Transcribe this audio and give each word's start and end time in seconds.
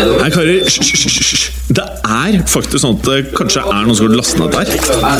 Nei, 0.00 0.30
karer, 0.32 0.64
hysj. 0.64 1.50
Det 1.76 1.84
er 1.84 2.38
faktisk 2.48 2.80
sånn 2.82 2.96
at 2.96 3.08
det 3.08 3.18
kanskje 3.36 3.62
er 3.62 3.84
noen 3.84 3.96
som 3.98 4.08
har 4.08 4.16
lastet 4.16 4.40
ned 4.40 4.54
der. 4.54 4.70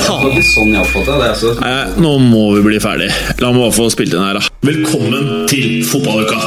Sånn. 0.06 0.72
Altså. 1.20 1.52
Nei, 1.60 1.74
nå 2.00 2.14
må 2.24 2.46
vi 2.56 2.64
bli 2.64 2.80
ferdig. 2.82 3.10
La 3.42 3.52
meg 3.52 3.66
bare 3.66 3.76
få 3.76 3.90
spilt 3.92 4.16
inn 4.16 4.24
her, 4.24 4.40
da. 4.40 4.48
Velkommen 4.64 5.44
til 5.50 5.84
fotballuka! 5.88 6.40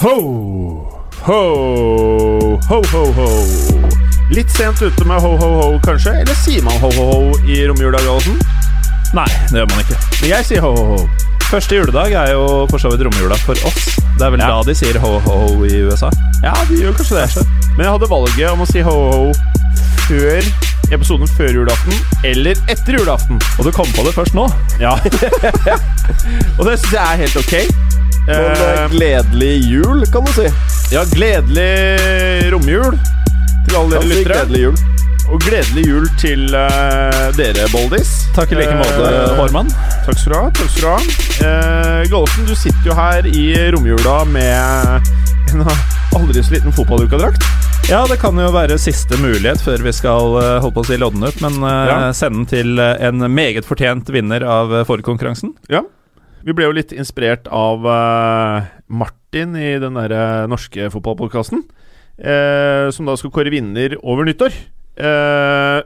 Ho, 0.00 0.14
ho, 1.26 1.42
ho, 2.68 2.82
ho, 2.92 3.02
ho. 3.16 3.28
Litt 4.30 4.52
sent 4.54 4.80
ute 4.80 5.04
med 5.04 5.20
ho, 5.20 5.34
ho, 5.40 5.50
ho, 5.58 5.68
kanskje? 5.84 6.14
Eller 6.22 6.36
sier 6.44 6.64
man 6.64 6.78
ho, 6.80 6.88
ho, 6.94 7.10
ho 7.10 7.38
i 7.50 7.64
romjula, 7.68 7.98
Gallosen? 7.98 8.38
Nei, 9.16 9.26
det 9.50 9.58
gjør 9.58 9.68
man 9.72 9.80
ikke. 9.84 9.98
Men 10.20 10.28
jeg 10.30 10.46
sier 10.46 10.60
ho, 10.64 10.70
ho, 10.76 10.84
ho. 10.96 11.08
Første 11.50 11.74
juledag 11.80 12.12
er 12.14 12.28
jo 12.36 12.44
for 12.70 12.78
så 12.78 12.90
vidt 12.92 13.02
romjula 13.08 13.34
for 13.42 13.58
oss. 13.66 13.88
Det 14.16 14.22
er 14.22 14.30
vel 14.30 14.40
Ja. 14.44 14.50
da 14.52 14.62
de 14.68 14.74
sier 14.78 14.98
ho-ho-ho 15.02 15.64
i 15.66 15.80
USA. 15.88 16.10
Ja, 16.44 16.52
de 16.68 16.76
gjør 16.78 16.94
kanskje 17.00 17.24
det. 17.24 17.46
Men 17.76 17.86
jeg 17.86 17.92
hadde 17.96 18.08
valget 18.10 18.50
om 18.52 18.60
å 18.62 18.68
si 18.70 18.80
ho, 18.86 18.94
ho, 19.10 19.24
ho 19.26 19.32
før 20.06 20.46
episoden 20.94 21.28
før 21.36 21.52
julaften 21.54 21.94
eller 22.26 22.58
etter 22.70 22.96
julaften. 22.98 23.38
Og 23.58 23.66
du 23.66 23.70
kom 23.74 23.86
på 23.94 24.02
det 24.06 24.14
først 24.14 24.34
nå. 24.38 24.46
Ja. 24.82 24.94
Og 26.58 26.66
det 26.66 26.78
syns 26.80 26.94
jeg 26.94 27.02
er 27.02 27.20
helt 27.24 27.36
ok. 27.42 27.54
Men 27.56 27.96
Eh, 28.30 28.60
eh, 28.62 28.88
gledelig 28.92 29.54
jul, 29.66 30.02
kan 30.12 30.22
du 30.26 30.30
si. 30.36 30.44
ja, 30.92 31.00
gledelig 31.08 32.50
romjul 32.52 32.94
til 33.66 33.76
alle 33.80 33.96
dere 33.96 34.06
lyttere. 34.10 34.34
gledelig 34.44 34.60
jul. 34.66 34.76
Og 35.30 35.38
gledelig 35.46 35.84
jul 35.86 36.06
til 36.18 36.48
uh, 36.50 37.28
dere, 37.38 37.66
Boldis. 37.70 38.08
Takk 38.34 38.50
i 38.50 38.58
like 38.58 38.74
måte, 38.74 39.10
Hårmann. 39.38 39.68
Takk 40.06 40.18
skal 40.18 40.32
du 40.32 40.36
ha. 40.40 40.48
takk 40.58 40.72
skal 40.72 40.82
du 40.82 40.88
ha. 40.90 40.96
Uh, 41.44 42.00
Gallosen, 42.10 42.48
du 42.48 42.54
sitter 42.58 42.88
jo 42.90 42.96
her 42.98 43.28
i 43.30 43.44
romjula 43.70 44.16
med 44.26 45.06
en 45.54 45.62
aldri 46.18 46.42
så 46.42 46.56
liten 46.56 46.74
fotballukadrakt. 46.74 47.46
Ja, 47.90 48.02
det 48.10 48.18
kan 48.22 48.38
jo 48.38 48.48
være 48.54 48.76
siste 48.78 49.18
mulighet 49.22 49.62
før 49.64 49.82
vi 49.86 49.92
skal 49.94 50.34
holde 50.62 50.72
på 50.76 50.82
å 50.82 50.88
si 50.90 50.98
lodden 51.00 51.24
ut, 51.26 51.38
men 51.42 51.56
Ja. 51.62 51.94
sende 52.14 52.42
den 52.42 52.50
til 52.50 52.82
en 52.82 53.24
meget 53.34 53.66
fortjent 53.66 54.10
vinner 54.14 54.42
av 54.46 54.74
uh, 54.74 54.82
forkonkurransen. 54.86 55.54
Ja. 55.70 55.84
Vi 56.42 56.54
ble 56.56 56.66
jo 56.68 56.74
litt 56.74 56.92
inspirert 56.96 57.46
av 57.52 57.84
Martin 58.88 59.54
i 59.60 59.74
den 59.82 59.98
derre 59.98 60.46
norske 60.50 60.88
fotballpodkasten. 60.90 61.62
eh, 62.20 62.90
som 62.92 63.06
da 63.08 63.14
skal 63.16 63.30
kåre 63.32 63.52
vinner 63.52 63.94
over 64.02 64.24
nyttår. 64.28 64.52
Eh, 64.96 65.82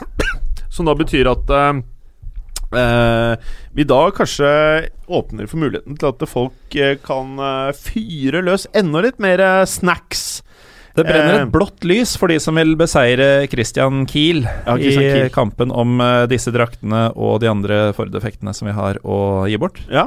som 0.76 0.88
da 0.88 0.94
betyr 0.96 1.28
at 1.30 1.50
eh, 1.52 1.80
eh, 2.80 3.52
vi 3.76 3.86
da 3.88 4.00
kanskje 4.14 4.48
åpner 5.06 5.48
for 5.50 5.62
muligheten 5.62 5.98
til 5.98 6.12
at 6.12 6.26
folk 6.30 6.76
kan 7.06 7.38
fyre 7.76 8.42
løs 8.44 8.66
enda 8.76 9.04
litt 9.04 9.20
mer 9.22 9.42
snacks. 9.68 10.42
Det 10.96 11.04
brenner 11.04 11.42
et 11.42 11.50
blått 11.52 11.84
lys 11.84 12.14
for 12.16 12.32
de 12.32 12.38
som 12.40 12.56
vil 12.56 12.72
beseire 12.80 13.44
Christian 13.52 14.06
Kiel 14.08 14.46
Ja, 14.46 14.78
Christian 14.78 15.04
i 15.04 15.10
Kiel. 15.12 15.32
kampen 15.34 15.68
om 15.68 16.00
disse 16.30 16.48
draktene 16.54 17.10
og 17.12 17.42
de 17.42 17.50
andre 17.52 17.90
Ford-effektene 17.96 18.54
som 18.56 18.70
vi 18.70 18.76
har 18.78 19.02
å 19.04 19.18
gi 19.44 19.60
bort. 19.60 19.82
Ja. 19.92 20.06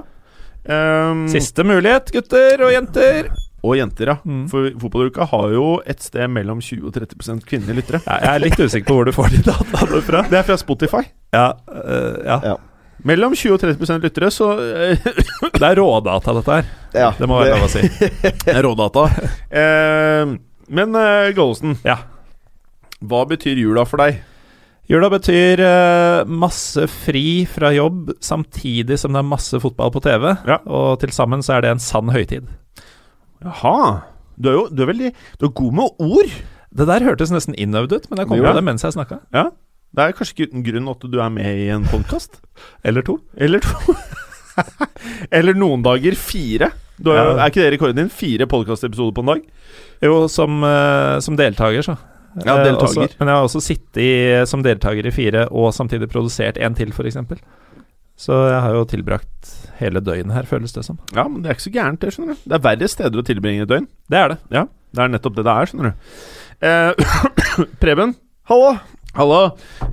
Um, 0.66 1.28
Siste 1.30 1.62
mulighet, 1.62 2.10
gutter 2.16 2.66
og 2.66 2.74
jenter. 2.74 3.30
Og 3.66 3.76
jenter, 3.76 4.14
ja. 4.14 4.16
Mm. 4.24 4.46
For 4.52 4.70
fotballuka 4.80 5.26
har 5.34 5.52
jo 5.52 5.66
et 5.90 6.00
sted 6.04 6.32
mellom 6.32 6.62
20 6.64 6.86
og 6.88 6.96
30% 6.96 7.44
kvinnelige 7.48 7.82
lyttere. 7.82 8.00
Ja, 8.06 8.20
jeg 8.24 8.30
er 8.38 8.44
litt 8.46 8.60
usikker 8.62 8.88
på 8.88 8.96
hvor 9.00 9.10
du 9.10 9.12
får 9.16 9.34
de 9.34 9.42
dataene 9.50 10.02
fra. 10.08 10.22
Det 10.32 10.40
er 10.40 10.46
fra 10.48 10.58
Spotify. 10.62 11.02
Ja, 11.36 11.48
øh, 11.68 12.20
ja. 12.24 12.38
Ja. 12.54 12.56
Mellom 13.08 13.36
20 13.36 13.56
og 13.56 13.62
30% 13.64 14.04
lyttere, 14.04 14.30
så 14.32 14.48
eh, 14.60 15.04
Det 15.56 15.64
er 15.64 15.80
rådata, 15.80 16.34
dette 16.40 16.56
her. 16.58 16.72
Ja, 16.96 17.12
Det 17.20 17.28
må 17.32 17.40
være 17.40 17.58
lov 17.58 17.68
å 17.68 17.72
si. 17.72 17.84
Det 18.46 18.56
er 18.56 18.64
rådata. 18.68 19.06
Eh, 19.52 20.34
men 20.70 20.96
uh, 20.96 21.30
Gollesen, 21.36 21.78
Ja. 21.88 21.98
hva 23.02 23.24
betyr 23.28 23.60
jula 23.60 23.86
for 23.88 24.04
deg? 24.04 24.20
Jula 24.90 25.06
betyr 25.14 25.62
masse 26.26 26.88
fri 26.90 27.46
fra 27.46 27.70
jobb 27.76 28.10
samtidig 28.26 28.98
som 28.98 29.14
det 29.14 29.22
er 29.22 29.28
masse 29.30 29.60
fotball 29.62 29.92
på 29.94 30.02
TV. 30.02 30.32
Ja. 30.50 30.58
Og 30.66 30.96
til 31.04 31.14
sammen 31.14 31.44
så 31.46 31.56
er 31.60 31.62
det 31.68 31.76
en 31.76 31.84
sann 31.84 32.10
høytid. 32.10 32.48
Jaha. 33.44 34.02
Du 34.40 34.50
er 34.50 34.54
jo 34.58 34.68
du 34.72 34.82
er 34.84 34.90
veldig 34.94 35.14
Du 35.40 35.46
er 35.48 35.54
god 35.56 35.74
med 35.74 36.00
ord. 36.00 36.34
Det 36.76 36.86
der 36.88 37.04
hørtes 37.08 37.32
nesten 37.34 37.56
innøvd 37.58 37.94
ut, 37.98 38.10
men 38.12 38.20
jeg 38.20 38.28
kom 38.30 38.38
Ja. 38.38 38.52
på 38.52 38.56
det 38.60 38.64
mens 38.64 38.84
jeg 38.84 38.94
snakka. 38.94 39.20
Ja. 39.34 39.50
Det 39.96 40.04
er 40.06 40.12
kanskje 40.14 40.36
ikke 40.38 40.50
uten 40.52 40.64
grunn 40.68 40.90
at 40.92 41.00
du 41.12 41.20
er 41.20 41.30
med 41.34 41.46
i 41.58 41.70
en 41.74 41.84
podkast. 41.90 42.40
Eller 42.86 43.02
to. 43.02 43.20
Eller 43.38 43.60
to. 43.60 43.96
Eller 45.32 45.54
noen 45.58 45.82
dager 45.86 46.16
fire. 46.20 46.72
Du 47.00 47.10
har, 47.12 47.18
Ja. 47.18 47.38
Er 47.46 47.50
ikke 47.50 47.64
det 47.64 47.72
rekorden 47.80 47.96
din? 47.96 48.10
Fire 48.12 48.46
podkastepisoder 48.46 49.14
på 49.16 49.24
en 49.24 49.32
dag? 49.34 49.42
Jo, 50.04 50.28
som, 50.28 50.62
øh, 50.64 51.20
som 51.22 51.38
deltaker, 51.40 51.82
så. 51.82 51.96
Ja, 52.46 52.58
Eh, 52.60 52.66
deltaker. 52.66 52.86
også, 53.08 53.16
men 53.20 53.28
jeg 53.28 53.36
har 53.36 53.44
også 53.48 53.62
sittet 53.64 53.98
i, 53.98 54.46
som 54.46 54.62
deltaker 54.62 55.06
i 55.08 55.12
fire, 55.12 55.48
og 55.52 55.74
samtidig 55.74 56.10
produsert 56.12 56.58
en 56.62 56.76
til, 56.76 56.92
f.eks. 56.92 57.18
Så 58.20 58.36
jeg 58.52 58.60
har 58.66 58.74
jo 58.76 58.84
tilbrakt 58.92 59.54
hele 59.80 60.02
døgnet 60.04 60.36
her, 60.36 60.48
føles 60.50 60.74
det 60.76 60.84
som. 60.84 60.98
Ja, 61.16 61.24
men 61.32 61.40
det 61.42 61.50
er 61.50 61.56
ikke 61.56 61.68
så 61.70 61.72
gærent, 61.78 62.02
det, 62.04 62.12
skjønner 62.12 62.36
du. 62.36 62.42
Det 62.52 62.58
er 62.58 62.64
verre 62.66 62.90
steder 62.92 63.22
å 63.22 63.24
tilbringe 63.30 63.64
et 63.64 63.72
døgn. 63.72 63.88
Det 64.12 64.20
er 64.20 64.34
det. 64.34 64.38
Ja, 64.52 64.66
det 64.98 65.04
er 65.06 65.12
nettopp 65.14 65.38
det 65.38 65.46
det 65.48 65.54
er, 65.56 65.70
skjønner 65.72 65.92
du. 65.94 66.14
Eh, 66.68 67.66
Preben, 67.84 68.16
Hallo! 68.52 68.74
Hallo. 69.16 69.40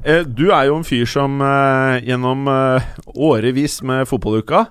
Eh, 0.02 0.24
du 0.26 0.48
er 0.52 0.66
jo 0.68 0.74
en 0.80 0.84
fyr 0.84 1.06
som 1.08 1.38
eh, 1.44 2.02
gjennom 2.08 2.42
eh, 2.50 2.90
årevis 3.14 3.78
med 3.86 4.04
fotballuka 4.10 4.66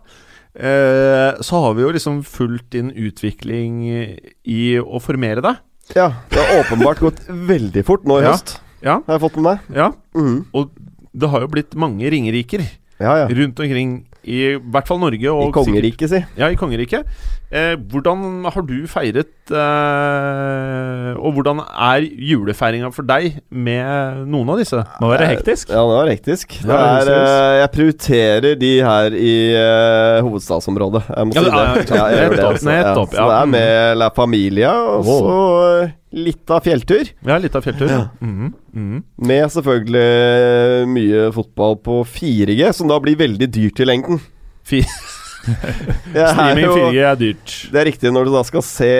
eh, 0.53 1.39
så 1.41 1.61
har 1.63 1.73
vi 1.77 1.81
jo 1.85 1.93
liksom 1.95 2.19
fulgt 2.27 2.69
din 2.75 2.91
utvikling 2.91 3.79
i 3.87 4.61
å 4.83 4.99
formere 5.01 5.41
deg. 5.45 5.63
Ja, 5.95 6.11
det 6.33 6.41
har 6.43 6.59
åpenbart 6.63 7.01
gått 7.03 7.23
veldig 7.29 7.83
fort 7.87 8.05
nå 8.09 8.19
i 8.19 8.25
Ja. 8.27 8.33
høst. 8.35 8.57
Ja. 8.85 8.99
Har 9.07 9.15
jeg 9.17 9.23
fått 9.25 9.39
med 9.39 9.47
meg. 9.49 9.59
Ja, 9.79 9.91
Mm. 10.13 10.45
og 10.53 10.71
det 11.15 11.29
har 11.31 11.41
jo 11.41 11.47
blitt 11.47 11.73
mange 11.75 12.09
ringeriker 12.11 12.61
Ja, 12.99 13.15
ja. 13.23 13.27
rundt 13.27 13.59
omkring 13.59 13.95
i 14.25 14.55
hvert 14.57 14.87
fall 14.89 14.97
Norge. 14.97 15.29
Og 15.31 15.49
I 15.49 15.53
kongeriket, 15.53 16.09
si. 16.09 16.19
Ja, 16.39 16.47
i 16.49 16.57
kongeriket. 16.57 17.05
Eh, 17.53 17.75
hvordan 17.77 18.45
har 18.49 18.63
du 18.65 18.87
feiret 18.89 19.51
eh, 19.53 21.11
Og 21.21 21.35
hvordan 21.37 21.59
er 21.61 22.01
julefeiringa 22.01 22.89
for 22.95 23.05
deg 23.07 23.37
med 23.53 24.23
noen 24.31 24.49
av 24.49 24.57
disse? 24.61 24.81
Må 25.03 25.11
være 25.11 25.29
hektisk. 25.29 25.69
Ja, 25.69 25.83
det 25.85 25.99
var 25.99 26.09
hektisk. 26.09 26.57
Det 26.65 26.79
er, 26.79 27.11
eh, 27.13 27.57
jeg 27.61 27.71
prioriterer 27.75 28.57
de 28.59 28.71
her 28.87 29.17
i 29.19 29.35
eh, 29.59 30.21
hovedstadsområdet. 30.25 31.03
Jeg 31.11 31.29
må 31.29 31.37
si 31.37 31.45
det 31.45 31.51
det. 31.53 31.85
Ja, 31.93 32.07
det, 32.09 32.25
nettopp, 32.33 32.65
nettopp, 32.65 33.13
Så 33.13 33.29
det 33.29 33.37
er 33.37 33.53
med 33.53 34.01
La 34.01 34.09
Familia, 34.15 34.73
og 34.73 35.05
Wow. 35.05 35.21
så 35.21 35.91
litt 36.15 36.51
av 36.51 36.63
fjelltur. 36.65 37.11
Ja, 37.27 37.37
litt 37.41 37.55
av 37.55 37.65
fjelltur. 37.65 37.89
Ja. 37.91 38.07
Mm 38.21 38.53
-hmm. 38.73 39.03
Med 39.15 39.51
selvfølgelig 39.51 40.87
mye 40.87 41.31
fotball 41.31 41.77
på 41.77 42.03
4G, 42.03 42.71
som 42.71 42.87
da 42.87 42.99
blir 42.99 43.15
veldig 43.15 43.51
dyrt 43.51 43.79
i 43.79 43.85
lengden. 43.85 44.19
Streaming 45.45 46.65
4G 46.65 47.01
er 47.05 47.15
dyrt. 47.19 47.53
Det 47.71 47.79
er 47.81 47.85
riktig. 47.85 48.11
Når 48.13 48.25
du 48.25 48.31
da 48.33 48.43
skal 48.47 48.63
se 48.65 48.91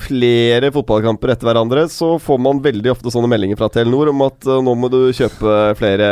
flere 0.00 0.72
fotballkamper 0.74 1.34
etter 1.34 1.46
hverandre, 1.46 1.86
så 1.92 2.18
får 2.18 2.38
man 2.42 2.62
veldig 2.64 2.90
ofte 2.94 3.12
sånne 3.12 3.30
meldinger 3.30 3.60
fra 3.60 3.68
Telenor 3.72 4.10
om 4.10 4.26
at 4.26 4.46
eh, 4.48 4.62
nå 4.64 4.74
må 4.74 4.90
du 4.92 5.12
kjøpe 5.16 5.76
flere 5.78 6.10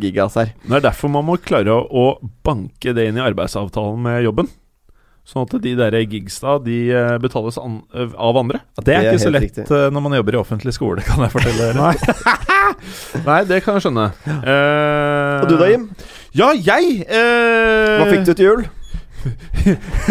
gigas 0.00 0.38
her. 0.40 0.54
Det 0.64 0.78
er 0.78 0.86
derfor 0.88 1.12
man 1.12 1.26
må 1.28 1.36
klare 1.42 1.74
å 1.74 2.18
banke 2.46 2.94
det 2.96 3.08
inn 3.10 3.20
i 3.20 3.26
arbeidsavtalen 3.26 4.00
med 4.06 4.22
jobben. 4.24 4.48
Sånn 5.24 5.46
at 5.46 5.54
de 5.64 5.70
der 5.78 5.94
gigsa 6.04 6.58
de 6.60 6.74
eh, 6.92 7.14
betales 7.22 7.56
an, 7.56 7.78
eh, 7.96 8.10
av 8.20 8.36
andre. 8.36 8.58
Det 8.76 8.82
er 8.82 8.84
Det 8.84 8.96
er 9.08 9.14
ikke 9.14 9.22
så 9.22 9.30
lett 9.32 9.46
riktig. 9.46 9.64
eh, 9.72 9.86
når 9.94 10.02
man 10.04 10.12
jobber 10.18 10.36
i 10.36 10.40
offentlig 10.42 10.74
skole, 10.76 11.00
kan 11.06 11.22
jeg 11.24 11.32
fortelle. 11.32 11.70
Nei. 11.78 11.94
Nei, 13.28 13.38
det 13.48 13.62
kan 13.64 13.78
jeg 13.78 13.86
skjønne. 13.86 14.04
Eh, 14.28 15.40
Og 15.40 15.48
du 15.48 15.56
da, 15.56 15.70
Jim? 15.72 15.86
Ja, 16.36 16.50
jeg 16.52 17.06
uh, 17.08 18.02
Hva 18.02 18.06
fikk 18.10 18.24
du 18.28 18.32
til 18.34 18.48
jul? 18.50 18.64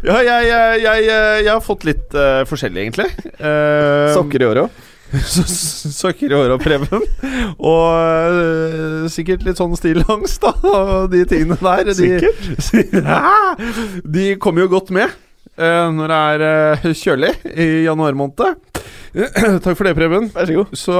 Ja, 0.00 0.16
jeg, 0.24 0.46
jeg, 0.48 0.80
jeg, 0.84 1.04
jeg 1.44 1.50
har 1.50 1.60
fått 1.64 1.84
litt 1.88 2.14
uh, 2.16 2.40
forskjellig, 2.48 2.86
egentlig. 2.86 3.08
Sokker 4.14 4.40
i 4.40 4.48
året 4.48 4.64
òg? 4.68 4.86
så 5.32 5.44
søkker 5.90 6.30
i 6.30 6.36
håret 6.36 6.54
av 6.54 6.62
Preben. 6.62 7.02
Og 7.58 7.86
øh, 8.36 9.08
sikkert 9.12 9.42
litt 9.46 9.58
sånn 9.60 9.74
stillangst, 9.78 10.44
da, 10.44 10.52
og 10.70 11.10
de 11.12 11.24
tingene 11.28 11.58
der. 11.58 11.90
De, 11.96 12.10
de 14.16 14.26
kommer 14.42 14.66
jo 14.66 14.72
godt 14.76 14.92
med 14.94 15.10
øh, 15.10 15.88
når 15.96 16.12
det 16.12 16.20
er 16.20 16.46
øh, 16.90 16.94
kjølig 17.02 17.32
i 17.50 17.68
januar 17.88 18.18
måned. 18.18 18.60
Takk 19.64 19.74
for 19.74 19.88
det, 19.88 19.96
Preben. 19.98 20.28
Vær 20.34 20.46
så 20.46 20.56
god. 20.60 20.74
Så 20.78 20.96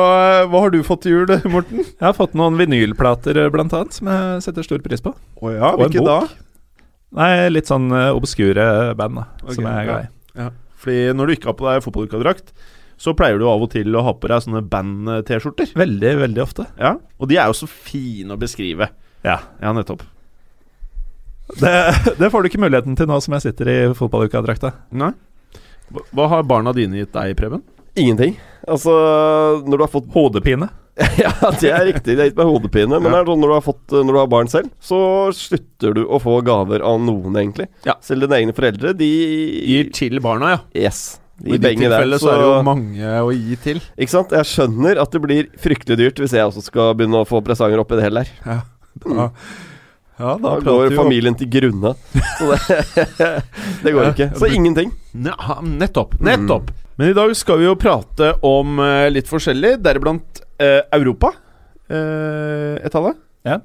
hva 0.50 0.62
har 0.64 0.72
du 0.74 0.80
fått 0.86 1.04
til 1.06 1.20
jul, 1.20 1.34
Morten? 1.52 1.84
Jeg 1.84 2.02
har 2.02 2.16
fått 2.16 2.34
noen 2.38 2.58
vinylplater, 2.58 3.38
eh, 3.44 3.50
blant 3.54 3.74
annet, 3.76 3.94
som 3.94 4.10
jeg 4.10 4.46
setter 4.48 4.66
stor 4.66 4.82
pris 4.82 5.04
på. 5.04 5.14
Å 5.14 5.52
ja, 5.54 5.70
Og 5.76 5.84
en 5.86 5.92
hvilke 5.92 6.06
da? 6.06 6.16
bok. 6.24 6.34
Nei, 7.20 7.30
litt 7.50 7.70
sånn 7.70 7.88
eh, 7.94 8.10
obskure 8.14 8.66
band, 8.98 9.22
da, 9.22 9.28
okay, 9.44 9.56
som 9.56 9.70
jeg 9.70 9.78
er 9.84 9.88
glad 9.88 10.02
i. 10.02 10.10
Ja. 10.42 10.50
Fordi 10.80 10.98
når 11.14 11.26
du 11.30 11.36
ikke 11.36 11.50
har 11.50 11.58
på 11.58 11.68
deg 11.68 11.86
fotballukadrakt, 11.86 12.52
så 13.00 13.14
pleier 13.16 13.40
du 13.40 13.46
av 13.48 13.62
og 13.64 13.70
til 13.72 13.94
å 13.96 14.02
ha 14.04 14.12
på 14.12 14.28
deg 14.28 14.42
sånne 14.44 14.60
band-T-skjorter. 14.68 15.70
Veldig, 15.80 16.10
veldig 16.20 16.42
ofte. 16.44 16.66
Ja, 16.76 16.94
Og 17.18 17.30
de 17.30 17.38
er 17.40 17.48
jo 17.48 17.56
så 17.56 17.68
fine 17.70 18.36
å 18.36 18.40
beskrive. 18.40 18.90
Ja. 19.24 19.38
Ja, 19.62 19.72
nettopp. 19.76 20.02
Det, 21.60 21.72
det 22.20 22.28
får 22.30 22.42
du 22.44 22.48
ikke 22.50 22.60
muligheten 22.62 22.94
til 22.98 23.08
nå 23.10 23.16
som 23.24 23.34
jeg 23.34 23.48
sitter 23.48 23.70
i 23.72 23.78
fotballukadrakta. 23.98 24.70
Nei. 24.94 25.10
Hva- 26.14 26.28
har 26.30 26.44
barna 26.46 26.70
dine 26.76 27.00
gitt 27.00 27.12
deg, 27.16 27.32
Preben? 27.40 27.64
Ingenting. 27.98 28.36
Altså, 28.70 28.92
når 29.66 29.80
du 29.80 29.84
har 29.86 29.90
fått 29.96 30.12
Hodepine. 30.14 30.68
Ja, 31.16 31.30
det 31.56 31.70
er 31.72 31.86
riktig. 31.88 32.12
Det 32.18 32.20
er 32.20 32.28
gitt 32.28 32.36
meg 32.36 32.48
hodepine. 32.50 32.98
Men 33.00 33.08
Ja. 33.08 33.14
det 33.14 33.20
er 33.22 33.28
sånn 33.32 33.40
når 33.40 33.48
du, 33.50 33.54
har 33.56 33.64
fått, 33.64 33.94
når 34.04 34.12
du 34.12 34.18
har 34.20 34.26
barn 34.28 34.50
selv, 34.52 34.68
så 34.84 34.98
slutter 35.32 35.94
du 35.96 36.02
å 36.04 36.18
få 36.20 36.34
gaver 36.44 36.84
av 36.84 36.98
noen, 37.00 37.32
egentlig. 37.40 37.66
Ja. 37.88 37.94
Selv 38.04 38.26
dine 38.26 38.36
egne 38.42 38.52
foreldre, 38.56 38.92
de 38.98 39.08
Gir 39.70 39.88
til 39.96 40.20
barna, 40.20 40.50
ja. 40.52 40.60
Yes. 40.76 41.00
I 41.44 41.54
ditt 41.54 41.64
begge 41.64 41.86
der, 41.88 41.94
tilfelle 41.94 42.18
så 42.20 42.30
er 42.32 42.40
det 42.40 42.46
jo 42.48 42.56
mange 42.66 43.14
å 43.24 43.32
gi 43.32 43.56
til. 43.64 43.80
Ikke 43.96 44.12
sant? 44.12 44.34
Jeg 44.36 44.48
skjønner 44.50 45.00
at 45.00 45.14
det 45.14 45.22
blir 45.24 45.48
fryktelig 45.60 45.96
dyrt 46.00 46.20
hvis 46.20 46.34
jeg 46.36 46.46
også 46.46 46.64
skal 46.66 46.92
begynne 46.98 47.22
å 47.22 47.28
få 47.28 47.40
presanger 47.44 47.80
oppi 47.82 47.96
det 47.98 48.06
hele 48.08 48.24
der. 48.24 48.32
Ja, 48.44 48.58
da, 49.06 49.30
ja, 50.20 50.34
Da 50.42 50.52
går 50.64 50.92
familien 50.98 51.38
til 51.40 51.48
grunne. 51.52 51.94
Så 52.36 52.50
det, 52.52 53.30
det 53.86 53.94
går 53.96 54.10
ikke. 54.12 54.30
Så 54.36 54.50
ingenting. 54.52 54.92
Ja, 55.16 55.60
nettopp. 55.64 56.18
Nettopp. 56.20 56.74
Men 57.00 57.14
i 57.14 57.16
dag 57.16 57.32
skal 57.38 57.62
vi 57.62 57.64
jo 57.64 57.78
prate 57.80 58.34
om 58.44 58.76
eh, 58.84 59.06
litt 59.08 59.30
forskjellig, 59.30 59.78
deriblant 59.80 60.42
eh, 60.60 60.82
Europa. 60.92 61.32
Eh, 61.88 62.76
et 62.84 63.00
av 63.00 63.08
det. 63.08 63.14
Ja. 63.48 63.56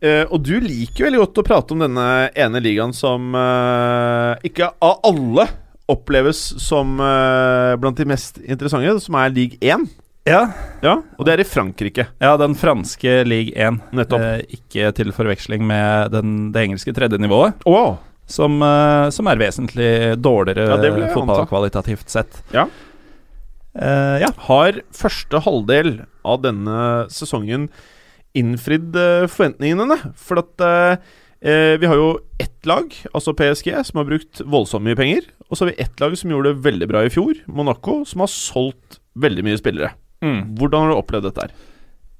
Eh, 0.00 0.24
og 0.30 0.40
du 0.46 0.54
liker 0.64 1.08
veldig 1.08 1.20
godt 1.20 1.40
å 1.42 1.44
prate 1.44 1.74
om 1.76 1.84
denne 1.84 2.06
ene 2.32 2.62
ligaen 2.64 2.94
som 2.96 3.34
eh, 3.36 4.48
ikke 4.48 4.70
av 4.80 5.02
alle 5.10 5.44
oppleves 5.88 6.36
som 6.60 6.98
uh, 7.00 7.76
blant 7.80 7.96
de 7.96 8.04
mest 8.08 8.38
interessante, 8.44 8.98
som 9.00 9.16
er 9.20 9.32
league 9.34 9.58
1. 9.64 9.86
Ja, 10.28 10.42
Ja, 10.84 10.98
og 11.16 11.24
det 11.24 11.32
er 11.32 11.40
i 11.40 11.46
Frankrike. 11.48 12.04
ja 12.20 12.34
den 12.36 12.52
franske 12.54 13.22
league 13.24 13.54
1. 13.56 13.78
Nettopp. 13.96 14.20
Eh, 14.20 14.42
ikke 14.58 14.90
til 14.98 15.12
forveksling 15.16 15.64
med 15.64 16.10
den, 16.12 16.34
det 16.52 16.66
engelske 16.66 16.92
tredje 16.92 17.16
nivået, 17.18 17.54
Wow. 17.64 17.96
som, 18.28 18.60
eh, 18.62 19.08
som 19.10 19.26
er 19.26 19.40
vesentlig 19.40 20.20
dårligere 20.20 20.68
Ja, 20.84 21.12
fotballkvalitativt 21.14 22.10
sett. 22.12 22.42
Ja. 22.52 22.66
Eh, 23.78 24.18
ja. 24.20 24.28
Har 24.48 24.82
første 24.92 25.40
halvdel 25.44 26.04
av 26.26 26.42
denne 26.42 27.06
sesongen 27.08 27.68
innfridd 28.36 28.94
eh, 28.96 29.26
forventningene? 29.30 29.96
For 30.18 30.42
at 30.42 30.60
eh, 30.60 30.96
vi 31.38 31.86
har 31.86 31.94
jo 31.94 32.08
ett 32.42 32.66
lag, 32.66 32.90
altså 33.14 33.30
PSG, 33.38 33.68
som 33.86 34.00
har 34.00 34.08
brukt 34.08 34.40
voldsomt 34.42 34.82
mye 34.82 34.98
penger. 34.98 35.28
Og 35.46 35.54
så 35.54 35.64
har 35.64 35.70
vi 35.70 35.82
ett 35.84 36.00
lag 36.02 36.16
som 36.18 36.32
gjorde 36.32 36.50
det 36.50 36.64
veldig 36.64 36.88
bra 36.90 37.04
i 37.06 37.12
fjor, 37.14 37.38
Monaco, 37.46 38.00
som 38.08 38.24
har 38.24 38.32
solgt 38.32 38.98
veldig 39.14 39.44
mye 39.46 39.60
spillere. 39.60 39.92
Hvordan 40.18 40.82
har 40.82 40.90
du 40.90 40.96
opplevd 40.98 41.28
dette 41.28 41.44
her? 41.46 41.54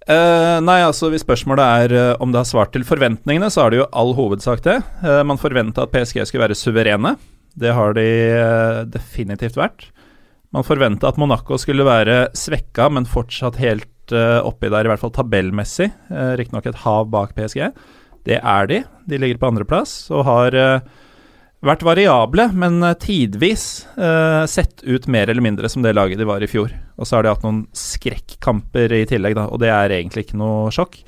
Uh, 0.09 0.63
nei, 0.65 0.79
altså 0.87 1.11
Hvis 1.13 1.27
spørsmålet 1.27 1.83
er 1.83 1.97
uh, 1.99 2.23
om 2.23 2.31
det 2.31 2.41
har 2.41 2.49
svart 2.49 2.71
til 2.73 2.87
forventningene, 2.87 3.51
så 3.51 3.67
er 3.67 3.75
det 3.75 3.81
jo 3.83 3.89
all 3.91 4.15
hovedsak 4.17 4.63
det. 4.65 4.79
Uh, 5.03 5.25
man 5.27 5.43
forventa 5.43 5.85
at 5.85 5.93
PSG 5.93 6.23
skulle 6.23 6.47
være 6.47 6.57
suverene. 6.57 7.17
Det 7.59 7.75
har 7.75 7.95
de 7.97 8.09
eh, 8.31 8.83
definitivt 8.91 9.59
vært. 9.59 9.89
Man 10.55 10.65
forventa 10.65 11.11
at 11.11 11.19
Monaco 11.21 11.59
skulle 11.61 11.87
være 11.87 12.29
svekka, 12.39 12.89
men 12.95 13.09
fortsatt 13.09 13.59
helt 13.61 14.15
eh, 14.15 14.39
oppi 14.41 14.71
der, 14.73 14.87
i 14.87 14.93
hvert 14.93 15.03
fall 15.03 15.15
tabellmessig. 15.15 15.91
Uh, 16.09 16.35
Riktignok 16.39 16.69
et 16.71 16.83
hav 16.85 17.09
bak 17.13 17.35
PSG. 17.37 17.67
Det 18.27 18.41
er 18.41 18.71
de. 18.71 18.81
De 19.09 19.21
ligger 19.21 19.39
på 19.41 19.51
andreplass 19.53 20.09
og 20.11 20.27
har 20.27 20.57
eh, 20.59 20.89
vært 21.65 21.85
variable, 21.87 22.49
men 22.55 22.83
eh, 22.83 22.97
tidvis 22.99 23.87
eh, 23.97 24.43
sett 24.51 24.85
ut 24.85 25.09
mer 25.11 25.31
eller 25.31 25.45
mindre 25.45 25.71
som 25.71 25.85
det 25.85 25.95
laget 25.97 26.21
de 26.21 26.29
var 26.29 26.43
i 26.43 26.51
fjor. 26.51 26.75
Og 26.99 27.09
så 27.09 27.19
har 27.19 27.27
de 27.27 27.33
hatt 27.33 27.47
noen 27.47 27.65
skrekkamper 27.77 28.95
i 29.01 29.05
tillegg, 29.09 29.39
da, 29.39 29.49
og 29.49 29.63
det 29.63 29.73
er 29.75 29.97
egentlig 30.01 30.29
ikke 30.29 30.41
noe 30.41 30.73
sjokk. 30.75 31.01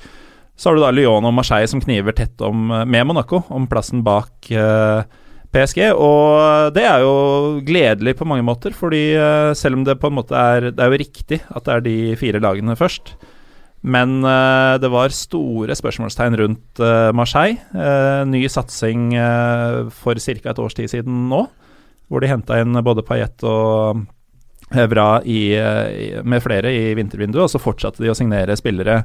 Så 0.61 0.69
har 0.69 0.77
du 0.77 0.83
da 0.83 0.91
Lyon 0.93 1.25
og 1.25 1.33
Marseille 1.33 1.69
som 1.69 1.81
kniver 1.81 2.13
tett 2.13 2.41
om, 2.45 2.69
eh, 2.71 2.85
med 2.85 3.07
Monaco 3.09 3.43
om 3.49 3.67
plassen 3.67 4.03
bak 4.05 4.51
eh, 4.51 5.03
PSG, 5.51 5.89
og 5.91 6.71
det 6.75 6.83
er 6.87 7.01
jo 7.03 7.59
gledelig 7.67 8.13
på 8.19 8.27
mange 8.29 8.45
måter, 8.45 8.71
fordi 8.71 9.15
eh, 9.17 9.51
selv 9.57 9.79
om 9.79 9.87
det 9.87 9.97
på 9.99 10.07
en 10.07 10.15
måte 10.15 10.37
er 10.37 10.69
Det 10.71 10.79
er 10.79 10.93
jo 10.93 11.01
riktig 11.01 11.39
at 11.49 11.65
det 11.65 11.73
er 11.73 11.81
de 11.87 11.95
fire 12.15 12.39
lagene 12.39 12.77
først. 12.79 13.15
Men 13.81 14.19
uh, 14.21 14.77
det 14.81 14.91
var 14.93 15.13
store 15.15 15.75
spørsmålstegn 15.77 16.37
rundt 16.37 16.81
uh, 16.83 17.09
Marseille. 17.17 17.57
Uh, 17.73 18.21
ny 18.29 18.43
satsing 18.51 19.09
for 20.03 20.21
ca. 20.21 20.51
et 20.51 20.61
års 20.61 20.77
tid 20.77 20.91
siden 20.91 21.27
nå, 21.31 21.45
hvor 22.11 22.21
de 22.21 22.29
henta 22.29 22.59
inn 22.61 22.77
både 22.85 23.05
Payet 23.07 23.45
og 23.47 24.03
Evra 24.71 25.19
i, 25.27 25.51
med 26.23 26.39
flere 26.39 26.69
i 26.71 26.93
vintervinduet, 26.95 27.43
og 27.43 27.51
så 27.51 27.59
fortsatte 27.59 28.03
de 28.03 28.11
å 28.11 28.15
signere 28.15 28.55
spillere 28.55 29.01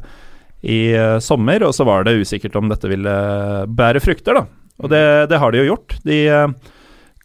i 0.63 0.95
sommer, 1.23 1.65
og 1.67 1.75
så 1.75 1.83
var 1.87 2.07
det 2.07 2.15
usikkert 2.21 2.55
om 2.59 2.71
dette 2.71 2.87
ville 2.91 3.15
bære 3.67 4.03
frukter, 4.03 4.39
da. 4.39 4.45
Og 4.83 4.93
det, 4.93 5.03
det 5.31 5.41
har 5.41 5.53
de 5.53 5.63
jo 5.63 5.71
gjort. 5.71 5.97
De 6.07 6.19
eh, 6.29 6.73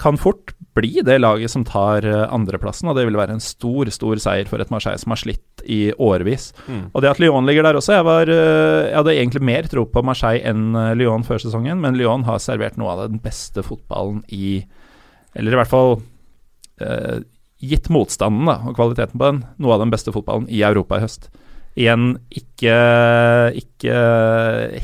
kan 0.02 0.18
fort 0.20 0.56
bli 0.76 1.02
det 1.06 1.18
laget 1.20 1.52
som 1.52 1.66
tar 1.68 2.06
eh, 2.08 2.34
andreplassen, 2.34 2.90
og 2.90 2.98
det 2.98 3.06
vil 3.08 3.20
være 3.20 3.36
en 3.36 3.44
stor, 3.44 3.90
stor 3.94 4.22
seier 4.24 4.48
for 4.50 4.62
et 4.64 4.72
Marseille 4.72 5.00
som 5.02 5.14
har 5.14 5.20
slitt 5.20 5.64
i 5.68 5.92
årevis. 5.92 6.52
Og 6.94 7.04
det 7.04 7.12
at 7.12 7.20
Lyon 7.22 7.46
ligger 7.46 7.68
der 7.68 7.78
også 7.78 7.98
Jeg, 7.98 8.06
var, 8.08 8.30
eh, 8.32 8.88
jeg 8.90 8.98
hadde 8.98 9.16
egentlig 9.18 9.44
mer 9.52 9.68
tro 9.72 9.86
på 9.86 10.04
Marseille 10.06 10.44
enn 10.48 10.76
eh, 10.76 10.94
Lyon 10.98 11.26
før 11.28 11.44
sesongen, 11.44 11.82
men 11.84 12.00
Lyon 12.00 12.26
har 12.28 12.42
servert 12.42 12.80
noe 12.80 12.96
av 12.96 13.04
den 13.10 13.22
beste 13.22 13.64
fotballen 13.66 14.24
i 14.30 14.64
Eller 15.36 15.54
i 15.54 15.60
hvert 15.60 15.72
fall 15.72 16.02
eh, 16.82 17.22
gitt 17.62 17.92
motstanden 17.94 18.48
da, 18.50 18.58
og 18.66 18.76
kvaliteten 18.76 19.20
på 19.20 19.28
den, 19.28 19.44
noe 19.62 19.76
av 19.76 19.84
den 19.84 19.94
beste 19.94 20.12
fotballen 20.12 20.48
i 20.50 20.64
Europa 20.66 20.98
i 20.98 21.04
høst. 21.04 21.30
Igjen 21.78 22.16
ikke, 22.34 22.74
ikke 23.56 24.00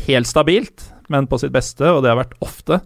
helt 0.05 0.29
stabilt, 0.29 0.85
men 1.11 1.27
på 1.27 1.39
sitt 1.41 1.51
beste, 1.55 1.89
og 1.89 2.03
det 2.05 2.13
har 2.13 2.19
vært 2.21 2.37
ofte 2.45 2.79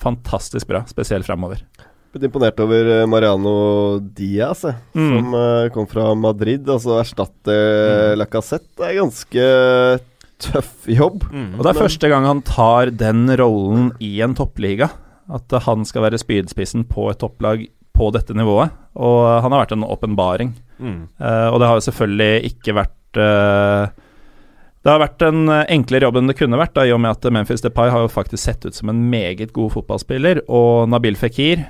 fantastisk 0.00 0.66
bra, 0.70 0.82
spesielt 0.90 1.26
framover. 1.28 1.62
Blitt 2.10 2.24
imponert 2.26 2.58
over 2.64 2.88
eh, 2.90 3.06
Mariano 3.06 4.00
Diaz, 4.02 4.64
jeg, 4.66 4.74
Mm. 4.98 5.10
som 5.12 5.34
eh, 5.38 5.68
kom 5.74 5.86
fra 5.86 6.08
Madrid. 6.18 6.66
Altså 6.66 6.96
erstatte 6.98 7.54
Mm. 7.54 8.18
Lacassette 8.18 8.82
er 8.88 8.96
ganske 8.98 9.44
tøff 10.40 10.88
jobb. 10.88 11.22
Og 11.30 11.62
det 11.62 11.70
er 11.74 11.78
første 11.82 12.08
gang 12.10 12.24
han 12.26 12.40
tar 12.42 12.90
den 12.96 13.26
rollen 13.38 13.90
i 14.00 14.20
en 14.24 14.34
toppliga. 14.34 14.90
At 15.30 15.52
eh, 15.54 15.62
han 15.68 15.84
skal 15.86 16.02
være 16.08 16.18
spydspissen 16.18 16.86
på 16.90 17.10
et 17.12 17.20
topplag 17.22 17.66
på 17.94 18.10
dette 18.16 18.34
nivået. 18.34 18.72
Og 18.96 19.42
han 19.44 19.52
har 19.52 19.66
vært 19.66 19.76
en 19.76 19.84
åpenbaring. 19.86 20.54
Mm. 20.80 21.02
Eh, 21.20 21.48
og 21.52 21.60
det 21.60 21.68
har 21.68 21.78
jo 21.78 21.86
selvfølgelig 21.90 22.50
ikke 22.54 22.74
vært 22.80 23.20
eh, 23.20 23.92
Det 24.80 24.88
har 24.88 25.02
vært 25.02 25.24
en 25.26 25.44
eh, 25.52 25.66
enklere 25.74 26.08
jobb 26.08 26.20
enn 26.20 26.30
det 26.30 26.38
kunne 26.38 26.60
vært, 26.60 26.72
da, 26.76 26.86
i 26.88 26.94
og 26.94 27.02
med 27.04 27.12
at 27.12 27.26
Memphis 27.34 27.64
Depay 27.64 27.92
har 27.92 28.06
jo 28.06 28.12
faktisk 28.12 28.42
sett 28.42 28.64
ut 28.64 28.76
som 28.76 28.92
en 28.92 29.02
meget 29.12 29.52
god 29.56 29.74
fotballspiller. 29.74 30.40
Og 30.48 30.88
Nabil 30.88 31.18
Fikir, 31.20 31.66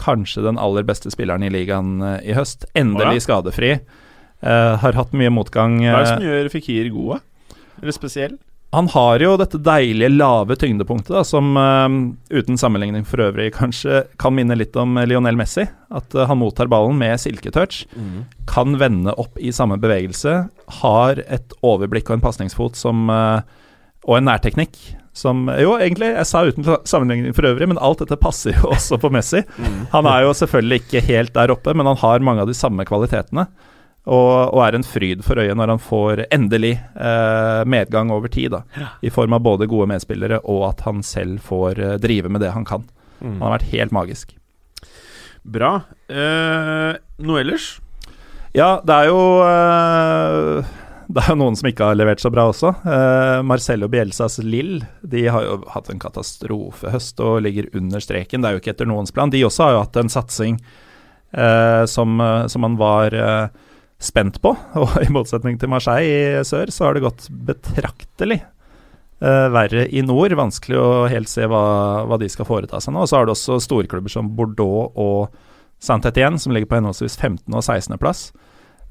kanskje 0.00 0.46
den 0.46 0.58
aller 0.58 0.86
beste 0.86 1.12
spilleren 1.12 1.44
i 1.44 1.52
ligaen 1.52 1.98
eh, 2.00 2.32
i 2.32 2.36
høst, 2.36 2.64
endelig 2.78 3.26
skadefri. 3.26 3.76
Uh, 4.44 4.76
har 4.76 4.92
hatt 4.92 5.14
mye 5.16 5.30
motgang. 5.32 5.78
Hva 5.80 6.02
er 6.02 6.02
det 6.02 6.08
som 6.10 6.24
gjør 6.26 6.48
Fikir 6.52 6.88
gode? 6.92 7.22
Eller 7.80 7.94
spesiell? 7.96 8.34
Han 8.74 8.88
har 8.92 9.22
jo 9.22 9.34
dette 9.38 9.60
deilige 9.62 10.12
lave 10.12 10.56
tyngdepunktet, 10.58 11.12
da, 11.14 11.22
som 11.26 11.54
uh, 11.58 11.86
uten 12.34 12.58
sammenligning 12.60 13.06
for 13.08 13.22
øvrig 13.28 13.52
kanskje 13.56 14.04
kan 14.20 14.34
minne 14.36 14.56
litt 14.58 14.76
om 14.80 14.98
eh, 14.98 15.06
Lionel 15.10 15.38
Messi. 15.38 15.66
At 15.94 16.14
uh, 16.16 16.24
han 16.30 16.40
mottar 16.40 16.70
ballen 16.72 16.98
med 17.00 17.20
silketouch, 17.22 17.84
kan 18.50 18.78
vende 18.80 19.14
opp 19.20 19.38
i 19.38 19.52
samme 19.54 19.78
bevegelse, 19.82 20.36
har 20.80 21.22
et 21.24 21.56
overblikk 21.64 22.10
og 22.10 22.18
en 22.18 22.26
pasningsfot 22.26 22.78
som 22.78 23.08
uh, 23.12 23.40
Og 24.04 24.18
en 24.18 24.26
nærteknikk 24.28 24.76
som 25.14 25.46
Jo, 25.62 25.76
egentlig, 25.78 26.10
jeg 26.10 26.26
sa 26.26 26.42
uten 26.42 26.66
sammenligning 26.84 27.34
for 27.36 27.46
øvrig, 27.46 27.68
men 27.70 27.78
alt 27.78 28.02
dette 28.02 28.18
passer 28.18 28.56
jo 28.58 28.72
også 28.74 28.98
på 28.98 29.12
Messi. 29.14 29.44
Han 29.94 30.08
er 30.10 30.26
jo 30.26 30.34
selvfølgelig 30.34 30.82
ikke 30.82 31.04
helt 31.06 31.34
der 31.36 31.54
oppe, 31.54 31.72
men 31.72 31.86
han 31.86 32.00
har 32.02 32.26
mange 32.26 32.42
av 32.42 32.50
de 32.50 32.56
samme 32.58 32.84
kvalitetene. 32.88 33.46
Og, 34.04 34.52
og 34.52 34.60
er 34.66 34.76
en 34.76 34.84
fryd 34.84 35.22
for 35.24 35.40
øyet 35.40 35.56
når 35.56 35.70
han 35.72 35.80
får 35.80 36.26
endelig 36.34 36.74
eh, 36.76 37.62
medgang 37.64 38.10
over 38.12 38.28
tid. 38.28 38.52
da 38.52 38.90
I 39.00 39.12
form 39.12 39.32
av 39.32 39.40
både 39.46 39.68
gode 39.70 39.88
medspillere 39.88 40.42
og 40.44 40.66
at 40.68 40.84
han 40.84 41.00
selv 41.02 41.40
får 41.46 41.80
eh, 41.80 41.94
drive 42.02 42.28
med 42.28 42.44
det 42.44 42.52
han 42.52 42.66
kan. 42.68 42.84
Han 43.24 43.40
har 43.40 43.54
vært 43.56 43.70
helt 43.72 43.94
magisk. 43.96 44.34
Bra. 45.44 45.78
Eh, 46.12 46.92
noe 47.24 47.40
ellers? 47.40 47.78
Ja, 48.54 48.76
det 48.84 48.94
er 48.94 49.08
jo 49.08 49.20
eh, 49.42 50.68
Det 51.08 51.24
er 51.24 51.32
jo 51.32 51.40
noen 51.40 51.56
som 51.58 51.68
ikke 51.68 51.88
har 51.88 51.96
levert 51.98 52.20
så 52.22 52.30
bra 52.32 52.46
også. 52.52 52.70
Eh, 52.84 53.40
Marcello 53.48 53.88
Bielsas 53.92 54.38
Lill 54.44 54.78
de 55.00 55.26
har 55.32 55.48
jo 55.48 55.58
hatt 55.72 55.88
en 55.92 56.00
katastrofehøst 56.00 57.20
og 57.24 57.40
ligger 57.44 57.68
under 57.76 58.04
streken. 58.04 58.44
Det 58.44 58.50
er 58.50 58.56
jo 58.56 58.62
ikke 58.62 58.76
etter 58.76 58.88
noens 58.88 59.12
plan. 59.16 59.32
De 59.32 59.42
også 59.48 59.64
har 59.66 59.76
jo 59.78 59.82
hatt 59.84 60.00
en 60.00 60.12
satsing 60.12 60.60
eh, 61.32 61.84
som, 61.88 62.20
som 62.52 62.64
man 62.68 62.76
var 62.80 63.16
spent 64.04 64.40
på. 64.44 64.54
Og 64.82 64.98
i 65.02 65.10
motsetning 65.12 65.58
til 65.60 65.72
Marseille 65.72 66.40
i 66.40 66.44
sør, 66.46 66.72
så 66.74 66.88
har 66.88 66.96
det 66.96 67.06
gått 67.06 67.28
betraktelig 67.48 68.42
uh, 69.24 69.48
verre 69.54 69.86
i 69.88 70.04
nord. 70.06 70.36
Vanskelig 70.38 70.80
å 70.80 70.90
helt 71.10 71.30
se 71.32 71.48
hva, 71.50 71.64
hva 72.08 72.20
de 72.20 72.30
skal 72.32 72.48
foreta 72.48 72.80
seg 72.82 72.94
nå. 72.94 73.04
Og 73.04 73.10
så 73.10 73.20
har 73.20 73.28
du 73.28 73.34
også 73.34 73.60
storklubber 73.64 74.12
som 74.12 74.32
Bordeaux 74.36 74.94
og 74.94 75.34
Saint-Étienne, 75.84 76.40
som 76.40 76.54
ligger 76.54 76.70
på 76.70 76.80
henholdsvis 76.80 77.18
15. 77.18 77.48
og 77.52 77.62
16. 77.62 77.96
plass. 78.00 78.28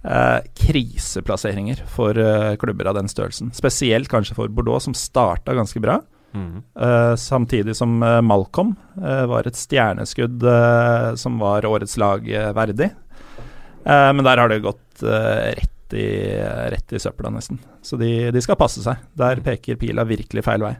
Uh, 0.03 0.43
kriseplasseringer 0.59 1.79
for 1.87 2.17
uh, 2.19 2.57
klubber 2.59 2.89
av 2.91 2.97
den 2.97 3.07
størrelsen. 3.11 3.53
Spesielt 3.55 4.11
kanskje 4.11 4.35
for 4.35 4.51
Bordeaux, 4.51 4.83
som 4.83 4.97
starta 4.97 5.55
ganske 5.55 5.79
bra. 5.83 6.01
Eh, 6.33 7.15
samtidig 7.15 7.75
som 7.77 7.91
Malcolm 8.25 8.71
var 9.29 9.45
et 9.45 9.53
stjerneskudd 9.53 10.41
som 11.21 11.35
var 11.37 11.67
årets 11.69 11.93
lag 12.01 12.25
verdig. 12.57 12.87
Men 13.85 14.23
der 14.25 14.41
har 14.41 14.49
det 14.49 14.63
gått 14.63 14.82
eh, 15.01 15.53
rett, 15.57 15.95
i, 15.97 16.07
rett 16.73 16.93
i 16.93 17.01
søpla, 17.01 17.31
nesten. 17.33 17.57
Så 17.81 17.97
de, 17.97 18.29
de 18.33 18.43
skal 18.43 18.59
passe 18.59 18.83
seg. 18.85 19.01
Der 19.17 19.41
peker 19.45 19.79
pila 19.81 20.05
virkelig 20.07 20.45
feil 20.45 20.65
vei. 20.65 20.75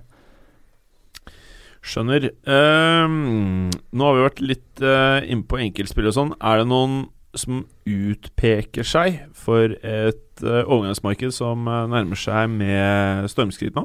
Skjønner. 1.83 2.29
Ehm, 2.47 3.71
nå 3.91 4.05
har 4.07 4.15
vi 4.15 4.23
vært 4.23 4.45
litt 4.45 4.83
uh, 4.85 5.19
inne 5.27 5.43
på 5.43 5.59
enkeltspill 5.65 6.07
og 6.07 6.15
sånn. 6.15 6.31
Er 6.39 6.61
det 6.61 6.69
noen 6.71 7.01
som 7.35 7.65
utpeker 7.89 8.87
seg 8.87 9.19
for 9.35 9.73
et 9.73 10.45
uh, 10.45 10.61
overgangsmarked 10.61 11.33
som 11.35 11.67
uh, 11.67 11.83
nærmer 11.91 12.19
seg 12.19 12.47
med 12.53 13.27
stormskritt 13.33 13.75
nå? 13.75 13.83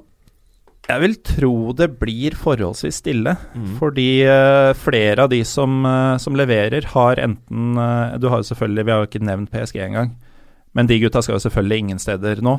Jeg 0.89 1.03
vil 1.03 1.15
tro 1.21 1.53
det 1.77 1.91
blir 2.01 2.33
forholdsvis 2.39 3.03
stille, 3.03 3.35
Mm. 3.55 3.75
fordi 3.77 4.25
uh, 4.25 4.73
flere 4.73 5.27
av 5.27 5.29
de 5.29 5.43
som, 5.45 5.83
uh, 5.85 6.17
som 6.17 6.37
leverer, 6.39 6.87
har 6.95 7.21
enten 7.21 7.77
uh, 7.77 8.17
Du 8.19 8.29
har 8.33 8.41
jo 8.41 8.49
selvfølgelig, 8.49 8.85
vi 8.87 8.95
har 8.95 9.03
jo 9.03 9.09
ikke 9.11 9.25
nevnt 9.29 9.51
PSG 9.53 9.83
engang, 9.85 10.15
men 10.75 10.87
de 10.89 10.99
gutta 11.03 11.21
skal 11.23 11.37
jo 11.37 11.45
selvfølgelig 11.45 11.79
ingen 11.85 11.99
steder 12.01 12.41
nå. 12.45 12.57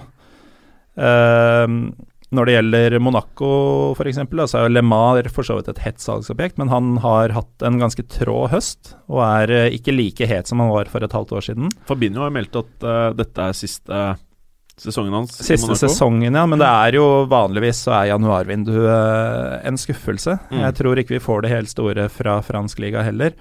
Eh, 1.00 1.68
når 2.36 2.46
det 2.46 2.54
gjelder 2.54 2.96
Monaco 3.02 3.50
f.eks., 3.96 4.18
så 4.52 4.60
er 4.60 4.66
jo 4.68 4.74
LeMar 4.76 5.30
for 5.34 5.48
så 5.48 5.56
vidt 5.58 5.70
et 5.72 5.80
hett 5.86 6.02
salgsobjekt, 6.04 6.58
men 6.60 6.70
han 6.70 6.98
har 7.02 7.32
hatt 7.34 7.64
en 7.66 7.80
ganske 7.82 8.04
trå 8.12 8.44
høst, 8.52 8.96
og 9.08 9.22
er 9.24 9.54
ikke 9.74 9.96
like 9.96 10.28
het 10.30 10.50
som 10.52 10.60
han 10.62 10.70
var 10.74 10.92
for 10.92 11.06
et 11.06 11.16
halvt 11.16 11.32
år 11.38 11.46
siden. 11.48 11.72
Fabinho 11.88 12.26
har 12.26 12.34
meldt 12.36 12.60
at 12.60 12.86
dette 13.18 13.48
er 13.48 13.56
siste 13.58 14.02
sesongen 14.82 15.14
hans. 15.14 15.32
Siste 15.46 15.76
sesongen, 15.78 16.34
ja. 16.36 16.46
Men 16.50 16.60
det 16.60 16.68
er 16.68 16.98
jo 17.00 17.26
vanligvis 17.32 17.84
så 17.86 17.92
er 18.00 18.10
januarvinduet 18.14 18.90
eh, 18.90 19.68
en 19.70 19.78
skuffelse. 19.78 20.38
Mm. 20.52 20.60
Jeg 20.66 20.76
tror 20.80 20.98
ikke 21.02 21.16
vi 21.18 21.24
får 21.24 21.42
det 21.46 21.52
helt 21.54 21.70
store 21.72 22.10
fra 22.10 22.40
fransk 22.46 22.80
liga 22.80 23.02
heller. 23.04 23.34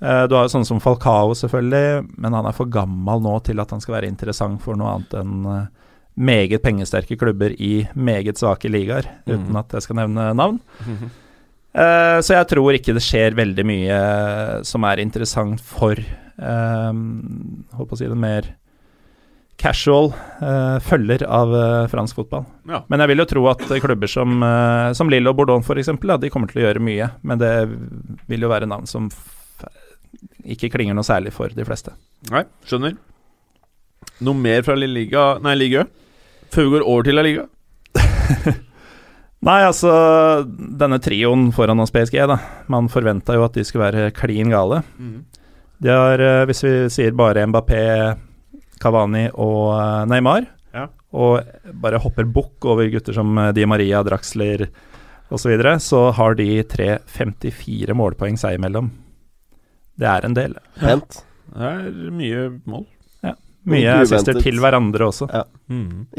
Eh, 0.00 0.26
Du 0.28 0.34
har 0.36 0.44
jo 0.46 0.52
sånne 0.54 0.66
som 0.68 0.80
Falcao, 0.80 1.34
selvfølgelig, 1.34 2.06
men 2.18 2.32
han 2.36 2.46
er 2.46 2.52
for 2.56 2.66
gammel 2.66 3.20
nå 3.24 3.38
til 3.44 3.60
at 3.60 3.70
han 3.70 3.80
skal 3.80 3.94
være 4.00 4.08
interessant 4.12 4.60
for 4.62 4.76
noe 4.76 4.94
annet 4.96 5.14
enn 5.20 5.46
eh, 5.46 5.66
meget 6.16 6.62
pengesterke 6.64 7.16
klubber 7.20 7.52
i 7.60 7.86
meget 7.94 8.38
svake 8.40 8.70
ligaer, 8.72 9.04
uten 9.26 9.50
Mhm. 9.52 9.56
at 9.60 9.72
jeg 9.72 9.82
skal 9.82 9.96
nevne 9.96 10.32
navn. 10.34 10.60
Mm 10.86 10.96
-hmm. 10.96 11.10
Så 12.22 12.32
jeg 12.32 12.46
tror 12.48 12.72
ikke 12.72 12.94
det 12.94 13.02
skjer 13.02 13.34
veldig 13.36 13.64
mye 13.66 14.64
som 14.64 14.82
er 14.84 14.96
interessant 14.98 15.60
for 15.60 15.94
um, 16.38 17.64
håper 17.76 17.92
å 17.92 17.98
si 17.98 18.06
det 18.08 18.16
mer 18.16 18.42
casual 19.56 20.12
uh, 20.42 20.78
følger 20.84 21.24
av 21.24 21.54
uh, 21.54 21.86
fransk 21.88 22.18
fotball. 22.20 22.44
Ja. 22.68 22.82
Men 22.90 23.02
jeg 23.02 23.12
vil 23.12 23.22
jo 23.22 23.28
tro 23.30 23.44
at 23.50 23.64
eh, 23.70 23.80
klubber 23.82 24.10
som, 24.10 24.36
uh, 24.44 24.92
som 24.96 25.10
Lille 25.12 25.32
og 25.32 25.38
Bourdon 25.38 25.64
f.eks., 25.64 25.90
de 25.96 26.30
kommer 26.32 26.52
til 26.52 26.62
å 26.62 26.66
gjøre 26.66 26.84
mye. 26.84 27.08
Men 27.26 27.40
det 27.40 27.52
vil 28.30 28.46
jo 28.46 28.52
være 28.52 28.68
navn 28.68 28.88
som 28.90 29.08
ikke 30.46 30.70
klinger 30.76 30.94
noe 30.94 31.06
særlig 31.06 31.32
for 31.34 31.52
de 31.52 31.64
fleste. 31.66 31.96
Nei, 32.30 32.44
skjønner. 32.68 32.94
Noe 34.26 34.38
mer 34.38 34.62
fra 34.64 34.76
Lille 34.78 34.94
Liga 35.02 35.22
Nei, 35.44 35.56
Liga? 35.58 35.82
Før 36.54 36.64
vi 36.64 36.72
går 36.76 36.84
over 36.86 37.04
til 37.04 37.18
La 37.18 37.24
Liga? 37.26 37.42
Nei, 39.46 39.58
altså 39.66 39.90
Denne 40.48 41.00
trioen 41.02 41.50
foran 41.56 41.82
oss 41.82 41.92
PSG, 41.92 42.20
da. 42.30 42.38
Man 42.72 42.88
forventa 42.92 43.36
jo 43.36 43.44
at 43.44 43.56
de 43.56 43.64
skulle 43.66 43.88
være 43.88 44.14
klin 44.16 44.52
gale. 44.52 44.80
De 45.82 45.92
har, 45.92 46.22
hvis 46.48 46.64
vi 46.64 46.72
sier 46.92 47.16
bare 47.18 47.44
Mbappé, 47.50 47.82
Cavani 48.82 49.26
og 49.32 49.72
eh, 49.78 50.04
Neymar, 50.12 50.46
Ja. 50.76 50.86
og 51.16 51.40
bare 51.80 52.00
hopper 52.02 52.24
bukk 52.28 52.64
over 52.68 52.90
gutter 52.92 53.16
som 53.16 53.36
eh, 53.38 53.52
Di 53.56 53.64
Maria, 53.68 54.02
Draxler 54.06 54.66
osv., 54.66 55.40
så, 55.42 55.48
videre, 55.50 55.76
så 55.82 56.02
har 56.14 56.36
de 56.38 56.62
tre 56.70 56.98
54 57.10 57.94
målpoeng 57.98 58.36
seg 58.38 58.60
imellom. 58.60 58.92
Det 59.98 60.06
er 60.06 60.26
en 60.28 60.36
del. 60.36 60.54
Pent. 60.78 61.22
Det 61.56 61.72
er 61.72 61.88
mye 62.14 62.44
mål. 62.68 62.84
Mye 63.66 63.96
assister 64.04 64.36
til 64.38 64.60
hverandre 64.62 65.08
også. 65.08 65.26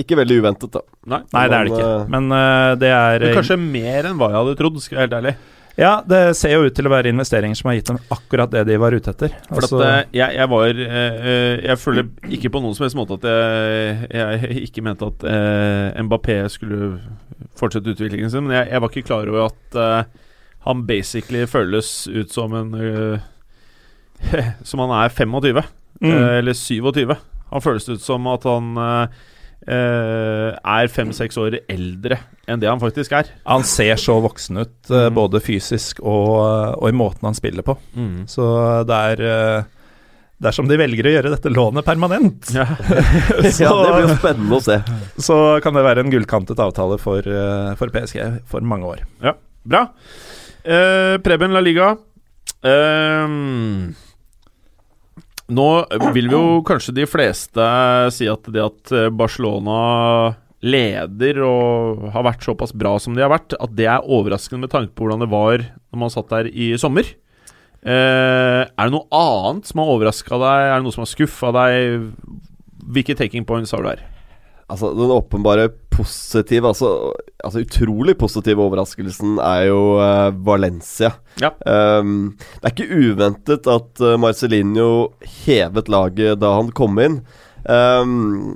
Ikke 0.02 0.18
veldig 0.20 0.42
uventet, 0.42 0.74
da. 0.74 0.82
Nei. 1.08 1.22
Nei, 1.32 1.44
det 1.48 1.56
er 1.56 1.70
det 1.70 1.78
ikke. 1.78 1.92
Men, 2.12 2.26
Men 2.28 2.36
eh, 2.42 2.72
det 2.82 2.90
er 2.92 3.24
Men 3.24 3.38
kanskje 3.38 3.58
mer 3.62 4.10
enn 4.10 4.18
hva 4.20 4.28
jeg 4.34 4.40
hadde 4.42 4.56
trodd, 4.60 4.82
skal 4.84 4.98
jeg 4.98 5.00
være 5.00 5.08
helt 5.08 5.18
ærlig. 5.22 5.36
Ja, 5.78 6.02
det 6.10 6.20
ser 6.40 6.56
jo 6.56 6.64
ut 6.66 6.74
til 6.74 6.88
å 6.90 6.92
være 6.92 7.12
investeringer 7.14 7.54
som 7.60 7.68
har 7.70 7.76
gitt 7.78 7.90
dem 7.92 8.00
akkurat 8.14 8.50
det 8.50 8.64
de 8.66 8.78
var 8.82 8.96
ute 8.98 9.12
etter. 9.14 9.36
For 9.46 9.62
Altså- 9.62 9.82
at, 9.84 10.08
eh, 10.08 10.18
jeg, 10.18 10.36
jeg 10.40 10.50
var 10.50 10.68
eh, 10.74 11.18
eh, 11.32 11.60
Jeg 11.68 11.78
føler 11.78 12.08
ikke 12.34 12.50
på 12.56 12.62
noen 12.64 12.74
som 12.76 12.84
helst 12.88 12.98
måte 12.98 13.18
at 13.20 13.28
jeg, 13.30 14.10
jeg 14.10 14.64
ikke 14.72 14.82
mente 14.88 15.06
at 15.12 15.24
eh, 15.30 16.02
Mbappé 16.02 16.40
skulle 16.50 17.00
fortsette 17.58 17.94
utviklingen 17.94 18.32
sin, 18.34 18.48
men 18.48 18.56
jeg, 18.58 18.72
jeg 18.74 18.82
var 18.82 18.90
ikke 18.90 19.06
klar 19.08 19.30
over 19.30 19.46
at 19.52 19.78
eh, 19.78 20.26
han 20.66 20.82
basically 20.90 21.46
føles 21.48 22.08
ut 22.10 22.34
som 22.34 22.54
en 22.58 22.74
uh, 22.74 23.20
Som 24.68 24.82
han 24.84 24.92
er 25.06 25.10
25, 25.14 25.64
Mm. 25.98 26.12
eller 26.14 26.54
27. 26.54 27.16
Han 27.50 27.62
føles 27.64 27.88
ut 27.90 28.02
som 28.04 28.28
at 28.30 28.44
han 28.46 28.68
eh, 28.78 29.08
eh, 29.68 30.52
er 30.58 30.88
fem-seks 30.92 31.38
år 31.38 31.60
eldre 31.70 32.18
enn 32.48 32.60
det 32.62 32.70
han 32.72 32.80
faktisk 32.80 33.12
er. 33.20 33.30
Han 33.46 33.64
ser 33.68 33.96
så 34.00 34.18
voksen 34.24 34.62
ut, 34.64 34.76
uh, 34.90 35.08
Mm. 35.10 35.16
både 35.18 35.42
fysisk 35.44 36.00
og, 36.00 36.78
og 36.82 36.88
i 36.90 36.96
måten 36.96 37.28
han 37.28 37.36
spiller 37.36 37.64
på. 37.68 37.76
Så 38.32 38.46
det 38.88 39.02
er 39.14 39.26
uh, 39.28 39.74
Dersom 40.38 40.68
de 40.70 40.76
velger 40.78 41.08
å 41.10 41.12
gjøre 41.16 41.32
dette 41.34 41.50
lånet 41.50 41.82
permanent, 41.84 42.52
Ja. 42.54 42.68
så, 43.50 43.64
ja, 43.66 43.72
det 43.74 43.94
blir 43.96 44.04
jo 44.06 44.18
spennende 44.20 44.60
å 44.60 44.62
se. 44.62 44.76
så 45.18 45.38
kan 45.66 45.74
det 45.74 45.82
være 45.82 46.04
en 46.06 46.12
gullkantet 46.14 46.60
avtale 46.62 47.00
for, 47.02 47.26
eh, 47.26 47.72
for 47.80 47.90
PSG 47.90 48.20
for 48.46 48.62
mange 48.62 48.86
år. 48.86 49.02
Bra. 49.66 49.82
Eh, 50.62 51.18
Preben 51.26 51.56
La 51.58 51.64
Liga. 51.66 51.90
Ehm, 52.62 53.96
nå 55.48 55.68
vil 56.16 56.32
jo 56.32 56.42
kanskje 56.68 56.96
de 56.98 57.06
fleste 57.08 57.68
si 58.16 58.28
at 58.30 58.50
det 58.52 58.64
at 58.64 58.92
eh, 58.96 59.08
Barcelona 59.14 59.78
leder 60.66 61.40
og 61.46 62.08
har 62.16 62.26
vært 62.26 62.44
såpass 62.44 62.74
bra 62.76 62.96
som 63.00 63.16
de 63.16 63.24
har 63.24 63.32
vært, 63.32 63.54
at 63.56 63.76
det 63.78 63.88
er 63.88 64.04
overraskende 64.04 64.66
med 64.66 64.74
tanke 64.74 64.92
på 64.96 65.06
hvordan 65.06 65.24
det 65.24 65.32
var 65.32 65.64
når 65.64 66.02
man 66.02 66.12
satt 66.14 66.34
der 66.34 66.50
i 66.50 66.74
sommer. 66.82 67.08
Eh, 67.88 68.64
er 68.66 68.90
det 68.90 68.92
noe 68.92 69.08
annet 69.14 69.70
som 69.70 69.84
har 69.84 69.94
overraska 69.94 70.42
deg? 70.42 70.68
Er 70.68 70.76
det 70.80 70.88
noe 70.88 70.96
som 70.96 71.06
har 71.06 71.14
skuffa 71.14 71.54
deg? 71.56 72.10
Hvilke 72.88 73.16
taking 73.20 73.48
points 73.48 73.72
har 73.76 73.86
du 73.86 73.92
her? 73.94 74.04
Altså, 74.68 74.92
den 74.92 75.14
åpenbare 75.16 75.70
positive, 75.96 76.68
altså, 76.68 77.14
altså 77.40 77.62
utrolig 77.64 78.18
positive 78.20 78.66
overraskelsen 78.66 79.38
er 79.40 79.70
jo 79.70 79.80
uh, 79.96 80.28
Valencia. 80.46 81.14
Ja. 81.40 81.54
Um, 81.64 82.34
det 82.60 82.68
er 82.68 82.76
ikke 82.76 83.00
uventet 83.08 83.70
at 83.72 84.04
uh, 84.04 84.18
hevet 85.46 85.92
laget 85.94 86.42
da 86.44 86.52
han 86.60 86.74
kom 86.76 87.00
inn. 87.00 87.22
Ehm, 87.68 88.56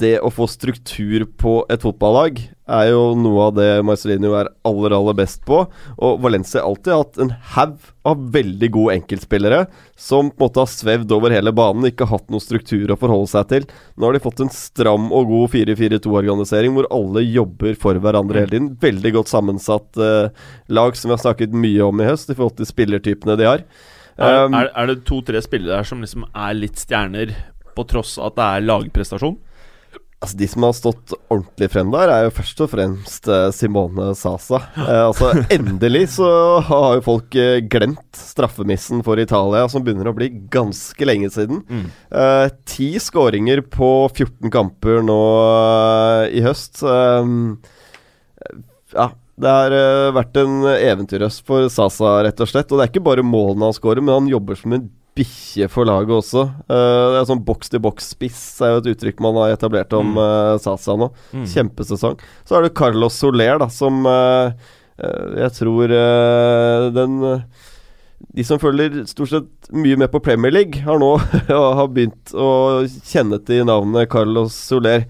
det 0.00 0.18
å 0.24 0.30
få 0.32 0.46
struktur 0.50 1.24
på 1.40 1.62
et 1.72 1.82
fotballag 1.84 2.40
er 2.64 2.88
jo 2.88 3.12
noe 3.20 3.48
av 3.48 3.54
det 3.58 3.68
Marcelino 3.84 4.32
er 4.38 4.48
aller, 4.64 4.94
aller 4.96 5.16
best 5.18 5.42
på. 5.46 5.60
Og 5.96 6.20
Valencia 6.24 6.62
har 6.62 6.70
alltid 6.70 6.92
hatt 6.94 7.20
en 7.20 7.32
haug 7.54 7.88
av 8.08 8.26
veldig 8.34 8.70
gode 8.72 8.96
enkeltspillere 8.98 9.60
som 10.00 10.30
på 10.30 10.38
en 10.38 10.44
måte 10.46 10.62
har 10.62 10.72
svevd 10.72 11.12
over 11.16 11.34
hele 11.34 11.52
banen, 11.56 11.88
ikke 11.88 12.08
hatt 12.10 12.28
noe 12.32 12.42
struktur 12.42 12.92
å 12.92 12.98
forholde 13.00 13.30
seg 13.32 13.48
til. 13.52 13.68
Nå 13.96 14.08
har 14.08 14.16
de 14.16 14.24
fått 14.24 14.44
en 14.44 14.52
stram 14.52 15.10
og 15.14 15.32
god 15.32 15.54
4-4-2-organisering 15.56 16.76
hvor 16.76 16.88
alle 16.94 17.24
jobber 17.26 17.76
for 17.80 18.00
hverandre 18.00 18.44
hele 18.44 18.56
tiden. 18.56 18.70
Veldig 18.80 19.16
godt 19.18 19.32
sammensatt 19.32 20.00
eh, 20.00 20.46
lag 20.72 20.96
som 20.96 21.10
vi 21.10 21.18
har 21.18 21.24
snakket 21.26 21.56
mye 21.56 21.88
om 21.88 22.00
i 22.00 22.08
høst 22.08 22.32
i 22.32 22.38
forhold 22.38 22.56
til 22.60 22.70
spillertypene 22.70 23.36
de 23.40 23.50
har. 23.50 23.66
Er, 24.14 24.44
Um, 24.46 24.54
er, 24.54 24.68
er 24.78 24.86
det 24.86 25.00
to-tre 25.08 25.40
spillere 25.42 25.80
her 25.80 25.88
som 25.88 25.98
liksom 26.04 26.22
er 26.30 26.54
litt 26.54 26.78
stjerner, 26.78 27.32
på 27.74 27.82
tross 27.90 28.14
av 28.20 28.30
at 28.30 28.36
det 28.38 28.44
er 28.46 28.66
lagprestasjon? 28.68 29.34
Altså 30.24 30.38
De 30.40 30.46
som 30.48 30.64
har 30.64 30.72
stått 30.72 31.12
ordentlig 31.28 31.66
frem 31.74 31.90
der, 31.92 32.08
er 32.08 32.22
jo 32.24 32.32
først 32.38 32.60
og 32.64 32.70
fremst 32.72 33.28
eh, 33.28 33.50
Simone 33.52 34.12
Sasa. 34.16 34.62
Eh, 34.84 35.00
altså 35.04 35.30
Endelig 35.52 36.06
så 36.16 36.28
har 36.64 36.96
jo 36.98 37.04
folk 37.04 37.36
eh, 37.40 37.58
glemt 37.70 38.16
straffemissen 38.16 39.02
for 39.04 39.20
Italia, 39.20 39.66
som 39.68 39.84
begynner 39.84 40.08
å 40.10 40.14
bli 40.16 40.30
ganske 40.52 41.06
lenge 41.08 41.28
siden. 41.34 41.62
Eh, 42.08 42.46
Ti 42.68 42.88
skåringer 43.02 43.62
på 43.68 43.90
14 44.12 44.52
kamper 44.54 45.02
nå 45.04 45.20
eh, 45.44 46.38
i 46.40 46.44
høst. 46.44 46.80
Eh, 46.84 47.30
ja, 48.94 49.08
det 49.44 49.54
har 49.58 49.74
eh, 49.76 50.10
vært 50.14 50.40
en 50.40 50.60
eventyrhøst 50.72 51.44
for 51.48 51.68
Sasa, 51.72 52.16
rett 52.26 52.40
og 52.40 52.50
slett. 52.50 52.70
Og 52.72 52.80
det 52.80 52.86
er 52.86 52.92
ikke 52.94 53.08
bare 53.12 53.26
målene 53.26 53.68
han 53.70 53.76
skårer, 53.76 54.04
men 54.04 54.22
han 54.22 54.30
jobber 54.32 54.58
som 54.60 54.76
en 54.76 54.88
bikkje 55.18 55.68
for 55.70 55.86
laget 55.88 56.14
også. 56.16 56.46
Uh, 56.68 57.14
det 57.14 57.20
er 57.20 57.28
sånn 57.28 57.44
boks-til-boks-spiss 57.46 58.40
er 58.64 58.74
jo 58.74 58.80
et 58.82 58.88
uttrykk 58.94 59.22
man 59.24 59.38
har 59.42 59.54
etablert 59.54 59.94
om 59.96 60.16
eh, 60.18 60.54
Sasa 60.62 60.96
nå. 60.98 61.10
Kjempesesong. 61.32 62.18
Så 62.46 62.58
er 62.58 62.66
det 62.66 62.74
Carlos 62.78 63.18
Soler, 63.20 63.58
da, 63.62 63.70
som 63.72 64.02
uh, 64.08 64.50
jeg 64.94 65.50
tror 65.56 65.90
den 66.94 67.14
de 68.34 68.44
som 68.46 68.60
følger 68.62 69.00
stort 69.10 69.32
sett 69.32 69.72
mye 69.74 69.98
med 69.98 70.08
på 70.12 70.20
Premier 70.22 70.54
League, 70.54 70.84
har 70.86 71.00
nå 71.02 71.10
har 71.50 71.88
begynt 71.90 72.30
å 72.30 72.86
kjenne 72.86 73.40
til 73.42 73.66
navnet 73.66 74.06
Carlos 74.12 74.54
Soler, 74.54 75.08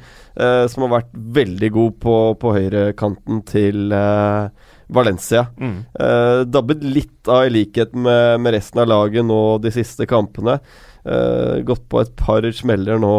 som 0.72 0.86
har 0.86 0.94
vært 0.96 1.12
veldig 1.36 1.70
god 1.76 1.98
på, 2.00 2.16
på 2.40 2.54
høyrekanten 2.56 3.44
til 3.46 3.92
eh, 3.94 4.48
Valencia. 4.94 5.46
Mm. 5.58 5.76
Eh, 6.00 6.40
dabbet 6.48 6.82
litt 6.86 7.30
av 7.30 7.46
i 7.48 7.52
likhet 7.52 7.94
med, 7.94 8.40
med 8.44 8.56
resten 8.56 8.82
av 8.82 8.90
laget 8.90 9.26
nå 9.26 9.40
de 9.62 9.72
siste 9.74 10.06
kampene. 10.10 10.58
Eh, 11.04 11.60
gått 11.68 11.84
på 11.92 12.00
et 12.00 12.14
par 12.16 12.46
smeller 12.56 13.00
nå 13.02 13.14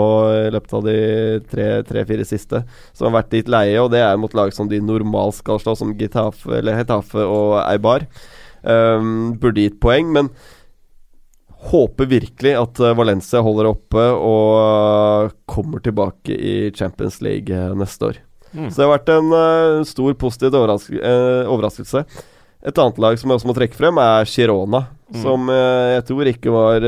i 0.48 0.50
løpet 0.56 0.74
av 0.74 0.88
de 0.88 0.98
tre-fire 1.86 2.26
siste, 2.26 2.64
som 2.96 3.10
har 3.10 3.20
vært 3.20 3.38
litt 3.38 3.52
leie, 3.52 3.78
og 3.82 3.92
det 3.94 4.02
er 4.02 4.18
mot 4.18 4.34
lag 4.34 4.54
som 4.56 4.72
de 4.72 4.82
normalt 4.82 5.38
skal 5.38 5.62
slå, 5.62 5.76
som 5.78 5.94
Getafe, 6.00 6.50
eller 6.60 6.80
Hetafe 6.80 7.22
og 7.22 7.60
Eibar. 7.62 8.08
Eh, 8.66 9.10
burde 9.38 9.68
gitt 9.68 9.82
poeng, 9.84 10.10
men 10.16 10.34
håper 11.72 12.10
virkelig 12.10 12.54
at 12.60 12.80
eh, 12.80 12.96
Valencia 12.98 13.42
holder 13.46 13.72
oppe 13.72 14.06
og 14.14 14.52
eh, 14.60 15.36
kommer 15.50 15.84
tilbake 15.84 16.36
i 16.36 16.56
Champions 16.76 17.22
League 17.26 17.54
eh, 17.54 17.76
neste 17.78 18.12
år. 18.12 18.22
Mm. 18.56 18.70
Så 18.72 18.80
det 18.80 18.86
har 18.88 18.94
vært 18.96 19.12
en 19.14 19.36
uh, 19.36 19.84
stor 19.88 20.16
positiv 20.22 20.56
overrask 20.56 20.96
uh, 20.96 21.44
overraskelse. 21.52 22.06
Et 22.66 22.80
annet 22.82 23.02
lag 23.04 23.20
som 23.20 23.30
jeg 23.30 23.42
også 23.42 23.50
må 23.52 23.58
trekke 23.58 23.78
frem, 23.78 24.00
er 24.02 24.32
Girona, 24.32 24.88
Mm. 25.06 25.20
som 25.22 25.44
uh, 25.54 25.92
jeg 25.94 26.06
tror 26.08 26.26
ikke 26.32 26.50
var 26.50 26.86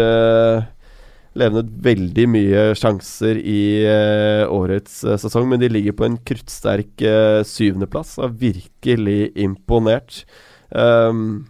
levnet 1.37 1.69
veldig 1.85 2.25
mye 2.33 2.61
sjanser 2.77 3.37
i 3.37 3.83
eh, 3.85 4.43
årets 4.49 5.03
eh, 5.05 5.19
sesong, 5.21 5.47
men 5.51 5.61
de 5.61 5.69
ligger 5.69 5.95
på 5.97 6.07
en 6.07 6.17
kruttsterk 6.25 7.03
syvendeplass. 7.45 8.15
Har 8.21 8.33
virkelig 8.33 9.31
imponert. 9.37 10.23
Um, 10.69 11.45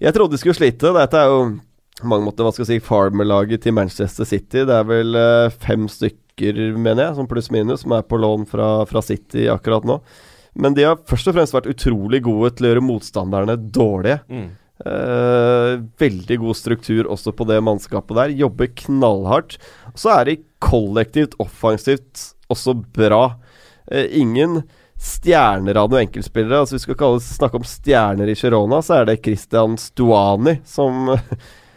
jeg 0.00 0.14
trodde 0.16 0.36
de 0.36 0.40
skulle 0.40 0.56
slite. 0.56 0.94
Dette 0.96 1.20
er 1.20 1.28
jo 1.28 1.42
mange 2.08 2.24
måter 2.28 2.46
hva 2.46 2.54
skal 2.54 2.64
jeg 2.64 2.80
si, 2.80 2.86
farmerlaget 2.86 3.66
til 3.66 3.74
Manchester 3.76 4.28
City. 4.28 4.64
Det 4.64 4.74
er 4.74 4.88
vel 4.88 5.18
fem 5.58 5.88
fem 5.90 6.16
stykker, 6.38 6.78
mener 6.78 7.08
jeg, 7.08 7.16
som 7.16 7.28
pluss 7.28 7.50
minus, 7.50 7.82
som 7.82 7.92
er 7.92 8.02
på 8.02 8.16
lån 8.16 8.46
fra, 8.46 8.86
fra 8.86 9.02
City 9.02 9.48
akkurat 9.48 9.84
nå. 9.84 10.00
Men 10.54 10.74
de 10.74 10.84
har 10.84 10.98
først 11.06 11.28
og 11.28 11.36
fremst 11.36 11.54
vært 11.54 11.70
utrolig 11.70 12.22
gode 12.22 12.50
til 12.56 12.66
å 12.66 12.72
gjøre 12.72 12.82
motstanderne 12.82 13.56
dårlige. 13.56 14.20
Mm. 14.28 14.48
Eh, 14.78 15.72
veldig 15.98 16.38
god 16.38 16.56
struktur 16.56 17.08
også 17.10 17.32
på 17.32 17.46
det 17.48 17.60
mannskapet 17.62 18.16
der. 18.16 18.34
Jobber 18.34 18.66
knallhardt. 18.66 19.58
Så 19.94 20.10
er 20.14 20.24
de 20.26 20.40
kollektivt 20.58 21.36
offensivt 21.38 22.32
også 22.50 22.74
bra. 22.74 23.38
Eh, 23.90 24.08
ingen 24.18 24.62
stjerner 24.98 25.78
av 25.78 25.92
noen 25.92 26.08
enkeltspillere. 26.08 26.64
Altså 26.64 26.74
Hvis 26.74 26.88
vi 26.88 26.90
skal 26.90 27.00
kalle, 27.04 27.22
snakke 27.22 27.60
om 27.60 27.66
stjerner 27.66 28.30
i 28.30 28.38
Girona, 28.38 28.82
så 28.82 28.98
er 28.98 29.10
det 29.10 29.20
Christian 29.22 29.78
Stuani, 29.78 30.58
som 30.66 31.12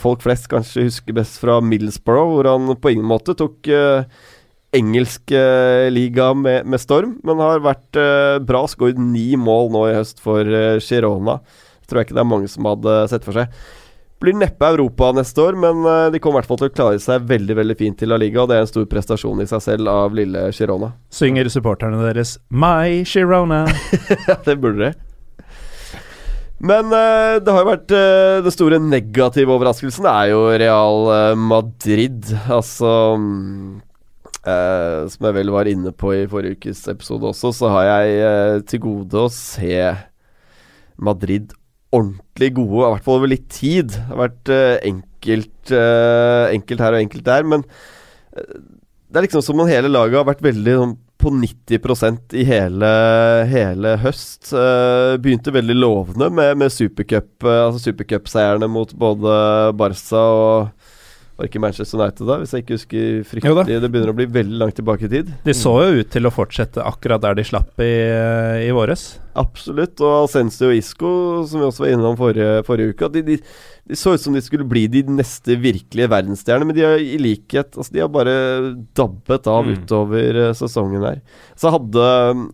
folk 0.00 0.24
flest 0.24 0.48
kanskje 0.50 0.88
husker 0.88 1.14
best 1.14 1.36
fra 1.38 1.60
Middlesbrough, 1.62 2.32
hvor 2.34 2.48
han 2.50 2.72
på 2.80 2.90
ingen 2.90 3.06
måte 3.06 3.36
tok 3.38 3.68
eh, 3.70 4.02
engelsk 4.74 5.30
eh, 5.30 5.90
liga 5.92 6.32
med, 6.34 6.66
med 6.66 6.82
storm, 6.82 7.18
men 7.22 7.42
har 7.42 7.62
vært 7.64 8.00
eh, 8.00 8.40
bra. 8.44 8.64
Skåret 8.70 8.98
ni 8.98 9.34
mål 9.38 9.70
nå 9.74 9.86
i 9.90 9.96
høst 9.98 10.22
for 10.24 10.42
eh, 10.42 10.80
Girona. 10.82 11.38
Tror 11.86 12.00
jeg 12.00 12.08
ikke 12.08 12.18
det 12.18 12.24
er 12.24 12.30
mange 12.32 12.50
som 12.50 12.68
hadde 12.68 12.98
sett 13.12 13.26
for 13.26 13.38
seg. 13.38 13.54
Blir 14.22 14.36
neppe 14.38 14.68
Europa 14.72 15.10
neste 15.12 15.42
år, 15.42 15.58
men 15.60 15.84
eh, 15.84 16.10
de 16.14 16.20
kommer 16.22 16.40
i 16.40 16.42
hvert 16.42 16.52
fall 16.52 16.62
til 16.62 16.70
å 16.72 16.74
klare 16.74 17.00
seg 17.02 17.26
veldig 17.30 17.58
veldig 17.60 17.78
fint 17.78 17.98
til 18.00 18.10
La 18.10 18.18
Liga, 18.20 18.42
og 18.42 18.50
det 18.50 18.58
er 18.58 18.66
en 18.66 18.70
stor 18.70 18.86
prestasjon 18.90 19.42
i 19.44 19.48
seg 19.50 19.62
selv 19.64 19.90
av 19.92 20.16
lille 20.16 20.48
Girona. 20.56 20.94
Synger 21.14 21.50
supporterne 21.52 22.00
deres 22.02 22.38
'My 22.50 23.04
Girona'? 23.06 23.66
Det 24.46 24.58
burde 24.58 24.88
de. 24.88 25.13
Men 26.64 26.92
eh, 26.96 27.38
det 27.44 27.52
har 27.52 27.60
jo 27.60 27.68
vært 27.68 27.92
eh, 27.92 28.42
Den 28.44 28.54
store 28.54 28.78
negative 28.80 29.52
overraskelsen 29.52 30.06
er 30.08 30.30
jo 30.32 30.44
Real 30.48 31.10
eh, 31.12 31.32
Madrid. 31.36 32.30
Altså 32.48 32.92
mm, 33.20 33.82
eh, 34.48 35.00
Som 35.12 35.28
jeg 35.28 35.36
vel 35.40 35.52
var 35.52 35.68
inne 35.68 35.92
på 35.92 36.14
i 36.16 36.24
forrige 36.30 36.56
ukes 36.56 36.86
episode 36.92 37.28
også, 37.34 37.52
så 37.56 37.72
har 37.74 37.90
jeg 37.90 38.16
eh, 38.30 38.62
til 38.70 38.84
gode 38.86 39.26
å 39.26 39.32
se 39.32 39.76
Madrid 40.94 41.52
ordentlig 41.94 42.48
gode, 42.56 42.80
i 42.80 42.92
hvert 42.94 43.04
fall 43.06 43.20
over 43.20 43.30
litt 43.30 43.46
tid. 43.54 43.92
Det 43.92 44.06
har 44.08 44.22
vært 44.24 44.50
eh, 44.50 44.76
enkelt, 44.88 45.74
enkelt 46.54 46.82
her 46.82 46.96
og 46.96 47.04
enkelt 47.04 47.26
der, 47.26 47.46
men 47.48 47.62
det 48.34 49.20
er 49.20 49.26
liksom 49.28 49.44
som 49.46 49.60
om 49.62 49.70
hele 49.70 49.90
laget 49.92 50.18
har 50.18 50.26
vært 50.26 50.42
veldig 50.42 50.74
sånn 50.80 50.94
på 51.24 51.32
90% 51.32 52.34
i 52.36 52.44
hele, 52.48 52.90
hele 53.50 53.96
høst. 54.02 54.52
Uh, 54.52 55.16
begynte 55.22 55.54
veldig 55.54 55.76
lovende 55.78 56.28
med, 56.34 56.58
med 56.60 56.72
supercup, 56.72 57.30
eh, 57.46 57.60
altså 57.66 57.90
supercupseierne 57.90 58.68
mot 58.70 58.92
både 58.98 59.38
Barca 59.78 60.20
og 60.20 60.90
var 61.34 61.48
ikke 61.48 61.60
Manchester 61.62 61.98
United 61.98 62.28
da, 62.28 62.36
hvis 62.38 62.52
jeg 62.54 62.62
ikke 62.62 62.76
husker 62.76 63.22
fryktelig. 63.26 63.78
Det 63.82 63.90
begynner 63.90 64.12
å 64.12 64.16
bli 64.16 64.26
veldig 64.30 64.58
langt 64.60 64.76
tilbake 64.78 65.08
i 65.08 65.10
tid. 65.10 65.32
De 65.46 65.54
så 65.56 65.72
jo 65.82 66.02
ut 66.02 66.10
til 66.14 66.28
å 66.28 66.32
fortsette 66.34 66.84
akkurat 66.86 67.22
der 67.24 67.38
de 67.38 67.46
slapp 67.46 67.82
i, 67.82 67.90
i 68.68 68.70
våres. 68.74 69.16
Absolutt. 69.38 69.98
Og 69.98 70.20
Alcensio 70.20 70.70
og 70.70 70.78
Isco, 70.78 71.10
som 71.50 71.62
vi 71.62 71.66
også 71.66 71.86
var 71.86 71.96
innom 71.96 72.18
forrige, 72.20 72.62
forrige 72.68 72.94
uke, 72.94 73.10
de, 73.16 73.24
de, 73.32 73.38
de 73.84 73.96
så 74.00 74.14
ut 74.14 74.20
som 74.22 74.32
de 74.32 74.40
skulle 74.40 74.64
bli 74.64 74.86
de 74.88 75.02
neste 75.12 75.58
virkelige 75.60 76.08
verdensstjernene, 76.08 76.64
men 76.70 76.76
de 76.76 76.84
har 76.86 77.02
i 77.02 77.18
likhet 77.20 77.76
Altså, 77.76 77.92
de 77.92 78.00
har 78.00 78.08
bare 78.08 78.34
dabbet 78.96 79.46
av 79.50 79.66
Mm. 79.66 79.74
utover 79.76 80.38
eh, 80.46 80.54
sesongen 80.56 81.04
her. 81.04 81.20
Så 81.54 81.68
hadde 81.74 82.06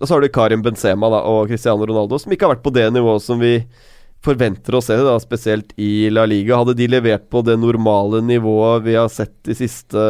så 0.03 0.14
har 0.16 0.21
du 0.25 0.29
Karim 0.29 0.62
Benzema 0.62 1.11
da, 1.12 1.21
og 1.23 1.47
Cristiano 1.49 1.87
Ronaldo, 1.87 2.19
som 2.19 2.33
ikke 2.35 2.49
har 2.49 2.57
vært 2.57 2.64
på 2.66 2.73
det 2.75 2.88
nivået 2.93 3.23
som 3.23 3.38
vi 3.38 3.61
forventer 4.21 4.75
å 4.77 4.83
se 4.85 4.97
da, 5.01 5.14
spesielt 5.23 5.71
i 5.81 6.11
La 6.12 6.27
Liga. 6.27 6.59
Hadde 6.59 6.75
de 6.77 6.88
levert 6.93 7.31
på 7.31 7.40
det 7.47 7.55
normale 7.62 8.21
nivået 8.21 8.83
vi 8.85 8.99
har 8.99 9.09
sett 9.09 9.33
de 9.47 9.55
siste 9.55 10.03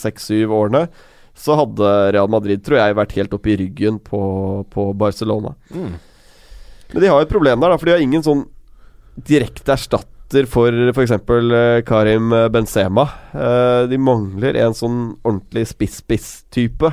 seks-syv 0.00 0.54
årene, 0.54 0.86
så 1.34 1.56
hadde 1.58 2.12
Real 2.14 2.30
Madrid, 2.30 2.62
tror 2.64 2.78
jeg, 2.78 2.94
vært 2.96 3.12
helt 3.18 3.34
oppe 3.34 3.50
i 3.52 3.56
ryggen 3.58 3.98
på, 3.98 4.22
på 4.70 4.86
Barcelona. 4.96 5.56
Mm. 5.74 5.96
Men 6.94 7.02
de 7.02 7.10
har 7.10 7.20
et 7.20 7.28
problem 7.34 7.58
der, 7.60 7.74
da, 7.74 7.76
for 7.76 7.90
de 7.90 7.96
har 7.98 8.04
ingen 8.06 8.22
sånn 8.22 8.44
direkte 9.18 9.74
erstatter 10.34 10.46
for 10.50 10.72
f.eks. 10.92 11.84
Karim 11.86 12.30
Benzema. 12.50 13.08
Eh, 13.32 13.88
de 13.88 13.98
mangler 13.98 14.56
en 14.56 14.74
sånn 14.74 15.16
ordentlig 15.22 15.66
spiss-spiss-type. 15.70 16.90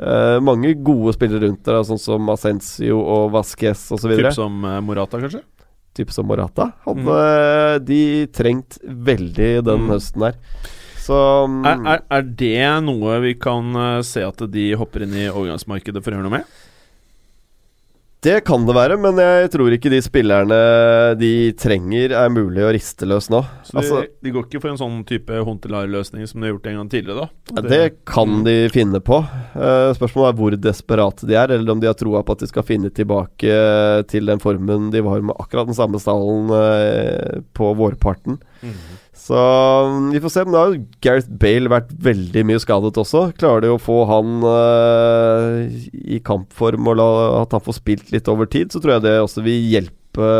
Eh, 0.00 0.40
mange 0.40 0.74
gode 0.82 1.14
spillere 1.14 1.46
rundt 1.46 1.64
der, 1.64 1.82
sånn 1.84 2.00
som 2.00 2.28
Ascencio 2.30 2.98
og 3.00 3.32
Vasques 3.32 3.90
osv. 3.92 4.16
Typ 4.16 4.32
som 4.34 4.64
eh, 4.64 4.80
Morata, 4.80 5.20
kanskje? 5.20 5.42
Type 5.94 6.12
som 6.14 6.26
Morata. 6.26 6.72
Hadde 6.86 7.04
mm. 7.04 7.84
de 7.86 8.02
trengt 8.32 8.78
veldig 8.82 9.62
den 9.66 9.86
Mm. 9.86 9.90
høsten 9.90 10.22
her. 10.22 10.34
Så 11.00 11.16
mm, 11.48 11.64
Er, 11.66 11.78
er, 11.94 12.02
er 12.10 12.22
det 12.22 12.82
noe 12.84 13.20
vi 13.20 13.34
kan 13.34 13.74
eh, 13.74 14.02
se 14.02 14.22
at 14.24 14.42
de 14.50 14.72
hopper 14.78 15.06
inn 15.06 15.14
i 15.14 15.30
overgangsmarkedet 15.30 16.02
for 16.02 16.12
å 16.12 16.18
gjøre 16.18 16.28
noe 16.28 16.40
med? 16.40 16.58
Det 18.20 18.42
kan 18.44 18.66
det 18.68 18.74
være, 18.76 18.98
men 19.00 19.16
jeg 19.16 19.48
tror 19.54 19.72
ikke 19.72 19.88
de 19.94 19.98
spillerne 20.04 20.56
de 21.16 21.30
trenger, 21.56 22.12
er 22.12 22.28
mulig 22.32 22.60
å 22.66 22.72
riste 22.76 23.06
løs 23.08 23.30
nå. 23.32 23.40
Så 23.64 23.72
de, 23.72 23.78
Altså- 23.80 24.02
de 24.20 24.32
går 24.34 24.44
ikke 24.44 24.60
for 24.60 24.68
en 24.74 24.76
sånn 24.76 24.98
type 25.08 25.32
Hontelar-løsning 25.46 26.28
som 26.28 26.40
de 26.40 26.46
har 26.48 26.52
gjort 26.52 26.66
en 26.68 26.76
gang 26.82 26.90
tidligere, 26.92 27.24
da? 27.24 27.62
Det, 27.62 27.68
det 27.70 28.04
kan 28.04 28.44
de 28.44 28.68
finne 28.68 29.00
på. 29.00 29.22
Uh, 29.56 29.88
spørsmålet 29.96 30.28
er 30.34 30.36
hvor 30.42 30.58
desperate 30.68 31.26
de 31.30 31.34
er, 31.40 31.48
eller 31.56 31.72
om 31.72 31.80
de 31.80 31.88
har 31.88 31.96
troa 31.96 32.20
på 32.22 32.36
at 32.36 32.44
de 32.44 32.50
skal 32.52 32.62
finne 32.68 32.92
tilbake 32.92 33.56
til 34.12 34.28
den 34.28 34.38
formen 34.38 34.90
de 34.92 35.00
var 35.00 35.24
med 35.24 35.40
akkurat 35.40 35.72
den 35.72 35.78
samme 35.80 35.96
stallen 36.02 36.52
uh, 36.52 37.40
på 37.56 37.72
vårparten. 37.80 38.36
Mhm. 38.60 38.98
Så 39.20 39.36
mm, 39.36 40.10
vi 40.14 40.20
får 40.24 40.32
se. 40.32 40.44
Men 40.46 40.56
da 40.56 40.62
har 40.64 40.78
Gareth 41.04 41.32
Bale 41.42 41.72
vært 41.72 41.92
veldig 42.08 42.44
mye 42.48 42.62
skadet 42.62 43.00
også. 43.00 43.26
Klarer 43.40 43.66
de 43.66 43.72
å 43.74 43.80
få 43.80 44.02
han 44.08 44.40
uh, 44.46 45.66
i 45.92 46.20
kampform 46.24 46.88
og 46.90 46.98
la, 47.00 47.10
at 47.42 47.56
han 47.56 47.64
får 47.64 47.80
spilt 47.82 48.14
litt 48.14 48.30
over 48.32 48.48
tid, 48.50 48.72
så 48.72 48.80
tror 48.80 48.96
jeg 48.96 49.06
det 49.08 49.18
også 49.20 49.44
vil 49.44 49.68
hjelpe 49.74 50.30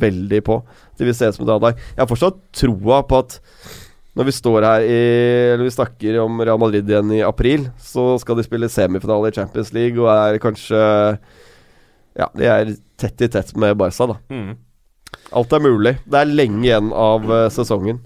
veldig 0.00 0.40
på. 0.46 0.62
Det 0.96 1.08
vil 1.08 1.16
se 1.16 1.28
ut 1.28 1.36
som 1.36 1.44
et 1.44 1.52
annet 1.52 1.66
lag. 1.66 1.82
Jeg 1.92 2.02
har 2.04 2.10
fortsatt 2.10 2.40
troa 2.62 3.02
på 3.08 3.20
at 3.24 3.38
når 4.18 4.26
vi 4.26 4.34
står 4.34 4.64
her 4.66 4.82
i 4.82 5.02
Eller 5.52 5.62
vi 5.62 5.70
snakker 5.70 6.16
om 6.24 6.40
Real 6.42 6.58
Madrid 6.58 6.88
igjen 6.90 7.12
i 7.14 7.20
april, 7.22 7.68
så 7.78 8.16
skal 8.18 8.38
de 8.38 8.46
spille 8.46 8.70
semifinale 8.72 9.30
i 9.30 9.36
Champions 9.36 9.70
League 9.76 10.00
og 10.00 10.08
er 10.10 10.40
kanskje 10.42 10.80
Ja, 12.18 12.26
de 12.34 12.48
er 12.50 12.72
tett 12.98 13.22
i 13.22 13.28
tett 13.30 13.52
med 13.54 13.76
Barca, 13.78 14.08
da. 14.10 14.16
Mm. 14.32 14.56
Alt 15.38 15.52
er 15.54 15.62
mulig. 15.62 15.94
Det 16.08 16.18
er 16.18 16.32
lenge 16.32 16.64
igjen 16.64 16.88
av 16.90 17.28
eh, 17.30 17.50
sesongen. 17.54 18.00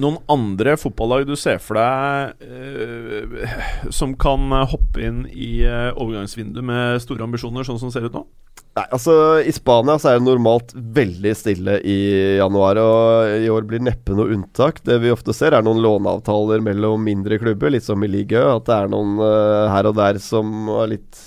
Noen 0.00 0.20
andre 0.32 0.76
fotballag 0.80 1.26
du 1.28 1.34
ser 1.36 1.58
for 1.60 1.76
deg 1.76 2.46
eh, 2.46 3.56
som 3.92 4.14
kan 4.16 4.48
hoppe 4.70 5.02
inn 5.04 5.26
i 5.28 5.66
eh, 5.68 5.90
overgangsvinduet 5.92 6.64
med 6.64 7.02
store 7.04 7.26
ambisjoner, 7.26 7.66
sånn 7.66 7.80
som 7.80 7.90
det 7.90 7.98
ser 7.98 8.08
ut 8.08 8.16
nå? 8.16 8.24
Nei, 8.72 8.86
altså 8.88 9.14
I 9.44 9.52
Spania 9.52 9.98
så 10.00 10.14
er 10.14 10.16
det 10.16 10.24
normalt 10.24 10.70
veldig 10.72 11.32
stille 11.36 11.74
i 11.84 11.98
januar, 12.38 12.78
og 12.80 13.42
i 13.44 13.50
år 13.52 13.66
blir 13.68 13.82
neppe 13.84 14.16
noe 14.16 14.32
unntak. 14.32 14.80
Det 14.86 14.96
vi 15.02 15.12
ofte 15.12 15.34
ser, 15.36 15.52
er 15.52 15.66
noen 15.66 15.82
låneavtaler 15.84 16.64
mellom 16.64 17.04
mindre 17.04 17.36
klubber, 17.42 17.74
litt 17.74 17.84
som 17.84 18.00
i 18.00 18.08
Ligø, 18.08 18.40
At 18.54 18.70
det 18.70 18.78
er 18.78 18.88
noen 18.94 19.20
uh, 19.20 19.68
her 19.74 19.90
og 19.90 19.98
der 20.00 20.16
som 20.24 20.72
er 20.78 20.94
litt 20.94 21.20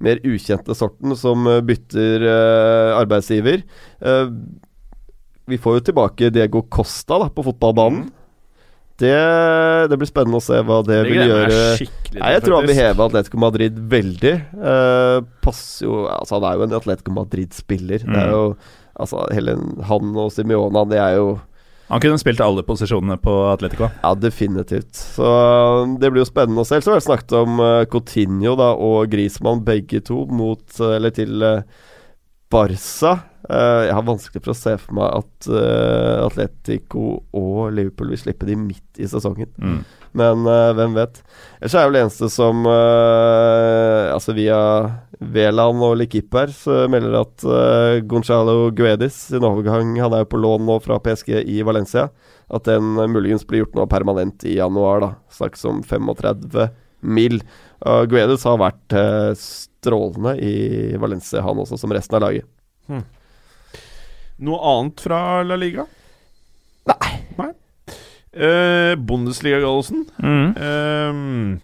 mer 0.00 0.20
ukjente 0.24 0.74
sorten, 0.78 1.14
som 1.18 1.46
eh, 1.50 1.60
bytter 1.66 2.24
uh, 2.24 2.96
arbeidsgiver. 3.00 3.64
Eh, 4.00 4.32
vi 5.48 5.58
får 5.60 5.78
jo 5.78 5.84
tilbake 5.90 6.30
Diego 6.34 6.62
Costa 6.70 7.18
da, 7.24 7.28
på 7.32 7.44
fotballbanen. 7.46 8.06
Det, 8.98 9.14
det 9.90 9.94
blir 9.94 10.08
spennende 10.10 10.40
å 10.40 10.42
se 10.42 10.58
hva 10.66 10.80
det 10.82 10.96
vil 11.06 11.20
jeg 11.20 11.28
meg 11.28 11.30
gjøre. 11.30 11.58
Nei, 12.18 12.30
jeg 12.34 12.42
tror 12.42 12.56
han 12.58 12.66
vil 12.66 12.78
heve 12.80 13.04
Atletico 13.04 13.38
Madrid 13.38 13.76
veldig. 13.92 14.32
Uh, 14.58 15.20
passer 15.44 15.86
jo 15.86 16.00
Altså, 16.10 16.34
han 16.40 16.46
er 16.48 16.56
jo 16.58 16.64
en 16.66 16.74
Atletico 16.80 17.14
Madrid-spiller. 17.14 18.02
Det 18.02 18.10
er 18.18 18.26
Mm. 18.26 18.34
jo 18.34 18.42
Altså, 18.98 19.20
hele 19.30 19.52
han 19.86 20.16
og 20.18 20.32
Simiona, 20.34 20.82
det 20.90 20.98
er 20.98 21.12
jo 21.20 21.28
Han 21.88 22.00
kunne 22.02 22.18
spilt 22.18 22.40
alle 22.42 22.64
posisjonene 22.66 23.14
på 23.22 23.34
Atletico. 23.52 23.86
Ja, 24.02 24.10
definitivt. 24.18 24.90
Så 25.14 25.28
det 26.02 26.10
blir 26.10 26.24
jo 26.24 26.28
spennende 26.28 26.64
å 26.64 26.66
se. 26.66 26.80
Så 26.82 26.90
har 26.90 26.98
jeg 26.98 27.06
snakket 27.06 27.36
om 27.38 27.62
uh, 27.62 27.84
Coutinho 27.88 28.56
da, 28.58 28.72
og 28.74 29.06
Griezmann, 29.14 29.62
begge 29.64 30.02
to, 30.04 30.24
mot 30.26 30.66
eh, 30.82 30.96
Eller 30.98 31.14
til 31.14 31.38
uh, 31.46 31.62
Barca. 32.50 33.14
Eh, 33.48 33.82
jeg 33.88 33.94
har 33.96 34.04
vanskelig 34.04 34.42
for 34.44 34.52
å 34.52 34.58
se 34.58 34.74
for 34.76 34.96
meg 34.98 35.22
at 35.22 35.46
eh, 35.48 36.18
Atletico 36.20 37.04
og 37.32 37.70
Liverpool 37.72 38.10
vil 38.12 38.20
slippe 38.20 38.44
de 38.48 38.58
midt 38.60 39.00
i 39.00 39.08
sesongen. 39.08 39.48
Mm. 39.56 39.78
Men 40.20 40.48
eh, 40.52 40.72
hvem 40.76 40.96
vet. 40.98 41.22
Ellers 41.56 41.76
er 41.76 41.86
jeg 41.86 41.88
vel 41.88 41.96
det 41.96 42.02
eneste 42.04 42.28
som 42.32 42.68
Altså 42.68 44.34
via 44.36 44.58
Veland 45.32 45.82
og 45.84 45.96
Likip 46.00 46.34
her, 46.36 46.52
så 46.54 46.84
melder 46.90 47.16
at 47.20 47.44
uh, 47.46 47.98
Gonzalo 48.08 48.70
Guedis 48.74 49.16
sin 49.30 49.44
overgang 49.46 49.92
Han 49.98 50.14
er 50.14 50.22
jo 50.22 50.30
på 50.32 50.40
lån 50.40 50.64
nå 50.66 50.78
fra 50.84 50.98
PSG 51.02 51.40
i 51.40 51.60
Valencia. 51.66 52.08
At 52.52 52.68
den 52.68 52.96
muligens 53.12 53.46
blir 53.48 53.64
gjort 53.64 53.76
nå 53.76 53.86
permanent 53.90 54.44
i 54.48 54.56
januar, 54.58 55.02
da. 55.04 55.10
Snakkes 55.34 55.66
om 55.70 55.82
35 55.86 56.68
mil. 57.18 57.40
Uh, 57.84 58.04
Guedis 58.10 58.46
har 58.48 58.60
vært 58.62 58.98
strålende 59.42 60.36
i 60.42 60.96
Valencia, 61.00 61.44
han 61.44 61.64
også, 61.64 61.80
som 61.80 61.94
resten 61.94 62.18
av 62.18 62.28
laget. 62.28 62.48
Noe 64.44 64.58
annet 64.72 65.00
fra 65.02 65.20
La 65.46 65.56
Liga? 65.58 65.86
Nei. 66.88 67.14
Eh, 68.38 68.94
Bundesliga, 68.94 69.58
Gallosen. 69.58 70.04
Mm. 70.22 70.52
Eh, 70.54 71.58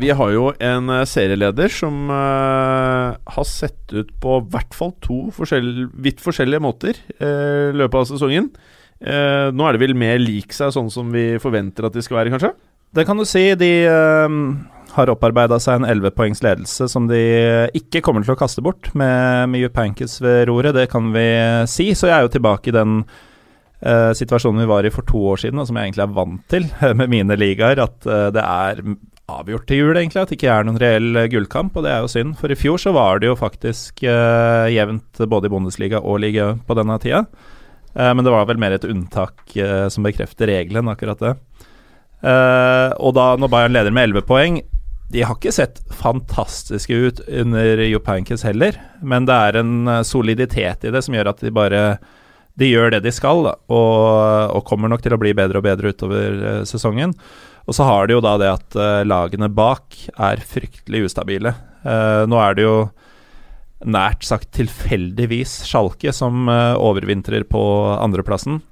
vi 0.00 0.10
har 0.16 0.30
jo 0.32 0.46
en 0.64 0.88
eh, 0.94 1.04
serieleder 1.08 1.72
som 1.72 2.08
eh, 2.08 3.16
har 3.36 3.48
sett 3.48 3.92
ut 3.92 4.14
på 4.22 4.38
i 4.40 4.46
hvert 4.54 4.76
fall 4.76 4.94
to 5.04 5.18
forskjell, 5.36 5.90
vidt 6.06 6.22
forskjellige 6.24 6.62
måter 6.64 6.96
eh, 7.18 7.72
i 7.72 7.76
løpet 7.76 8.00
av 8.00 8.08
sesongen. 8.14 8.48
Eh, 9.04 9.50
nå 9.52 9.66
er 9.66 9.76
det 9.76 9.82
vel 9.84 9.96
mer 9.98 10.22
lik 10.22 10.54
seg, 10.56 10.72
sånn 10.72 10.88
som 10.92 11.10
vi 11.12 11.34
forventer 11.42 11.88
at 11.88 11.96
de 11.96 12.04
skal 12.04 12.22
være, 12.22 12.32
kanskje? 12.32 12.54
Det 12.94 13.04
kan 13.08 13.18
du 13.18 13.26
si. 13.26 13.42
De 13.58 13.72
ehm, 13.90 14.40
har 14.94 15.10
opparbeida 15.12 15.58
seg 15.62 15.80
en 15.80 15.88
11 15.88 16.14
poengs 16.16 16.42
ledelse 16.44 16.88
som 16.90 17.08
de 17.10 17.20
ikke 17.76 18.02
kommer 18.04 18.24
til 18.24 18.34
å 18.34 18.38
kaste 18.38 18.62
bort 18.64 18.90
med, 18.98 19.50
med 19.50 19.64
Jupp 19.64 19.78
ved 20.22 20.44
roret, 20.50 20.74
det 20.76 20.88
kan 20.92 21.10
vi 21.14 21.26
si. 21.70 21.90
Så 21.94 22.10
jeg 22.10 22.16
er 22.16 22.26
jo 22.26 22.34
tilbake 22.34 22.70
i 22.70 22.76
den 22.76 23.00
uh, 23.02 24.12
situasjonen 24.16 24.62
vi 24.64 24.70
var 24.70 24.86
i 24.86 24.92
for 24.94 25.06
to 25.08 25.22
år 25.32 25.42
siden, 25.44 25.60
og 25.60 25.68
som 25.68 25.78
jeg 25.78 25.90
egentlig 25.90 26.06
er 26.06 26.14
vant 26.20 26.46
til 26.52 26.68
med 27.00 27.10
mine 27.12 27.38
ligaer, 27.40 27.82
at 27.82 27.98
uh, 28.06 28.28
det 28.34 28.44
er 28.44 28.84
avgjort 29.34 29.66
til 29.66 29.80
jul, 29.80 29.96
egentlig. 29.96 30.20
At 30.22 30.30
det 30.30 30.38
ikke 30.38 30.52
er 30.52 30.68
noen 30.68 30.80
reell 30.82 31.24
gullkamp, 31.32 31.74
og 31.74 31.86
det 31.86 31.94
er 31.94 32.04
jo 32.04 32.12
synd. 32.12 32.36
For 32.40 32.52
i 32.52 32.58
fjor 32.60 32.80
så 32.82 32.92
var 32.94 33.22
det 33.22 33.32
jo 33.32 33.40
faktisk 33.40 34.04
uh, 34.04 34.70
jevnt 34.72 35.24
både 35.26 35.50
i 35.50 35.54
Bundesliga 35.54 36.02
og 36.04 36.20
Liga 36.22 36.52
på 36.66 36.78
denne 36.78 37.00
tida. 37.02 37.26
Men 37.94 38.26
det 38.26 38.30
var 38.34 38.48
vel 38.48 38.58
mer 38.58 38.72
et 38.74 38.84
unntak 38.90 39.52
som 39.94 40.02
bekrefter 40.02 40.50
regelen, 40.50 40.88
akkurat 40.90 41.20
det. 41.22 41.28
Uh, 42.24 42.90
og 43.04 43.12
da 43.14 43.34
når 43.36 43.50
Bayern 43.52 43.74
leder 43.76 43.94
med 43.94 44.08
11 44.08 44.24
poeng 44.26 44.56
De 45.14 45.22
har 45.22 45.36
ikke 45.38 45.52
sett 45.54 45.78
fantastiske 45.94 46.90
ut 46.94 47.20
under 47.28 47.78
Jupp 47.86 48.08
Heynckes 48.10 48.42
heller, 48.42 48.74
men 48.98 49.28
det 49.28 49.34
er 49.46 49.58
en 49.60 49.86
eh, 49.86 50.02
soliditet 50.02 50.86
i 50.88 50.90
det 50.90 51.04
som 51.06 51.14
gjør 51.14 51.30
at 51.30 51.44
de 51.44 51.52
bare 51.54 51.82
De 52.58 52.66
gjør 52.66 52.90
det 52.94 53.04
de 53.04 53.12
skal, 53.14 53.46
og, 53.46 53.94
og 54.54 54.64
kommer 54.66 54.90
nok 54.90 55.02
til 55.02 55.14
å 55.14 55.18
bli 55.18 55.32
bedre 55.34 55.58
og 55.58 55.66
bedre 55.66 55.94
utover 55.94 56.34
eh, 56.38 56.60
sesongen. 56.66 57.14
Og 57.66 57.78
så 57.78 57.86
har 57.86 58.06
de 58.06 58.14
jo 58.16 58.24
da 58.26 58.34
det 58.42 58.50
at 58.56 58.78
eh, 58.78 59.06
lagene 59.06 59.50
bak 59.50 59.94
er 60.18 60.42
fryktelig 60.42 61.06
ustabile. 61.08 61.54
Nå 61.84 62.38
er 62.40 62.54
det 62.56 62.62
jo 62.64 62.76
nært 63.84 64.22
sagt 64.24 64.54
tilfeldigvis 64.56 65.58
Sjalke 65.68 66.14
som 66.16 66.48
overvintrer 66.48 67.44
på 67.44 67.60
andreplassen. 68.00 68.62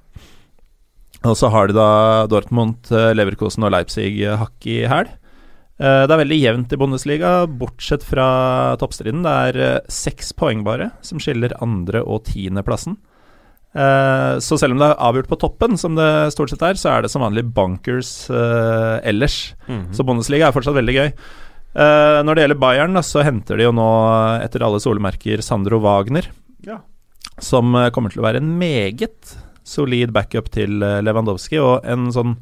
Og 1.21 1.35
så 1.37 1.51
har 1.53 1.69
de 1.69 1.75
da 1.77 1.91
Dortmund, 2.31 2.89
Leverkosen 2.89 3.67
og 3.67 3.75
Leipzig 3.75 4.15
hakk 4.41 4.65
i 4.65 4.79
hæl. 4.89 5.11
Eh, 5.83 6.03
Det 6.07 6.13
er 6.15 6.21
veldig 6.23 6.39
jevnt 6.39 6.73
i 6.73 6.79
Bundesliga, 6.79 7.31
bortsett 7.59 8.03
fra 8.07 8.75
toppstriden. 8.79 9.23
Det 9.25 9.33
er 9.49 9.57
eh, 9.63 9.79
seks 9.91 10.31
poeng 10.37 10.63
bare 10.63 10.91
som 11.03 11.19
skiller 11.19 11.55
andre- 11.61 12.03
og 12.05 12.23
tiendeplassen. 12.29 12.95
Eh, 13.75 14.39
Så 14.39 14.57
selv 14.61 14.77
om 14.77 14.79
det 14.79 14.89
er 14.91 15.01
avgjort 15.09 15.27
på 15.27 15.39
toppen, 15.41 15.77
som 15.77 15.95
det 15.99 16.31
stort 16.33 16.53
sett 16.53 16.61
er, 16.63 16.79
så 16.79 16.93
er 16.93 17.01
det 17.03 17.11
som 17.11 17.21
vanlig 17.25 17.43
bunkers 17.53 18.29
ellers. 19.03 19.55
Så 19.91 20.05
Bundesliga 20.05 20.47
er 20.47 20.55
fortsatt 20.55 20.77
veldig 20.77 20.95
gøy. 20.95 21.11
Når 21.73 22.35
det 22.35 22.43
gjelder 22.43 22.59
Bayern, 22.61 22.93
så 23.01 23.23
henter 23.25 23.57
de 23.57 23.63
jo 23.65 23.71
nå, 23.73 23.89
etter 24.45 24.61
alle 24.61 24.77
solemerker, 24.79 25.41
Sandro 25.41 25.79
Wagner. 25.81 26.27
Ja. 26.61 26.77
Som 27.41 27.73
kommer 27.91 28.13
til 28.13 28.21
å 28.21 28.27
være 28.27 28.37
en 28.43 28.59
meget 28.61 29.33
solid 29.65 30.13
backup 30.13 30.51
til 30.53 30.77
Lewandowski, 30.79 31.57
og 31.57 31.81
en 31.83 32.11
sånn 32.13 32.37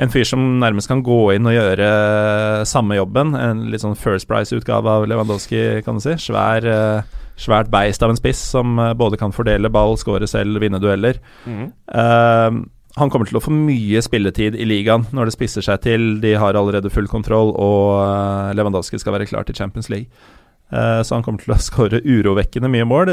en 0.00 0.12
fyr 0.12 0.24
som 0.24 0.40
nærmest 0.60 0.88
kan 0.88 1.02
gå 1.04 1.18
inn 1.34 1.48
og 1.48 1.52
gjøre 1.52 1.86
eh, 1.86 2.62
samme 2.68 2.96
jobben. 2.96 3.34
En 3.36 3.66
litt 3.72 3.82
sånn 3.84 3.98
First 3.98 4.28
Price-utgave 4.30 4.88
av 4.88 5.04
Lewandowski, 5.08 5.82
kan 5.84 5.98
du 5.98 6.04
si. 6.04 6.14
Svær, 6.30 6.64
eh, 6.64 7.18
svært 7.36 7.68
beist 7.72 8.04
av 8.04 8.14
en 8.14 8.20
spiss 8.20 8.40
som 8.54 8.78
eh, 8.80 8.94
både 8.96 9.20
kan 9.20 9.34
fordele 9.36 9.68
ball, 9.72 9.98
skåre 10.00 10.28
selv, 10.30 10.62
vinne 10.64 10.80
dueller. 10.80 11.20
Eh, 11.44 12.60
han 12.96 13.12
kommer 13.12 13.28
til 13.28 13.36
å 13.36 13.44
få 13.44 13.52
mye 13.52 14.00
spilletid 14.04 14.56
i 14.56 14.68
ligaen 14.68 15.06
når 15.16 15.28
det 15.28 15.36
spisser 15.36 15.64
seg 15.64 15.84
til. 15.84 16.10
De 16.24 16.34
har 16.40 16.56
allerede 16.56 16.92
full 16.92 17.08
kontroll, 17.08 17.52
og 17.56 18.52
Lewandowski 18.56 19.00
skal 19.00 19.16
være 19.16 19.28
klar 19.30 19.48
til 19.48 19.56
Champions 19.56 19.88
League. 19.88 20.12
Så 20.72 21.16
han 21.16 21.24
kommer 21.24 21.40
til 21.40 21.54
å 21.54 21.60
skåre 21.68 22.02
urovekkende 22.04 22.68
mye 22.68 22.84
mål. 22.88 23.12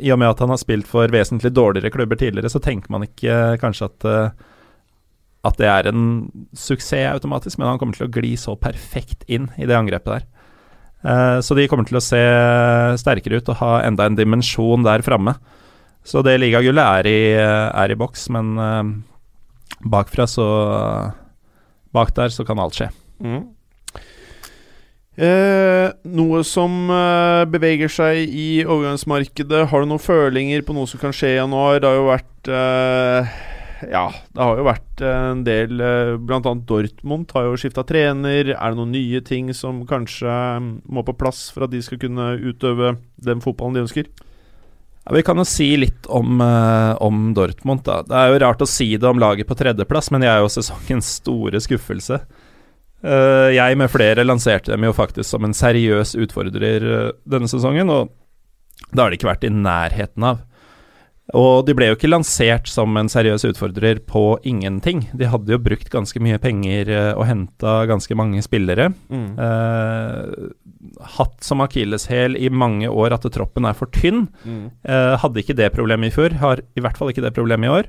I 0.00 0.14
og 0.16 0.20
med 0.20 0.30
at 0.30 0.40
han 0.40 0.52
har 0.52 0.60
spilt 0.60 0.88
for 0.88 1.12
vesentlig 1.12 1.52
dårligere 1.52 1.92
klubber 1.92 2.16
tidligere, 2.20 2.48
så 2.48 2.60
tenker 2.64 2.92
man 2.92 3.04
ikke 3.04 3.58
kanskje 3.60 3.90
at 3.90 4.08
at 5.44 5.58
det 5.60 5.68
er 5.70 5.88
en 5.90 6.04
suksess 6.56 7.12
automatisk, 7.12 7.58
men 7.58 7.68
han 7.68 7.80
kommer 7.80 7.96
til 7.96 8.08
å 8.08 8.12
gli 8.12 8.34
så 8.40 8.56
perfekt 8.60 9.26
inn 9.28 9.50
i 9.60 9.68
det 9.68 9.76
angrepet 9.76 10.12
der. 10.14 10.28
Eh, 11.04 11.38
så 11.44 11.56
de 11.56 11.66
kommer 11.68 11.88
til 11.88 12.00
å 12.00 12.04
se 12.04 12.22
sterkere 13.00 13.40
ut 13.40 13.50
og 13.52 13.60
ha 13.60 13.74
enda 13.84 14.08
en 14.08 14.16
dimensjon 14.18 14.86
der 14.86 15.04
framme. 15.04 15.36
Så 16.04 16.20
det 16.24 16.38
ligagullet 16.40 17.00
er 17.00 17.08
i, 17.08 17.18
er 17.40 17.92
i 17.92 17.98
boks, 17.98 18.28
men 18.32 18.56
eh, 18.60 18.94
bakfra 19.84 20.28
så 20.28 20.48
Bak 21.94 22.10
der 22.16 22.32
så 22.34 22.42
kan 22.42 22.58
alt 22.58 22.74
skje. 22.74 22.88
Mm. 23.22 23.42
Eh, 25.14 25.92
noe 26.10 26.40
som 26.42 26.88
eh, 26.90 27.44
beveger 27.46 27.92
seg 27.92 28.32
i 28.34 28.64
overgangsmarkedet. 28.66 29.60
Har 29.70 29.84
du 29.84 29.86
noen 29.92 30.02
følinger 30.02 30.64
på 30.66 30.74
noe 30.74 30.90
som 30.90 30.98
kan 30.98 31.14
skje 31.14 31.36
i 31.36 31.38
januar? 31.38 31.78
Det 31.78 31.86
har 31.86 32.00
jo 32.00 32.08
vært 32.08 32.50
eh, 32.50 33.36
Ja, 33.90 34.08
det 34.34 34.42
har 34.42 34.58
jo 34.58 34.66
vært 34.66 35.02
eh, 35.04 35.24
en 35.32 35.42
del 35.46 35.80
eh, 35.82 36.12
Blant 36.20 36.46
annet 36.48 36.66
Dortmund 36.68 37.32
har 37.34 37.48
jo 37.48 37.56
skifta 37.60 37.84
trener. 37.86 38.52
Er 38.54 38.72
det 38.72 38.78
noen 38.78 38.94
nye 38.94 39.20
ting 39.24 39.50
som 39.56 39.82
kanskje 39.88 40.30
eh, 40.30 40.68
må 40.84 41.04
på 41.06 41.16
plass 41.18 41.48
for 41.54 41.66
at 41.66 41.74
de 41.74 41.82
skal 41.84 42.00
kunne 42.02 42.34
utøve 42.40 42.96
den 43.24 43.42
fotballen 43.44 43.78
de 43.78 43.84
ønsker? 43.84 44.08
Ja, 45.04 45.12
vi 45.16 45.24
kan 45.26 45.40
jo 45.40 45.44
si 45.48 45.68
litt 45.76 46.08
om, 46.08 46.40
om 46.40 47.26
Dortmund. 47.36 47.82
da. 47.84 48.00
Det 48.08 48.16
er 48.16 48.32
jo 48.32 48.40
rart 48.46 48.64
å 48.64 48.68
si 48.70 48.94
det 48.96 49.08
om 49.08 49.20
laget 49.20 49.50
på 49.50 49.56
tredjeplass, 49.58 50.08
men 50.14 50.24
de 50.24 50.30
er 50.32 50.40
jo 50.40 50.48
sesongens 50.48 51.10
store 51.18 51.60
skuffelse. 51.60 52.22
Jeg 53.04 53.76
med 53.76 53.92
flere 53.92 54.24
lanserte 54.24 54.72
dem 54.72 54.86
jo 54.86 54.94
faktisk 54.96 55.28
som 55.28 55.44
en 55.44 55.52
seriøs 55.52 56.14
utfordrer 56.24 56.86
denne 57.28 57.50
sesongen, 57.52 57.92
og 57.92 58.14
det 58.94 59.02
har 59.02 59.12
de 59.12 59.18
ikke 59.20 59.28
vært 59.28 59.44
i 59.44 59.52
nærheten 59.52 60.24
av. 60.24 60.40
Og 61.32 61.64
de 61.64 61.72
ble 61.72 61.88
jo 61.88 61.96
ikke 61.96 62.10
lansert 62.10 62.68
som 62.68 62.92
en 63.00 63.08
seriøs 63.08 63.46
utfordrer 63.48 64.02
på 64.04 64.36
ingenting. 64.44 65.06
De 65.16 65.30
hadde 65.32 65.54
jo 65.54 65.62
brukt 65.62 65.88
ganske 65.92 66.20
mye 66.20 66.36
penger 66.42 66.90
eh, 66.92 67.12
og 67.16 67.24
henta 67.30 67.78
ganske 67.88 68.16
mange 68.18 68.42
spillere. 68.44 68.90
Mm. 69.08 69.30
Eh, 69.40 70.98
hatt 71.16 71.38
som 71.46 71.64
akilleshæl 71.64 72.36
i 72.36 72.50
mange 72.52 72.92
år 72.92 73.16
at 73.16 73.24
troppen 73.32 73.64
er 73.64 73.78
for 73.78 73.88
tynn. 73.94 74.26
Mm. 74.44 74.66
Eh, 74.84 75.14
hadde 75.22 75.40
ikke 75.40 75.56
det 75.56 75.72
problemet 75.72 76.12
i 76.12 76.14
fjor, 76.18 76.36
har 76.44 76.60
i 76.60 76.84
hvert 76.84 77.00
fall 77.00 77.14
ikke 77.14 77.24
det 77.24 77.32
problemet 77.36 77.70
i 77.70 77.74
år. 77.80 77.88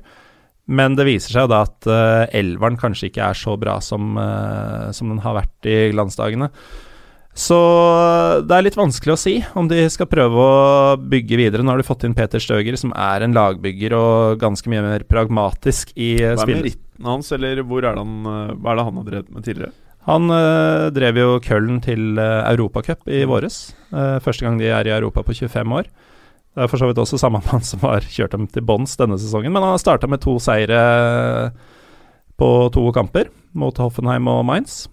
Men 0.66 0.96
det 0.98 1.06
viser 1.06 1.36
seg 1.36 1.52
da 1.52 1.60
at 1.68 1.86
eh, 1.92 2.40
elveren 2.40 2.80
kanskje 2.80 3.10
ikke 3.10 3.28
er 3.28 3.38
så 3.38 3.54
bra 3.60 3.76
som, 3.84 4.16
eh, 4.18 4.88
som 4.96 5.12
den 5.12 5.20
har 5.22 5.36
vært 5.42 5.68
i 5.68 5.78
glansdagene. 5.92 6.48
Så 7.36 7.56
det 8.48 8.54
er 8.56 8.64
litt 8.64 8.78
vanskelig 8.78 9.12
å 9.12 9.20
si 9.20 9.34
om 9.60 9.66
de 9.68 9.82
skal 9.92 10.08
prøve 10.08 10.40
å 10.40 10.96
bygge 10.96 11.36
videre. 11.36 11.64
Nå 11.64 11.74
har 11.74 11.82
du 11.82 11.86
fått 11.86 12.06
inn 12.08 12.16
Peter 12.16 12.40
Støger, 12.40 12.78
som 12.80 12.94
er 12.96 13.26
en 13.26 13.36
lagbygger 13.36 13.92
og 13.96 14.40
ganske 14.40 14.72
mye 14.72 14.84
mer 14.86 15.04
pragmatisk 15.04 15.92
i 16.00 16.14
Hva 16.22 16.32
er 16.32 16.40
spillet. 16.40 16.64
meritten 16.64 17.10
hans, 17.12 17.28
eller 17.36 17.60
hvor 17.68 17.84
er 17.84 17.92
det 17.92 18.06
han, 18.06 18.16
eh, 18.32 18.54
hva 18.56 18.72
er 18.72 18.80
det 18.80 18.86
han 18.88 19.02
har 19.02 19.10
drevet 19.10 19.34
med 19.36 19.44
tidligere? 19.44 19.76
Han 20.06 20.30
øh, 20.30 20.88
drev 20.96 21.20
jo 21.20 21.28
Köln 21.44 21.82
til 21.84 22.16
øh, 22.16 22.48
Europacup 22.54 23.04
i 23.10 23.24
våres. 23.28 23.74
Øh, 23.92 24.16
første 24.24 24.46
gang 24.46 24.56
de 24.62 24.72
er 24.72 24.88
i 24.88 24.96
Europa 24.96 25.26
på 25.26 25.34
25 25.36 25.76
år. 25.76 25.92
Det 26.56 26.64
er 26.64 26.72
for 26.72 26.80
så 26.80 26.88
vidt 26.88 27.04
også 27.04 27.20
samme 27.20 27.42
mann 27.50 27.64
som 27.66 27.84
har 27.84 28.06
kjørt 28.06 28.32
dem 28.32 28.46
til 28.48 28.64
bånns 28.64 28.96
denne 28.96 29.20
sesongen, 29.20 29.52
men 29.52 29.60
han 29.60 29.74
har 29.74 29.82
starta 29.82 30.08
med 30.08 30.24
to 30.24 30.38
seire 30.40 31.52
på 32.40 32.50
to 32.72 32.92
kamper, 32.96 33.28
mot 33.52 33.76
Hoffenheim 33.76 34.28
og 34.28 34.44
Mainz. 34.48 34.86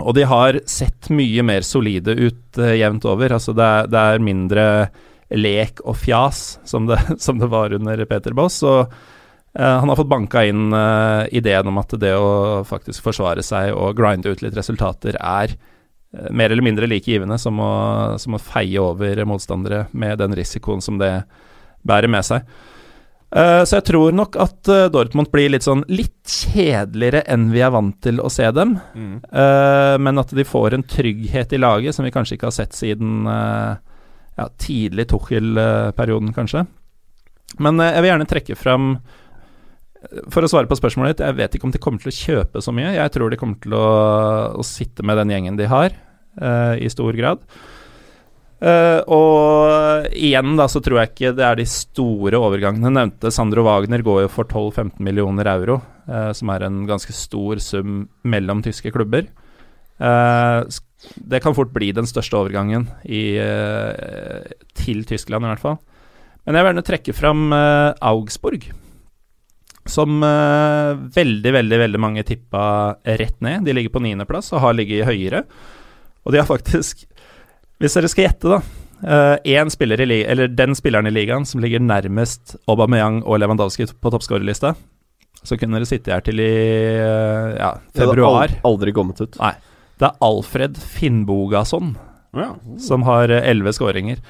Og 0.00 0.16
de 0.16 0.26
har 0.28 0.60
sett 0.70 1.10
mye 1.12 1.44
mer 1.46 1.64
solide 1.66 2.16
ut 2.16 2.58
uh, 2.60 2.72
jevnt 2.76 3.06
over. 3.08 3.36
Altså 3.36 3.54
det 3.56 3.66
er, 3.66 3.88
det 3.90 4.02
er 4.02 4.26
mindre 4.26 4.66
lek 5.30 5.82
og 5.86 5.98
fjas 6.00 6.58
som 6.66 6.88
det, 6.90 6.98
som 7.24 7.40
det 7.40 7.50
var 7.52 7.74
under 7.76 8.04
Peter 8.10 8.36
Boss. 8.36 8.60
Og 8.66 8.80
uh, 8.86 9.76
han 9.80 9.88
har 9.88 9.98
fått 9.98 10.12
banka 10.12 10.44
inn 10.48 10.70
uh, 10.74 11.26
ideen 11.30 11.70
om 11.70 11.82
at 11.82 11.96
det 12.00 12.14
å 12.16 12.62
faktisk 12.68 13.04
forsvare 13.06 13.44
seg 13.46 13.74
og 13.74 13.96
grinde 13.98 14.32
ut 14.32 14.44
litt 14.44 14.56
resultater 14.58 15.18
er 15.20 15.56
mer 16.34 16.50
eller 16.50 16.64
mindre 16.66 16.88
like 16.90 17.06
givende 17.06 17.36
som 17.38 17.60
å, 17.62 17.72
som 18.18 18.34
å 18.34 18.40
feie 18.42 18.80
over 18.82 19.20
motstandere 19.30 19.84
med 19.94 20.18
den 20.18 20.34
risikoen 20.34 20.82
som 20.82 20.96
det 20.98 21.12
bærer 21.86 22.10
med 22.10 22.26
seg. 22.26 22.48
Eh, 23.30 23.62
så 23.64 23.78
jeg 23.78 23.86
tror 23.86 24.14
nok 24.16 24.34
at 24.42 24.68
eh, 24.72 24.88
Dortmund 24.90 25.30
blir 25.30 25.52
litt 25.52 25.62
sånn 25.62 25.84
litt 25.90 26.26
kjedeligere 26.26 27.22
enn 27.30 27.50
vi 27.52 27.62
er 27.62 27.70
vant 27.70 27.94
til 28.02 28.18
å 28.18 28.30
se 28.32 28.48
dem. 28.54 28.74
Mm. 28.94 29.14
Uh, 29.30 29.94
men 30.02 30.18
at 30.22 30.34
de 30.34 30.46
får 30.46 30.74
en 30.74 30.86
trygghet 30.86 31.54
i 31.54 31.60
laget 31.60 31.94
som 31.94 32.06
vi 32.06 32.12
kanskje 32.14 32.36
ikke 32.36 32.48
har 32.48 32.56
sett 32.56 32.74
siden 32.76 33.28
ja, 33.28 34.46
tidlig 34.58 35.06
Tuchel-perioden, 35.10 36.32
kanskje. 36.34 36.64
Men 37.62 37.82
jeg 37.82 38.02
vil 38.02 38.12
gjerne 38.12 38.28
trekke 38.30 38.54
fram 38.54 38.92
For 40.30 40.46
å 40.46 40.48
svare 40.48 40.70
på 40.70 40.76
spørsmålet 40.78 41.16
ditt, 41.16 41.24
jeg 41.26 41.36
vet 41.40 41.56
ikke 41.56 41.66
om 41.66 41.72
de 41.74 41.80
kommer 41.82 42.02
til 42.02 42.12
å 42.12 42.16
kjøpe 42.16 42.62
så 42.64 42.72
mye. 42.74 42.94
Jeg 42.94 43.12
tror 43.14 43.30
de 43.30 43.38
kommer 43.40 43.58
til 43.60 43.74
å, 43.76 43.88
å 44.56 44.64
sitte 44.64 45.04
med 45.06 45.18
den 45.20 45.34
gjengen 45.34 45.58
de 45.58 45.66
har, 45.68 45.92
i 46.80 46.88
stor 46.88 47.18
grad. 47.18 47.42
Eh, 48.60 49.00
og 49.08 50.10
igjen 50.12 50.52
da 50.58 50.66
så 50.68 50.82
tror 50.84 51.00
jeg 51.00 51.10
ikke 51.14 51.32
det 51.38 51.44
er 51.46 51.56
de 51.56 51.66
store 51.68 52.36
overgangene. 52.36 52.90
Jeg 52.90 52.96
nevnte 52.98 53.32
Sandro 53.32 53.64
Wagner 53.64 54.04
går 54.04 54.26
jo 54.26 54.32
for 54.32 54.48
12-15 54.48 55.00
millioner 55.06 55.48
euro, 55.54 55.78
uh, 56.10 56.30
som 56.36 56.52
er 56.52 56.66
en 56.66 56.82
ganske 56.88 57.14
stor 57.16 57.62
sum 57.64 58.04
mellom 58.28 58.60
tyske 58.64 58.92
klubber. 58.92 59.30
Uh, 60.00 60.68
det 61.16 61.40
kan 61.40 61.56
fort 61.56 61.72
bli 61.72 61.88
den 61.96 62.08
største 62.08 62.36
overgangen 62.36 62.84
i, 63.08 63.40
til 64.76 65.00
Tyskland, 65.08 65.46
i 65.46 65.48
hvert 65.48 65.62
fall. 65.62 65.78
Men 66.44 66.58
jeg 66.58 66.64
vil 66.64 66.68
gjerne 66.68 66.84
trekke 66.84 67.14
fram 67.16 67.54
Augsburg, 68.04 68.66
som 69.88 70.20
veldig, 70.20 71.54
veldig 71.56 71.78
veldig 71.86 72.02
mange 72.04 72.26
tippa 72.28 72.64
rett 73.16 73.40
ned. 73.40 73.64
De 73.64 73.72
ligger 73.78 73.94
på 73.94 74.04
niendeplass 74.04 74.52
og 74.52 74.60
har 74.66 74.76
ligget 74.76 75.08
høyere. 75.08 75.46
Og 76.28 76.34
de 76.34 76.42
har 76.42 76.48
faktisk 76.48 77.06
Hvis 77.80 77.96
dere 77.96 78.10
skal 78.12 78.28
gjette, 78.28 78.58
da 78.58 78.60
én 79.48 79.70
spiller 79.72 79.96
i 80.04 80.18
eller 80.28 80.50
Den 80.52 80.74
spilleren 80.76 81.08
i 81.08 81.12
ligaen 81.14 81.46
som 81.48 81.62
ligger 81.64 81.80
nærmest 81.80 82.58
Aubameyang 82.68 83.22
og 83.24 83.38
Lewandowski 83.40 83.86
på 83.96 84.10
toppskårerlista, 84.12 84.74
så 85.40 85.56
kunne 85.56 85.78
dere 85.78 85.88
sitte 85.88 86.12
her 86.12 86.20
til 86.24 86.40
i 86.42 86.50
uh, 87.00 87.56
ja, 87.56 87.70
Det 87.96 88.04
hadde 88.10 88.60
aldri 88.68 88.92
kommet 88.92 89.20
ut. 89.24 89.38
Nei. 89.40 89.54
Det 90.00 90.08
er 90.08 90.20
Alfred 90.24 90.76
Finnbogason 90.80 91.94
Ja. 92.36 92.52
som 92.78 93.02
har 93.08 93.32
eh, 93.32 93.42
elleve 93.50 93.72
skåringer. 93.74 94.20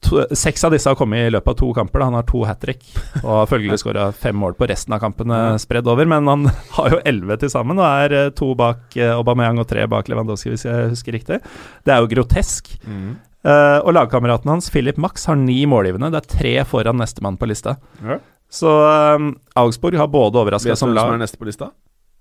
To, 0.00 0.22
seks 0.32 0.62
av 0.64 0.72
disse 0.72 0.88
har 0.88 0.96
kommet 0.96 1.26
i 1.26 1.32
løpet 1.32 1.52
av 1.52 1.56
to 1.60 1.70
kamper. 1.76 2.00
Da. 2.00 2.08
Han 2.08 2.16
har 2.16 2.26
to 2.28 2.42
hat 2.48 2.60
trick 2.62 2.84
og 3.20 3.30
har 3.42 3.48
følgelig 3.50 3.80
skåra 3.82 4.06
fem 4.16 4.38
mål 4.40 4.56
på 4.56 4.68
resten 4.70 4.94
av 4.96 5.02
kampene 5.02 5.40
spredd 5.60 5.88
over. 5.92 6.08
Men 6.08 6.30
han 6.30 6.46
har 6.78 6.94
jo 6.94 7.00
elleve 7.04 7.36
til 7.42 7.52
sammen 7.52 7.80
og 7.80 7.86
er 7.86 8.16
eh, 8.16 8.30
to 8.36 8.52
bak 8.58 8.96
eh, 8.96 9.12
Aubameyang 9.12 9.60
og 9.60 9.68
tre 9.70 9.84
bak 9.90 10.08
Lewandowski, 10.08 10.54
hvis 10.54 10.64
jeg 10.68 10.92
husker 10.94 11.16
riktig. 11.18 11.40
Det 11.84 11.94
er 11.94 12.00
jo 12.00 12.10
grotesk. 12.14 12.72
Mm. 12.88 13.18
Uh, 13.40 13.80
og 13.88 13.94
lagkameraten 13.96 14.50
hans, 14.52 14.66
Philip 14.68 14.98
Max, 15.00 15.24
har 15.30 15.38
ni 15.40 15.62
målgivende. 15.68 16.10
Det 16.12 16.18
er 16.20 16.32
tre 16.34 16.54
foran 16.68 16.98
nestemann 17.00 17.38
på 17.40 17.48
lista. 17.48 17.78
Ja. 18.04 18.18
Så 18.50 18.72
eh, 18.84 19.28
Augsburg 19.60 19.94
har 20.00 20.08
både 20.10 20.40
overraska 20.40 20.72
Vet 20.72 20.80
du 20.80 20.80
som 20.80 20.90
hvem 20.90 20.98
som 20.98 21.06
lag 21.06 21.14
er 21.14 21.22
neste 21.22 21.38
på 21.38 21.46
lista? 21.48 21.70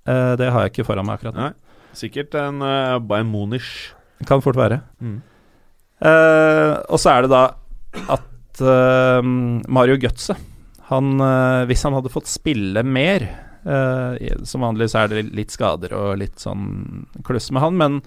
Uh, 0.07 0.35
Det 0.39 0.51
har 0.51 0.63
jeg 0.63 0.75
ikke 0.75 0.85
foran 0.87 1.07
meg 1.07 1.17
akkurat 1.17 1.35
nå. 1.35 1.49
Sikkert 1.97 2.35
en 2.37 2.61
uh, 2.61 2.99
Bayern 3.01 3.31
Munich. 3.31 3.89
Kan 4.29 4.43
fort 4.45 4.59
være. 4.59 4.83
Mm. 5.01 5.17
Uh, 5.99 6.77
og 6.87 6.99
så 7.01 7.15
er 7.15 7.25
det 7.25 7.33
da 7.33 7.43
at 8.07 8.61
uh, 8.63 9.19
Mario 9.67 9.99
Götze 9.99 10.37
han, 10.89 11.19
eh, 11.21 11.65
Hvis 11.69 11.83
han 11.83 11.93
hadde 11.93 12.09
fått 12.09 12.29
spille 12.29 12.83
mer 12.83 13.25
eh, 13.61 14.31
Som 14.43 14.65
vanlig 14.65 14.89
så 14.89 15.03
er 15.03 15.11
det 15.11 15.27
litt 15.37 15.53
skader 15.53 15.93
og 15.97 16.17
litt 16.21 16.41
sånn 16.41 17.05
kluss 17.25 17.51
med 17.53 17.63
han, 17.63 17.77
men 17.77 18.01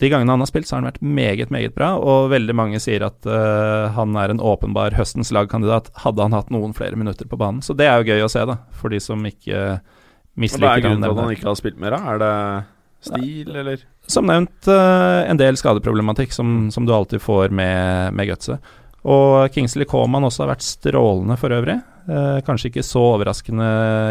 de 0.00 0.08
gangene 0.08 0.32
han 0.32 0.40
har 0.40 0.48
spilt, 0.48 0.64
så 0.64 0.78
har 0.78 0.80
han 0.80 0.88
vært 0.88 1.02
meget, 1.04 1.50
meget 1.52 1.74
bra. 1.76 1.90
Og 2.00 2.30
veldig 2.32 2.54
mange 2.56 2.78
sier 2.80 3.02
at 3.04 3.26
uh, 3.28 3.90
han 3.92 4.14
er 4.16 4.32
en 4.32 4.40
åpenbar 4.40 4.94
høstens 4.96 5.28
lagkandidat, 5.36 5.90
hadde 6.06 6.24
han 6.24 6.32
hatt 6.32 6.48
noen 6.48 6.72
flere 6.72 6.96
minutter 6.96 7.28
på 7.28 7.36
banen. 7.36 7.60
Så 7.60 7.76
det 7.76 7.84
er 7.84 8.00
jo 8.00 8.14
gøy 8.14 8.24
å 8.24 8.30
se, 8.32 8.46
da, 8.48 8.56
for 8.72 8.96
de 8.96 9.02
som 9.04 9.20
ikke 9.28 9.58
Hva 9.60 9.76
er 9.76 10.40
misliker 10.40 10.86
grunnen 10.86 11.04
til 11.04 11.12
at 11.12 11.20
han. 11.20 11.34
ikke 11.36 11.50
har 11.50 11.60
spilt 11.60 11.82
mer? 11.84 11.98
da? 11.98 12.14
Er 12.14 12.22
det 12.22 12.32
stil, 13.10 13.52
eller? 13.52 13.84
Som 14.08 14.32
nevnt, 14.32 14.56
uh, 14.72 15.20
en 15.28 15.42
del 15.42 15.60
skadeproblematikk 15.60 16.32
som, 16.32 16.70
som 16.72 16.88
du 16.88 16.96
alltid 16.96 17.20
får 17.20 17.52
med, 17.52 18.16
med 18.16 18.32
gutset. 18.32 18.72
Og 19.08 19.48
Kingsley 19.54 19.88
Coman 19.88 20.26
også 20.28 20.44
har 20.44 20.52
vært 20.52 20.66
strålende 20.66 21.36
for 21.40 21.54
øvrig. 21.56 21.78
Eh, 22.10 22.40
kanskje 22.44 22.68
ikke 22.70 22.84
så 22.84 23.02
overraskende 23.14 23.66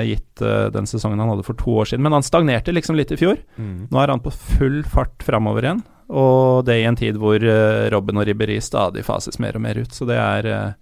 gitt 0.07 0.41
eh, 0.45 0.67
den 0.73 0.89
sesongen 0.89 1.21
han 1.21 1.33
hadde 1.33 1.45
for 1.45 1.57
to 1.59 1.75
år 1.81 1.91
siden, 1.91 2.05
men 2.05 2.15
han 2.15 2.25
stagnerte 2.25 2.73
liksom 2.73 2.97
litt 2.97 3.13
i 3.13 3.19
fjor. 3.19 3.37
Nå 3.59 4.01
er 4.01 4.13
han 4.13 4.23
på 4.23 4.33
full 4.33 4.81
fart 4.89 5.25
framover 5.25 5.67
igjen, 5.67 5.83
og 6.09 6.65
det 6.65 6.79
i 6.81 6.87
en 6.89 6.97
tid 6.97 7.19
hvor 7.21 7.37
eh, 7.43 7.85
Robben 7.93 8.17
og 8.17 8.25
Ribberi 8.29 8.57
stadig 8.63 9.05
fases 9.05 9.37
mer 9.43 9.59
og 9.59 9.65
mer 9.67 9.81
ut. 9.81 9.93
Så 9.93 10.09
det 10.09 10.17
er 10.17 10.49
eh, 10.49 10.77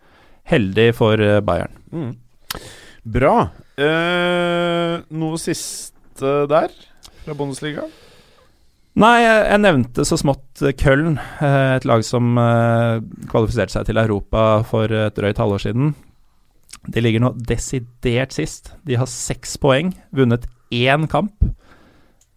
heldig 0.53 0.89
for 0.95 1.19
eh, 1.23 1.41
Bayern. 1.43 1.75
Mm. 1.91 2.11
Bra. 3.17 3.37
Eh, 3.75 4.97
noe 5.19 5.39
siste 5.41 6.43
der 6.51 6.71
fra 7.23 7.35
Bundesliga? 7.35 7.87
Nei, 8.97 9.17
jeg, 9.21 9.61
nevnte 9.61 10.01
så 10.07 10.17
smått 10.17 10.63
eh, 10.65 10.73
Köln, 10.73 11.19
eh, 11.43 11.75
et 11.75 11.85
lag 11.85 12.01
som 12.05 12.33
eh, 12.41 12.97
kvalifiserte 13.29 13.75
seg 13.75 13.85
til 13.85 13.99
Europa 14.01 14.63
for 14.65 14.89
et 14.89 15.17
drøyt 15.17 15.37
halvår 15.37 15.67
siden. 15.67 15.91
De 16.89 17.03
ligger 17.03 17.21
nå 17.21 17.35
desidert 17.37 18.33
sist. 18.33 18.71
De 18.89 18.97
har 18.97 19.09
seks 19.11 19.53
poeng, 19.61 19.91
vunnet 20.15 20.47
én 20.73 21.05
kamp. 21.11 21.45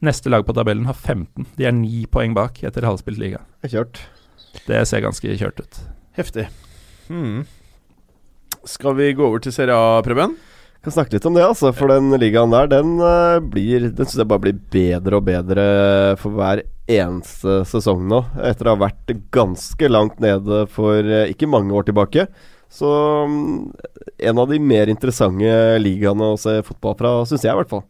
Neste 0.04 0.32
lag 0.32 0.44
på 0.44 0.56
tabellen 0.56 0.84
har 0.88 0.98
15. 0.98 1.48
De 1.56 1.68
er 1.68 1.72
ni 1.76 2.04
poeng 2.12 2.36
bak 2.36 2.60
etter 2.66 2.84
halvspilt 2.88 3.20
liga. 3.20 3.40
Det 3.60 3.70
er 3.70 3.74
Kjørt. 3.78 4.04
Det 4.66 4.84
ser 4.90 5.04
ganske 5.04 5.36
kjørt 5.40 5.64
ut. 5.64 5.80
Heftig. 6.18 6.48
Hmm. 7.08 7.46
Skal 8.68 8.98
vi 8.98 9.12
gå 9.16 9.24
over 9.24 9.40
til 9.40 9.54
Serie 9.56 9.76
A, 9.76 10.00
Preben? 10.04 10.36
Kan 10.80 10.94
snakke 10.94 11.12
litt 11.12 11.26
om 11.28 11.34
det, 11.36 11.42
altså. 11.44 11.74
For 11.76 11.92
den 11.92 12.08
ligaen 12.16 12.54
der, 12.54 12.68
den 12.70 12.94
uh, 13.02 13.36
blir 13.44 13.90
Den 13.90 14.06
syns 14.06 14.22
jeg 14.22 14.30
bare 14.30 14.44
blir 14.46 14.60
bedre 14.72 15.18
og 15.18 15.26
bedre 15.26 15.64
for 16.20 16.38
hver 16.38 16.62
eneste 16.90 17.60
sesong 17.68 18.06
nå. 18.08 18.22
Etter 18.48 18.70
å 18.70 18.74
ha 18.74 18.86
vært 18.86 19.12
ganske 19.34 19.90
langt 19.92 20.22
nede 20.24 20.64
for 20.72 21.04
eh, 21.04 21.28
ikke 21.34 21.50
mange 21.50 21.76
år 21.76 21.84
tilbake. 21.86 22.24
Så 22.72 22.88
mm, 23.28 23.60
en 24.30 24.40
av 24.40 24.48
de 24.50 24.58
mer 24.62 24.90
interessante 24.90 25.52
ligaene 25.82 26.32
å 26.32 26.40
se 26.40 26.56
fotball 26.66 26.96
fra, 26.98 27.12
syns 27.28 27.44
jeg 27.44 27.52
i 27.52 27.60
hvert 27.60 27.70
fall. 27.70 27.84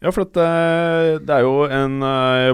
Ja, 0.00 0.10
for 0.10 0.24
at, 0.24 0.40
eh, 0.40 1.10
det 1.20 1.36
er 1.36 1.44
jo 1.44 1.68
en 1.68 2.00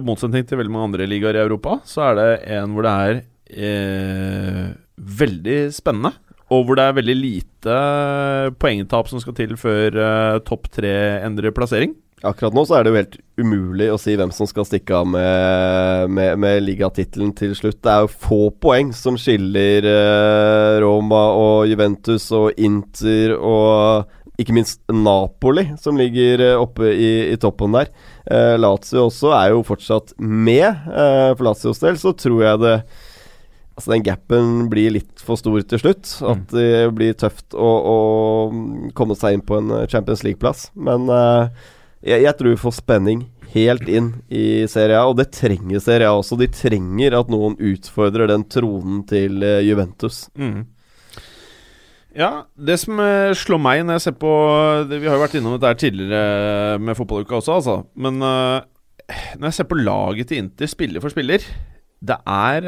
motsetning 0.05 0.45
til 0.45 0.61
veldig 0.61 0.75
mange 0.75 0.90
andre 0.90 1.09
ligaer 1.09 1.38
i 1.38 1.45
Europa. 1.47 1.79
Så 1.88 2.03
er 2.11 2.19
det 2.19 2.31
en 2.59 2.75
hvor 2.75 2.85
det 2.85 2.97
er 3.07 3.23
eh, 3.71 4.66
veldig 5.23 5.61
spennende. 5.79 6.19
Og 6.51 6.67
hvor 6.67 6.79
det 6.79 6.85
er 6.87 6.97
veldig 6.99 7.17
lite 7.17 7.81
poengtap 8.59 9.11
som 9.11 9.23
skal 9.23 9.37
til 9.39 9.57
før 9.61 9.99
uh, 9.99 10.39
topp 10.43 10.71
tre 10.75 10.95
endrer 11.23 11.55
plassering. 11.55 11.95
Akkurat 12.27 12.53
nå 12.53 12.67
så 12.69 12.77
er 12.77 12.85
det 12.85 12.91
jo 12.91 12.99
helt 12.99 13.15
umulig 13.41 13.87
å 13.89 13.97
si 13.97 14.13
hvem 14.19 14.33
som 14.37 14.49
skal 14.49 14.67
stikke 14.69 14.93
av 14.93 15.07
med, 15.09 16.11
med, 16.13 16.35
med 16.43 16.59
ligatittelen 16.67 17.31
til 17.39 17.55
slutt. 17.57 17.79
Det 17.81 17.93
er 17.95 18.05
jo 18.05 18.11
få 18.27 18.41
poeng 18.61 18.91
som 18.93 19.17
skiller 19.17 19.87
uh, 19.89 20.81
Roma 20.85 21.23
og 21.39 21.71
Juventus 21.71 22.29
og 22.37 22.59
Inter 22.61 23.39
og 23.39 24.11
ikke 24.41 24.55
minst 24.57 24.81
Napoli, 24.93 25.67
som 25.81 25.99
ligger 26.01 26.41
eh, 26.41 26.57
oppe 26.57 26.95
i, 26.95 27.11
i 27.33 27.37
toppen 27.41 27.75
der. 27.77 27.91
Uh, 28.25 28.57
Lazio 28.61 29.09
også 29.09 29.35
er 29.37 29.51
jo 29.53 29.65
fortsatt 29.67 30.15
med. 30.17 30.65
Uh, 30.89 31.33
for 31.35 31.45
Lazios 31.49 31.83
del 31.83 31.99
så 32.01 32.15
tror 32.17 32.45
jeg 32.47 32.63
det 32.63 32.75
Altså 33.81 33.95
Den 33.95 34.05
gapen 34.05 34.49
blir 34.69 34.93
litt 34.93 35.23
for 35.25 35.40
stor 35.40 35.62
til 35.64 35.81
slutt. 35.81 36.11
At 36.29 36.51
det 36.53 36.90
blir 36.93 37.16
tøft 37.16 37.57
å, 37.57 37.69
å 37.81 37.97
komme 38.97 39.16
seg 39.16 39.38
inn 39.38 39.45
på 39.47 39.57
en 39.57 39.73
eh, 39.73 39.87
Champions 39.88 40.21
League-plass. 40.27 40.66
Men 40.77 41.09
uh, 41.09 41.49
jeg, 42.05 42.27
jeg 42.27 42.37
tror 42.37 42.53
vi 42.53 42.61
får 42.61 42.77
spenning 42.77 43.25
helt 43.55 43.88
inn 43.88 44.12
i 44.29 44.69
Serie 44.69 45.01
A, 45.01 45.09
og 45.09 45.16
det 45.16 45.31
trenger 45.33 45.81
Serie 45.81 46.11
A 46.11 46.21
også. 46.21 46.37
De 46.38 46.51
trenger 46.53 47.16
at 47.16 47.33
noen 47.33 47.57
utfordrer 47.57 48.29
den 48.29 48.45
tronen 48.53 49.01
til 49.09 49.40
eh, 49.49 49.64
Juventus. 49.64 50.27
Mm. 50.37 50.69
Ja, 52.21 52.31
det 52.61 52.77
som 52.85 53.01
slår 53.38 53.64
meg 53.64 53.85
når 53.87 54.01
jeg 54.01 54.03
ser 54.09 54.14
på 54.19 54.31
Vi 54.90 55.05
har 55.07 55.14
jo 55.14 55.21
vært 55.23 55.37
innom 55.38 55.53
dette 55.55 55.87
tidligere 55.87 56.81
med 56.83 56.99
fotballuka 56.99 57.37
også, 57.38 57.61
altså. 57.61 57.77
Men 57.95 58.19
når 58.19 59.47
jeg 59.47 59.57
ser 59.61 59.69
på 59.71 59.79
laget 59.79 60.29
til 60.29 60.43
Inter 60.43 60.69
spiller 60.69 61.05
for 61.05 61.14
spiller 61.14 61.47
Det 62.03 62.19
er 62.27 62.66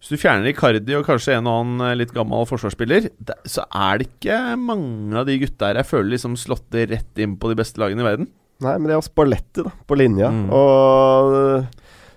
Hvis 0.00 0.14
du 0.14 0.20
fjerner 0.22 0.48
Icardi 0.48 0.94
og 0.96 1.04
kanskje 1.04 1.36
en 1.36 1.48
og 1.50 1.60
annen 1.60 1.84
eh, 1.84 1.96
litt 2.00 2.14
gammel 2.16 2.46
forsvarsspiller, 2.48 3.10
så 3.44 3.66
er 3.68 4.00
det 4.00 4.08
ikke 4.08 4.38
mange 4.56 5.18
av 5.20 5.28
de 5.28 5.36
gutta 5.42 5.68
her 5.68 5.82
jeg 5.82 5.90
føler 5.90 6.14
liksom 6.14 6.38
slått 6.40 6.72
rett 6.72 7.20
inn 7.20 7.36
på 7.40 7.52
de 7.52 7.58
beste 7.60 7.82
lagene 7.82 8.00
i 8.00 8.08
verden. 8.08 8.30
Nei, 8.64 8.76
men 8.76 8.88
det 8.88 8.96
er 8.96 9.00
også 9.00 9.16
ballettet 9.16 9.62
da, 9.66 9.72
på 9.88 9.96
linja. 10.00 10.32
Mm. 10.32 10.48
Og 10.56 11.36
eh, 11.36 11.68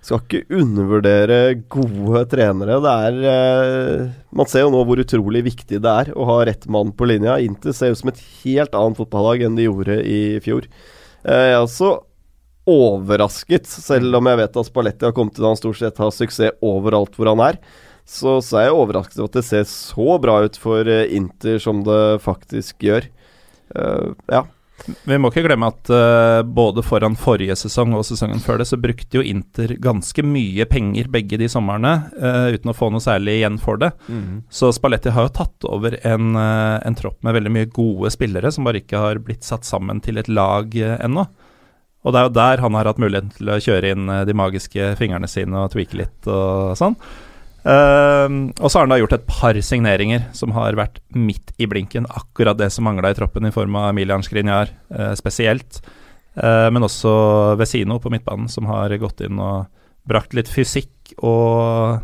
skal 0.03 0.19
ikke 0.19 0.59
undervurdere 0.59 1.37
gode 1.71 2.23
trenere. 2.31 2.79
Det 2.83 2.95
er 3.07 3.19
eh, 3.33 4.07
Man 4.35 4.49
ser 4.51 4.65
jo 4.65 4.73
nå 4.73 4.81
hvor 4.87 4.99
utrolig 4.99 5.43
viktig 5.45 5.79
det 5.83 5.93
er 6.03 6.11
å 6.15 6.27
ha 6.27 6.41
rett 6.47 6.67
mann 6.71 6.91
på 6.95 7.07
linja. 7.07 7.37
Inter 7.43 7.75
ser 7.75 7.93
ut 7.93 8.01
som 8.01 8.11
et 8.11 8.23
helt 8.43 8.75
annet 8.75 8.99
fotballag 8.99 9.45
enn 9.45 9.59
de 9.59 9.69
gjorde 9.69 9.99
i 10.03 10.19
fjor. 10.43 10.67
Eh, 11.23 11.45
jeg 11.53 11.61
også 11.61 11.93
overrasket, 12.69 13.67
selv 13.67 14.19
om 14.19 14.29
jeg 14.29 14.39
vet 14.39 14.59
at 14.61 14.69
Spalletti 14.69 15.07
har 15.07 15.15
kommet 15.15 15.35
til 15.35 15.43
da 15.43 15.51
han 15.51 15.59
stort 15.59 15.81
sett 15.81 15.99
har 15.99 16.13
suksess 16.15 16.61
overalt 16.63 17.17
hvor 17.17 17.33
han 17.33 17.43
er. 17.43 17.59
Så, 18.03 18.39
så 18.43 18.59
er 18.59 18.67
jeg 18.67 18.79
overrasket 18.79 19.19
over 19.19 19.31
at 19.31 19.37
det 19.39 19.45
ser 19.47 19.69
så 19.69 20.17
bra 20.19 20.41
ut 20.43 20.59
for 20.59 20.87
eh, 20.91 21.07
Inter 21.15 21.61
som 21.63 21.85
det 21.87 22.01
faktisk 22.23 22.83
gjør. 22.83 23.07
Uh, 23.73 24.11
ja. 24.27 24.43
Vi 25.07 25.15
må 25.21 25.29
ikke 25.31 25.45
glemme 25.45 25.69
at 25.71 25.87
uh, 25.93 26.41
både 26.43 26.83
foran 26.83 27.15
forrige 27.15 27.55
sesong 27.55 27.93
og 27.95 28.03
sesongen 28.03 28.41
før 28.43 28.59
det, 28.59 28.67
så 28.67 28.79
brukte 28.81 29.21
jo 29.21 29.23
Inter 29.23 29.75
ganske 29.79 30.25
mye 30.27 30.67
penger 30.67 31.07
begge 31.13 31.39
de 31.39 31.47
somrene, 31.51 31.93
uh, 32.19 32.51
uten 32.51 32.73
å 32.73 32.75
få 32.75 32.91
noe 32.91 33.03
særlig 33.03 33.37
igjen 33.39 33.61
for 33.63 33.79
det. 33.79 33.93
Så 34.51 34.73
Spalletti 34.75 35.13
har 35.15 35.29
jo 35.29 35.35
tatt 35.39 35.69
over 35.69 35.95
en, 36.03 36.35
en 36.35 36.99
tropp 36.99 37.21
med 37.23 37.39
veldig 37.39 37.55
mye 37.55 37.71
gode 37.71 38.11
spillere, 38.11 38.51
som 38.51 38.67
bare 38.67 38.83
ikke 38.83 38.99
har 38.99 39.23
blitt 39.23 39.47
satt 39.47 39.63
sammen 39.67 40.03
til 40.03 40.19
et 40.19 40.31
lag 40.31 40.75
ennå. 40.75 41.29
Og 42.03 42.13
det 42.13 42.19
er 42.19 42.27
jo 42.27 42.35
der 42.35 42.63
han 42.63 42.75
har 42.77 42.89
hatt 42.89 42.99
muligheten 43.01 43.31
til 43.37 43.51
å 43.53 43.61
kjøre 43.63 43.93
inn 43.95 44.09
eh, 44.11 44.25
de 44.27 44.35
magiske 44.35 44.93
fingrene 44.99 45.29
sine 45.31 45.61
og 45.61 45.71
tweake 45.73 45.99
litt 46.01 46.27
og 46.31 46.75
sånn. 46.79 46.97
Uh, 47.63 48.51
og 48.59 48.67
så 48.67 48.75
har 48.75 48.83
han 48.83 48.91
da 48.91 48.97
gjort 48.99 49.13
et 49.15 49.27
par 49.29 49.55
signeringer 49.63 50.25
som 50.35 50.51
har 50.51 50.75
vært 50.75 50.99
midt 51.15 51.53
i 51.63 51.67
blinken. 51.71 52.09
Akkurat 52.11 52.59
det 52.59 52.67
som 52.75 52.83
mangla 52.83 53.13
i 53.13 53.15
troppen, 53.15 53.47
i 53.47 53.53
form 53.55 53.77
av 53.79 53.93
Emilian 53.93 54.25
Skriniar 54.25 54.73
uh, 54.91 55.13
spesielt. 55.15 55.79
Uh, 56.35 56.67
men 56.73 56.83
også 56.83 57.13
Vesino 57.61 58.01
på 58.03 58.11
midtbanen, 58.11 58.51
som 58.51 58.67
har 58.67 58.91
gått 58.99 59.23
inn 59.23 59.39
og 59.39 59.69
brakt 60.03 60.35
litt 60.35 60.51
fysikk 60.51 61.13
og 61.23 62.03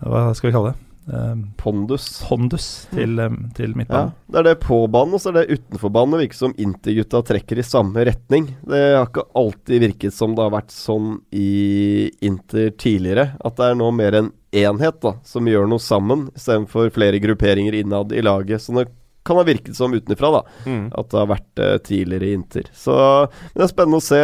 Hva 0.00 0.30
skal 0.36 0.50
vi 0.50 0.52
kalle 0.52 0.74
det? 0.74 0.89
Ehm, 1.08 1.46
Pondus. 1.56 2.22
Pondus 2.28 2.86
til, 2.92 3.18
eh, 3.18 3.30
til 3.56 3.70
Ja, 3.70 3.76
midtbanen. 3.76 4.12
det 4.30 4.38
er 4.38 4.42
det 4.42 4.60
på 4.60 4.86
banen, 4.90 5.14
og 5.14 5.20
så 5.20 5.30
er 5.30 5.40
det 5.46 5.58
utenfor 5.58 5.90
banen. 5.90 6.12
Det 6.12 6.28
virker 6.28 6.34
som 6.38 6.54
Inter-gutta 6.54 7.22
trekker 7.24 7.58
i 7.58 7.62
samme 7.66 8.04
retning. 8.04 8.46
Det 8.66 8.82
har 8.96 9.06
ikke 9.08 9.26
alltid 9.34 9.80
virket 9.80 10.12
som 10.12 10.34
det 10.34 10.42
har 10.44 10.52
vært 10.54 10.70
sånn 10.70 11.20
i 11.32 12.10
Inter 12.22 12.70
tidligere. 12.70 13.32
At 13.44 13.56
det 13.56 13.70
er 13.72 13.74
nå 13.80 13.90
mer 13.92 14.14
en 14.14 14.32
enhet 14.52 15.00
da, 15.00 15.14
som 15.24 15.46
gjør 15.46 15.68
noe 15.68 15.78
sammen, 15.82 16.28
istedenfor 16.36 16.90
flere 16.92 17.20
grupperinger 17.20 17.74
innad 17.74 18.12
i 18.12 18.20
laget. 18.22 18.60
Så 18.60 18.74
det 18.74 18.88
kan 19.24 19.36
ha 19.36 19.42
virket 19.44 19.76
som 19.76 19.92
utenfra, 19.92 20.30
da. 20.32 20.42
Mm. 20.66 20.92
At 20.96 21.10
det 21.10 21.18
har 21.18 21.26
vært 21.26 21.58
eh, 21.58 21.78
tidligere 21.78 22.28
i 22.30 22.34
Inter. 22.34 22.62
Så 22.72 23.28
det 23.54 23.62
er 23.62 23.68
spennende 23.68 23.98
å 24.00 24.04
se 24.04 24.20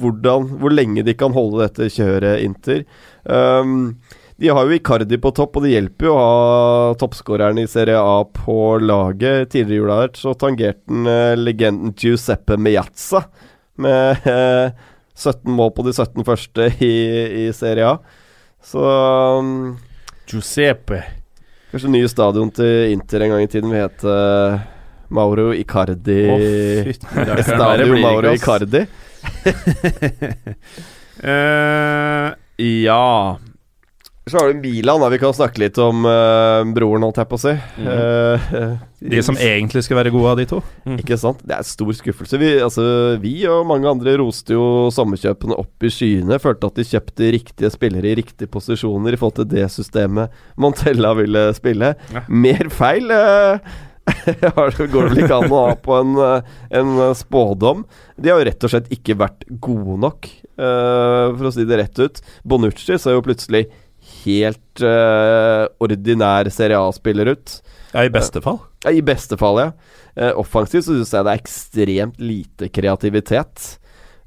hvordan, 0.00 0.58
hvor 0.58 0.70
lenge 0.72 1.04
de 1.04 1.14
kan 1.14 1.32
holde 1.32 1.66
dette 1.66 1.90
kjøret 1.92 2.42
Inter. 2.42 2.84
Um, 3.24 3.98
de 4.42 4.48
har 4.48 4.66
jo 4.66 4.74
Icardi 4.74 5.18
på 5.22 5.30
topp, 5.30 5.54
og 5.54 5.62
det 5.62 5.76
hjelper 5.76 6.08
jo 6.08 6.12
å 6.18 6.22
ha 6.22 6.94
toppskåreren 6.98 7.60
i 7.62 7.68
Serie 7.70 8.00
A 8.02 8.24
på 8.26 8.56
laget. 8.82 9.52
Tidligere 9.52 9.76
i 9.76 9.78
jula 9.78 9.98
her 10.00 10.08
så 10.18 10.32
tangerte 10.34 10.82
han 10.90 11.06
eh, 11.06 11.34
legenden 11.38 11.92
Giuseppe 11.94 12.56
Meazza 12.58 13.20
med 13.78 14.26
eh, 14.26 14.74
17 15.14 15.46
mål 15.46 15.70
på 15.76 15.84
de 15.86 15.92
17 15.94 16.26
første 16.26 16.66
i, 16.82 16.90
i 17.44 17.46
Serie 17.54 17.92
A. 17.92 18.00
Så 18.66 18.82
um, 18.82 19.76
Giuseppe. 20.26 21.04
kanskje 21.70 21.92
nye 21.94 22.10
stadion 22.10 22.50
til 22.50 22.96
Inter 22.96 23.22
en 23.22 23.36
gang 23.36 23.46
i 23.46 23.52
tiden 23.52 23.70
vil 23.70 23.84
hete 23.84 24.16
eh, 24.16 24.66
Mauro 25.14 25.52
Icardi 25.54 26.18
rakkeren, 26.26 27.30
verre 27.30 27.46
Stadio 27.46 28.02
Mauro. 28.02 28.34
Icardi. 28.34 28.82
uh, 31.30 32.34
ja 32.88 33.06
Så 34.32 34.38
har 34.38 34.48
du 34.48 34.60
Milan, 34.60 35.00
da. 35.00 35.08
Vi 35.12 35.18
kan 35.20 35.34
snakke 35.36 35.60
litt 35.60 35.76
om 35.82 36.06
uh, 36.08 36.64
broren, 36.72 37.02
holdt 37.04 37.18
jeg 37.20 37.28
på 37.28 37.36
å 37.36 37.40
si. 37.42 37.52
Mm. 37.76 37.88
Eh, 37.92 38.70
De 39.12 39.20
som 39.26 39.36
egentlig 39.36 39.82
skulle 39.84 39.98
være 39.98 40.12
gode 40.14 40.30
av 40.30 40.38
de 40.40 40.46
to. 40.48 40.60
Ikke 40.94 41.18
sant? 41.20 41.42
Det 41.44 41.52
er 41.52 41.66
stor 41.68 41.90
skuffelse. 41.98 42.40
Vi, 42.40 42.48
altså, 42.64 42.86
vi 43.20 43.34
og 43.50 43.66
mange 43.68 43.90
andre 43.90 44.14
roste 44.22 44.56
jo 44.56 44.88
sommerkjøpene 44.96 45.58
opp 45.60 45.84
i 45.84 45.92
skyene. 45.92 46.40
Følte 46.40 46.70
at 46.70 46.80
de 46.80 46.86
kjøpte 46.94 47.28
riktige 47.36 47.72
spillere 47.74 48.08
i 48.08 48.16
riktige 48.22 48.48
posisjoner 48.56 49.12
i 49.12 49.20
forhold 49.20 49.42
til 49.42 49.50
det 49.52 49.68
systemet 49.74 50.32
Montella 50.56 51.12
ville 51.20 51.44
spille. 51.58 51.92
Ja. 52.16 52.24
Mer 52.32 52.72
feil 52.72 53.12
uh, 53.18 53.60
går 54.48 54.72
det 54.72 54.88
vel 54.96 55.22
ikke 55.26 55.42
an 55.42 55.52
å 55.52 55.62
ha 55.66 55.76
på 55.76 56.00
en, 56.00 56.16
en 56.80 57.04
spådom. 57.20 57.84
De 58.16 58.32
har 58.32 58.40
jo 58.40 58.48
rett 58.48 58.64
og 58.64 58.72
slett 58.78 58.88
ikke 58.96 59.20
vært 59.20 59.44
gode 59.60 60.00
nok, 60.08 60.32
uh, 60.56 61.36
for 61.36 61.52
å 61.52 61.54
si 61.54 61.68
det 61.68 61.84
rett 61.84 62.00
ut. 62.00 62.24
Bonucci 62.48 62.96
ser 62.96 63.20
jo 63.20 63.28
plutselig 63.28 63.66
helt 64.24 64.82
uh, 64.84 65.66
ordinær 65.82 66.48
Serie 66.52 66.78
A-spiller 66.80 67.32
ut. 67.34 67.58
Ja, 67.92 68.04
i 68.06 68.12
beste 68.12 68.40
fall. 68.44 68.58
Ja, 68.84 68.90
I 68.96 69.02
beste 69.04 69.36
fall, 69.40 69.58
ja. 69.60 69.70
Eh, 70.16 70.32
offensivt 70.40 70.84
så 70.86 70.94
syns 70.96 71.12
jeg 71.12 71.24
det 71.26 71.32
er 71.32 71.40
ekstremt 71.40 72.18
lite 72.20 72.68
kreativitet. 72.72 73.66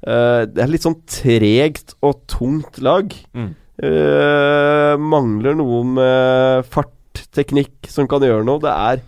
Eh, 0.06 0.42
det 0.50 0.62
er 0.62 0.70
litt 0.70 0.86
sånn 0.86 1.00
tregt 1.10 1.94
og 2.06 2.22
tungt 2.30 2.78
lag. 2.82 3.10
Mm. 3.34 3.50
Eh, 3.86 4.94
mangler 5.02 5.56
noe 5.58 5.82
med 5.98 6.66
fart, 6.72 6.92
teknikk, 7.36 7.86
som 7.90 8.08
kan 8.10 8.24
gjøre 8.24 8.44
noe. 8.46 8.62
Det 8.62 8.72
er 8.72 9.02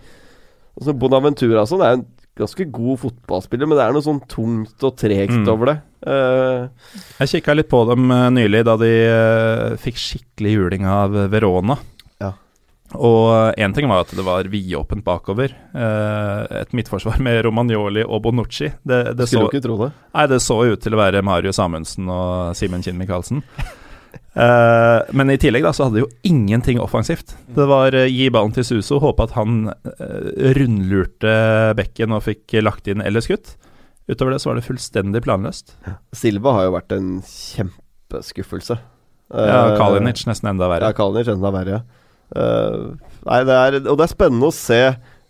altså 0.79 0.95
Bonaventura 0.97 1.65
sånn 1.69 1.83
er 1.85 1.97
en 1.97 2.05
ganske 2.39 2.67
god 2.71 3.01
fotballspiller, 3.03 3.67
men 3.67 3.77
det 3.79 3.85
er 3.87 3.95
noe 3.95 4.05
sånn 4.05 4.21
tungt 4.31 4.85
og 4.87 4.95
tregt 4.99 5.35
Mm. 5.35 5.47
over 5.51 5.65
det. 5.73 5.77
Eh, 5.99 6.67
Jeg 7.19 7.31
kikka 7.33 7.55
litt 7.57 7.69
på 7.71 7.83
dem 7.89 8.11
eh, 8.13 8.27
nylig, 8.35 8.63
da 8.67 8.75
de 8.79 8.91
eh, 9.05 9.79
fikk 9.81 9.99
skikkelig 9.99 10.53
juling 10.55 10.85
av 10.89 11.17
Verona. 11.31 11.79
Ja. 12.21 12.33
Og 12.95 13.57
én 13.59 13.75
ting 13.75 13.89
var 13.91 14.05
at 14.05 14.13
det 14.15 14.25
var 14.25 14.47
vidåpent 14.49 15.03
bakover. 15.05 15.53
Eh, 15.73 16.61
et 16.61 16.71
midtforsvar 16.77 17.19
med 17.25 17.43
Romagnoli 17.47 18.05
og 18.05 18.23
Bonucci. 18.25 18.71
Det, 18.81 19.01
det, 19.19 19.27
skulle 19.27 19.49
så, 19.49 19.51
ikke 19.51 19.65
tro 19.67 19.77
det. 19.83 19.91
nei, 20.15 20.29
det 20.31 20.41
så 20.45 20.61
ut 20.63 20.85
til 20.85 20.95
å 20.95 21.03
være 21.03 21.25
Mario 21.25 21.53
Samundsen 21.55 22.09
og 22.09 22.55
Simen 22.59 22.85
Kinn 22.85 22.99
Michaelsen. 23.01 23.43
Uh, 24.39 25.03
men 25.17 25.33
i 25.33 25.39
tillegg 25.41 25.65
da 25.65 25.71
så 25.75 25.87
hadde 25.87 25.99
de 25.99 26.03
jo 26.05 26.11
ingenting 26.29 26.79
offensivt. 26.79 27.33
Det 27.55 27.65
var 27.67 27.95
uh, 27.97 28.05
gi 28.07 28.29
ballen 28.31 28.53
til 28.55 28.65
Suso, 28.67 28.99
håpe 29.01 29.25
at 29.25 29.33
han 29.35 29.71
uh, 29.73 30.29
rundlurte 30.55 31.33
bekken 31.77 32.13
og 32.15 32.23
fikk 32.27 32.59
lagt 32.63 32.87
inn 32.91 33.03
eller 33.03 33.25
skutt. 33.25 33.57
Utover 34.09 34.33
det 34.33 34.39
så 34.41 34.49
var 34.49 34.57
det 34.59 34.65
fullstendig 34.65 35.21
planløst. 35.25 35.75
Silva 36.17 36.55
har 36.57 36.63
jo 36.67 36.75
vært 36.77 36.95
en 36.95 37.11
kjempeskuffelse. 37.25 38.79
Ja, 39.29 39.57
Eh, 39.69 39.75
Kalinic 39.77 40.23
nesten 40.25 40.49
enda 40.49 40.65
verre. 40.71 40.87
Ja, 40.89 40.95
Kalinic 40.97 41.27
enda 41.29 41.51
verre. 41.53 41.83
Eh, 42.35 42.77
nei, 43.27 43.39
det 43.45 43.57
er, 43.57 43.77
og 43.85 43.99
det 43.99 44.07
er 44.07 44.13
spennende 44.15 44.49
å 44.49 44.55
se 44.55 44.79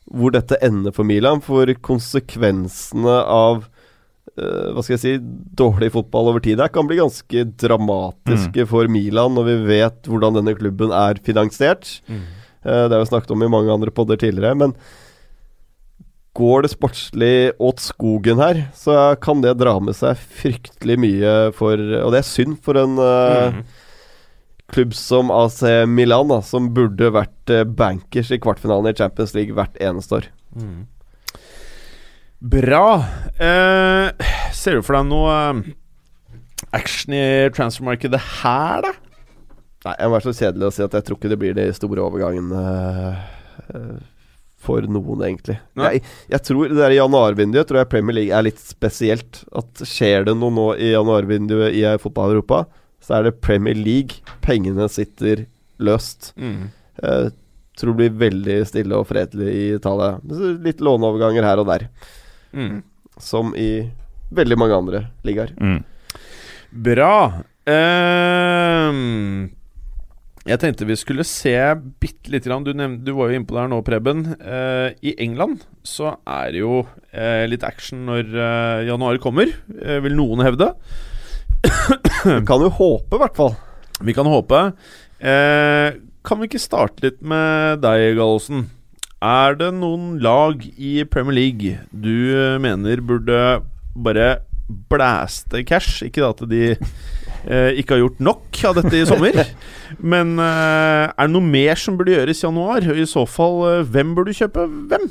hvor 0.09 0.32
dette 0.34 0.57
ender 0.63 0.95
for 0.95 1.03
Milan, 1.05 1.41
for 1.43 1.67
konsekvensene 1.86 3.17
av 3.30 3.65
eh, 4.38 4.71
hva 4.73 4.82
skal 4.86 4.95
jeg 4.95 5.03
si 5.03 5.13
dårlig 5.59 5.91
fotball 5.93 6.32
over 6.32 6.43
tid 6.43 6.63
her 6.63 6.71
kan 6.73 6.88
bli 6.89 6.97
ganske 7.01 7.43
dramatiske 7.59 8.65
for 8.71 8.88
Milan 8.91 9.36
når 9.36 9.49
vi 9.51 9.57
vet 9.67 10.09
hvordan 10.09 10.39
denne 10.39 10.55
klubben 10.57 10.95
er 10.95 11.19
finansiert. 11.25 11.99
Mm. 12.07 12.23
Det 12.63 12.91
har 12.91 12.99
vi 12.99 13.07
snakket 13.11 13.32
om 13.32 13.43
i 13.43 13.51
mange 13.51 13.71
andre 13.71 13.91
podder 13.95 14.19
tidligere, 14.19 14.55
men 14.59 14.73
går 16.39 16.63
det 16.63 16.71
sportslig 16.71 17.33
åt 17.59 17.83
skogen 17.83 18.39
her, 18.39 18.63
så 18.77 18.95
kan 19.21 19.43
det 19.43 19.57
dra 19.59 19.75
med 19.83 19.97
seg 19.97 20.19
fryktelig 20.39 20.97
mye 21.03 21.35
for 21.57 21.75
Og 21.75 22.13
det 22.15 22.21
er 22.23 22.27
synd 22.27 22.59
for 22.63 22.79
en 22.79 22.95
eh, 23.03 23.59
klubb 24.71 24.95
som 24.97 25.33
AC 25.33 25.61
Milan, 25.89 26.31
da, 26.31 26.39
som 26.45 26.71
burde 26.75 27.11
vært 27.15 27.53
eh, 27.53 27.67
bankers 27.67 28.31
i 28.31 28.39
kvartfinalen 28.41 28.93
i 28.93 28.97
Champions 28.97 29.35
League 29.37 29.57
hvert 29.57 29.75
eneste 29.83 30.21
år. 30.21 30.31
Bra. 32.39 32.85
Uh, 33.35 34.07
ser 34.55 34.79
du 34.79 34.85
for 34.85 34.95
deg 34.95 35.09
noe 35.09 35.35
action 36.75 37.15
i 37.15 37.49
transfermarkedet 37.55 38.21
her, 38.41 38.85
da? 38.85 38.93
Nei, 39.87 39.95
Jeg 39.95 40.09
må 40.09 40.15
være 40.17 40.27
så 40.27 40.35
kjedelig 40.35 40.67
å 40.67 40.73
si 40.75 40.83
at 40.83 40.95
jeg 40.97 41.07
tror 41.07 41.19
ikke 41.19 41.31
det 41.31 41.39
blir 41.39 41.53
de 41.55 41.65
store 41.75 42.03
overgangene 42.03 42.63
eh, 43.71 43.99
for 44.60 44.84
noen, 44.91 45.22
egentlig. 45.24 45.55
Jeg, 45.80 46.01
jeg 46.34 46.43
tror 46.43 46.68
det 46.68 46.78
der 46.82 46.95
januarvinduet 46.97 47.68
tror 47.70 47.80
jeg 47.82 47.89
Premier 47.93 48.18
League 48.18 48.36
er 48.36 48.43
litt 48.49 48.60
spesielt. 48.60 49.43
At 49.55 49.84
Skjer 49.88 50.26
det 50.28 50.36
noe 50.38 50.51
nå 50.51 50.66
i 50.76 50.89
januarvinduet 50.91 51.78
i 51.80 51.86
fotball 52.03 52.34
Europa, 52.36 52.66
så 52.99 53.20
er 53.20 53.30
det 53.30 53.38
Premier 53.45 53.78
League. 53.80 54.20
Pengene 54.43 54.89
sitter 54.91 55.45
løst. 55.80 56.34
Jeg 56.36 57.32
tror 57.80 57.93
det 57.95 57.99
blir 58.01 58.18
veldig 58.28 58.57
stille 58.68 58.97
og 58.99 59.07
fredelig 59.07 59.47
i 59.55 59.64
Italia. 59.78 60.18
Litt 60.68 60.84
låneoverganger 60.84 61.47
her 61.47 61.62
og 61.64 61.70
der, 61.72 61.88
Mm. 62.51 62.82
som 63.22 63.53
i 63.55 63.86
veldig 64.36 64.57
mange 64.60 64.76
andre 64.76 64.99
ligaer. 65.24 65.53
Mm. 65.62 65.84
Bra. 66.84 67.14
Ehm, 67.70 69.49
jeg 70.50 70.60
tenkte 70.62 70.88
vi 70.89 70.97
skulle 70.97 71.26
se 71.28 71.54
bitte 72.02 72.32
lite 72.34 72.50
grann 72.50 72.66
du, 72.66 72.72
du 72.74 73.12
var 73.14 73.30
jo 73.30 73.38
innpå 73.38 73.58
her 73.60 73.70
nå, 73.70 73.82
Preben. 73.86 74.24
Eh, 74.39 74.95
I 75.06 75.14
England 75.22 75.62
så 75.86 76.16
er 76.26 76.54
det 76.56 76.64
jo 76.64 76.82
eh, 77.14 77.45
litt 77.50 77.66
action 77.68 78.02
når 78.08 78.34
eh, 78.34 78.88
januar 78.89 79.20
kommer, 79.22 79.52
eh, 79.78 80.00
vil 80.02 80.18
noen 80.18 80.41
hevde. 80.45 80.72
vi 82.26 82.39
kan 82.50 82.66
jo 82.66 82.72
håpe, 82.80 83.14
i 83.14 83.22
hvert 83.22 83.38
fall. 83.38 83.54
Vi 84.02 84.16
kan 84.16 84.30
håpe. 84.32 84.64
Eh, 85.20 86.00
kan 86.26 86.41
vi 86.41 86.50
ikke 86.50 86.62
starte 86.62 87.06
litt 87.06 87.22
med 87.22 87.84
deg, 87.86 88.16
Gallosen? 88.18 88.68
Er 89.20 89.58
det 89.60 89.74
noen 89.76 90.16
lag 90.24 90.64
i 90.80 91.04
Premier 91.12 91.36
League 91.36 91.78
du 91.91 92.58
mener 92.64 93.02
burde 93.04 93.60
bare 94.00 94.30
blæste 94.89 95.66
cash? 95.68 96.00
Ikke 96.08 96.24
da 96.24 96.32
at 96.32 96.45
de 96.47 96.78
ikke 97.50 97.95
har 97.95 98.04
gjort 98.04 98.20
nok 98.22 98.60
av 98.70 98.78
dette 98.78 99.00
i 99.00 99.08
sommer, 99.10 99.39
men 100.14 100.36
eh, 100.38 101.06
er 101.10 101.26
det 101.26 101.34
noe 101.34 101.45
mer 101.45 101.80
som 101.82 101.97
burde 101.97 102.14
gjøres 102.14 102.43
i 102.43 102.45
januar? 102.45 102.86
I 102.93 103.08
så 103.10 103.26
fall, 103.30 103.58
eh, 103.70 103.88
hvem 103.89 104.14
burde 104.18 104.36
kjøpe 104.38 104.68
hvem? 104.91 105.10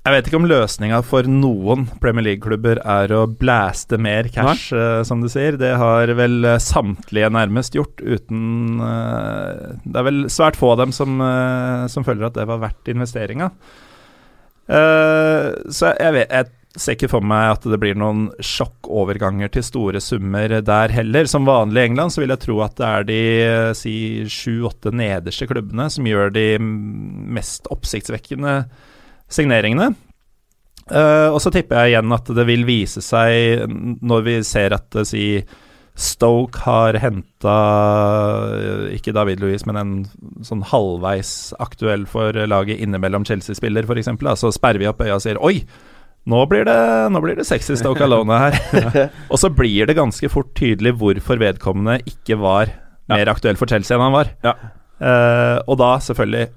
Jeg 0.00 0.14
vet 0.14 0.28
ikke 0.30 0.38
om 0.38 0.46
løsninga 0.48 1.02
for 1.04 1.26
noen 1.28 1.82
Premier 2.00 2.24
League-klubber 2.24 2.78
er 2.88 3.12
å 3.12 3.26
blæste 3.28 3.98
mer 4.00 4.30
cash, 4.32 4.70
uh, 4.72 5.02
som 5.04 5.20
du 5.20 5.28
sier. 5.28 5.58
Det 5.60 5.74
har 5.76 6.08
vel 6.16 6.38
eh, 6.48 6.56
samtlige 6.56 7.28
nærmest 7.36 7.76
gjort, 7.76 8.00
uten 8.00 8.80
uh, 8.80 9.76
Det 9.84 10.00
er 10.00 10.08
vel 10.08 10.24
svært 10.32 10.56
få 10.56 10.72
av 10.72 10.80
dem 10.80 10.96
som, 10.96 11.20
uh, 11.20 11.84
som 11.92 12.06
føler 12.06 12.30
at 12.30 12.38
det 12.38 12.48
var 12.48 12.62
verdt 12.64 12.88
investeringa. 12.94 13.50
Eh, 14.70 15.46
så 15.74 15.92
jeg, 15.98 16.14
vet, 16.14 16.30
jeg 16.30 16.46
ser 16.78 16.94
ikke 16.94 17.10
for 17.10 17.26
meg 17.26 17.56
at 17.56 17.64
det 17.66 17.78
blir 17.82 17.96
noen 17.98 18.28
sjokkoverganger 18.44 19.50
til 19.56 19.64
store 19.66 20.02
summer 20.02 20.52
der 20.62 20.94
heller. 20.94 21.26
Som 21.30 21.48
vanlig 21.48 21.82
i 21.82 21.90
England 21.90 22.14
så 22.14 22.22
vil 22.22 22.34
jeg 22.34 22.44
tro 22.44 22.60
at 22.62 22.76
det 22.78 22.90
er 22.90 23.08
de 23.08 23.22
eh, 23.46 23.70
si 23.78 23.94
sju-åtte 24.30 24.92
nederste 24.94 25.48
klubbene 25.50 25.88
som 25.90 26.06
gjør 26.06 26.30
de 26.36 26.46
mest 26.60 27.66
oppsiktsvekkende 27.74 28.62
signeringene. 29.30 29.92
Uh, 30.90 31.30
og 31.30 31.38
så 31.38 31.52
tipper 31.54 31.84
jeg 31.84 31.92
igjen 31.92 32.14
at 32.16 32.30
det 32.34 32.44
vil 32.48 32.64
vise 32.66 32.98
seg 33.04 33.60
når 34.02 34.24
vi 34.26 34.32
ser 34.42 34.74
at 34.74 34.96
uh, 34.98 35.04
si 35.06 35.44
Stoke 36.00 36.62
har 36.64 36.96
henta 37.02 37.54
ikke 38.96 39.12
David 39.14 39.42
Louis, 39.42 39.62
men 39.68 39.78
en 39.78 39.92
sånn 40.46 40.64
halvveis 40.64 41.52
aktuell 41.60 42.06
for 42.08 42.34
laget 42.48 42.80
innimellom 42.80 43.26
Chelsea-spiller, 43.28 43.84
f.eks. 43.84 44.08
Så 44.40 44.52
sperrer 44.56 44.80
vi 44.80 44.88
opp 44.88 45.02
øya 45.04 45.18
og 45.18 45.24
sier 45.26 45.40
Oi! 45.44 45.60
Nå 46.28 46.42
blir 46.50 46.66
det, 46.68 46.76
nå 47.10 47.20
blir 47.24 47.38
det 47.38 47.46
sexy 47.48 47.78
Stoke 47.80 48.04
Alone 48.04 48.36
her. 48.42 48.58
og 49.32 49.38
så 49.40 49.48
blir 49.48 49.88
det 49.88 49.96
ganske 49.96 50.28
fort 50.30 50.52
tydelig 50.58 50.92
hvorfor 51.00 51.40
vedkommende 51.40 52.00
ikke 52.06 52.36
var 52.42 52.74
mer 53.10 53.30
aktuell 53.32 53.56
for 53.58 53.70
Chelsea 53.70 53.96
enn 53.96 54.04
han 54.04 54.14
var. 54.14 54.28
Ja. 54.44 54.52
Uh, 55.00 55.56
og 55.64 55.78
da 55.80 55.94
selvfølgelig 56.04 56.50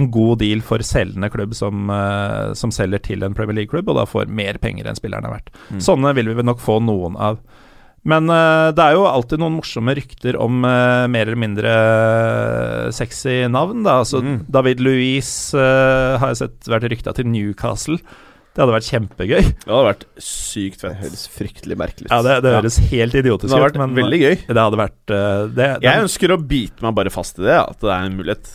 en 0.00 0.08
god 0.10 0.40
deal 0.40 0.62
for 0.64 0.82
selgende 0.82 1.28
klubb 1.30 1.52
som, 1.54 1.84
uh, 1.92 2.50
som 2.58 2.72
selger 2.74 2.98
til 3.04 3.22
en 3.22 3.36
Premier 3.36 3.60
League-klubb, 3.60 3.92
og 3.92 4.00
da 4.00 4.06
får 4.08 4.32
mer 4.32 4.56
penger 4.58 4.88
enn 4.90 4.98
spilleren 4.98 5.28
er 5.28 5.36
verdt. 5.36 5.52
Sånne 5.84 6.10
vil 6.16 6.32
vi 6.34 6.46
nok 6.48 6.64
få 6.64 6.80
noen 6.82 7.14
av. 7.20 7.38
Men 8.08 8.26
uh, 8.32 8.72
det 8.74 8.82
er 8.88 8.96
jo 8.96 9.04
alltid 9.06 9.38
noen 9.44 9.60
morsomme 9.60 9.94
rykter 10.00 10.40
om 10.40 10.64
mer 10.64 11.28
eller 11.28 11.38
mindre 11.44 11.76
sexy 12.96 13.44
navn. 13.52 13.84
Da. 13.86 14.00
Altså, 14.02 14.24
Mm. 14.24 14.38
David 14.50 14.80
Louise 14.82 15.54
har 15.60 16.32
jeg 16.32 16.40
sett 16.42 16.72
vært 16.72 16.88
rykta 16.90 17.14
til 17.14 17.28
Newcastle. 17.30 18.00
Det 18.54 18.62
hadde 18.62 18.74
vært 18.76 18.86
kjempegøy. 18.86 19.40
Det 19.64 19.66
hadde 19.66 19.86
vært 19.88 20.04
sykt 20.22 20.80
fett. 20.84 20.92
Det 20.94 21.02
høres 21.08 21.24
fryktelig 21.34 21.76
merkelig 21.80 22.06
ut. 22.06 22.12
Ja, 22.14 22.20
Det, 22.22 22.36
det 22.44 22.52
Ja. 22.52 22.60
høres 22.60 22.76
helt 22.90 23.14
idiotisk 23.18 23.48
Det 23.50 23.56
hadde 23.58 23.66
vært 23.72 23.80
men 23.82 23.96
veldig 23.98 24.20
gøy. 24.22 24.36
Det 24.46 24.62
hadde 24.62 24.78
vært 24.78 25.10
eh, 25.10 25.46
det, 25.56 25.66
Jeg 25.82 25.94
den- 25.94 26.04
ønsker 26.06 26.28
å 26.36 26.38
bite 26.48 26.82
meg 26.86 26.94
bare 26.94 27.10
fast 27.10 27.38
i 27.38 27.42
det, 27.42 27.56
at 27.58 27.80
det 27.80 27.90
er 27.90 28.04
en 28.06 28.16
mulighet. 28.16 28.52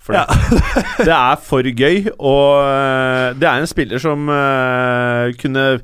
For 0.00 0.14
Ja. 0.14 0.24
det. 0.24 0.62
det 1.10 1.12
er 1.16 1.36
for 1.36 1.62
gøy, 1.62 2.06
og 2.18 2.62
øh, 2.62 3.34
det 3.38 3.48
er 3.50 3.58
en 3.60 3.66
spiller 3.66 3.98
som 3.98 4.28
uh, 4.30 5.28
kunne 5.36 5.80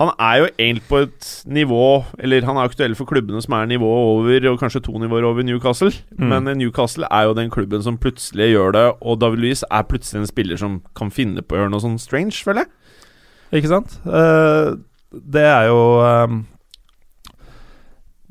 Han 0.00 0.10
er 0.18 0.38
jo 0.40 0.46
egentlig 0.58 0.82
på 0.88 0.98
et 1.04 1.26
nivå 1.46 2.04
Eller 2.18 2.42
han 2.42 2.56
er 2.56 2.64
aktuell 2.66 2.96
for 2.96 3.04
klubbene 3.06 3.40
som 3.44 3.52
er 3.54 3.66
nivået 3.70 4.08
over, 4.10 4.48
og 4.50 4.58
kanskje 4.58 4.82
to 4.82 4.92
nivåer 4.98 5.22
over 5.28 5.42
Newcastle. 5.46 5.92
Mm. 6.18 6.28
Men 6.32 6.58
Newcastle 6.58 7.06
er 7.10 7.28
jo 7.28 7.34
den 7.34 7.50
klubben 7.50 7.82
som 7.82 7.98
plutselig 7.98 8.48
gjør 8.56 8.72
det, 8.72 8.86
og 9.02 9.20
David 9.20 9.38
Louis 9.44 9.62
er 9.70 9.82
plutselig 9.86 10.20
en 10.24 10.26
spiller 10.26 10.56
som 10.58 10.80
kan 10.96 11.10
finne 11.14 11.42
på 11.42 11.54
å 11.54 11.60
gjøre 11.62 11.70
noe 11.70 11.84
sånn 11.84 11.98
strange, 12.00 12.40
føler 12.42 12.64
jeg. 12.64 12.72
Ikke 13.54 13.70
sant? 13.70 13.96
Uh, 14.02 14.74
det 15.14 15.44
er 15.46 15.68
jo 15.70 15.80
um, 16.02 16.40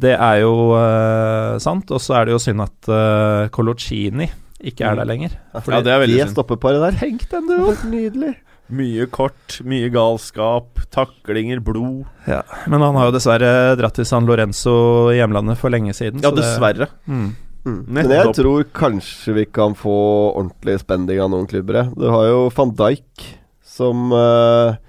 Det 0.04 0.16
er 0.18 0.40
jo 0.44 0.54
uh, 0.76 1.56
sant, 1.64 1.92
og 1.94 2.02
så 2.04 2.18
er 2.20 2.28
det 2.28 2.36
jo 2.36 2.42
synd 2.44 2.64
at 2.66 2.90
uh, 2.92 3.48
Colocini 3.56 4.28
ikke 4.64 4.88
er 4.88 4.96
der 4.96 5.08
lenger. 5.08 5.34
Ja, 5.52 5.80
det 5.84 5.92
er 5.92 6.02
veldig 6.06 6.22
synd. 6.22 6.34
stoppeparet 6.38 6.80
der. 6.86 6.96
Tenk 7.02 7.26
den, 7.32 7.50
du! 7.52 7.58
Helt 7.68 7.84
nydelig. 7.92 8.34
Mye 8.74 9.06
kort, 9.12 9.58
mye 9.68 9.90
galskap, 9.92 10.80
taklinger, 10.96 11.60
blod. 11.64 12.06
Ja, 12.30 12.40
men 12.72 12.80
han 12.80 12.96
har 12.96 13.10
jo 13.10 13.16
dessverre 13.18 13.50
dratt 13.78 13.98
til 14.00 14.08
San 14.08 14.24
Lorenzo 14.30 15.12
i 15.12 15.18
hjemlandet 15.20 15.60
for 15.60 15.74
lenge 15.74 15.92
siden. 15.98 16.24
Ja, 16.24 16.32
så 16.32 16.38
det- 16.38 16.46
dessverre. 16.46 16.88
Mm. 17.12 17.28
Mm. 17.64 17.82
Men 17.96 18.10
jeg 18.12 18.32
tror 18.36 18.64
kanskje 18.76 19.36
vi 19.38 19.46
kan 19.52 19.76
få 19.76 19.94
ordentlig 20.36 20.80
spending 20.82 21.20
av 21.24 21.30
noen 21.32 21.48
klubber. 21.48 21.84
Du 21.96 22.08
har 22.12 22.26
jo 22.28 22.40
van 22.56 22.74
Dijk, 22.76 23.28
som 23.64 24.12
eh, 24.16 24.80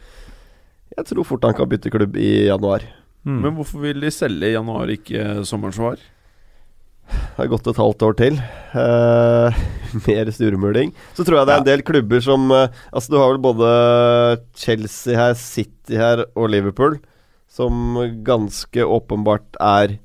Jeg 0.95 1.09
tror 1.11 1.27
fort 1.27 1.47
han 1.47 1.57
kan 1.57 1.71
bytte 1.71 1.91
klubb 1.93 2.17
i 2.21 2.47
januar. 2.47 2.85
Mm. 3.25 3.39
Men 3.41 3.55
hvorfor 3.57 3.83
vil 3.83 4.03
de 4.05 4.11
selge 4.13 4.51
i 4.51 4.55
januar, 4.55 4.91
ikke 4.93 5.45
sommeren 5.49 5.75
som 5.75 5.89
var? 5.89 6.03
Det 7.05 7.37
har 7.37 7.51
gått 7.53 7.67
et 7.69 7.81
halvt 7.81 8.05
år 8.07 8.15
til. 8.21 8.37
Eh, 8.81 9.65
mer 10.07 10.31
surmuling. 10.33 10.93
Så 11.17 11.27
tror 11.27 11.41
jeg 11.41 11.49
det 11.49 11.55
er 11.55 11.63
en 11.63 11.69
del 11.69 11.83
klubber 11.87 12.23
som 12.25 12.47
eh, 12.55 12.69
Altså, 12.93 13.13
du 13.13 13.19
har 13.21 13.33
vel 13.33 13.43
både 13.45 13.73
Chelsea 14.57 15.19
her, 15.19 15.35
City 15.39 15.99
her 16.01 16.25
og 16.33 16.49
Liverpool, 16.55 17.01
som 17.51 17.99
ganske 18.27 18.87
åpenbart 18.87 19.59
er 19.61 19.99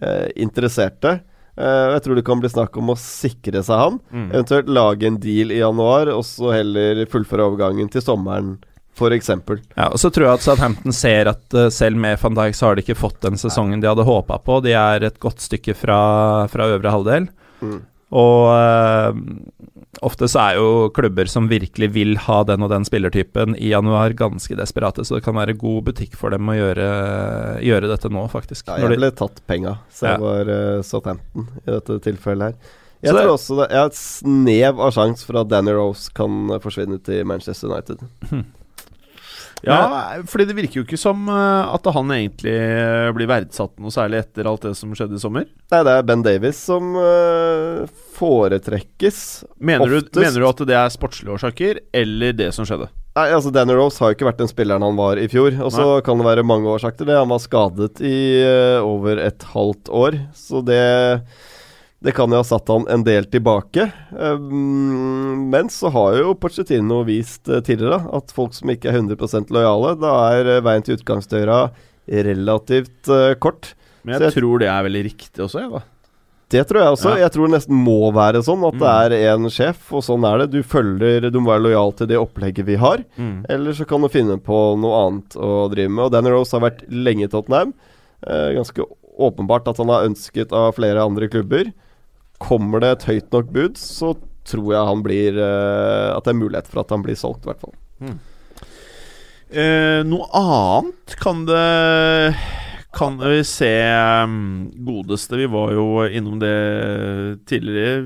eh, 0.00 0.28
interesserte. 0.36 1.20
Uh, 1.52 1.92
jeg 1.92 2.00
tror 2.06 2.16
det 2.16 2.24
kan 2.24 2.40
bli 2.40 2.48
snakk 2.48 2.76
om 2.80 2.94
å 2.94 2.96
sikre 2.96 3.60
seg 3.60 3.76
han. 3.76 3.96
Mm. 4.08 4.28
Eventuelt 4.30 4.70
lage 4.72 5.04
en 5.04 5.18
deal 5.20 5.52
i 5.52 5.60
januar, 5.60 6.08
og 6.14 6.24
så 6.24 6.54
heller 6.54 7.04
fullføre 7.12 7.44
overgangen 7.50 7.90
til 7.92 8.00
sommeren, 8.04 8.54
f.eks. 8.94 9.28
Ja, 9.76 9.86
og 9.88 9.98
så 9.98 10.10
tror 10.12 10.26
jeg 10.28 10.34
at 10.40 10.44
Southampton 10.44 10.92
ser 10.92 11.30
at 11.32 11.56
uh, 11.56 11.68
selv 11.72 11.96
med 11.96 12.18
van 12.20 12.34
Dijk 12.36 12.54
så 12.58 12.66
har 12.68 12.76
de 12.76 12.82
ikke 12.84 12.98
fått 12.98 13.20
den 13.24 13.38
sesongen 13.40 13.80
de 13.80 13.88
hadde 13.88 14.04
håpa 14.04 14.36
på. 14.44 14.60
De 14.64 14.74
er 14.76 15.08
et 15.08 15.18
godt 15.22 15.40
stykke 15.40 15.74
fra, 15.78 16.46
fra 16.52 16.68
øvre 16.74 16.92
halvdel. 16.92 17.30
Mm. 17.62 17.80
Og 18.12 18.50
uh, 18.52 19.16
ofte 20.04 20.28
så 20.28 20.42
er 20.42 20.58
jo 20.60 20.90
klubber 20.92 21.24
som 21.32 21.46
virkelig 21.48 21.88
vil 21.94 22.16
ha 22.26 22.42
den 22.44 22.62
og 22.66 22.68
den 22.72 22.84
spillertypen 22.84 23.56
i 23.56 23.70
januar, 23.72 24.12
ganske 24.18 24.56
desperate, 24.58 25.04
så 25.08 25.16
det 25.16 25.24
kan 25.24 25.36
være 25.38 25.56
god 25.56 25.86
butikk 25.88 26.16
for 26.20 26.34
dem 26.34 26.48
å 26.52 26.56
gjøre, 26.58 26.86
gjøre 27.64 27.88
dette 27.88 28.10
nå, 28.12 28.26
faktisk. 28.32 28.68
Ja, 28.68 28.76
jeg 28.84 29.00
ble 29.00 29.10
tatt 29.16 29.40
penga, 29.48 29.78
så 29.92 30.10
jeg 30.10 30.20
Ja. 30.20 30.24
var 30.26 30.52
uh, 30.52 30.82
Southampton 30.84 31.48
i 31.64 31.70
dette 31.72 31.98
tilfellet 32.04 32.52
her. 32.52 32.78
Jeg 33.02 33.14
det- 33.16 33.22
tror 33.24 33.32
også 33.34 33.56
det 33.58 33.70
er 33.72 33.86
et 33.88 33.96
snev 33.98 34.78
av 34.84 34.92
sjanse 34.94 35.24
for 35.26 35.40
at 35.40 35.48
Danny 35.50 35.72
Rose 35.74 36.12
kan 36.14 36.52
forsvinne 36.62 37.00
til 37.02 37.24
Manchester 37.26 37.72
United. 37.72 38.04
Ja, 39.66 40.22
fordi 40.28 40.48
det 40.48 40.56
virker 40.58 40.80
jo 40.80 40.86
ikke 40.86 40.98
som 41.00 41.28
eh, 41.30 41.74
at 41.76 41.86
han 41.94 42.14
egentlig 42.14 42.54
eh, 42.54 43.10
blir 43.14 43.30
verdsatt 43.30 43.76
noe 43.82 43.94
særlig 43.94 44.22
etter 44.24 44.48
alt 44.50 44.66
det 44.66 44.74
som 44.78 44.94
skjedde 44.96 45.18
i 45.18 45.22
sommer. 45.22 45.46
Nei, 45.72 45.82
det 45.86 45.92
er 45.94 46.08
Ben 46.08 46.24
Davies 46.26 46.58
som 46.70 46.96
eh, 46.98 47.84
foretrekkes. 48.18 49.20
Mener 49.62 49.94
du, 49.94 50.10
mener 50.18 50.42
du 50.42 50.48
at 50.48 50.64
det 50.66 50.78
er 50.78 50.90
sportslige 50.94 51.36
årsaker, 51.36 51.82
eller 52.02 52.34
det 52.38 52.50
som 52.56 52.66
skjedde? 52.68 52.90
Nei, 53.12 53.26
altså 53.28 53.52
Danny 53.52 53.74
Rose 53.76 54.00
har 54.00 54.10
jo 54.10 54.16
ikke 54.16 54.30
vært 54.30 54.40
den 54.40 54.48
spilleren 54.48 54.84
han 54.86 54.96
var 54.96 55.20
i 55.20 55.28
fjor. 55.28 55.52
Og 55.60 55.72
så 55.74 55.88
kan 56.04 56.18
det 56.18 56.26
være 56.30 56.46
mange 56.48 56.70
årsaker 56.72 57.02
til 57.02 57.10
det. 57.10 57.18
Han 57.20 57.32
var 57.34 57.42
skadet 57.44 58.00
i 58.08 58.18
eh, 58.40 58.78
over 58.80 59.20
et 59.20 59.44
halvt 59.52 59.92
år, 59.92 60.16
så 60.32 60.62
det 60.64 60.80
det 62.02 62.12
kan 62.16 62.30
jo 62.34 62.40
ha 62.40 62.46
satt 62.46 62.68
han 62.72 62.84
en 62.90 63.04
del 63.06 63.24
tilbake. 63.30 63.84
Um, 64.10 65.48
men 65.52 65.68
så 65.70 65.90
har 65.94 66.16
jo 66.18 66.34
Pochettino 66.34 67.02
vist 67.06 67.48
uh, 67.48 67.60
tidligere 67.64 68.00
at 68.18 68.32
folk 68.34 68.54
som 68.56 68.70
ikke 68.74 68.90
er 68.90 68.98
100 69.00 69.50
lojale, 69.54 69.94
da 70.02 70.12
er 70.34 70.50
uh, 70.58 70.60
veien 70.66 70.82
til 70.86 70.98
utgangsdøra 70.98 71.60
relativt 72.26 73.08
uh, 73.12 73.32
kort. 73.38 73.74
Men 74.02 74.16
jeg, 74.18 74.28
jeg- 74.32 74.38
tror 74.42 74.62
det 74.62 74.68
er 74.72 74.86
veldig 74.88 75.04
riktig 75.06 75.44
også, 75.46 75.62
jeg, 75.62 75.70
da. 75.76 75.82
Det 76.52 76.66
tror 76.68 76.82
jeg 76.82 76.92
også. 76.92 77.10
Ja. 77.14 77.20
Jeg 77.24 77.32
tror 77.32 77.46
det 77.48 77.54
nesten 77.54 77.78
må 77.80 77.94
være 78.12 78.42
sånn 78.44 78.64
at 78.68 78.74
det 78.76 78.82
Mm. 78.84 79.04
er 79.06 79.12
én 79.32 79.46
sjef, 79.48 79.86
og 79.96 80.02
sånn 80.04 80.26
er 80.28 80.42
det. 80.42 80.50
Du 80.52 80.60
følger 80.62 81.30
Du 81.32 81.38
må 81.40 81.48
være 81.48 81.62
lojal 81.64 81.92
til 81.96 82.06
det 82.10 82.18
opplegget 82.20 82.66
vi 82.68 82.76
har. 82.76 83.00
Mm. 83.16 83.46
Eller 83.48 83.72
så 83.72 83.86
kan 83.88 84.02
du 84.04 84.08
finne 84.12 84.36
på 84.36 84.58
noe 84.76 84.98
annet 85.06 85.32
å 85.40 85.70
drive 85.72 85.88
med. 85.88 86.04
Og 86.04 86.12
Danny 86.12 86.28
Rose 86.28 86.52
har 86.52 86.60
vært 86.66 86.82
lenge 86.92 87.24
i 87.24 87.30
Tottenham. 87.32 87.72
Eh, 88.26 88.52
ganske 88.58 88.84
åpenbart 89.18 89.66
at 89.72 89.78
han 89.80 89.88
har 89.88 90.04
ønsket 90.10 90.52
av 90.52 90.74
flere 90.76 91.00
andre 91.00 91.30
klubber. 91.32 91.72
Kommer 92.42 92.82
det 92.82 92.90
et 92.96 93.08
høyt 93.08 93.32
nok 93.34 93.50
bud, 93.54 93.78
så 93.78 94.12
tror 94.48 94.72
jeg 94.74 94.88
han 94.88 95.02
blir 95.06 95.36
uh, 95.38 96.16
At 96.16 96.26
det 96.26 96.32
er 96.34 96.40
mulighet 96.40 96.66
for 96.70 96.82
at 96.82 96.90
han 96.90 97.04
blir 97.06 97.14
solgt, 97.18 97.44
i 97.46 97.52
hvert 97.52 97.62
fall. 97.62 97.76
Eh, 99.52 100.00
noe 100.08 100.26
annet 100.34 101.14
kan 101.20 101.42
det 101.44 102.34
Kan 102.96 103.18
vi 103.20 103.42
se 103.46 103.68
um, 104.24 104.70
Godeste, 104.84 105.36
vi 105.40 105.46
var 105.52 105.72
jo 105.76 105.84
innom 106.08 106.38
det 106.40 106.52
tidligere, 107.48 108.02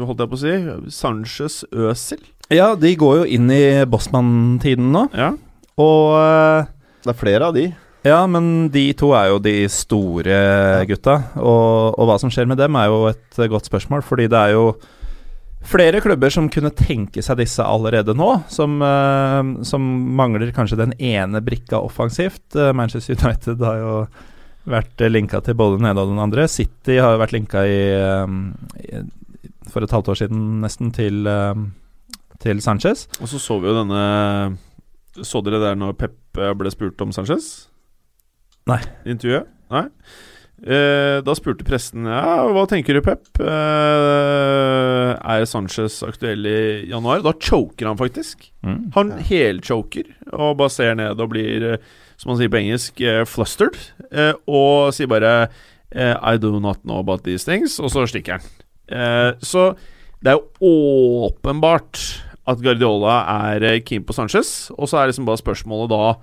holdt 0.00 0.22
jeg 0.22 0.30
på 0.32 0.38
å 0.38 0.40
si. 0.40 0.54
Sanchez 0.96 1.58
Øsil. 1.72 2.22
Ja, 2.52 2.70
de 2.76 2.94
går 2.98 3.18
jo 3.20 3.26
inn 3.36 3.50
i 3.52 3.84
Bossmann-tiden 3.88 4.88
nå, 4.94 5.06
Ja. 5.16 5.34
og 5.80 6.14
uh, 6.16 6.70
Det 7.04 7.12
er 7.12 7.20
flere 7.20 7.50
av 7.50 7.56
de. 7.58 7.66
Ja, 8.06 8.22
men 8.26 8.70
de 8.72 8.86
to 8.96 9.10
er 9.12 9.28
jo 9.28 9.42
de 9.44 9.54
store 9.68 10.38
gutta. 10.88 11.18
Og, 11.36 11.98
og 12.00 12.08
hva 12.08 12.16
som 12.20 12.32
skjer 12.32 12.48
med 12.48 12.60
dem, 12.60 12.78
er 12.78 12.88
jo 12.88 13.04
et 13.10 13.40
godt 13.52 13.68
spørsmål. 13.68 14.04
Fordi 14.06 14.28
det 14.32 14.40
er 14.40 14.54
jo 14.56 14.64
flere 15.68 16.00
klubber 16.00 16.32
som 16.32 16.48
kunne 16.52 16.72
tenke 16.72 17.20
seg 17.24 17.42
disse 17.42 17.64
allerede 17.64 18.14
nå. 18.16 18.30
Som, 18.48 18.80
eh, 18.82 19.52
som 19.68 19.84
mangler 20.16 20.54
kanskje 20.56 20.80
den 20.80 20.96
ene 20.96 21.42
brikka 21.44 21.82
offensivt. 21.84 22.44
Eh, 22.56 22.72
Manchester 22.72 23.20
United 23.20 23.60
har 23.68 23.80
jo 23.82 23.94
vært 24.70 25.04
linka 25.10 25.42
til 25.44 25.56
både 25.58 25.80
den 25.80 25.90
ene 25.90 26.00
og 26.00 26.14
den 26.14 26.24
andre. 26.24 26.48
City 26.48 26.96
har 27.00 27.16
jo 27.16 27.20
vært 27.20 27.36
linka 27.36 27.64
i, 27.68 27.80
eh, 28.00 28.36
i 28.80 29.04
For 29.70 29.84
et 29.84 29.92
halvt 29.92 30.08
år 30.10 30.16
siden 30.18 30.60
nesten 30.64 30.88
til, 30.90 31.28
til 32.40 32.60
Sanchez. 32.60 33.06
Og 33.20 33.28
så 33.28 33.38
så 33.38 33.60
vi 33.60 33.68
jo 33.68 33.76
denne 33.76 34.56
Så 35.22 35.44
dere 35.44 35.60
der 35.60 35.76
når 35.76 35.92
Pep 35.94 36.16
ble 36.32 36.70
spurt 36.72 37.00
om 37.04 37.12
Sanchez? 37.12 37.69
Nei. 38.68 38.80
Intervjuet? 39.06 39.46
Nei. 39.70 39.86
Eh, 40.60 41.22
da 41.24 41.32
spurte 41.32 41.64
presten 41.64 42.04
Ja, 42.04 42.42
hva 42.52 42.66
tenker 42.68 42.92
du, 42.92 43.00
Pep? 43.00 43.22
Eh, 43.40 45.12
er 45.16 45.46
Sanchez 45.48 46.02
aktuell 46.04 46.44
i 46.44 46.58
januar? 46.90 47.22
Da 47.24 47.32
choker 47.32 47.88
han 47.88 47.96
faktisk. 48.00 48.50
Mm. 48.66 48.90
Han 48.96 49.14
helchoker 49.30 50.10
og 50.34 50.58
bare 50.60 50.74
ser 50.74 50.94
ned 51.00 51.20
og 51.20 51.30
blir, 51.32 51.64
eh, 51.72 51.78
som 52.20 52.32
man 52.34 52.38
sier 52.42 52.52
på 52.52 52.60
engelsk, 52.60 53.00
eh, 53.00 53.24
flustered. 53.24 53.78
eh, 54.12 54.32
Og 54.46 54.92
sier 54.92 55.08
bare 55.08 55.48
eh, 55.92 56.14
I 56.22 56.36
do 56.36 56.60
not 56.60 56.82
know 56.84 56.98
about 57.00 57.24
these 57.24 57.44
things, 57.44 57.78
og 57.80 57.88
så 57.90 58.04
stikker 58.06 58.38
han. 58.38 58.40
Eh, 58.90 59.32
Så 59.40 59.74
det 60.22 60.34
er 60.34 60.36
jo 60.38 61.30
åpenbart 61.32 62.22
at 62.46 62.58
Guardiola 62.60 63.24
er 63.54 63.80
keen 63.80 64.04
på 64.04 64.12
Sanchez, 64.12 64.70
og 64.76 64.88
så 64.88 64.98
er 65.00 65.06
liksom 65.08 65.24
bare 65.24 65.40
spørsmålet 65.40 65.88
da 65.88 66.14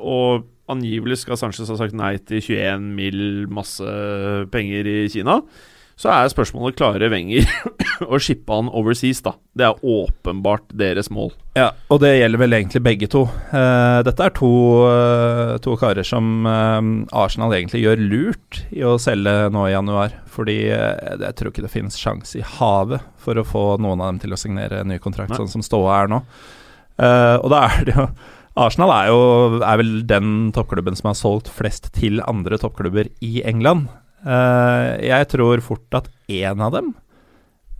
Og 0.00 0.44
angivelig 0.70 1.20
skal 1.24 1.38
Sanchez 1.40 1.68
ha 1.70 1.76
sagt 1.80 1.96
nei 1.96 2.14
til 2.22 2.40
21 2.40 2.88
mill. 2.96 3.20
masse 3.50 3.98
penger 4.52 4.88
i 4.88 4.98
Kina. 5.12 5.40
Så 6.00 6.08
er 6.08 6.30
spørsmålet 6.32 6.78
klare 6.78 7.10
Wenger 7.12 7.44
å 8.12 8.16
shippe 8.22 8.56
han 8.56 8.70
overseas, 8.72 9.20
da. 9.20 9.34
Det 9.52 9.66
er 9.66 9.82
åpenbart 9.84 10.70
deres 10.72 11.10
mål. 11.12 11.34
Ja, 11.58 11.74
og 11.92 12.00
det 12.00 12.14
gjelder 12.14 12.40
vel 12.40 12.56
egentlig 12.56 12.80
begge 12.86 13.08
to. 13.12 13.26
Uh, 13.50 14.00
dette 14.06 14.24
er 14.24 14.32
to, 14.38 14.50
uh, 14.88 15.58
to 15.60 15.76
karer 15.80 16.06
som 16.06 16.48
uh, 16.48 16.80
Arsenal 17.20 17.52
egentlig 17.52 17.82
gjør 17.84 18.00
lurt 18.00 18.62
i 18.72 18.80
å 18.86 18.94
selge 19.02 19.50
nå 19.52 19.66
i 19.68 19.74
januar. 19.74 20.16
Fordi 20.30 20.56
jeg 20.70 21.36
tror 21.36 21.52
ikke 21.52 21.66
det 21.66 21.74
finnes 21.74 22.00
sjanse 22.00 22.40
i 22.40 22.46
havet 22.56 23.04
for 23.20 23.36
å 23.36 23.44
få 23.44 23.66
noen 23.82 24.00
av 24.00 24.14
dem 24.14 24.22
til 24.24 24.32
å 24.32 24.40
signere 24.40 24.80
en 24.80 24.88
ny 24.88 24.96
kontrakt, 25.02 25.34
Nei. 25.34 25.42
sånn 25.42 25.52
som 25.58 25.66
ståa 25.66 26.00
er 26.00 26.12
nå. 26.14 26.24
Og 27.00 27.48
da 27.52 27.64
er 27.66 27.84
det 27.88 27.96
jo 27.96 28.06
Arsenal 28.58 28.90
er 28.90 29.06
jo 29.12 29.20
er 29.62 29.76
vel 29.78 29.92
den 30.10 30.30
toppklubben 30.52 30.96
som 30.98 31.10
har 31.12 31.18
solgt 31.18 31.48
flest 31.54 31.92
til 31.96 32.20
andre 32.26 32.58
toppklubber 32.58 33.06
i 33.22 33.42
England. 33.46 33.86
Eh, 34.26 35.06
jeg 35.06 35.28
tror 35.32 35.62
fort 35.64 35.94
at 35.96 36.08
én 36.28 36.60
av 36.60 36.72
dem 36.74 36.90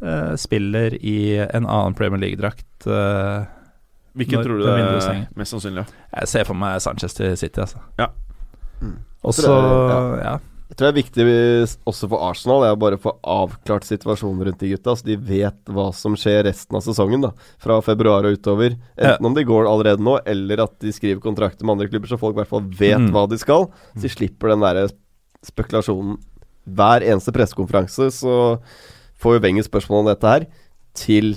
eh, 0.02 0.36
spiller 0.40 0.94
i 1.02 1.36
en 1.42 1.66
annen 1.66 1.94
Premier 1.98 2.20
League-drakt. 2.22 2.86
eh, 2.86 3.44
Hvilken 4.16 4.38
Når- 4.40 4.44
tror 4.44 4.58
du 4.58 4.64
det 4.64 4.72
er 5.10 5.26
mest 5.36 5.52
sannsynlig? 5.54 5.86
Jeg 6.16 6.28
ser 6.28 6.44
for 6.44 6.54
meg 6.54 6.80
Sanchez 6.80 7.14
til 7.14 7.36
City, 7.36 7.60
altså. 7.60 7.78
Ja. 7.98 8.06
Mm. 8.80 8.96
Og 9.22 9.34
det, 9.36 9.44
så 9.44 9.54
ja. 10.22 10.38
Jeg 10.70 10.76
tror 10.78 10.86
det 10.86 10.90
er 10.92 11.02
viktig 11.02 11.24
også 11.90 12.08
for 12.12 12.22
Arsenal 12.28 12.62
er 12.62 12.76
å 12.76 12.78
bare 12.78 12.96
få 13.02 13.10
avklart 13.26 13.84
situasjonen 13.88 14.44
rundt 14.46 14.60
de 14.62 14.68
gutta, 14.70 14.94
så 14.96 15.04
de 15.08 15.16
vet 15.18 15.58
hva 15.74 15.88
som 15.96 16.14
skjer 16.14 16.44
resten 16.46 16.78
av 16.78 16.84
sesongen, 16.86 17.24
da. 17.26 17.32
Fra 17.58 17.80
februar 17.82 18.24
og 18.28 18.38
utover. 18.38 18.76
Enten 18.96 19.26
om 19.26 19.34
de 19.34 19.42
går 19.48 19.66
allerede 19.66 20.00
nå, 20.06 20.20
eller 20.30 20.62
at 20.62 20.76
de 20.80 20.92
skriver 20.94 21.18
kontrakter 21.24 21.66
med 21.66 21.74
andre 21.74 21.90
klubber, 21.90 22.08
så 22.12 22.20
folk 22.22 22.38
i 22.38 22.40
hvert 22.44 22.52
fall 22.52 22.62
vet 22.70 23.00
Mm. 23.02 23.10
hva 23.16 23.26
de 23.28 23.38
skal. 23.42 23.66
Så 23.96 24.06
de 24.06 24.12
slipper 24.14 24.54
den 24.54 24.62
derre 24.62 24.86
spekulasjonen. 25.44 26.18
Hver 26.70 27.02
eneste 27.02 27.32
pressekonferanse 27.34 28.10
så 28.14 28.34
får 29.20 29.36
jo 29.38 29.42
Wenger 29.44 29.66
spørsmål 29.66 30.04
om 30.04 30.10
dette 30.14 30.28
her, 30.36 30.46
til 30.94 31.32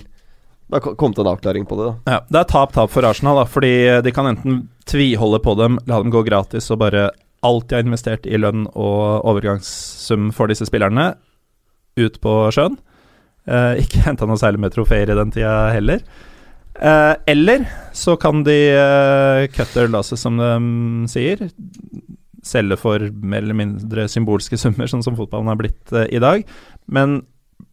det 0.69 0.79
har 0.81 0.95
kommet 0.95 1.19
en 1.19 1.27
avklaring 1.33 1.65
på 1.67 1.75
det, 1.77 1.89
da. 2.05 2.13
ja. 2.13 2.19
Det 2.29 2.39
er 2.39 2.47
tap-tap 2.49 2.89
for 2.89 3.05
Arsenal, 3.05 3.35
da, 3.41 3.43
fordi 3.49 4.01
de 4.05 4.11
kan 4.15 4.25
enten 4.29 4.61
tviholde 4.89 5.41
på 5.43 5.57
dem, 5.59 5.77
la 5.89 5.99
dem 6.01 6.09
gå 6.13 6.21
gratis 6.25 6.69
og 6.73 6.79
bare 6.81 7.09
alt 7.43 7.69
de 7.69 7.77
har 7.77 7.85
investert 7.85 8.27
i 8.27 8.39
lønn 8.39 8.65
og 8.71 9.25
overgangssum 9.29 10.31
for 10.35 10.51
disse 10.51 10.67
spillerne, 10.69 11.13
ut 11.99 12.19
på 12.23 12.35
sjøen. 12.55 12.77
Eh, 13.43 13.83
ikke 13.83 14.03
henta 14.07 14.27
noe 14.29 14.39
særlig 14.39 14.63
med 14.63 14.75
trofeer 14.75 15.11
i 15.11 15.17
den 15.19 15.33
tida 15.35 15.73
heller. 15.75 16.03
Eh, 16.73 17.15
eller 17.29 17.67
så 17.93 18.15
kan 18.17 18.41
de 18.47 18.57
uh, 18.73 19.45
cut 19.53 19.75
their 19.75 19.91
som 20.03 20.39
de 20.39 21.09
sier. 21.11 21.45
Selge 22.43 22.77
for 22.79 23.05
mer 23.23 23.43
eller 23.43 23.55
mindre 23.55 24.07
symbolske 24.11 24.57
summer, 24.59 24.89
sånn 24.89 25.05
som 25.05 25.15
fotballen 25.15 25.51
har 25.51 25.59
blitt 25.59 25.93
eh, 25.93 26.09
i 26.11 26.23
dag. 26.23 26.43
Men 26.91 27.21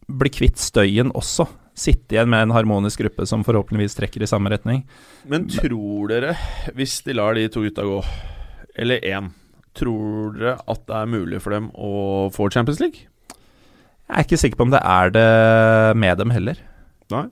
bli 0.07 0.31
kvitt 0.31 0.61
støyen 0.61 1.11
også. 1.17 1.47
Sitte 1.75 2.15
igjen 2.15 2.29
med 2.31 2.45
en 2.45 2.55
harmonisk 2.55 3.01
gruppe 3.01 3.25
som 3.27 3.45
forhåpentligvis 3.47 3.97
trekker 3.97 4.23
i 4.23 4.29
samme 4.29 4.51
retning. 4.53 4.83
Men 5.31 5.47
tror 5.51 6.11
dere, 6.11 6.35
hvis 6.75 6.99
de 7.07 7.15
lar 7.17 7.35
de 7.35 7.47
to 7.51 7.63
gutta 7.65 7.85
gå, 7.87 7.99
eller 8.79 9.03
én, 9.07 9.31
tror 9.77 10.33
dere 10.37 10.57
at 10.69 10.81
det 10.87 10.95
er 11.01 11.11
mulig 11.11 11.41
for 11.43 11.55
dem 11.55 11.69
å 11.75 11.91
få 12.35 12.49
Champions 12.53 12.79
League? 12.83 13.07
Jeg 14.11 14.17
er 14.17 14.25
ikke 14.25 14.39
sikker 14.41 14.59
på 14.59 14.65
om 14.67 14.73
det 14.73 14.81
er 14.83 15.11
det 15.15 15.27
med 15.99 16.17
dem 16.19 16.33
heller. 16.35 16.57
Nei. 17.13 17.27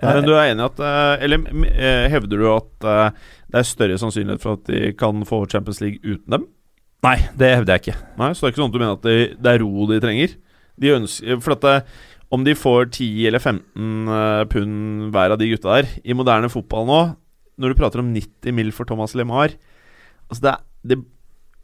Jeg- 0.00 0.14
Men 0.18 0.24
du 0.26 0.32
er 0.34 0.50
enig 0.50 0.64
at 0.64 0.80
eh, 0.82 1.22
Eller 1.22 1.38
eh, 1.70 2.08
hevder 2.10 2.40
du 2.42 2.46
at 2.50 2.84
eh, 2.84 3.10
det 3.52 3.60
er 3.60 3.68
større 3.68 3.98
sannsynlighet 4.02 4.42
for 4.42 4.56
at 4.58 4.64
de 4.66 4.92
kan 4.98 5.22
få 5.24 5.44
Champions 5.48 5.80
League 5.80 6.00
uten 6.02 6.26
dem? 6.34 6.48
Nei, 7.04 7.16
det 7.38 7.50
hevder 7.54 7.76
jeg 7.76 7.82
ikke. 7.84 7.96
Nei, 8.18 8.32
Så 8.34 8.40
det 8.42 8.48
er 8.48 8.52
ikke 8.54 8.62
sånn 8.64 8.72
at 8.72 8.74
du 8.74 8.80
mener 8.82 8.96
at 8.98 9.04
det, 9.06 9.14
det 9.44 9.52
er 9.54 9.62
ro 9.62 9.86
de 9.86 10.00
trenger? 10.02 10.34
De 10.80 10.90
ønsker, 10.96 11.40
for 11.44 11.54
at 11.54 11.60
det, 11.62 11.76
Om 12.34 12.42
de 12.44 12.54
får 12.58 12.88
10 12.90 13.26
eller 13.30 13.38
15 13.38 14.08
eh, 14.18 14.44
pund 14.50 15.12
hver 15.14 15.30
av 15.36 15.38
de 15.38 15.48
gutta 15.52 15.76
der 15.78 15.86
I 16.02 16.16
moderne 16.18 16.50
fotball 16.50 16.88
nå, 16.90 17.00
når 17.62 17.70
du 17.70 17.78
prater 17.78 18.02
om 18.02 18.10
90 18.12 18.52
mil 18.56 18.72
for 18.74 18.84
Thomas 18.90 19.14
LeMar 19.14 19.54
Altså 20.28 20.42
det, 20.42 20.54
det, 20.90 20.98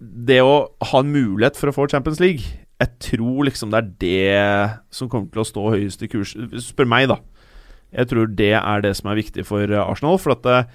det 0.01 0.41
å 0.41 0.55
ha 0.91 1.01
en 1.03 1.13
mulighet 1.13 1.59
for 1.61 1.71
å 1.71 1.77
få 1.77 1.85
Champions 1.93 2.21
League 2.23 2.41
Jeg 2.81 2.95
tror 3.05 3.45
liksom 3.45 3.73
det 3.73 3.83
er 3.83 3.91
det 4.01 4.95
som 4.97 5.11
kommer 5.13 5.29
til 5.33 5.43
å 5.43 5.49
stå 5.49 5.65
høyest 5.75 6.05
i 6.07 6.09
kurs. 6.09 6.33
Spør 6.65 6.89
meg, 6.89 7.11
da. 7.11 7.19
Jeg 7.93 8.09
tror 8.09 8.31
det 8.39 8.55
er 8.57 8.85
det 8.85 8.95
som 8.97 9.11
er 9.11 9.19
viktig 9.19 9.45
for 9.45 9.67
eh, 9.67 9.83
Arsenal. 9.83 10.17
For 10.23 10.33
at 10.33 10.47
eh, 10.49 10.71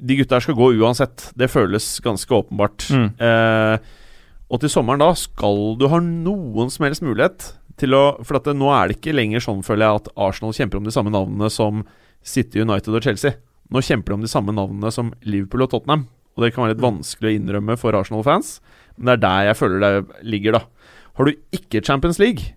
de 0.00 0.16
gutta 0.16 0.38
her 0.38 0.46
skal 0.46 0.56
gå 0.56 0.70
uansett. 0.80 1.26
Det 1.36 1.50
føles 1.52 1.88
ganske 2.04 2.38
åpenbart. 2.38 2.86
Mm. 2.88 3.10
Eh, 3.20 3.90
og 4.52 4.62
til 4.62 4.72
sommeren 4.72 5.02
da 5.02 5.10
skal 5.16 5.76
du 5.80 5.86
ha 5.92 6.00
noen 6.00 6.72
som 6.72 6.86
helst 6.86 7.04
mulighet 7.04 7.52
til 7.80 7.96
å 7.96 8.02
For 8.20 8.36
at 8.36 8.44
det, 8.44 8.52
nå 8.60 8.68
er 8.68 8.88
det 8.88 8.98
ikke 8.98 9.14
lenger 9.16 9.42
sånn, 9.42 9.62
føler 9.64 9.86
jeg, 9.86 10.00
at 10.02 10.10
Arsenal 10.20 10.52
kjemper 10.56 10.78
om 10.78 10.84
de 10.86 10.92
samme 10.94 11.12
navnene 11.12 11.48
som 11.50 11.80
City, 12.22 12.60
United 12.60 12.94
og 12.94 13.04
Chelsea. 13.04 13.38
Nå 13.72 13.80
kjemper 13.82 14.12
de 14.12 14.18
om 14.18 14.24
de 14.24 14.30
samme 14.30 14.52
navnene 14.54 14.92
som 14.92 15.08
Liverpool 15.24 15.64
og 15.64 15.72
Tottenham. 15.72 16.04
Og 16.36 16.44
det 16.44 16.52
kan 16.54 16.64
være 16.64 16.74
litt 16.74 16.84
vanskelig 16.84 17.30
å 17.30 17.36
innrømme 17.36 17.76
for 17.80 17.96
Arsenal-fans, 17.96 18.56
men 18.96 19.08
det 19.08 19.14
er 19.18 19.22
der 19.24 19.48
jeg 19.50 19.58
føler 19.60 19.82
det 19.84 20.24
ligger, 20.34 20.58
da. 20.58 20.90
Har 21.18 21.28
du 21.28 21.36
ikke 21.52 21.82
Champions 21.84 22.20
League, 22.22 22.54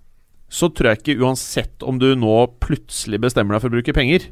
så 0.48 0.70
tror 0.72 0.92
jeg 0.94 1.02
ikke 1.02 1.26
uansett 1.26 1.84
om 1.84 2.00
du 2.00 2.08
nå 2.16 2.36
plutselig 2.64 3.20
bestemmer 3.24 3.56
deg 3.56 3.66
for 3.66 3.74
å 3.74 3.78
bruke 3.78 3.96
penger, 3.96 4.30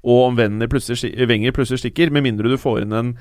og 0.00 0.30
om 0.30 0.38
Wenger 0.38 0.70
plutselig, 0.72 1.12
plutselig 1.54 1.82
stikker, 1.82 2.10
med 2.10 2.24
mindre 2.24 2.48
du 2.48 2.56
får 2.58 2.82
inn 2.82 2.96
en, 2.96 3.12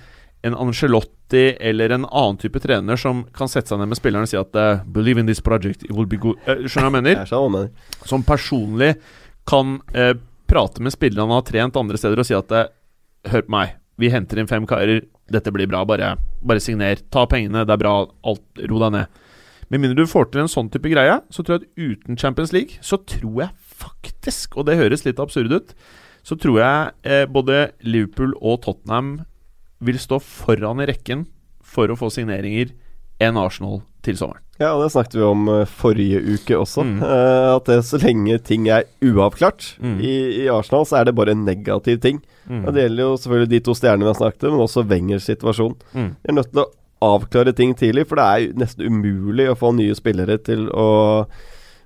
en 0.47 0.55
Ancelotti 0.55 1.57
eller 1.59 1.91
en 1.91 2.07
annen 2.07 2.39
type 2.39 2.61
trener 2.63 2.99
som 2.99 3.25
kan 3.35 3.51
sette 3.51 3.73
seg 3.73 3.81
ned 3.81 3.91
med 3.91 3.99
spilleren 3.99 4.25
og 4.25 4.31
si 4.31 4.39
at 4.39 4.55
eh, 4.55 4.85
'Believe 4.87 5.19
in 5.19 5.27
this 5.27 5.43
project, 5.43 5.83
it 5.83 5.91
will 5.91 6.07
be 6.07 6.17
good'. 6.17 6.39
Eh, 6.47 6.63
skjønner 6.65 6.87
du 6.87 6.95
hva 6.95 7.01
jeg 7.03 7.51
mener? 7.51 7.69
Som 8.09 8.23
personlig 8.23 8.95
kan 9.49 9.81
eh, 9.93 10.15
prate 10.47 10.81
med 10.81 10.95
spillerne 10.95 11.27
han 11.27 11.41
har 11.41 11.47
trent 11.51 11.75
andre 11.77 11.99
steder 11.99 12.23
og 12.23 12.25
si 12.27 12.37
at 12.37 12.55
Hør 13.27 13.43
på 13.43 13.51
meg, 13.51 13.73
vi 13.99 14.11
henter 14.13 14.39
inn 14.39 14.49
fem 14.49 14.67
karer, 14.69 15.03
dette 15.31 15.51
blir 15.53 15.69
bra, 15.69 15.83
bare, 15.87 16.13
bare 16.41 16.63
signer. 16.63 17.01
Ta 17.11 17.25
pengene, 17.29 17.65
det 17.67 17.75
er 17.75 17.81
bra, 17.81 17.95
alt, 18.27 18.45
ro 18.71 18.81
deg 18.85 18.95
ned. 18.95 19.23
Med 19.69 19.83
mindre 19.83 20.01
du 20.01 20.09
får 20.09 20.31
til 20.31 20.43
en 20.43 20.49
sånn 20.49 20.71
type 20.73 20.89
greie, 20.89 21.19
så 21.29 21.43
tror 21.45 21.59
jeg 21.59 21.67
at 21.67 21.81
uten 21.91 22.17
Champions 22.17 22.53
League, 22.55 22.79
så 22.81 22.97
tror 23.05 23.43
jeg 23.43 23.51
faktisk, 23.79 24.57
og 24.57 24.65
det 24.69 24.79
høres 24.79 25.05
litt 25.05 25.21
absurd 25.21 25.53
ut, 25.53 25.75
så 26.25 26.35
tror 26.39 26.57
jeg 26.61 26.93
eh, 27.05 27.25
både 27.29 27.69
Liverpool 27.85 28.33
og 28.39 28.63
Tottenham 28.65 29.19
vil 29.85 29.99
stå 30.01 30.19
foran 30.23 30.81
i 30.83 30.89
rekken 30.89 31.27
for 31.63 31.91
å 31.91 31.97
få 31.99 32.09
signeringer 32.13 32.73
enn 33.21 33.39
Arsenal 33.39 33.83
til 34.05 34.17
sommeren. 34.19 34.48
Ja, 34.59 34.73
og 34.75 34.81
det 34.83 34.89
snakket 34.91 35.13
vi 35.15 35.23
om 35.23 35.45
eh, 35.53 35.61
forrige 35.65 36.19
uke 36.35 36.57
også. 36.59 36.83
Mm. 36.83 36.97
eh, 37.03 37.49
at 37.55 37.69
det 37.69 37.77
så 37.87 37.99
lenge 38.01 38.37
ting 38.43 38.67
er 38.67 38.83
uavklart 39.01 39.75
Mm. 39.79 39.99
i, 40.03 40.15
i 40.43 40.47
Arsenal, 40.51 40.83
så 40.85 40.97
er 40.99 41.05
det 41.07 41.15
bare 41.15 41.31
en 41.31 41.45
negativ 41.47 41.99
ting. 42.03 42.19
Og 42.49 42.73
Det 42.73 42.81
gjelder 42.83 43.03
jo 43.05 43.13
selvfølgelig 43.21 43.49
de 43.51 43.59
to 43.67 43.73
stjernene 43.77 44.03
vi 44.07 44.09
har 44.09 44.17
snakket 44.17 44.43
om, 44.49 44.55
men 44.57 44.65
også 44.65 44.83
Wengers 44.89 45.27
situasjon. 45.29 45.75
Mm. 45.93 46.09
Vi 46.23 46.29
er 46.31 46.33
nødt 46.39 46.49
til 46.51 46.63
å 46.63 46.69
avklare 47.05 47.53
ting 47.55 47.75
tidlig, 47.77 48.07
for 48.09 48.19
det 48.19 48.25
er 48.25 48.57
nesten 48.59 48.83
umulig 48.89 49.45
å 49.51 49.55
få 49.55 49.69
nye 49.77 49.93
spillere 49.95 50.35
til 50.43 50.65
å 50.73 50.87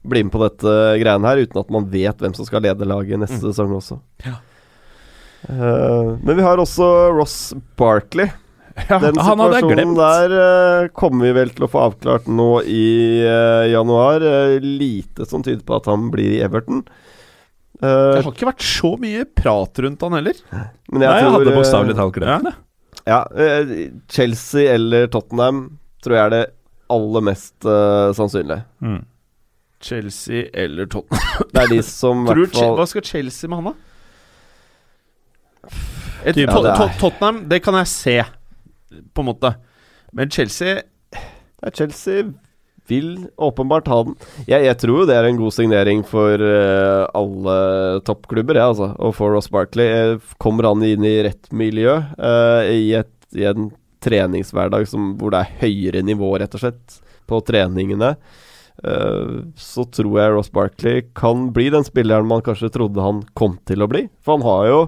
bli 0.08 0.24
med 0.24 0.32
på 0.34 0.40
dette 0.42 0.72
greiene 1.04 1.28
her, 1.30 1.44
uten 1.46 1.60
at 1.62 1.70
man 1.70 1.86
vet 1.92 2.18
hvem 2.18 2.34
som 2.36 2.48
skal 2.48 2.64
lede 2.66 2.88
laget 2.90 3.20
neste 3.22 3.38
Mm. 3.38 3.52
sesong 3.52 3.76
også. 3.78 4.00
Ja. 4.26 4.40
Uh, 5.50 6.16
men 6.24 6.38
vi 6.40 6.44
har 6.46 6.58
også 6.58 6.88
Ross 7.14 7.54
Barkley. 7.78 8.30
Ja, 8.74 8.98
Den 8.98 9.14
jeg 9.14 9.38
situasjonen 9.38 9.92
der 9.98 10.32
uh, 10.34 10.88
kommer 10.98 11.28
vi 11.28 11.34
vel 11.38 11.52
til 11.54 11.68
å 11.68 11.70
få 11.70 11.82
avklart 11.88 12.26
nå 12.32 12.48
i 12.66 12.86
uh, 13.22 13.66
januar. 13.70 14.24
Uh, 14.26 14.56
lite 14.64 15.28
som 15.30 15.44
tyder 15.46 15.62
på 15.68 15.76
at 15.78 15.86
han 15.92 16.08
blir 16.14 16.40
i 16.40 16.42
Everton. 16.46 16.82
Eh, 17.84 17.84
Det 17.84 18.24
har 18.24 18.32
ikke 18.32 18.48
vært 18.48 18.64
så 18.66 18.94
mye 19.02 19.26
prat 19.28 19.80
rundt 19.84 20.04
han 20.06 20.14
heller. 20.16 20.38
men 20.54 21.02
Nei, 21.04 21.10
jeg 21.20 21.32
hadde 21.36 21.56
bokstavelig 21.58 21.96
talt 21.98 22.16
glemt 22.16 22.46
det. 22.48 22.54
Ja, 23.04 23.18
Chelsea 24.14 24.72
eller 24.72 25.10
Tottenham 25.12 25.66
tror 26.06 26.16
jeg 26.16 26.24
er 26.24 26.32
det 26.32 26.44
aller 26.94 27.26
mest 27.28 27.68
sannsynlige. 28.16 28.64
Mm. 28.80 29.02
Chelsea 29.84 30.46
eller 30.54 30.88
Tottenham. 30.88 31.50
Det 31.52 31.66
er 31.66 31.74
de 31.74 31.82
som 31.84 32.24
Tror 32.30 32.40
hvertfall... 32.46 32.78
hva 32.80 32.86
skal 32.88 33.04
Chelsea 33.10 33.52
med 33.52 33.60
han, 33.60 33.74
da? 33.74 33.76
Et, 36.24 36.40
Ja, 36.40 36.56
det 36.64 36.78
Tottenham, 37.02 37.44
det 37.52 37.60
kan 37.66 37.76
jeg 37.82 37.92
se, 37.92 38.16
på 39.14 39.24
en 39.24 39.32
måte. 39.32 39.56
Men 40.14 40.30
Chelsea 40.30 40.82
ja, 41.64 41.72
Chelsea 41.72 42.24
vil 42.88 43.28
åpenbart 43.36 43.88
ha 43.88 44.02
den. 44.04 44.16
Jeg, 44.48 44.66
jeg 44.68 44.78
tror 44.82 45.02
jo 45.02 45.08
det 45.08 45.16
er 45.16 45.28
en 45.30 45.40
god 45.40 45.56
signering 45.56 46.04
for 46.08 46.42
uh, 46.44 47.06
alle 47.16 47.56
toppklubber, 48.08 48.60
jeg, 48.60 48.74
altså. 48.74 48.90
Og 49.00 49.16
for 49.16 49.32
Ross 49.32 49.48
Barkley. 49.54 49.88
Eh, 49.88 50.34
kommer 50.44 50.68
han 50.68 50.84
inn 50.84 51.08
i 51.08 51.16
rett 51.30 51.52
miljø, 51.56 52.02
Uh, 52.20 52.68
i, 52.68 52.92
et, 53.00 53.14
i 53.40 53.48
en 53.48 53.72
treningshverdag 54.04 54.90
som, 54.92 55.14
hvor 55.20 55.32
det 55.32 55.44
er 55.44 55.62
høyere 55.64 56.04
nivå, 56.04 56.34
rett 56.42 56.58
og 56.58 56.66
slett, 56.66 57.00
på 57.24 57.38
treningene, 57.48 58.18
så 59.56 59.86
tror 59.96 60.18
jeg 60.20 60.32
Ross 60.34 60.50
Barkley 60.52 61.06
kan 61.16 61.46
bli 61.56 61.70
den 61.72 61.86
spilleren 61.88 62.28
man 62.28 62.42
kanskje 62.44 62.68
trodde 62.74 63.00
han 63.06 63.22
kom 63.38 63.54
til 63.70 63.86
å 63.86 63.88
bli. 63.88 64.02
For 64.20 64.36
han 64.36 64.44
har 64.44 64.66
jo 64.68 64.80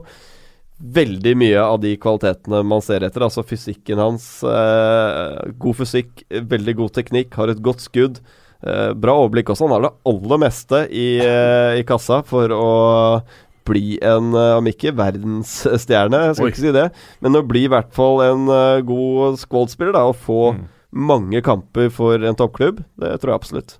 veldig 0.81 1.35
mye 1.39 1.61
av 1.63 1.79
de 1.81 1.95
kvalitetene 1.97 2.63
man 2.67 2.81
ser 2.83 3.05
etter. 3.07 3.23
Altså 3.27 3.43
fysikken 3.47 4.01
hans. 4.01 4.25
Eh, 4.43 5.53
god 5.61 5.77
fysikk, 5.81 6.25
veldig 6.29 6.75
god 6.81 6.93
teknikk, 6.97 7.33
har 7.39 7.49
et 7.53 7.61
godt 7.63 7.79
skudd. 7.85 8.19
Eh, 8.65 8.91
bra 8.97 9.15
overblikk 9.21 9.51
også. 9.53 9.67
Han 9.69 9.75
har 9.77 9.85
det 9.89 9.93
aller 10.11 10.41
meste 10.41 10.83
i, 10.91 11.19
eh, 11.23 11.79
i 11.79 11.83
kassa 11.87 12.23
for 12.25 12.49
å 12.49 13.23
bli 13.65 13.97
en, 14.03 14.33
eh, 14.35 14.57
om 14.59 14.65
ikke 14.69 14.93
verdensstjerne, 14.93 16.19
jeg 16.27 16.35
skal 16.35 16.45
Oi. 16.45 16.51
ikke 16.51 16.61
si 16.67 16.71
det, 16.71 16.91
men 17.21 17.33
å 17.33 17.47
bli 17.47 17.63
i 17.65 17.71
hvert 17.71 17.91
fall 17.93 18.21
en 18.21 18.47
eh, 18.49 18.81
god 18.85 19.39
squad-spiller, 19.41 19.95
og 19.95 20.15
få 20.15 20.53
Mm. 20.55 20.67
mange 20.93 21.41
kamper 21.43 21.89
for 21.91 22.13
en 22.23 22.35
toppklubb, 22.35 22.83
det 22.99 23.19
tror 23.19 23.33
jeg 23.33 23.39
absolutt. 23.41 23.77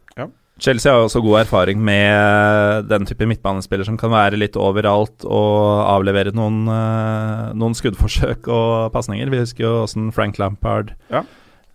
Chelsea 0.58 0.88
har 0.92 1.02
jo 1.02 1.08
også 1.10 1.20
god 1.26 1.42
erfaring 1.42 1.82
med 1.84 2.86
den 2.88 3.04
type 3.10 3.26
midtbanespiller 3.28 3.84
som 3.88 3.98
kan 4.00 4.14
være 4.14 4.38
litt 4.40 4.56
overalt 4.56 5.26
og 5.28 5.82
avlevere 5.92 6.32
noen, 6.36 6.62
eh, 6.72 7.50
noen 7.60 7.76
skuddforsøk 7.76 8.48
og 8.48 8.94
pasninger. 8.96 9.28
Vi 9.34 9.42
husker 9.44 9.66
jo 9.68 9.74
åssen 9.84 10.14
Frank 10.16 10.40
Lampard 10.40 10.94
Ja. 11.12 11.24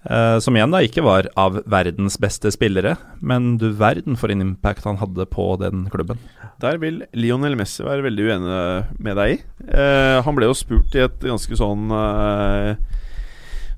eh, 0.09 0.39
Som 0.41 0.57
igjen 0.57 0.73
da 0.73 0.81
ikke 0.81 1.05
var 1.05 1.29
av 1.37 1.61
verdens 1.69 2.17
beste 2.17 2.49
spillere, 2.51 2.97
men 3.21 3.59
du 3.59 3.69
verden 3.77 4.17
for 4.17 4.33
en 4.33 4.41
impact 4.41 4.85
han 4.89 4.97
hadde 4.97 5.27
på 5.29 5.59
den 5.61 5.85
klubben. 5.93 6.17
Der 6.61 6.79
vil 6.81 7.05
Lionel 7.13 7.57
Messi 7.61 7.85
være 7.85 8.03
veldig 8.09 8.31
uenig 8.31 8.99
med 8.99 9.17
deg 9.21 9.37
i. 9.37 9.43
Eh, 9.77 10.23
han 10.25 10.35
ble 10.35 10.49
jo 10.49 10.57
spurt 10.57 10.97
i 10.97 11.05
et 11.05 11.21
ganske 11.21 11.53
sånn 11.57 11.93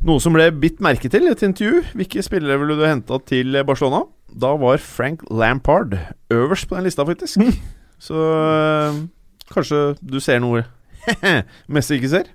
Noe 0.02 0.18
som 0.18 0.34
ble 0.34 0.48
bitt 0.50 0.80
merke 0.82 1.06
til 1.10 1.28
i 1.28 1.30
et 1.30 1.42
intervju. 1.46 1.82
Hvilke 1.94 2.22
spillere 2.26 2.58
ville 2.58 2.74
du 2.74 2.82
henta 2.86 3.20
til 3.24 3.54
Barcelona? 3.64 4.00
Da 4.32 4.54
var 4.56 4.80
Frank 4.82 5.24
Lampard 5.30 5.98
øverst 6.32 6.68
på 6.68 6.78
den 6.78 6.84
lista, 6.88 7.04
faktisk. 7.04 7.40
Så 8.02 8.14
øh, 8.14 9.02
kanskje 9.52 9.82
du 10.00 10.20
ser 10.20 10.40
noe 10.42 10.64
Messi 11.72 11.98
ikke 11.98 12.10
ser? 12.12 12.32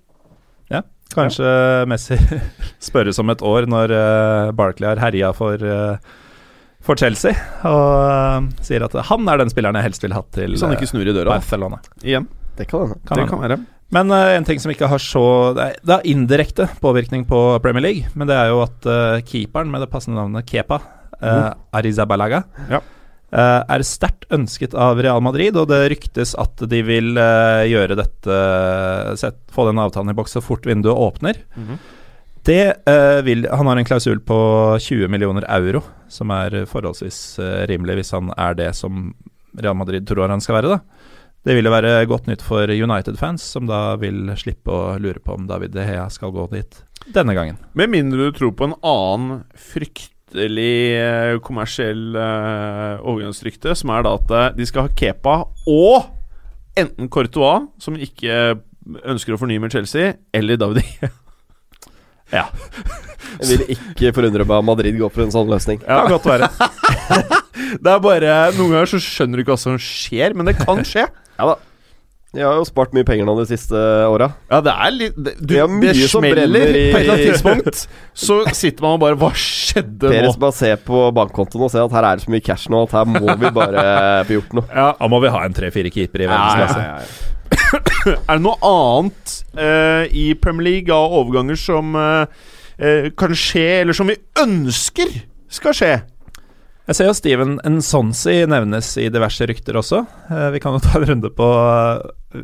Kanskje 1.13 1.49
Messi 1.89 2.17
spørres 2.89 3.19
om 3.21 3.31
et 3.33 3.43
år 3.45 3.67
når 3.69 3.93
uh, 3.93 4.55
Barkley 4.55 4.89
har 4.89 5.01
herja 5.01 5.31
for, 5.35 5.61
eh, 5.61 6.17
for 6.83 6.99
Chelsea, 6.99 7.33
og 7.67 7.93
eh, 8.11 8.49
sier 8.65 8.85
at 8.85 8.95
han 9.09 9.31
er 9.31 9.41
den 9.41 9.51
spilleren 9.51 9.79
jeg 9.79 9.89
helst 9.89 10.05
vil 10.05 10.15
hatt 10.15 10.29
til 10.35 10.53
Hvis 10.53 10.65
han 10.65 10.75
ikke 10.75 10.89
snur 10.89 11.07
i 11.07 11.15
døra. 11.15 11.37
Barcelona. 11.37 11.79
Igjen. 12.03 12.27
Det 12.57 12.67
kan 12.69 12.93
det 12.93 13.01
Kan 13.07 13.21
det 13.21 13.27
kan 13.29 13.41
være. 13.43 13.59
Men 13.95 14.11
uh, 14.11 14.35
en 14.35 14.45
ting 14.47 14.59
som 14.59 14.71
ikke 14.73 14.89
har 14.91 14.99
så 14.99 15.53
Det 15.55 15.93
er 15.93 16.07
indirekte 16.11 16.65
påvirkning 16.83 17.23
på 17.27 17.39
Premier 17.63 17.85
League, 17.85 18.11
men 18.15 18.27
det 18.27 18.35
er 18.35 18.51
jo 18.51 18.61
at 18.65 18.87
uh, 18.87 19.23
keeperen 19.23 19.71
med 19.71 19.85
det 19.85 19.91
passende 19.93 20.19
navnet 20.19 20.47
Kepa, 20.49 20.81
uh, 21.23 21.53
Arizabalaga, 21.73 22.43
Ja. 22.69 22.79
uh, 23.33 23.63
er 23.69 23.83
sterkt 23.87 24.25
ønsket 24.31 24.73
av 24.75 24.99
Real 25.01 25.21
Madrid, 25.21 25.55
og 25.57 25.67
det 25.71 25.81
ryktes 25.91 26.35
at 26.39 26.63
de 26.69 26.81
vil 26.83 27.13
uh, 27.17 27.63
gjøre 27.67 27.95
dette 27.99 28.39
set, 29.17 29.39
Få 29.51 29.65
den 29.69 29.79
avtalen 29.81 30.11
i 30.11 30.17
boks 30.17 30.37
så 30.37 30.41
fort 30.43 30.65
vinduet 30.67 30.95
åpner. 30.95 31.39
Mhm. 31.55 31.79
Det 32.47 32.87
eh, 32.87 33.21
vil 33.27 33.43
Han 33.51 33.67
har 33.67 33.75
en 33.75 33.83
klausul 33.83 34.21
på 34.23 34.35
20 34.79 35.09
millioner 35.11 35.43
euro, 35.51 35.81
som 36.07 36.31
er 36.31 36.61
forholdsvis 36.69 37.39
eh, 37.43 37.65
rimelig 37.67 37.97
hvis 37.99 38.11
han 38.15 38.29
er 38.39 38.53
det 38.55 38.69
som 38.77 39.09
Real 39.59 39.75
Madrid 39.75 40.07
tror 40.07 40.29
han 40.31 40.39
skal 40.39 40.55
være, 40.61 40.77
da. 40.77 40.79
Det 41.43 41.57
ville 41.57 41.73
være 41.73 42.05
godt 42.07 42.29
nytt 42.31 42.41
for 42.45 42.71
United-fans, 42.71 43.43
som 43.43 43.67
da 43.67 43.97
vil 43.99 44.31
slippe 44.39 44.71
å 44.71 44.95
lure 44.95 45.19
på 45.19 45.35
om 45.35 45.49
David 45.49 45.75
De 45.75 45.83
Hea 45.89 46.05
skal 46.13 46.31
gå 46.31 46.47
dit 46.53 46.79
denne 47.11 47.35
gangen. 47.35 47.57
Med 47.75 47.91
mindre 47.91 48.29
du 48.29 48.37
tror 48.39 48.55
på 48.55 48.69
en 48.69 48.77
annen 48.79 49.43
fryktelig 49.51 50.15
eh, 50.35 51.37
kommersiell 51.41 52.15
uh, 52.15 52.99
overgangsrykte, 53.07 53.75
som 53.75 53.93
er 53.95 54.03
da 54.03 54.15
at 54.17 54.31
eh, 54.31 54.49
de 54.57 54.67
skal 54.67 54.87
ha 54.87 54.93
Kepa 54.97 55.37
og 55.67 56.09
enten 56.77 57.09
Courtois, 57.09 57.67
som 57.79 57.95
ikke 57.95 58.57
ønsker 59.07 59.35
å 59.35 59.39
fornye 59.39 59.59
med 59.59 59.71
Chelsea, 59.71 60.13
eller 60.33 60.57
David 60.57 60.83
Ja. 62.33 62.49
Jeg 63.39 63.47
vil 63.53 63.71
ikke 63.75 64.11
forundre 64.15 64.43
meg 64.43 64.57
om 64.57 64.67
Madrid 64.67 64.97
går 64.97 65.11
for 65.13 65.23
en 65.23 65.31
sånn 65.31 65.49
løsning. 65.51 65.79
Ja. 65.85 66.03
Kan 66.03 66.17
godt 66.17 66.27
være. 66.27 66.49
det 67.83 67.91
er 67.91 68.01
bare 68.03 68.35
Noen 68.57 68.73
ganger 68.73 68.91
så 68.91 68.99
skjønner 69.03 69.39
du 69.39 69.43
ikke 69.43 69.55
hva 69.55 69.61
som 69.61 69.77
skjer, 69.79 70.35
men 70.35 70.49
det 70.49 70.57
kan 70.59 70.81
skje. 70.87 71.05
Ja 71.37 71.49
da. 71.51 71.55
Jeg 72.37 72.45
har 72.45 72.57
jo 72.59 72.65
spart 72.69 72.91
mye 72.93 73.05
penger 73.07 73.25
nå 73.25 73.33
de 73.39 73.45
siste 73.49 73.73
åra. 74.07 74.27
Ja, 74.51 74.59
det 74.61 74.73
er 74.73 74.91
litt 74.93 75.15
Det, 75.17 75.31
du, 75.39 75.53
Det 75.55 75.61
er 75.63 75.71
mye 75.73 75.93
det 75.97 76.09
smeller 76.11 76.67
i- 76.69 76.83
på 76.93 76.99
et 76.99 77.01
eller 77.01 77.13
annet 77.15 77.31
tidspunkt. 77.31 77.79
Så 78.13 78.37
sitter 78.53 78.85
man 78.85 78.97
og 78.97 79.01
bare 79.01 79.17
Hva 79.17 79.31
skjedde 79.33 80.11
Peres 80.11 80.35
nå? 80.35 80.41
bare 80.45 80.53
ser 80.59 80.75
på 80.85 80.99
bankkontoen 81.17 81.65
og 81.65 81.71
ser 81.73 81.87
at 81.87 81.95
her 81.97 82.03
er 82.11 82.19
det 82.21 82.27
så 82.27 82.33
mye 82.35 82.45
cash 82.45 82.69
nå 82.69 82.83
at 82.85 82.93
her 82.99 83.05
må 83.09 83.25
vi 83.41 83.49
bare 83.55 83.87
få 84.29 84.37
gjort 84.37 84.53
noe. 84.59 84.67
Ja, 84.69 84.91
Da 84.99 85.09
må 85.09 85.19
vi 85.23 85.31
ha 85.33 85.41
en 85.47 85.57
tre-fire 85.57 85.89
keepere 85.93 86.27
i 86.27 86.29
verdensklasse. 86.29 87.33
Er 88.27 88.37
det 88.37 88.43
noe 88.43 88.57
annet 88.67 89.33
uh, 89.57 90.03
i 90.11 90.29
Premier 90.39 90.63
League 90.69 90.93
av 90.93 91.11
overganger 91.19 91.57
som 91.59 91.95
uh, 91.95 92.27
uh, 92.79 93.07
kan 93.19 93.33
skje, 93.35 93.81
eller 93.81 93.95
som 93.97 94.07
vi 94.11 94.15
ønsker 94.39 95.11
skal 95.51 95.75
skje? 95.75 95.91
Jeg 96.87 96.95
ser 96.95 97.09
jo 97.09 97.15
Steven 97.17 97.57
Nsonsi 97.67 98.35
nevnes 98.47 98.93
i 99.01 99.09
diverse 99.11 99.43
rykter 99.49 99.75
også. 99.75 100.05
Eh, 100.31 100.45
vi 100.55 100.61
kan 100.63 100.77
jo 100.77 100.79
ta 100.85 100.93
en 100.95 101.07
runde 101.09 101.31
på 101.35 101.47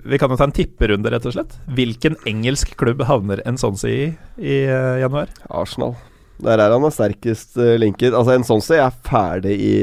Vi 0.04 0.20
kan 0.20 0.34
jo 0.34 0.39
ta 0.39 0.50
en 0.50 0.56
tipperunde, 0.56 1.12
rett 1.14 1.28
og 1.30 1.36
slett. 1.38 1.54
Hvilken 1.78 2.18
engelsk 2.28 2.74
klubb 2.80 3.06
havner 3.08 3.39
Nsonsi 3.48 3.94
i 3.94 4.10
i 4.44 4.58
eh, 4.68 5.00
januar? 5.00 5.32
Arsenal. 5.48 5.96
Der 6.44 6.60
er 6.60 6.74
han 6.74 6.84
er 6.84 6.91
sterkest 6.91 7.56
linket. 7.80 8.12
Altså 8.12 8.36
sånn 8.44 8.64
er 8.76 8.91
ferdig 9.06 9.54
i 9.64 9.74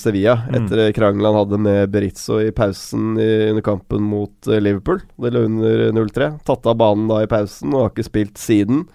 Sevilla 0.00 0.40
Mm. 0.48 0.56
etter 0.58 0.92
krangelen 0.96 1.28
han 1.30 1.38
hadde 1.44 1.58
med 1.60 1.90
Berizzo 1.92 2.40
i 2.42 2.50
pausen 2.50 3.14
i, 3.20 3.50
under 3.52 3.62
kampen 3.62 4.02
mot 4.02 4.48
eh, 4.48 4.58
Liverpool. 4.58 5.02
Det 5.20 5.30
lå 5.30 5.44
under 5.46 5.92
0-3. 5.94 6.32
Tatt 6.42 6.66
av 6.66 6.80
banen 6.82 7.06
da 7.06 7.22
i 7.22 7.30
pausen 7.30 7.74
og 7.74 7.84
har 7.84 7.90
ikke 7.94 8.08
spilt 8.10 8.38
siden. 8.42 8.88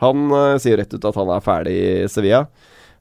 Han 0.00 0.30
eh, 0.32 0.56
sier 0.62 0.80
rett 0.80 0.94
ut 0.94 1.04
at 1.04 1.18
han 1.18 1.28
er 1.34 1.44
ferdig 1.44 1.76
i 1.76 2.08
Sevilla. 2.08 2.46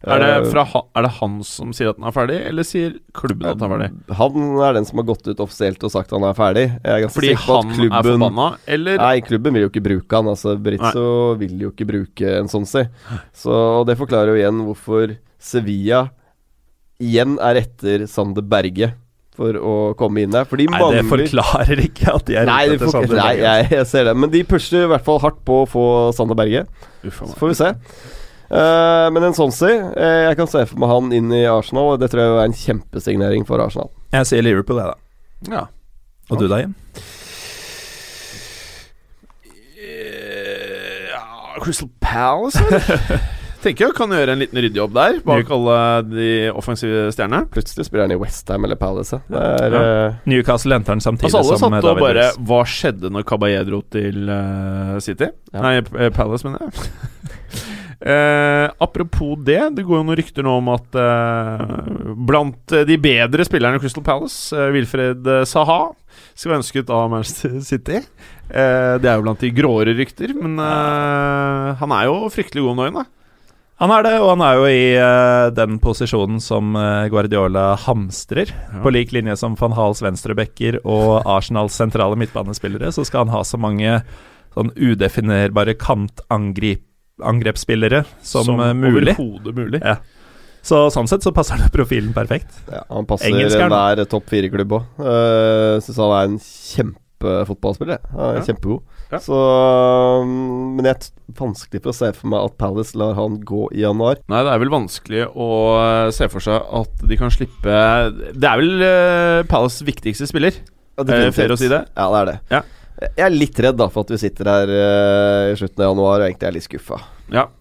Er 0.03 0.17
det, 0.17 0.29
Eh, 0.55 0.63
ha- 0.65 0.81
er 0.97 1.01
det 1.05 1.11
han 1.19 1.43
som 1.45 1.71
sier 1.77 1.89
at 1.91 1.97
han 1.99 2.07
er 2.09 2.11
ferdig, 2.15 2.37
eller 2.49 2.63
sier 2.65 2.95
klubben 3.13 3.45
at 3.51 3.59
han 3.61 3.71
er 3.71 3.77
ferdig? 3.77 4.15
Han 4.17 4.59
er 4.65 4.73
den 4.73 4.85
som 4.85 4.97
har 4.97 5.05
gått 5.05 5.27
ut 5.27 5.37
offisielt 5.45 5.83
og 5.85 5.91
sagt 5.93 6.09
han 6.15 6.23
er 6.25 6.33
ferdig. 6.33 6.63
Er 6.83 7.05
Fordi 7.07 7.33
at 7.35 7.43
han 7.45 7.69
er 7.69 7.75
klubben 7.75 8.07
forbanna, 8.09 8.47
eller 8.67 8.97
Nei, 8.97 9.21
klubben 9.21 9.53
vil 9.53 9.61
jo 9.67 9.69
ikke 9.69 9.83
bruke 9.85 10.11
han. 10.17 10.25
Altså, 10.31 10.55
Britzo 10.57 11.35
vil 11.37 11.53
jo 11.59 11.69
ikke 11.69 11.85
bruke 11.85 12.33
en 12.39 12.49
sånn 12.49 12.65
si. 12.65 12.81
Så 13.33 13.85
det 13.85 13.97
forklarer 13.99 14.33
jo 14.33 14.41
igjen 14.41 14.63
hvorfor 14.65 15.17
Sevilla 15.37 16.09
igjen 17.01 17.37
er 17.41 17.61
etter 17.61 18.07
Sander 18.09 18.41
Berge 18.45 18.93
for 19.37 19.53
å 19.57 19.75
komme 19.97 20.21
inn 20.25 20.33
der. 20.33 20.45
For 20.49 20.57
de 20.57 20.65
Nei, 20.69 20.81
det 20.97 21.05
forklarer 21.09 21.79
ikke 21.85 22.09
at 22.15 22.25
de 22.25 22.35
er 22.41 22.45
Nei, 22.49 22.65
ute 22.67 22.75
etter 22.79 22.91
får, 22.91 23.05
Berge. 23.07 23.21
nei 23.21 23.35
jeg, 23.37 23.69
jeg 23.71 23.85
ser 23.87 24.03
det. 24.09 24.15
Men 24.17 24.29
de 24.33 24.43
pusher 24.49 24.83
i 24.85 24.89
hvert 24.91 25.05
fall 25.05 25.19
hardt 25.23 25.39
på 25.47 25.61
å 25.63 25.69
få 25.69 25.85
Sander 26.17 26.35
Berge. 26.37 26.65
Uffa, 27.05 27.29
Så 27.31 27.37
får 27.39 27.53
vi 27.53 27.59
se. 27.61 27.71
Eh, 28.51 29.07
men 29.15 29.23
en 29.23 29.35
sånn 29.37 29.53
si 29.55 29.69
eh, 29.71 30.21
Jeg 30.27 30.35
kan 30.35 30.49
se 30.51 30.65
for 30.67 30.81
meg 30.81 30.89
han 30.91 31.11
inn 31.15 31.29
i 31.31 31.45
Arsenal, 31.47 31.93
og 31.93 32.01
det 32.01 32.09
tror 32.11 32.25
jeg 32.25 32.33
er 32.35 32.49
en 32.49 32.57
kjempesignering 32.57 33.45
for 33.47 33.63
Arsenal. 33.63 33.91
Jeg 34.11 34.27
sier 34.27 34.43
Liverpool, 34.43 34.81
jeg, 34.81 34.91
da. 34.91 35.53
Ja. 35.55 35.61
Og 36.31 36.41
du, 36.41 36.47
da, 36.51 36.59
Jim? 36.59 36.73
Eh, 39.81 41.61
Crystal 41.63 41.89
Palace, 42.03 42.59
eller? 42.65 43.21
Tenker 43.61 43.85
jeg 43.85 43.93
kan 43.93 44.09
gjøre 44.09 44.33
en 44.33 44.39
liten 44.41 44.57
ryddejobb 44.57 44.93
der, 44.95 45.19
bak 45.21 45.51
alle 45.53 45.75
de 46.09 46.29
offensive 46.57 47.11
stjernene. 47.13 47.45
Plutselig 47.53 47.85
spiller 47.85 48.07
han 48.07 48.15
i 48.15 48.17
Westham 48.17 48.65
eller 48.65 48.79
Palace. 48.79 49.19
Der, 49.29 49.67
er 49.67 49.75
Ja. 49.75 49.81
uh, 50.09 50.15
Newcastle 50.25 50.73
henter 50.73 50.95
han 50.95 51.03
samtidig 51.05 51.29
Altså 51.29 51.43
Alle 51.53 51.59
som 51.61 51.75
satt 51.75 51.85
og 51.91 52.01
bare 52.01 52.23
Hva 52.41 52.63
skjedde 52.65 53.11
når 53.13 53.27
Caballé 53.29 53.61
dro 53.69 53.83
til 53.93 54.25
uh, 54.33 54.97
City? 55.05 55.29
Ja. 55.53 55.61
Nei, 55.61 56.09
Palace, 56.09 56.49
mener 56.49 56.65
jeg. 56.65 56.89
Eh, 58.01 58.67
apropos 58.81 59.35
det, 59.45 59.59
det 59.77 59.83
går 59.85 59.99
jo 59.99 60.05
noen 60.07 60.17
rykter 60.17 60.45
nå 60.45 60.55
om 60.57 60.69
at 60.73 60.97
eh, 60.97 61.65
blant 62.17 62.73
eh, 62.73 62.85
de 62.89 62.97
bedre 62.97 63.45
spillerne 63.45 63.77
i 63.77 63.83
Crystal 63.83 64.05
Palace, 64.05 64.49
eh, 64.57 64.71
Wilfred 64.73 65.27
Saha, 65.45 65.91
skal 66.33 66.55
være 66.55 66.61
ønsket 66.63 66.89
av 66.89 67.11
Manchester 67.13 67.59
City. 67.69 68.01
Eh, 68.01 68.93
det 68.97 69.05
er 69.05 69.19
jo 69.19 69.25
blant 69.27 69.43
de 69.45 69.53
gråere 69.53 69.93
rykter, 69.97 70.33
men 70.33 70.57
eh, 70.57 71.67
han 71.77 71.93
er 71.97 72.09
jo 72.09 72.31
fryktelig 72.33 72.65
god 72.65 72.73
om 72.73 72.81
dagen, 72.85 73.03
da. 73.03 73.09
Han 73.81 73.89
er 73.95 74.03
det, 74.05 74.17
og 74.21 74.35
han 74.35 74.43
er 74.45 74.57
jo 74.59 74.65
i 74.69 74.81
uh, 75.01 75.47
den 75.57 75.79
posisjonen 75.81 76.37
som 76.37 76.75
uh, 76.77 77.07
Guardiola 77.09 77.71
hamstrer. 77.81 78.51
Ja. 78.53 78.81
På 78.83 78.91
lik 78.93 79.09
linje 79.09 79.33
som 79.41 79.55
van 79.57 79.73
Hals 79.73 80.03
venstrebacker 80.05 80.77
og 80.83 81.25
Arsenals 81.25 81.79
sentrale 81.81 82.19
midtbanespillere, 82.21 82.91
så 82.93 83.01
skal 83.09 83.25
han 83.25 83.33
ha 83.33 83.41
så 83.41 83.57
mange 83.57 84.03
sånn 84.53 84.69
udefinerbare 84.77 85.73
kantangrepsspillere 87.21 88.03
som, 88.21 88.45
som 88.45 88.79
mulig. 88.79 89.15
overhodet 89.17 89.55
mulig. 89.55 89.81
Ja. 89.83 89.97
Så 90.61 90.91
sånn 90.93 91.09
sett 91.09 91.25
så 91.25 91.33
passer 91.33 91.57
det 91.57 91.71
profilen 91.73 92.13
perfekt. 92.13 92.53
Ja, 92.69 92.83
han 92.89 93.07
passer 93.09 93.33
er 93.33 93.63
enhver 93.65 94.03
topp 94.09 94.27
fire-klubb 94.29 94.75
òg. 94.77 94.89
Uh, 95.01 95.79
Syns 95.81 95.97
han 95.97 96.13
er 96.13 96.27
en 96.27 96.35
kjempefotballspiller. 96.45 98.03
Han 98.13 98.27
er 98.27 98.41
Ja. 98.41 98.43
Kjempegod. 98.45 98.83
Ja. 99.11 99.19
Så 99.19 99.35
um, 100.21 100.77
Men 100.77 100.85
jeg 100.87 100.95
er 100.95 101.07
vanskelig 101.35 101.81
for 101.81 101.91
å 101.91 101.95
se 101.97 102.11
for 102.15 102.29
meg 102.31 102.45
at 102.45 102.53
Palace 102.61 102.95
lar 102.95 103.17
han 103.17 103.39
gå 103.43 103.65
i 103.73 103.81
januar. 103.81 104.21
Nei, 104.31 104.43
det 104.45 104.53
er 104.53 104.61
vel 104.61 104.71
vanskelig 104.71 105.25
å 105.33 105.49
eh, 105.81 106.11
se 106.15 106.29
for 106.31 106.45
seg 106.45 106.61
at 106.61 107.01
de 107.09 107.17
kan 107.19 107.33
slippe 107.33 107.79
Det 108.37 108.47
er 108.47 108.61
vel 108.61 108.85
uh, 108.85 109.41
Palace 109.49 109.83
viktigste 109.87 110.29
spiller. 110.29 110.61
Ja, 110.95 111.07
Er 111.07 111.25
det 111.25 111.33
fair 111.35 111.51
å 111.51 111.57
si 111.57 111.71
det? 111.71 111.81
Ja, 111.97 112.07
det 112.13 112.21
er 112.21 112.29
det. 112.29 112.37
Ja. 112.53 112.61
Jeg 113.01 113.23
er 113.25 113.33
litt 113.33 113.57
redd 113.63 113.77
da 113.79 113.87
for 113.89 114.05
at 114.05 114.11
vi 114.13 114.19
sitter 114.21 114.49
her 114.51 114.71
uh, 114.71 115.51
i 115.51 115.57
slutten 115.57 115.81
av 115.81 115.87
januar 115.89 116.21
og 116.21 116.27
egentlig 116.27 116.49
er 116.49 116.55
litt 116.57 116.67
skuffa. 116.67 117.01
Ja. 117.33 117.47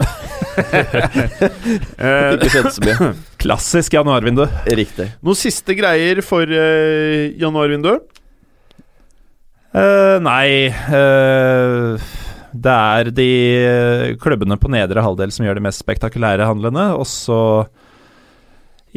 Eh, 2.01 2.35
Ikke 2.35 2.49
skjedd 2.53 2.67
så 2.75 2.83
mye. 2.85 3.11
Klassisk 3.41 3.95
januarvindu. 3.95 4.43
Riktig. 4.77 5.07
Noen 5.25 5.39
siste 5.39 5.77
greier 5.79 6.21
for 6.27 6.45
uh, 6.45 7.31
januarvinduet? 7.41 8.03
Uh, 9.71 10.19
nei 10.19 10.67
eh, 10.67 12.09
Det 12.51 12.75
er 12.75 13.11
de 13.15 13.29
klubbene 14.21 14.59
på 14.61 14.73
nedre 14.75 15.05
halvdel 15.07 15.31
som 15.33 15.47
gjør 15.47 15.61
de 15.61 15.65
mest 15.69 15.85
spektakulære 15.85 16.49
handlene, 16.51 16.89
og 16.99 17.07
så 17.09 17.41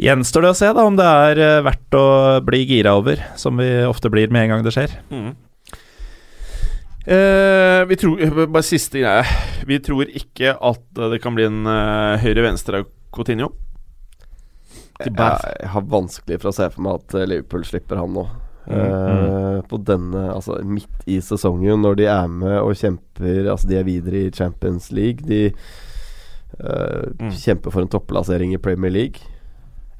gjenstår 0.02 0.48
det 0.48 0.52
å 0.52 0.58
se 0.58 0.72
da 0.74 0.84
om 0.90 0.98
det 0.98 1.06
er 1.06 1.62
verdt 1.64 1.96
å 1.96 2.06
bli 2.44 2.64
gira 2.66 2.96
over, 2.98 3.22
som 3.40 3.62
vi 3.62 3.70
ofte 3.86 4.10
blir 4.12 4.34
med 4.34 4.48
en 4.48 4.56
gang 4.56 4.66
det 4.66 4.74
skjer. 4.74 4.98
Eh, 7.06 7.84
vi 7.84 7.96
tror 8.00 8.46
Bare 8.46 8.64
siste 8.64 9.02
greie. 9.02 9.24
Vi 9.68 9.78
tror 9.84 10.08
ikke 10.08 10.54
at 10.56 10.98
eh, 10.98 11.10
det 11.12 11.20
kan 11.24 11.36
bli 11.36 11.44
en 11.48 11.66
uh, 11.68 12.16
høyre-venstre 12.22 12.84
Coutinho. 13.14 13.50
Jeg, 15.02 15.10
jeg 15.12 15.68
har 15.74 15.84
vanskelig 15.90 16.38
for 16.40 16.52
å 16.52 16.54
se 16.54 16.68
for 16.70 16.84
meg 16.86 17.00
at 17.02 17.14
eh, 17.18 17.26
Liverpool 17.28 17.64
slipper 17.68 18.00
han 18.00 18.14
nå. 18.16 18.24
Mm, 18.24 18.40
Uh, 18.64 19.58
på 19.68 19.76
denne 19.84 20.22
Altså 20.32 20.54
midt 20.64 21.02
i 21.12 21.18
sesongen, 21.20 21.82
når 21.84 21.98
de 21.98 22.06
er 22.08 22.30
med 22.32 22.54
og 22.62 22.70
kjemper 22.80 23.50
Altså 23.52 23.68
de 23.68 23.76
er 23.76 23.84
videre 23.84 24.22
i 24.22 24.30
Champions 24.32 24.86
League. 24.96 25.20
De 25.28 25.50
uh, 25.52 27.10
Mm. 27.20 27.28
kjemper 27.36 27.74
for 27.74 27.82
en 27.84 27.90
topplassering 27.92 28.54
i 28.56 28.60
Premier 28.62 28.90
League. 28.94 29.20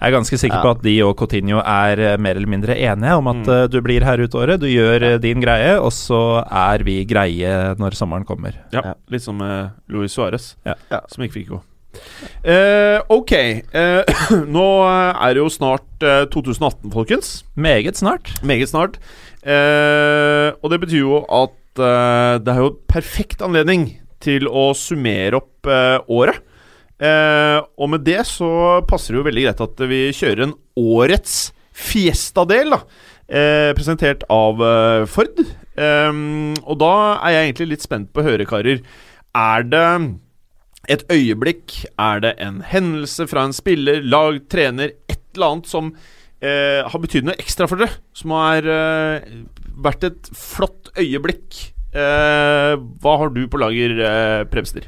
Jeg 0.01 0.11
er 0.11 0.17
ganske 0.19 0.37
sikker 0.39 0.57
Ja. 0.59 0.63
på 0.63 0.71
at 0.75 0.83
de 0.83 0.95
og 1.07 1.17
Coutinho 1.17 1.59
er 1.65 1.99
eh, 1.99 2.17
mer 2.21 2.35
eller 2.37 2.51
mindre 2.51 2.75
enige 2.77 3.15
om 3.17 3.27
at 3.29 3.37
Mm. 3.47 3.53
eh, 3.55 3.67
du 3.69 3.81
blir 3.81 4.05
her 4.05 4.19
ut 4.21 4.35
året, 4.35 4.61
du 4.61 4.67
gjør 4.67 5.01
ja. 5.13 5.19
din 5.19 5.41
greie, 5.41 5.79
og 5.81 5.93
så 5.93 6.45
er 6.51 6.83
vi 6.85 7.05
greie 7.05 7.75
når 7.79 7.95
sommeren 7.97 8.25
kommer. 8.27 8.53
Ja, 8.73 8.81
Ja. 8.85 8.95
litt 9.09 9.23
som 9.23 9.41
uh, 9.41 9.69
Luis 9.89 10.13
Suárez, 10.17 10.57
Ja. 10.67 10.75
Ja. 10.91 11.01
som 11.09 11.25
ikke 11.25 11.33
fikk 11.41 11.49
gå. 11.55 11.63
Uh, 12.45 13.01
ok, 13.09 13.33
uh, 13.73 14.03
nå 14.57 14.67
er 15.15 15.35
det 15.35 15.41
jo 15.41 15.49
snart 15.49 16.03
uh, 16.03 16.25
2018, 16.27 16.91
folkens. 16.93 17.45
Meget 17.57 17.97
snart. 17.97 18.35
Meget 18.43 18.69
snart. 18.69 18.99
Eh, 19.45 20.51
og 20.65 20.71
det 20.73 20.81
betyr 20.81 21.03
jo 21.05 21.19
at 21.29 21.81
eh, 21.85 22.39
det 22.41 22.49
er 22.55 22.61
jo 22.63 22.71
perfekt 22.89 23.43
anledning 23.45 23.91
til 24.25 24.47
å 24.49 24.71
summere 24.75 25.37
opp 25.37 25.69
eh, 25.69 25.99
året. 26.09 26.39
Eh, 27.05 27.59
og 27.77 27.91
med 27.93 28.05
det 28.07 28.23
så 28.29 28.49
passer 28.89 29.13
det 29.13 29.21
jo 29.21 29.27
veldig 29.27 29.45
greit 29.49 29.65
at 29.67 29.85
vi 29.91 30.01
kjører 30.15 30.47
en 30.47 30.57
årets 30.81 31.53
Fiesta-del, 31.75 32.71
da. 32.71 32.81
Eh, 33.27 33.71
presentert 33.75 34.23
av 34.31 34.61
eh, 34.63 35.07
Ford. 35.11 35.41
Ehm, 35.75 36.55
og 36.63 36.79
da 36.79 36.93
er 37.17 37.35
jeg 37.35 37.49
egentlig 37.49 37.71
litt 37.73 37.87
spent 37.87 38.13
på 38.15 38.23
å 38.23 38.29
høre, 38.29 38.47
karer. 38.47 38.83
Er 39.35 39.67
det 39.67 39.87
et 40.95 41.05
øyeblikk? 41.11 41.81
Er 41.99 42.23
det 42.23 42.35
en 42.45 42.63
hendelse 42.69 43.27
fra 43.31 43.49
en 43.49 43.57
spiller, 43.57 44.05
lag, 44.07 44.39
trener, 44.53 44.95
et 45.11 45.21
eller 45.35 45.57
annet 45.57 45.71
som 45.71 45.91
eh, 46.39 46.81
har 46.87 47.03
betydd 47.03 47.27
noe 47.27 47.39
ekstra 47.43 47.67
for 47.71 47.83
dere? 47.83 47.99
Som 48.15 48.37
har 48.37 48.71
eh, 48.71 49.31
vært 49.83 50.07
et 50.13 50.35
flott 50.39 50.93
øyeblikk? 50.95 51.73
Eh, 51.95 52.75
hva 53.03 53.19
har 53.19 53.35
du 53.35 53.43
på 53.51 53.61
lager, 53.63 53.99
eh, 53.99 54.43
Prebster? 54.51 54.87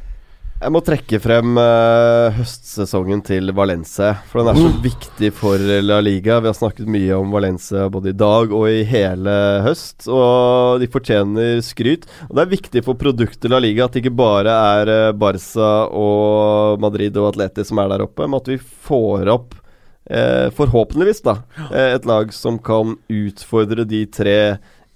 Jeg 0.56 0.72
må 0.72 0.80
trekke 0.80 1.18
frem 1.20 1.58
uh, 1.60 2.32
høstsesongen 2.32 3.20
til 3.26 3.52
Valencia, 3.52 4.14
for 4.30 4.40
den 4.40 4.54
er 4.54 4.56
så 4.56 4.70
viktig 4.86 5.28
for 5.36 5.60
La 5.84 5.98
Liga. 6.00 6.38
Vi 6.40 6.48
har 6.48 6.56
snakket 6.56 6.88
mye 6.88 7.12
om 7.12 7.34
Valencia 7.34 7.90
både 7.92 8.14
i 8.14 8.16
dag 8.16 8.54
og 8.56 8.64
i 8.70 8.80
hele 8.88 9.34
høst, 9.66 10.06
og 10.08 10.80
de 10.80 10.88
fortjener 10.88 11.60
skryt. 11.60 12.08
Og 12.30 12.38
det 12.38 12.46
er 12.46 12.54
viktig 12.54 12.82
for 12.86 12.96
produktet 12.96 13.52
La 13.52 13.60
Liga 13.60 13.84
at 13.84 13.98
det 13.98 14.06
ikke 14.06 14.16
bare 14.16 14.54
er 14.80 14.92
eh, 14.94 15.12
Barca 15.12 15.70
og 15.92 16.80
Madrid 16.80 17.20
og 17.20 17.34
Atleti 17.34 17.66
som 17.68 17.82
er 17.82 17.92
der 17.92 18.06
oppe, 18.06 18.24
men 18.24 18.40
at 18.40 18.48
vi 18.48 18.56
får 18.56 19.28
opp 19.36 19.58
uh, 19.60 20.48
forhåpentligvis 20.56 21.20
da 21.26 21.36
et 21.82 22.08
lag 22.08 22.32
som 22.32 22.56
kan 22.56 22.96
utfordre 23.12 23.84
de 23.84 24.06
tre 24.08 24.38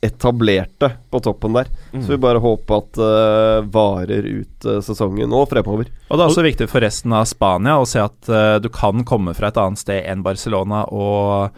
etablerte 0.00 0.88
på 1.12 1.20
toppen 1.20 1.52
der. 1.58 1.68
Så 1.92 2.14
vi 2.14 2.16
bare 2.22 2.40
håper 2.40 2.78
at 2.80 2.92
det 2.96 3.70
varer 3.74 4.24
ut 4.30 4.64
uh, 4.68 4.78
sesongen 4.84 5.32
og 5.36 5.48
fremover. 5.50 5.90
Og 6.08 6.16
det 6.16 6.24
er 6.24 6.30
også 6.32 6.44
viktig 6.46 6.68
for 6.72 6.80
resten 6.84 7.12
av 7.12 7.26
Spania 7.28 7.74
å 7.76 7.84
se 7.88 8.00
at 8.00 8.30
uh, 8.32 8.56
du 8.64 8.70
kan 8.72 9.04
komme 9.04 9.34
fra 9.36 9.50
et 9.52 9.60
annet 9.60 9.82
sted 9.82 10.00
enn 10.08 10.22
Barcelona 10.24 10.86
og 10.88 11.50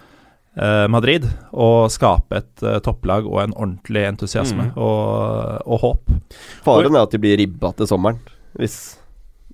eh, 0.59 0.87
Madrid 0.93 1.25
og 1.55 1.87
skape 1.95 2.41
et 2.43 2.65
topplag 2.85 3.25
og 3.31 3.39
en 3.45 3.55
ordentlig 3.57 4.03
entusiasme 4.11 4.67
Mm. 4.73 4.73
og, 4.77 5.63
og 5.67 5.79
håp. 5.87 6.11
Faren 6.67 6.97
er 6.99 7.07
at 7.07 7.15
de 7.15 7.21
blir 7.23 7.39
ribba 7.41 7.71
til 7.79 7.89
sommeren. 7.89 8.19
Hvis, 8.59 8.99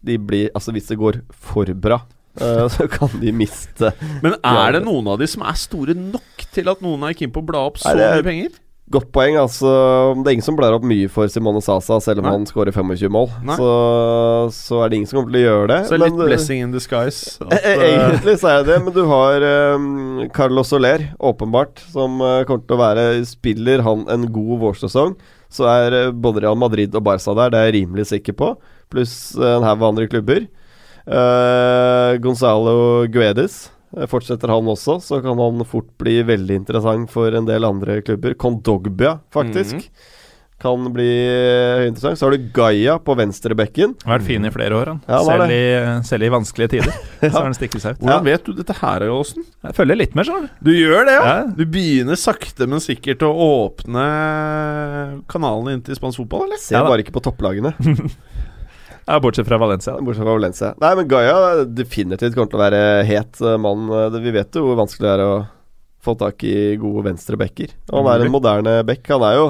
de 0.03 0.16
blir, 0.18 0.49
altså 0.59 0.72
hvis 0.74 0.89
det 0.91 0.97
går 0.99 1.20
for 1.30 1.70
bra, 1.78 2.01
eh, 2.41 2.64
så 2.72 2.89
kan 2.91 3.12
de 3.20 3.30
miste 3.36 3.93
Men 4.24 4.34
er 4.43 4.72
det 4.74 4.82
noen 4.89 5.07
av 5.12 5.20
de 5.22 5.28
som 5.30 5.45
er 5.47 5.59
store 5.61 5.95
nok 5.95 6.49
til 6.57 6.72
at 6.72 6.82
noen 6.82 7.05
er 7.07 7.14
keen 7.18 7.30
på 7.34 7.45
å 7.45 7.47
bla 7.53 7.62
opp 7.68 7.78
så 7.78 7.95
mye 7.95 8.24
penger? 8.26 8.57
Godt 8.89 9.11
poeng. 9.12 9.36
altså 9.36 9.70
Det 10.16 10.30
er 10.30 10.36
ingen 10.39 10.47
som 10.47 10.57
blar 10.57 10.72
opp 10.72 10.84
mye 10.89 11.11
for 11.12 11.28
Simone 11.28 11.61
Sasa, 11.64 11.99
selv 12.01 12.22
om 12.22 12.28
Nei. 12.28 12.34
han 12.39 12.47
skårer 12.49 12.72
25 12.72 13.12
mål. 13.12 13.28
Så, 13.59 13.70
så 14.57 14.80
er 14.80 14.89
det 14.89 15.01
ingen 15.01 15.11
som 15.11 15.20
kommer 15.20 15.34
til 15.34 15.43
å 15.43 15.45
gjøre 15.45 15.68
det. 15.72 15.80
Så 15.91 15.99
litt 16.01 16.14
men, 16.14 16.24
eh, 16.24 16.30
blessing 16.32 16.62
in 16.64 16.72
disguise. 16.72 17.36
At, 17.45 17.53
Eh, 17.59 17.68
eh, 17.68 17.82
eh, 17.84 17.97
Egentlig 17.99 18.36
så 18.41 18.53
er 18.55 18.64
det, 18.64 18.78
men 18.84 18.95
du 18.97 19.03
har 19.11 19.45
um, 19.76 20.28
Carlos 20.32 20.72
Soler, 20.72 21.11
åpenbart, 21.20 21.84
som 21.93 22.20
uh, 22.24 22.45
kommer 22.49 22.64
til 22.64 22.78
å 22.78 22.80
være 22.80 23.07
Spiller 23.28 23.84
han 23.84 24.07
en 24.09 24.28
god 24.32 24.61
vårsesong, 24.64 25.16
så 25.53 25.68
er 25.68 25.99
uh, 26.09 26.12
både 26.12 26.47
Real 26.47 26.57
Madrid 26.57 26.97
og 26.97 27.05
Barca 27.05 27.36
der, 27.36 27.53
det 27.53 27.61
er 27.61 27.68
jeg 27.68 27.82
rimelig 27.82 28.09
sikker 28.12 28.36
på. 28.41 28.55
Pluss 28.93 29.34
uh, 29.36 29.59
en 29.59 29.68
haug 29.68 29.84
andre 29.84 30.09
klubber. 30.09 30.47
Uh, 31.09 32.16
Gonzalo 32.24 33.05
Guedes. 33.12 33.66
Eh, 33.97 34.07
Fortsetter 34.11 34.53
han 34.53 34.68
også, 34.74 34.99
så 35.05 35.22
kan 35.24 35.39
han 35.41 35.64
fort 35.68 35.91
bli 36.01 36.20
veldig 36.28 36.61
interessant 36.64 37.11
for 37.12 37.34
en 37.34 37.49
del 37.49 37.66
andre 37.68 38.01
klubber. 38.05 38.36
Kondogbia, 38.39 39.18
faktisk. 39.34 39.89
Kan 40.59 40.89
bli 40.91 41.07
eh, 41.07 41.84
interessant. 41.86 42.18
Så 42.18 42.26
har 42.26 42.34
du 42.34 42.49
Gaia 42.55 42.97
på 42.99 43.14
venstrebekken. 43.14 43.93
Har 44.03 44.16
vært 44.16 44.26
fin 44.26 44.43
i 44.49 44.51
flere 44.51 44.74
år, 44.74 44.91
han. 44.91 45.03
Ja, 45.07 45.20
selv, 45.22 45.53
i, 45.55 45.61
selv 46.09 46.26
i 46.26 46.30
vanskelige 46.34 46.72
tider. 46.72 46.97
Så 47.22 47.30
har 47.36 47.47
han 47.47 47.55
stikket 47.55 47.84
seg 47.84 47.95
ut. 47.95 48.03
Hvordan 48.03 48.26
vet 48.26 48.49
du 48.49 48.57
dette 48.59 48.74
her, 48.80 49.07
Aasen? 49.07 49.47
Jeg 49.68 49.76
følger 49.78 50.01
litt 50.01 50.18
med, 50.18 50.26
sjøl. 50.26 50.49
du. 50.49 50.66
Du 50.66 50.72
gjør 50.74 51.07
det, 51.07 51.14
ja? 51.14 51.28
Ja. 51.30 51.47
Du 51.55 51.62
begynner 51.62 52.18
sakte, 52.18 52.66
men 52.66 52.82
sikkert 52.82 53.22
å 53.22 53.30
åpne 53.47 54.09
kanalene 55.30 55.76
inn 55.78 55.86
til 55.86 55.99
spansk 55.99 56.24
fotball, 56.24 56.49
eller? 56.49 56.59
Ser 56.62 56.80
Ja 56.80 56.82
bare 56.89 57.07
ikke 57.07 57.14
på 57.14 57.22
topplagene. 57.30 57.76
Ja, 59.09 59.17
bortsett 59.25 59.49
fra 59.49 59.57
Valencia. 59.61 59.95
da. 59.97 60.03
Bortsett 60.05 60.27
fra 60.27 60.35
Valencia. 60.37 60.75
Nei, 60.83 60.91
men 60.99 61.09
Gaia 61.09 61.65
definitivt 61.65 62.35
kommer 62.37 62.51
til 62.53 62.59
å 62.61 62.65
være 62.67 62.81
het 63.09 63.41
eh, 63.41 63.57
mann. 63.65 63.87
Eh, 63.89 64.19
Vi 64.21 64.35
vet 64.37 64.59
jo 64.59 64.67
hvor 64.67 64.77
vanskelig 64.83 65.07
det 65.07 65.15
er 65.17 65.23
å 65.25 65.35
få 66.05 66.15
tak 66.21 66.45
i 66.47 66.77
gode 66.81 67.07
venstrebacker. 67.09 67.73
Og 67.89 68.03
han 68.05 68.11
er 68.13 68.27
en 68.27 68.35
moderne 68.35 68.75
back. 68.87 69.09
Han 69.09 69.25
er 69.27 69.39
jo 69.41 69.47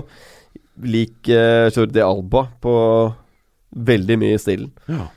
lik 0.87 1.29
eh, 1.35 1.67
Jordi 1.75 2.01
Alba 2.07 2.47
på 2.63 2.75
veldig 3.91 4.17
mye 4.23 4.37
i 4.39 4.41
stilen. 4.41 4.71
Ja. 4.89 5.09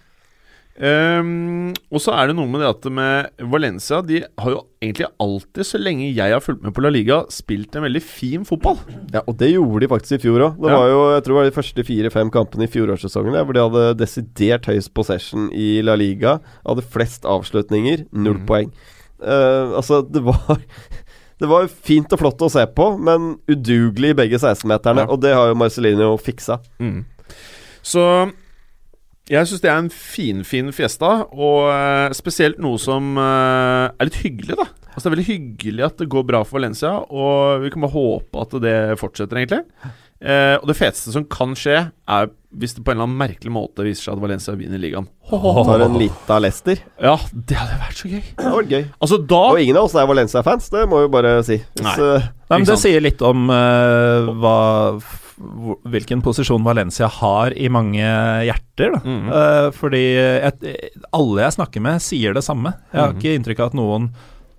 Ehm, 0.82 1.74
og 1.94 2.02
så 2.02 2.14
er 2.18 2.32
det 2.32 2.36
noe 2.40 2.50
med 2.50 2.64
det 2.64 2.70
at 2.72 2.86
med 2.90 3.44
Valencia 3.52 4.00
De 4.02 4.24
har 4.42 4.50
jo 4.50 4.62
egentlig 4.82 5.06
alltid, 5.22 5.62
så 5.68 5.78
lenge 5.78 6.08
jeg 6.10 6.34
har 6.34 6.42
fulgt 6.42 6.64
med 6.66 6.74
på 6.74 6.82
La 6.82 6.90
Liga, 6.90 7.20
spilt 7.30 7.76
en 7.78 7.86
veldig 7.86 8.02
fin 8.02 8.48
fotball. 8.50 8.80
Ja, 9.14 9.22
Og 9.30 9.38
det 9.38 9.52
gjorde 9.54 9.84
de 9.84 9.92
faktisk 9.92 10.18
i 10.18 10.22
fjor 10.24 10.42
òg. 10.48 10.58
Det 10.58 10.72
Ja. 10.72 10.78
var 10.80 10.88
jo 10.90 11.02
jeg 11.14 11.24
tror 11.24 11.34
det 11.36 11.40
var 11.42 11.50
de 11.52 11.58
første 11.62 11.86
fire-fem 11.86 12.32
kampene 12.34 12.64
i 12.66 12.72
fjorårssesongen 12.74 13.46
hvor 13.46 13.54
de 13.54 13.62
hadde 13.68 13.98
desidert 14.00 14.66
høyest 14.66 14.92
possession 14.94 15.52
i 15.54 15.82
La 15.86 15.94
Liga. 15.96 16.40
Hadde 16.66 16.82
flest 16.82 17.24
avslutninger, 17.30 18.08
null 18.12 18.40
Mm. 18.42 18.46
poeng. 18.48 18.72
Uh, 19.22 19.78
altså, 19.78 20.02
det 20.12 20.24
var 20.24 20.58
Det 21.42 21.48
var 21.50 21.66
fint 21.68 22.12
og 22.14 22.20
flott 22.20 22.38
å 22.42 22.50
se 22.52 22.66
på, 22.68 23.00
men 23.02 23.38
udugelig 23.50 24.12
i 24.12 24.14
begge 24.14 24.38
16-meterne. 24.38 25.06
Ja. 25.06 25.10
Og 25.10 25.22
det 25.22 25.34
har 25.34 25.48
jo 25.50 25.56
Marcelino 25.56 26.16
fiksa. 26.18 26.60
Så 27.82 28.32
jeg 29.32 29.48
syns 29.48 29.64
det 29.64 29.72
er 29.72 29.80
en 29.80 29.90
finfin 29.94 30.70
fiesta, 30.76 31.12
og 31.32 31.72
eh, 31.72 32.12
spesielt 32.18 32.60
noe 32.64 32.80
som 32.82 33.16
eh, 33.16 33.88
er 33.96 34.10
litt 34.10 34.22
hyggelig, 34.26 34.60
da. 34.60 34.68
Altså 34.92 35.06
Det 35.06 35.10
er 35.10 35.16
veldig 35.16 35.30
hyggelig 35.30 35.84
at 35.88 36.02
det 36.02 36.12
går 36.12 36.26
bra 36.28 36.42
for 36.44 36.60
Valencia, 36.60 36.92
og 37.08 37.64
vi 37.64 37.72
kan 37.72 37.86
bare 37.86 37.96
håpe 37.96 38.44
at 38.44 38.56
det 38.64 38.78
fortsetter, 39.00 39.40
egentlig. 39.40 39.64
Eh, 40.22 40.58
og 40.60 40.68
det 40.70 40.76
feteste 40.78 41.14
som 41.16 41.24
kan 41.32 41.56
skje, 41.58 41.78
er 42.12 42.28
hvis 42.52 42.76
det 42.76 42.84
på 42.84 42.92
en 42.92 43.00
eller 43.00 43.08
annen 43.08 43.22
merkelig 43.22 43.54
måte 43.56 43.86
viser 43.86 44.10
seg 44.10 44.18
at 44.18 44.22
Valencia 44.26 44.54
vinner 44.60 44.82
ligaen. 44.82 45.08
Tar 45.32 45.86
en 45.86 45.96
lita 45.98 46.38
Leicester. 46.44 46.82
Ja, 47.00 47.16
det 47.32 47.56
hadde 47.58 47.80
vært 47.80 48.02
så 48.02 48.12
gøy. 48.12 48.22
Det 48.36 48.52
var 48.52 48.68
gøy. 48.68 48.84
Altså, 49.00 49.22
da 49.32 49.42
Og 49.54 49.62
ingen 49.64 49.80
av 49.80 49.88
oss 49.88 49.96
er 49.96 50.10
Valencia-fans, 50.12 50.68
det 50.76 50.84
må 50.92 51.06
vi 51.06 51.12
bare 51.16 51.38
si. 51.48 51.62
Hvis, 51.64 51.88
Nei. 51.88 51.96
Nei, 52.52 52.58
men 52.58 52.68
Det 52.68 52.80
sier 52.84 53.04
litt 53.08 53.24
om 53.24 53.48
uh, 53.48 54.28
hva, 54.44 54.58
hvilken 55.92 56.22
posisjon 56.26 56.64
Valencia 56.66 57.10
har 57.20 57.56
i 57.58 57.70
mange 57.72 58.04
hjerter. 58.48 58.96
Da. 58.96 59.02
Mm. 59.06 59.32
Eh, 59.40 59.70
fordi 59.78 60.04
jeg, 60.16 60.76
alle 61.12 61.46
jeg 61.46 61.58
snakker 61.58 61.86
med, 61.86 62.04
sier 62.04 62.38
det 62.38 62.46
samme. 62.46 62.76
Jeg 62.92 63.02
har 63.02 63.16
ikke 63.16 63.36
inntrykk 63.38 63.64
av 63.64 63.72
at 63.72 63.80
noen 63.80 64.12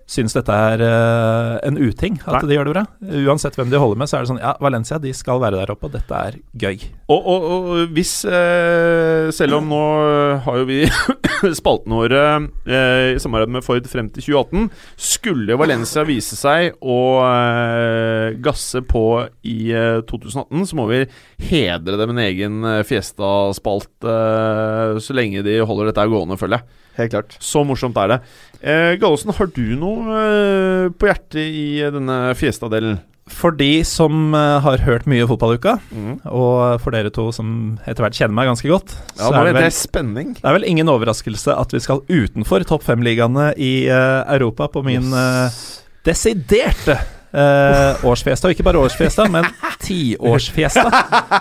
syns 0.09 0.35
dette 0.35 0.51
er 0.51 0.81
uh, 0.83 1.57
en 1.63 1.77
uting, 1.79 2.17
at 2.25 2.41
Nei. 2.41 2.49
de 2.49 2.57
gjør 2.57 2.67
det 2.67 2.73
bra. 2.75 2.83
Uansett 3.23 3.55
hvem 3.57 3.71
de 3.71 3.79
holder 3.79 4.01
med, 4.01 4.09
så 4.09 4.17
er 4.17 4.25
det 4.25 4.31
sånn 4.33 4.41
Ja, 4.41 4.53
Valencia 4.63 4.99
de 5.01 5.13
skal 5.15 5.41
være 5.43 5.61
der 5.61 5.71
oppe, 5.73 5.87
og 5.87 5.95
dette 5.95 6.19
er 6.19 6.37
gøy. 6.59 6.83
Og, 7.07 7.19
og, 7.19 7.47
og 7.53 7.93
hvis 7.95 8.13
uh, 8.27 9.31
Selv 9.35 9.59
om 9.59 9.71
nå 9.71 9.81
har 10.43 10.59
jo 10.59 10.67
vi 10.67 10.81
spaltene 11.59 11.99
våre 12.01 12.23
uh, 12.43 13.13
i 13.13 13.21
samarbeid 13.21 13.55
med 13.57 13.65
Ford 13.65 13.87
frem 13.89 14.09
til 14.13 14.27
2018 14.27 14.69
Skulle 15.13 15.57
Valencia 15.59 16.03
vise 16.07 16.37
seg 16.39 16.77
å 16.83 16.99
gasse 18.43 18.81
på 18.87 19.03
i 19.47 19.71
eh, 19.75 19.99
2018, 20.09 20.65
så 20.69 20.77
må 20.77 20.85
vi 20.89 20.99
hedre 21.49 21.97
dem 21.99 22.13
en 22.13 22.21
egen 22.23 22.67
Fiesta-spalt 22.87 24.07
så 25.03 25.15
lenge 25.15 25.43
de 25.45 25.57
holder 25.63 25.89
dette 25.89 26.05
gående, 26.11 26.37
føler 26.39 26.59
jeg. 26.61 26.82
Helt 26.97 27.11
klart. 27.15 27.37
Så 27.43 27.63
morsomt 27.67 27.97
er 27.97 28.07
det. 28.13 28.19
Eh, 28.61 28.91
Gallosen, 29.01 29.33
har 29.35 29.49
du 29.55 29.65
noe 29.79 30.19
eh, 30.19 30.91
på 30.95 31.09
hjertet 31.09 31.41
i 31.43 31.65
denne 31.93 32.19
Fiesta-delen? 32.39 32.99
For 33.31 33.55
de 33.55 33.85
som 33.87 34.33
eh, 34.35 34.57
har 34.65 34.81
hørt 34.83 35.05
mye 35.07 35.23
Fotballuka, 35.29 35.77
Mm. 35.95 36.17
og 36.27 36.81
for 36.83 36.91
dere 36.91 37.09
to 37.15 37.29
som 37.31 37.77
etter 37.87 38.03
hvert 38.03 38.17
kjenner 38.17 38.35
meg 38.35 38.49
ganske 38.51 38.67
godt, 38.67 38.95
Ja, 39.15 39.29
så 39.29 39.29
er 39.31 39.37
det 39.37 39.53
vel, 39.53 39.55
det 39.55 39.63
vel 39.63 39.75
spenning. 39.77 40.33
Det 40.35 40.43
er 40.49 40.57
vel 40.57 40.67
ingen 40.67 40.91
overraskelse 40.91 41.55
at 41.55 41.71
vi 41.71 41.79
skal 41.79 42.03
utenfor 42.11 42.65
topp 42.67 42.83
fem-ligaene 42.83 43.53
i 43.57 43.87
uh, 43.87 44.23
Europa 44.35 44.67
på 44.67 44.83
min 44.83 45.07
uh, 45.15 45.47
desiderte 46.07 46.97
eh, 47.33 48.03
årsfiesta. 48.05 48.47
Og 48.49 48.53
ikke 48.55 48.65
bare 48.67 48.81
årsfiesta, 48.81 49.25
men 49.31 49.47
tiårsfiesta. 49.83 50.85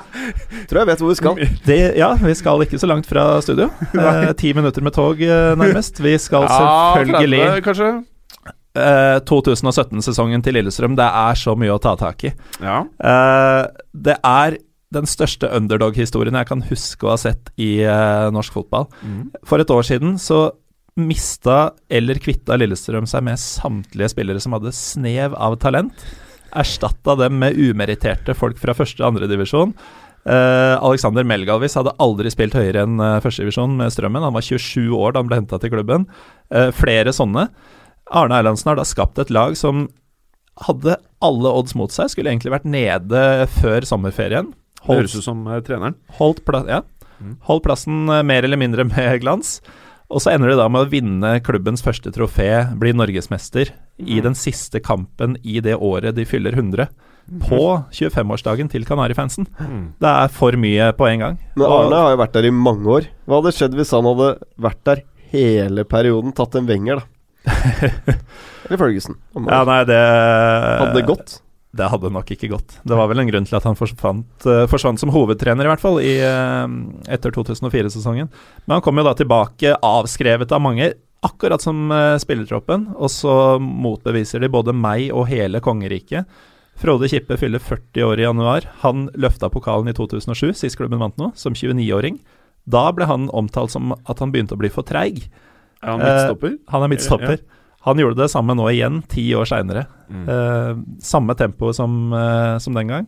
Tror 0.71 0.81
jeg 0.83 0.89
vet 0.93 1.03
hvor 1.03 1.13
vi 1.13 1.19
skal. 1.19 1.43
Det, 1.67 1.79
ja, 1.99 2.13
vi 2.21 2.35
skal 2.39 2.65
ikke 2.67 2.81
så 2.81 2.89
langt 2.91 3.09
fra 3.11 3.27
studio. 3.45 3.69
Eh, 4.03 4.33
Ti 4.39 4.53
minutter 4.57 4.83
med 4.83 4.95
tog, 4.97 5.21
eh, 5.23 5.53
nærmest. 5.59 6.01
Vi 6.03 6.17
skal 6.19 6.49
selvfølgelig 6.49 7.43
30, 7.45 7.63
kanskje? 7.69 7.91
eh, 8.75 9.19
2017-sesongen 9.29 10.43
til 10.45 10.57
Lillestrøm. 10.59 10.97
Det 10.99 11.07
er 11.07 11.39
så 11.39 11.55
mye 11.59 11.75
å 11.77 11.81
ta 11.83 11.95
tak 12.01 12.25
i. 12.29 12.33
Ja. 12.63 12.83
Det 13.93 14.17
er 14.19 14.57
den 14.93 15.07
største 15.09 15.49
underdog-historien 15.57 16.37
jeg 16.37 16.49
kan 16.51 16.65
huske 16.69 17.07
å 17.09 17.15
ha 17.15 17.21
sett 17.21 17.49
i 17.61 17.79
norsk 18.35 18.53
fotball. 18.59 18.89
For 19.49 19.63
et 19.63 19.71
år 19.73 19.87
siden 19.89 20.19
så 20.21 20.51
mista 21.01 21.73
eller 21.93 22.21
kvitta 22.21 22.59
Lillestrøm 22.61 23.07
seg 23.09 23.25
med 23.25 23.41
samtlige 23.41 24.11
spillere 24.13 24.43
som 24.43 24.57
hadde 24.57 24.75
snev 24.77 25.37
av 25.39 25.57
talent. 25.63 26.05
Erstatta 26.53 27.17
dem 27.17 27.39
med 27.41 27.57
umeritterte 27.57 28.37
folk 28.37 28.61
fra 28.61 28.75
første- 28.77 29.01
og 29.01 29.15
andredivisjon. 29.15 29.73
Uh, 30.23 30.79
Alexander 30.79 31.25
Melgalvis 31.27 31.75
hadde 31.75 31.97
aldri 32.03 32.31
spilt 32.31 32.55
høyere 32.55 32.85
enn 32.85 33.01
uh, 33.03 33.19
førstedivisjon 33.25 33.73
med 33.81 33.91
Strømmen. 33.91 34.23
Han 34.23 34.37
var 34.37 34.45
27 34.47 34.93
år 34.95 35.15
da 35.15 35.23
han 35.23 35.31
ble 35.31 35.41
henta 35.41 35.59
til 35.59 35.73
klubben. 35.73 36.07
Eh, 36.53 36.71
flere 36.77 37.15
sånne. 37.17 37.49
Arne 38.13 38.39
Erlandsen 38.39 38.71
har 38.71 38.79
da 38.79 38.87
skapt 38.87 39.19
et 39.19 39.33
lag 39.33 39.57
som 39.59 39.87
hadde 40.67 40.99
alle 41.25 41.53
odds 41.53 41.75
mot 41.79 41.93
seg. 41.93 42.13
Skulle 42.13 42.33
egentlig 42.33 42.53
vært 42.55 42.69
nede 42.69 43.49
før 43.59 43.87
sommerferien. 43.89 44.53
Det 44.83 44.91
høres 44.91 45.17
ut 45.17 45.25
som 45.25 45.47
eh, 45.49 45.63
treneren. 45.65 45.97
Holdt, 46.19 46.43
pla 46.47 46.63
ja. 46.69 46.83
Holdt 47.49 47.67
plassen 47.67 48.05
eh, 48.11 48.25
mer 48.27 48.47
eller 48.47 48.61
mindre 48.61 48.87
med 48.89 49.23
glans. 49.25 49.61
Og 50.13 50.21
så 50.21 50.35
ender 50.35 50.53
de 50.53 50.59
da 50.61 50.67
med 50.69 50.85
å 50.85 50.91
vinne 50.93 51.31
klubbens 51.45 51.81
første 51.85 52.13
trofé, 52.13 52.51
bli 52.79 52.93
norgesmester, 52.93 53.71
i 54.03 54.19
den 54.25 54.35
siste 54.37 54.81
kampen 54.85 55.39
i 55.47 55.61
det 55.65 55.77
året 55.79 56.15
de 56.19 56.27
fyller 56.29 56.53
100. 56.59 56.89
På 57.47 57.85
25-årsdagen 57.95 58.69
til 58.73 58.85
Kanarifansen. 58.85 59.47
Det 60.03 60.11
er 60.11 60.29
for 60.35 60.53
mye 60.59 60.91
på 60.99 61.07
en 61.09 61.21
gang. 61.23 61.39
Men 61.57 61.67
Og- 61.67 61.87
Arne 61.87 62.01
har 62.03 62.11
jo 62.17 62.21
vært 62.21 62.33
der 62.35 62.49
i 62.49 62.51
mange 62.51 62.85
år. 62.87 63.07
Hva 63.29 63.41
hadde 63.41 63.55
skjedd 63.57 63.75
hvis 63.79 63.93
han 63.95 64.05
hadde 64.05 64.31
vært 64.61 64.83
der 64.85 65.03
hele 65.31 65.85
perioden? 65.85 66.35
Tatt 66.35 66.57
en 66.57 66.67
Wenger, 66.67 67.01
da. 67.01 67.07
Eller 68.67 68.79
Ferguson. 68.79 69.17
Ja, 69.35 69.65
nei, 69.65 69.81
det 69.85 69.99
hadde 69.99 70.95
det 70.99 71.07
gått? 71.07 71.39
Det 71.73 71.89
hadde 71.89 72.11
nok 72.13 72.29
ikke 72.35 72.51
gått. 72.53 72.75
Det 72.85 72.97
var 72.99 73.09
vel 73.09 73.23
en 73.23 73.31
grunn 73.31 73.47
til 73.49 73.57
at 73.57 73.65
han 73.65 73.79
forsvant, 73.79 74.45
uh, 74.45 74.67
forsvant 74.69 75.01
som 75.01 75.13
hovedtrener, 75.15 75.65
i 75.65 75.71
hvert 75.73 75.81
fall, 75.81 76.03
i, 76.05 76.19
uh, 76.21 76.69
etter 77.09 77.33
2004-sesongen. 77.33 78.29
Men 78.67 78.75
han 78.77 78.85
kom 78.85 79.01
jo 79.01 79.07
da 79.07 79.15
tilbake 79.17 79.79
avskrevet 79.81 80.53
av 80.53 80.61
mange, 80.61 80.91
akkurat 81.25 81.65
som 81.65 81.87
uh, 81.89 82.19
spillertroppen. 82.21 82.91
Og 82.99 83.09
så 83.15 83.37
motbeviser 83.57 84.45
de 84.45 84.53
både 84.53 84.77
meg 84.77 85.09
og 85.17 85.31
hele 85.33 85.63
kongeriket. 85.65 86.29
Frode 86.83 87.09
Kippe 87.09 87.39
fyller 87.41 87.63
40 87.63 88.05
år 88.05 88.21
i 88.21 88.27
januar. 88.27 88.69
Han 88.85 89.07
løfta 89.17 89.49
pokalen 89.53 89.89
i 89.89 89.97
2007, 89.97 90.53
sist 90.59 90.77
klubben 90.81 91.01
vant 91.01 91.17
noe, 91.21 91.33
som 91.39 91.57
29-åring. 91.57 92.21
Da 92.69 92.85
ble 92.95 93.09
han 93.09 93.31
omtalt 93.33 93.73
som 93.73 93.97
at 93.97 94.21
han 94.21 94.33
begynte 94.35 94.57
å 94.57 94.61
bli 94.61 94.71
for 94.73 94.85
treig. 94.87 95.25
Er 95.83 95.95
han 95.95 96.05
midtstopper? 96.05 96.57
Han 96.75 96.85
er 96.85 96.93
midtstopper. 96.93 97.43
Han 97.83 97.99
gjorde 97.99 98.21
det 98.23 98.31
samme 98.31 98.55
nå 98.55 98.69
igjen, 98.71 99.01
ti 99.11 99.25
år 99.35 99.49
seinere. 99.51 99.87
Eh, 100.13 100.73
samme 101.03 101.35
tempo 101.39 101.73
som, 101.75 102.13
eh, 102.15 102.59
som 102.63 102.75
den 102.79 102.91
gang. 102.93 103.07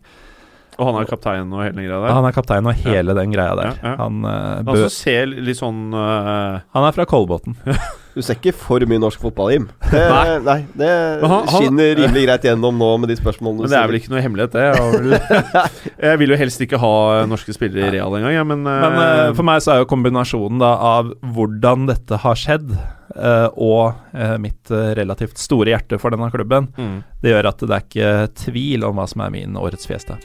Og 0.74 0.88
han 0.88 0.96
er 0.98 1.06
kaptein 1.06 1.52
og 1.54 1.60
hele 1.62 1.76
den 1.76 1.86
greia 1.86 2.00
der? 2.02 2.14
Han 2.16 2.26
er 2.26 2.34
kaptein 2.34 2.66
og 2.66 2.80
hele 2.82 3.14
den 3.14 3.34
greia 3.34 3.54
der. 3.58 3.68
Ja, 3.70 3.90
ja. 3.92 3.96
Han, 4.00 4.24
eh, 4.26 4.62
Han 4.66 4.90
ser 4.90 5.26
litt 5.30 5.60
sånn 5.60 5.92
eh, 5.94 6.60
han 6.74 6.88
er 6.88 6.96
fra 6.96 7.06
Kolbotn. 7.06 7.54
Du 8.14 8.20
ser 8.22 8.36
ikke 8.38 8.52
for 8.54 8.84
mye 8.86 9.00
norsk 9.02 9.18
fotball, 9.18 9.48
Jim. 9.50 9.64
Det, 9.90 9.98
Nei. 9.98 10.38
nei. 10.46 10.56
det 10.78 10.88
han- 11.20 11.32
han- 11.32 11.48
skinner 11.50 11.96
rimelig 11.98 12.22
greit 12.28 12.44
gjennom 12.46 12.76
nå 12.78 12.90
med 13.02 13.10
de 13.10 13.16
spørsmålene 13.18 13.64
Men 13.66 13.70
det 13.72 13.78
er 13.80 13.88
vel 13.90 13.98
ikke 13.98 14.12
noe 14.12 14.22
hemmelighet, 14.22 14.52
det. 14.54 14.66
Jeg, 14.70 15.72
jeg 16.06 16.20
vil 16.22 16.30
jo 16.30 16.38
helst 16.38 16.62
ikke 16.62 16.78
ha 16.78 16.92
norske 17.26 17.54
spillere 17.56 17.88
i 17.88 17.94
Real 17.96 18.14
engang, 18.14 18.36
jeg, 18.36 18.46
men, 18.46 18.62
Men 18.62 18.98
uh, 19.00 19.32
for 19.34 19.42
meg 19.48 19.64
så 19.66 19.74
er 19.74 19.82
jo 19.82 19.88
kombinasjonen 19.90 20.62
da 20.62 20.70
av 20.94 21.10
hvordan 21.34 21.88
dette 21.90 22.20
har 22.22 22.38
skjedd, 22.38 22.70
uh, 23.18 23.48
og 23.58 23.98
uh, 24.14 24.36
mitt 24.42 24.70
eh, 24.70 24.92
relativt 24.94 25.38
store 25.42 25.74
hjerte 25.74 25.98
for 25.98 26.14
denne 26.14 26.30
klubben, 26.30 26.70
mm, 26.78 26.96
det 27.24 27.34
gjør 27.34 27.50
at 27.50 27.66
det 27.66 27.74
er 27.80 27.88
ikke 27.88 28.12
tvil 28.46 28.86
om 28.86 28.94
hva 29.02 29.08
som 29.10 29.26
er 29.26 29.34
min 29.34 29.58
årets 29.58 29.90
fiesta. 29.90 30.20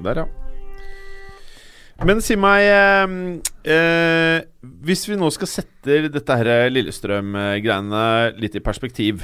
Der, 0.00 0.24
ja. 0.24 0.26
Men 2.04 2.24
si 2.24 2.34
meg 2.40 2.64
eh, 3.64 4.44
Hvis 4.84 5.08
vi 5.08 5.16
nå 5.18 5.30
skal 5.34 5.48
sette 5.50 6.08
dette 6.12 6.36
her 6.38 6.70
Lillestrøm-greiene 6.72 8.04
litt 8.40 8.56
i 8.58 8.64
perspektiv 8.64 9.14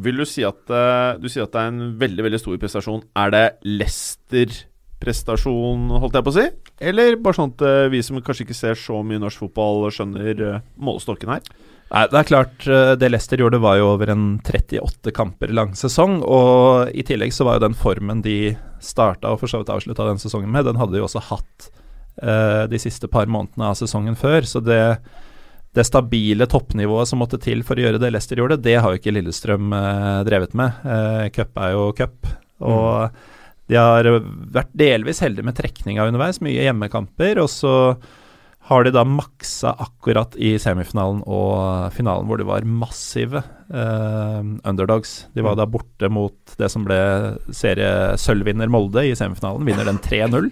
Vil 0.00 0.16
du 0.20 0.26
si 0.28 0.42
at 0.46 0.70
eh, 0.70 1.18
Du 1.22 1.28
sier 1.30 1.44
at 1.46 1.54
det 1.54 1.60
er 1.62 1.68
en 1.72 1.82
veldig 2.00 2.22
veldig 2.28 2.40
stor 2.42 2.56
prestasjon. 2.62 3.02
Er 3.18 3.28
det 3.34 3.46
Lester-prestasjon, 3.66 5.80
holdt 6.02 6.16
jeg 6.18 6.26
på 6.26 6.32
å 6.32 6.38
si? 6.38 6.46
Eller 6.90 7.08
bare 7.20 7.36
sånn 7.38 7.54
at 7.54 7.60
eh, 7.66 7.90
vi 7.92 8.00
som 8.06 8.22
kanskje 8.22 8.44
ikke 8.46 8.62
ser 8.62 8.76
så 8.78 8.96
mye 9.06 9.22
norsk 9.22 9.38
fotball, 9.46 9.76
skjønner 9.94 10.34
eh, 10.46 10.62
målestokken 10.80 11.32
her? 11.34 11.42
Nei, 11.90 12.04
det 12.06 12.18
er 12.20 12.28
klart 12.28 12.58
Det 13.02 13.08
Leicester 13.08 13.40
gjorde, 13.42 13.58
var 13.58 13.74
jo 13.80 13.86
over 13.96 14.08
en 14.12 14.24
38 14.46 15.10
kamper 15.10 15.50
lang 15.50 15.74
sesong. 15.74 16.22
Og 16.22 16.86
i 16.94 17.02
tillegg 17.02 17.34
så 17.34 17.42
var 17.48 17.58
jo 17.58 17.66
den 17.66 17.74
formen 17.74 18.22
de 18.22 18.54
starta 18.78 19.34
og 19.34 19.42
for 19.42 19.50
så 19.50 19.58
vidt 19.58 19.74
avslutta 19.74 20.06
den 20.06 20.22
sesongen 20.22 20.54
med, 20.54 20.70
den 20.70 20.78
hadde 20.78 20.94
de 20.94 21.02
jo 21.02 21.08
også 21.08 21.18
hatt 21.32 21.58
de 22.20 22.78
siste 22.82 23.08
par 23.08 23.30
månedene 23.32 23.70
av 23.70 23.78
sesongen 23.78 24.16
før. 24.18 24.44
Så 24.44 24.60
det, 24.60 24.80
det 25.76 25.86
stabile 25.86 26.48
toppnivået 26.50 27.08
som 27.08 27.20
måtte 27.22 27.38
til 27.42 27.62
for 27.66 27.78
å 27.78 27.84
gjøre 27.84 28.00
det 28.02 28.10
Leicester 28.10 28.40
gjorde, 28.40 28.58
det 28.62 28.78
har 28.82 28.90
jo 28.90 28.98
ikke 28.98 29.14
Lillestrøm 29.14 29.74
eh, 29.76 30.22
drevet 30.26 30.56
med. 30.58 30.80
Eh, 30.82 31.26
cup 31.34 31.60
er 31.62 31.74
jo 31.76 31.90
cup. 31.98 32.32
Og 32.66 33.20
de 33.70 33.78
har 33.78 34.08
vært 34.50 34.72
delvis 34.74 35.22
heldige 35.22 35.46
med 35.46 35.54
trekninga 35.58 36.08
underveis, 36.10 36.42
mye 36.42 36.66
hjemmekamper. 36.66 37.38
Og 37.44 37.52
så 37.52 37.74
har 38.70 38.84
de 38.84 38.92
da 38.94 39.04
maksa 39.06 39.76
akkurat 39.82 40.34
i 40.38 40.56
semifinalen 40.62 41.22
og 41.22 41.94
finalen, 41.94 42.26
hvor 42.26 42.42
de 42.42 42.48
var 42.50 42.66
massive 42.66 43.44
eh, 43.70 44.42
underdogs. 44.42 45.30
De 45.38 45.46
var 45.46 45.54
da 45.58 45.70
borte 45.70 46.10
mot 46.10 46.58
det 46.58 46.70
som 46.70 46.82
ble 46.86 46.98
seriesølvvinner 47.54 48.70
Molde 48.70 49.06
i 49.06 49.14
semifinalen, 49.18 49.70
vinner 49.70 49.86
den 49.86 50.02
3-0. 50.02 50.50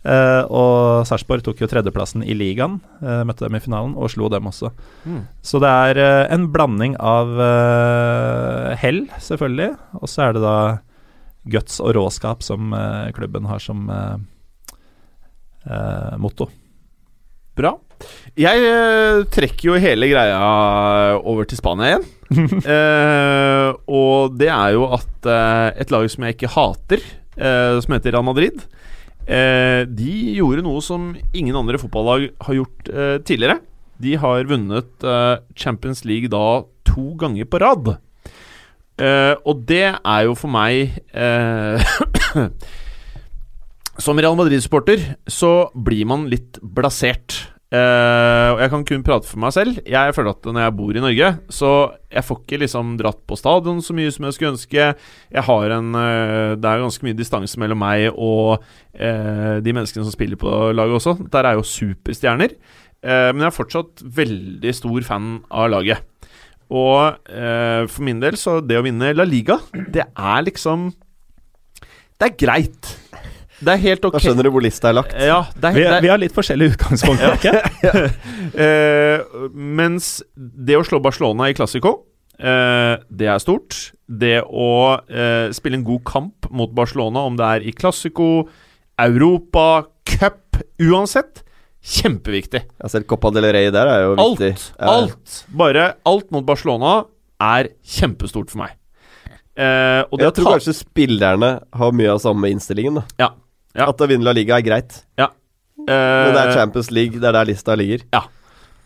Eh, 0.00 0.42
og 0.48 1.04
Sarpsborg 1.04 1.44
tok 1.44 1.58
jo 1.60 1.68
tredjeplassen 1.68 2.22
i 2.24 2.32
ligaen, 2.32 2.78
uh, 3.04 3.20
møtte 3.28 3.44
dem 3.44 3.58
i 3.58 3.60
finalen 3.60 3.92
og 4.00 4.08
slo 4.12 4.30
dem 4.32 4.48
også. 4.48 4.70
Mm. 5.04 5.26
Så 5.44 5.60
det 5.60 5.68
er 5.68 6.00
uh, 6.00 6.32
en 6.32 6.46
blanding 6.54 6.96
av 6.96 7.34
hell, 8.80 9.04
selvfølgelig, 9.20 9.74
og 10.00 10.08
så 10.08 10.28
er 10.28 10.36
det 10.36 10.44
da 10.44 10.56
guts 11.50 11.80
og 11.84 11.94
råskap 11.96 12.44
som 12.44 12.72
klubben 13.16 13.46
har 13.48 13.60
som 13.64 13.88
motto. 16.20 16.46
Bra. 17.56 17.72
Jeg 18.38 19.24
trekker 19.32 19.70
jo 19.70 19.78
hele 19.80 20.08
greia 20.08 20.36
over 21.18 21.48
til 21.48 21.60
Spania 21.60 21.94
igjen. 21.94 22.04
og 24.00 24.36
det 24.40 24.50
er 24.52 24.76
jo 24.76 24.86
at 24.96 25.30
et 25.80 25.92
lag 25.92 26.06
som 26.12 26.28
jeg 26.28 26.36
ikke 26.36 26.52
hater, 26.54 27.04
som 27.34 27.96
heter 27.96 28.14
Real 28.14 28.28
Madrid, 28.28 28.60
eh, 29.30 29.86
de 29.86 30.14
gjorde 30.36 30.64
noe 30.66 30.82
som 30.84 31.12
ingen 31.32 31.56
andre 31.56 31.78
fotballag 31.80 32.30
har 32.42 32.58
gjort 32.58 32.90
eh, 32.90 33.16
tidligere. 33.22 33.60
De 34.00 34.16
har 34.18 34.48
vunnet 34.48 35.04
eh, 35.04 35.34
Champions 35.54 36.04
League 36.08 36.30
da 36.32 36.62
to 36.88 37.14
ganger 37.20 37.48
på 37.48 37.60
rad. 37.62 37.94
Eh, 39.00 39.34
og 39.48 39.64
det 39.68 39.86
er 39.96 40.26
jo 40.26 40.36
for 40.36 40.52
meg 40.52 40.98
eh, 41.16 41.80
Som 44.00 44.20
Real 44.20 44.36
Madrid-supporter 44.36 45.00
så 45.28 45.70
blir 45.76 46.06
man 46.08 46.26
litt 46.32 46.56
blasert. 46.60 47.36
Eh, 47.70 48.48
og 48.50 48.58
jeg 48.58 48.70
kan 48.72 48.84
kun 48.86 49.02
prate 49.06 49.28
for 49.30 49.38
meg 49.42 49.54
selv. 49.54 49.78
Jeg 49.86 50.14
føler 50.16 50.34
at 50.34 50.46
når 50.48 50.64
jeg 50.64 50.74
bor 50.80 50.96
i 50.96 51.02
Norge, 51.04 51.28
så 51.54 51.70
jeg 52.10 52.26
får 52.26 52.40
ikke 52.42 52.58
liksom 52.64 52.96
dratt 52.98 53.20
på 53.30 53.38
stadion 53.38 53.78
så 53.84 53.94
mye 53.94 54.10
som 54.10 54.26
jeg 54.26 54.36
skulle 54.36 54.52
ønske. 54.56 54.86
Jeg 55.30 55.46
har 55.46 55.74
en 55.76 55.94
uh, 55.94 56.58
Det 56.58 56.66
er 56.66 56.82
ganske 56.82 57.06
mye 57.06 57.18
distanse 57.18 57.60
mellom 57.62 57.78
meg 57.78 58.08
og 58.10 58.58
uh, 58.58 59.56
de 59.62 59.74
menneskene 59.76 60.02
som 60.02 60.14
spiller 60.14 60.40
på 60.40 60.50
laget 60.74 60.98
også. 60.98 61.14
Der 61.30 61.46
er 61.46 61.58
jo 61.58 61.66
superstjerner. 61.66 62.58
Men 63.00 63.40
jeg 63.40 63.46
er 63.46 63.54
fortsatt 63.56 64.02
veldig 64.04 64.72
stor 64.76 65.04
fan 65.06 65.28
av 65.48 65.70
laget. 65.72 66.02
Og 66.68 67.16
for 67.88 68.04
min 68.04 68.20
del, 68.20 68.36
så 68.36 68.58
det 68.60 68.76
å 68.76 68.82
vinne 68.84 69.14
La 69.16 69.24
Liga, 69.24 69.56
det 69.72 70.04
er 70.04 70.44
liksom 70.44 70.90
Det 72.20 72.28
er 72.28 72.36
greit. 72.36 72.90
Det 73.60 73.72
er 73.74 73.80
helt 73.82 74.04
ok. 74.08 74.16
Da 74.16 74.22
skjønner 74.24 74.46
du 74.46 74.50
hvor 74.54 74.64
lista 74.64 74.90
er 74.90 74.96
lagt. 74.96 75.12
Vi, 75.14 75.26
Ja, 75.28 75.40
det 75.54 75.70
er, 75.70 75.76
det 75.76 75.88
er, 75.88 76.04
vi 76.04 76.12
har 76.12 76.20
litt 76.20 76.36
forskjellig 76.36 76.72
utgangspunkt, 76.74 77.24
ikke? 77.36 77.56
Eh, 78.60 79.20
mens 79.54 80.24
det 80.34 80.74
å 80.74 80.82
slå 80.84 80.98
Barcelona 81.02 81.46
i 81.48 81.54
Classico, 81.54 81.92
uh, 82.42 82.96
det 83.06 83.28
er 83.30 83.38
stort. 83.42 83.76
Det 84.10 84.40
å 84.42 84.72
uh, 84.98 85.52
spille 85.54 85.78
en 85.78 85.84
god 85.86 86.02
kamp 86.08 86.48
mot 86.50 86.72
Barcelona, 86.74 87.22
om 87.30 87.38
det 87.38 87.46
er 87.46 87.68
i 87.70 87.74
Classico, 87.76 88.48
Europa, 89.00 89.84
cup, 90.08 90.58
uansett, 90.82 91.44
kjempeviktig. 91.80 92.64
Ja, 92.82 92.90
selv 92.92 93.06
Copa 93.08 93.30
del 93.32 93.48
Rey 93.54 93.70
der 93.72 93.88
er 93.88 94.04
jo 94.08 94.16
Alt, 94.18 94.42
viktig. 94.42 94.72
Ja. 94.74 94.90
alt, 94.98 95.38
bare 95.62 95.86
alt 96.10 96.28
mot 96.34 96.44
Barcelona 96.48 96.98
er 97.40 97.70
kjempestort 97.86 98.52
for 98.52 98.64
meg. 98.64 98.76
Eh, 99.60 100.02
og 100.08 100.18
det 100.20 100.28
Jeg 100.28 100.36
tror 100.38 100.54
kanskje 100.54 100.76
spillerne 100.78 101.50
har 101.76 101.94
mye 101.96 102.12
av 102.12 102.20
samme 102.22 102.50
innstillingen. 102.52 103.00
da 103.00 103.04
Ja. 103.18 103.30
Ja. 103.76 103.86
At 103.88 104.02
å 104.02 104.08
vinne 104.10 104.26
La 104.26 104.34
Liga 104.36 104.58
er 104.58 104.66
greit. 104.66 105.02
Ja. 105.20 105.30
Men 105.80 106.34
det 106.34 106.40
er 106.40 106.50
eh, 106.50 106.56
Champions 106.58 106.90
League, 106.92 107.20
det 107.20 107.28
er 107.30 107.36
der 107.38 107.48
lista 107.48 107.76
ligger. 107.78 108.02
Ja. 108.14 108.24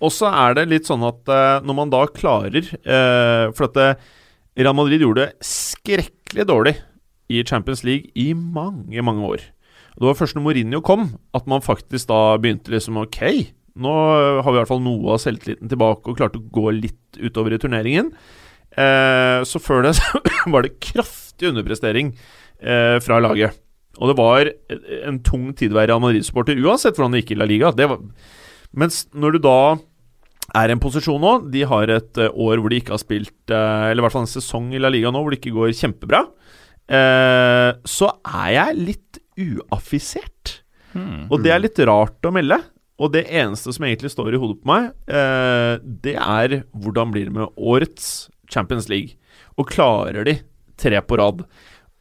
Og 0.04 0.12
så 0.12 0.28
er 0.28 0.58
det 0.58 0.68
litt 0.70 0.88
sånn 0.88 1.04
at 1.06 1.30
eh, 1.32 1.64
når 1.64 1.78
man 1.78 1.92
da 1.92 2.02
klarer 2.12 2.60
eh, 2.60 3.46
For 3.56 3.68
at 3.70 3.78
Real 4.58 4.76
Madrid 4.76 5.02
gjorde 5.02 5.24
det 5.24 5.48
skrekkelig 5.48 6.46
dårlig 6.50 6.74
i 7.32 7.40
Champions 7.48 7.82
League 7.86 8.12
i 8.20 8.32
mange, 8.36 9.00
mange 9.02 9.24
år. 9.26 9.44
Det 9.94 10.06
var 10.06 10.16
først 10.18 10.36
når 10.36 10.44
Mourinho 10.44 10.82
kom, 10.84 11.08
at 11.34 11.46
man 11.50 11.64
faktisk 11.64 12.10
da 12.10 12.36
begynte 12.42 12.72
liksom 12.74 12.98
Ok, 13.00 13.20
nå 13.74 13.94
har 14.44 14.46
vi 14.46 14.54
i 14.54 14.60
hvert 14.60 14.70
fall 14.70 14.82
noe 14.84 15.14
av 15.16 15.22
selvtilliten 15.22 15.70
tilbake 15.70 16.10
og 16.10 16.18
klarte 16.18 16.38
å 16.38 16.48
gå 16.54 16.74
litt 16.76 17.18
utover 17.18 17.56
i 17.56 17.60
turneringen. 17.62 18.12
Eh, 18.74 19.40
så 19.46 19.62
før 19.62 19.86
det 19.86 19.96
så 20.00 20.20
var 20.50 20.66
det 20.66 20.76
kraftig 20.82 21.50
underprestering 21.50 22.12
eh, 22.60 22.98
fra 23.02 23.20
laget. 23.22 23.63
Og 24.00 24.10
det 24.10 24.16
var 24.18 24.50
en 25.06 25.20
tung 25.26 25.50
tid 25.56 25.74
å 25.74 25.78
være 25.78 25.92
Real 25.92 26.02
Madrid-supporter, 26.02 26.58
uansett 26.58 26.96
hvordan 26.98 27.14
det 27.14 27.22
gikk 27.22 27.34
i 27.36 27.40
La 27.40 27.48
Liga. 27.48 27.70
Det 27.76 27.88
var, 27.90 28.00
mens 28.74 29.04
når 29.14 29.36
du 29.36 29.44
da 29.46 29.58
er 30.54 30.68
i 30.68 30.74
en 30.74 30.82
posisjon 30.82 31.22
nå 31.22 31.30
De 31.54 31.62
har 31.66 31.88
et 31.88 32.18
eh, 32.20 32.34
år 32.44 32.60
hvor 32.60 32.70
de 32.70 32.76
ikke 32.82 32.92
har 32.92 33.00
spilt 33.00 33.48
eh, 33.48 33.84
Eller 33.88 34.02
i 34.02 34.04
hvert 34.04 34.12
fall 34.12 34.26
en 34.26 34.34
sesong 34.34 34.66
i 34.76 34.80
La 34.82 34.90
Liga 34.92 35.08
nå 35.14 35.22
hvor 35.22 35.32
det 35.32 35.38
ikke 35.40 35.54
går 35.56 35.72
kjempebra. 35.78 36.20
Eh, 36.84 37.70
så 37.88 38.10
er 38.28 38.50
jeg 38.58 38.82
litt 38.90 39.22
uaffisert. 39.40 40.58
Og 41.32 41.40
det 41.42 41.50
er 41.50 41.62
litt 41.62 41.80
rart 41.88 42.26
å 42.28 42.30
melde. 42.34 42.60
Og 43.02 43.10
det 43.16 43.24
eneste 43.34 43.72
som 43.74 43.86
egentlig 43.86 44.12
står 44.12 44.36
i 44.36 44.38
hodet 44.38 44.60
på 44.60 44.70
meg, 44.70 44.92
eh, 45.10 45.80
det 45.82 46.14
er 46.14 46.60
hvordan 46.70 47.10
blir 47.14 47.26
det 47.26 47.34
med 47.34 47.56
årets 47.58 48.28
Champions 48.52 48.86
League? 48.92 49.16
Og 49.58 49.66
klarer 49.72 50.26
de 50.28 50.36
tre 50.78 51.00
på 51.02 51.18
rad? 51.18 51.42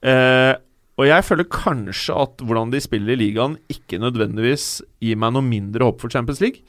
Eh, 0.06 0.54
og 0.94 1.08
jeg 1.10 1.26
føler 1.26 1.50
kanskje 1.50 2.16
at 2.22 2.42
hvordan 2.46 2.74
de 2.74 2.82
spiller 2.84 3.16
i 3.16 3.22
ligaen, 3.24 3.58
ikke 3.72 3.98
nødvendigvis 4.02 4.84
gir 5.02 5.18
meg 5.18 5.34
noe 5.34 5.46
mindre 5.46 5.88
håp 5.88 6.04
for 6.04 6.14
Champions 6.14 6.42
League. 6.44 6.62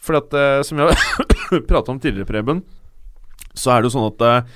For 0.00 0.18
at, 0.18 0.32
eh, 0.36 0.60
som 0.66 0.80
jeg 0.80 0.96
prata 1.70 1.92
om 1.92 2.00
tidligere, 2.00 2.28
Preben, 2.28 2.62
så 3.56 3.72
er 3.72 3.80
det 3.80 3.90
jo 3.90 3.94
sånn 3.96 4.10
at 4.10 4.24
eh, 4.26 4.54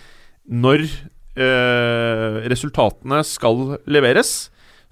når 0.65 0.85
eh, 0.85 2.41
resultatene 2.53 3.23
skal 3.25 3.79
leveres, 3.89 4.35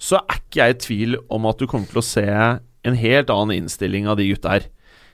så 0.00 0.22
er 0.24 0.40
ikke 0.40 0.62
jeg 0.62 0.74
i 0.74 0.80
tvil 0.86 1.18
om 1.32 1.48
at 1.50 1.60
du 1.60 1.68
kommer 1.68 1.90
til 1.90 2.00
å 2.00 2.06
se 2.06 2.26
en 2.26 2.96
helt 2.98 3.30
annen 3.30 3.62
innstilling 3.62 4.08
av 4.10 4.18
de 4.18 4.30
gutta 4.32 4.56
her. 4.56 4.71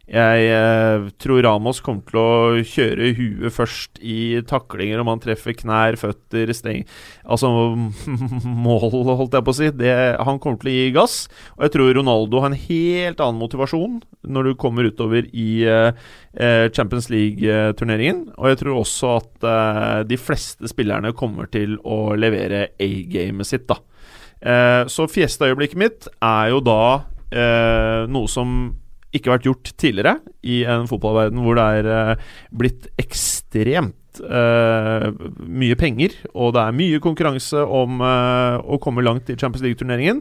Jeg 0.09 0.45
eh, 0.49 1.09
tror 1.21 1.43
Ramos 1.45 1.83
kommer 1.85 2.01
til 2.09 2.19
å 2.21 2.61
kjøre 2.65 3.11
huet 3.19 3.53
først 3.53 3.99
i 4.01 4.41
taklinger 4.49 5.03
om 5.03 5.11
han 5.13 5.21
treffer 5.21 5.53
knær, 5.59 5.99
føtter, 6.01 6.49
steng 6.57 6.87
Altså 7.29 7.51
mål, 8.65 8.87
holdt 9.05 9.37
jeg 9.37 9.45
på 9.45 9.53
å 9.53 9.59
si. 9.59 9.69
Det, 9.77 9.93
han 10.25 10.41
kommer 10.41 10.63
til 10.63 10.73
å 10.73 10.77
gi 10.79 10.95
gass. 10.97 11.19
Og 11.59 11.67
jeg 11.67 11.75
tror 11.77 11.93
Ronaldo 11.99 12.41
har 12.41 12.53
en 12.53 12.63
helt 12.63 13.21
annen 13.21 13.43
motivasjon 13.43 14.01
når 14.25 14.49
du 14.49 14.55
kommer 14.65 14.89
utover 14.89 15.29
i 15.29 15.51
eh, 15.69 15.93
eh, 16.41 16.65
Champions 16.73 17.11
League-turneringen. 17.13 18.25
Og 18.41 18.53
jeg 18.53 18.63
tror 18.65 18.81
også 18.81 19.13
at 19.19 19.49
eh, 19.53 20.01
de 20.09 20.21
fleste 20.21 20.73
spillerne 20.73 21.13
kommer 21.17 21.53
til 21.53 21.77
å 21.85 22.17
levere 22.17 22.71
A-gamet 22.81 23.53
sitt, 23.53 23.69
da. 23.69 23.83
Eh, 24.41 24.83
så 24.89 25.09
fiesta-øyeblikket 25.11 25.81
mitt 25.85 26.13
er 26.25 26.53
jo 26.55 26.65
da 26.65 26.83
eh, 27.29 28.09
noe 28.09 28.31
som 28.31 28.71
ikke 29.17 29.33
vært 29.33 29.47
gjort 29.49 29.71
tidligere 29.81 30.19
i 30.45 30.61
en 30.69 30.89
fotballverden 30.91 31.41
hvor 31.45 31.57
det 31.57 31.65
er 31.79 31.89
eh, 31.95 32.27
blitt 32.53 32.89
ekstremt 33.01 34.21
uh, 34.21 35.09
mye 35.39 35.77
penger, 35.79 36.13
og 36.35 36.53
det 36.57 36.65
er 36.65 36.77
mye 36.77 37.01
konkurranse 37.01 37.63
om 37.65 38.03
uh, 38.05 38.59
å 38.61 38.79
komme 38.83 39.05
langt 39.07 39.31
i 39.31 39.37
Champions 39.39 39.65
League-turneringen. 39.65 40.21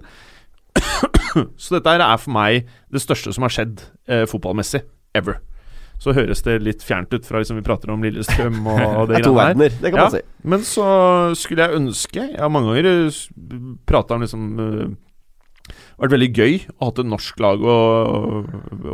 Så 1.62 1.76
dette 1.78 1.94
her 1.96 2.04
er 2.06 2.22
for 2.22 2.34
meg 2.36 2.68
det 2.94 3.02
største 3.04 3.34
som 3.36 3.46
har 3.48 3.54
skjedd 3.54 3.82
uh, 4.12 4.24
fotballmessig 4.30 4.84
ever. 5.18 5.40
Så 5.98 6.14
høres 6.14 6.44
det 6.46 6.60
litt 6.62 6.84
fjernt 6.86 7.10
ut 7.16 7.26
fra 7.26 7.42
liksom 7.42 7.58
vi 7.58 7.66
prater 7.66 7.90
om 7.90 8.04
Lillestrøm 8.06 8.60
og 8.70 9.08
det 9.10 9.24
greiene 9.26 9.66
der. 9.66 9.78
det 9.82 9.90
kan 9.90 9.98
Ja. 9.98 10.04
man 10.06 10.14
si. 10.14 10.22
Men 10.46 10.66
så 10.68 10.86
skulle 11.36 11.66
jeg 11.66 11.80
ønske 11.80 12.22
Jeg 12.22 12.38
har 12.38 12.52
mange 12.54 12.70
ganger 12.76 13.10
prata 13.90 14.14
om 14.14 14.22
liksom 14.22 14.44
vært 16.02 16.14
veldig 16.14 16.30
gøy 16.34 16.60
å 16.76 16.88
ha 16.88 16.92
et 16.94 17.10
norsk 17.10 17.40
lag 17.42 17.64
å 17.64 17.78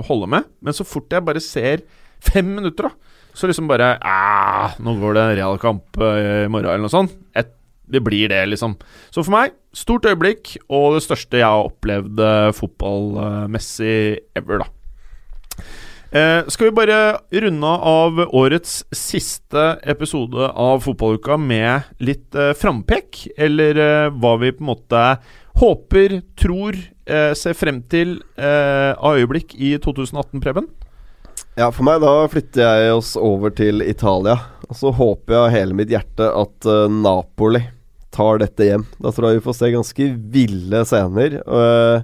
holde 0.08 0.30
med. 0.36 0.48
Men 0.64 0.78
så 0.78 0.86
fort 0.88 1.12
jeg 1.14 1.26
bare 1.26 1.44
ser 1.44 1.84
fem 2.24 2.54
minutter, 2.56 2.88
da, 2.88 3.20
så 3.36 3.50
liksom 3.50 3.68
bare 3.68 3.96
ah, 4.06 4.76
Nå 4.84 4.94
går 5.02 5.18
det 5.18 5.24
en 5.24 5.38
realkamp 5.42 6.00
uh, 6.00 6.46
i 6.46 6.52
morgen, 6.52 6.70
eller 6.70 6.86
noe 6.86 6.94
sånt. 6.94 7.16
Et, 7.36 7.50
det 7.94 8.00
blir 8.06 8.30
det, 8.32 8.40
liksom. 8.54 8.78
Så 9.12 9.26
for 9.26 9.34
meg, 9.36 9.58
stort 9.76 10.08
øyeblikk, 10.08 10.56
og 10.72 10.96
det 10.96 11.04
største 11.06 11.42
jeg 11.42 11.50
har 11.50 11.68
opplevd 11.68 12.22
uh, 12.24 12.54
fotballmessig 12.56 13.98
ever, 14.40 14.64
da. 14.64 14.70
Eh, 16.14 16.46
skal 16.46 16.68
vi 16.68 16.76
bare 16.78 16.98
runde 17.42 17.70
av 17.90 18.20
årets 18.38 18.84
siste 18.94 19.62
episode 19.90 20.46
av 20.46 20.84
Fotballuka 20.86 21.40
med 21.42 21.88
litt 22.06 22.38
eh, 22.38 22.52
frampek? 22.54 23.24
Eller 23.34 23.80
eh, 23.82 24.12
hva 24.14 24.36
vi 24.38 24.52
på 24.54 24.62
en 24.62 24.70
måte 24.70 25.02
håper, 25.60 26.22
tror, 26.40 26.78
eh, 27.06 27.34
ser 27.38 27.58
frem 27.58 27.82
til 27.92 28.18
eh, 28.38 28.94
av 28.94 29.20
øyeblikk 29.20 29.56
i 29.56 29.76
2018, 29.82 30.42
Preben? 30.44 30.70
Ja, 31.58 31.70
for 31.70 31.86
meg 31.86 32.02
da 32.02 32.16
flytter 32.32 32.64
jeg 32.64 32.96
oss 32.96 33.14
over 33.20 33.54
til 33.54 33.84
Italia. 33.86 34.40
Og 34.70 34.78
så 34.80 34.94
håper 34.96 35.36
jeg 35.36 35.42
av 35.44 35.54
hele 35.54 35.78
mitt 35.78 35.92
hjerte 35.94 36.26
at 36.34 36.66
uh, 36.66 36.90
Napoli 36.90 37.62
tar 38.14 38.40
dette 38.42 38.66
hjem. 38.66 38.88
Da 38.98 39.12
tror 39.14 39.30
jeg 39.30 39.42
vi 39.42 39.46
får 39.46 39.58
se 39.60 39.70
ganske 39.74 40.08
ville 40.34 40.82
scener. 40.90 41.38
Uh, 41.46 42.02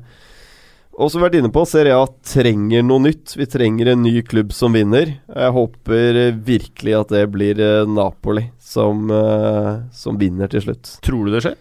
og 1.00 1.08
som 1.08 1.22
vi 1.22 1.24
har 1.24 1.30
vært 1.30 1.39
inne 1.39 1.52
på, 1.56 1.62
Serie 1.70 1.95
A 1.95 2.08
trenger 2.28 2.84
noe 2.84 3.00
nytt. 3.06 3.38
Vi 3.39 3.47
trenger 3.47 3.93
en 3.93 4.02
ny 4.04 4.20
klubb 4.28 4.52
som 4.52 4.76
vinner. 4.76 5.14
Jeg 5.32 5.56
håper 5.56 6.18
eh, 6.26 6.39
virkelig 6.43 6.97
at 6.97 7.14
det 7.16 7.22
blir 7.32 7.62
uh, 7.64 7.88
Napoli 7.88 8.50
som, 8.60 9.06
eh, 9.08 9.70
som 9.95 10.20
vinner 10.20 10.52
til 10.52 10.66
slutt. 10.66 10.97
Tror 11.06 11.24
du 11.24 11.32
det 11.32 11.45
skjer? 11.45 11.56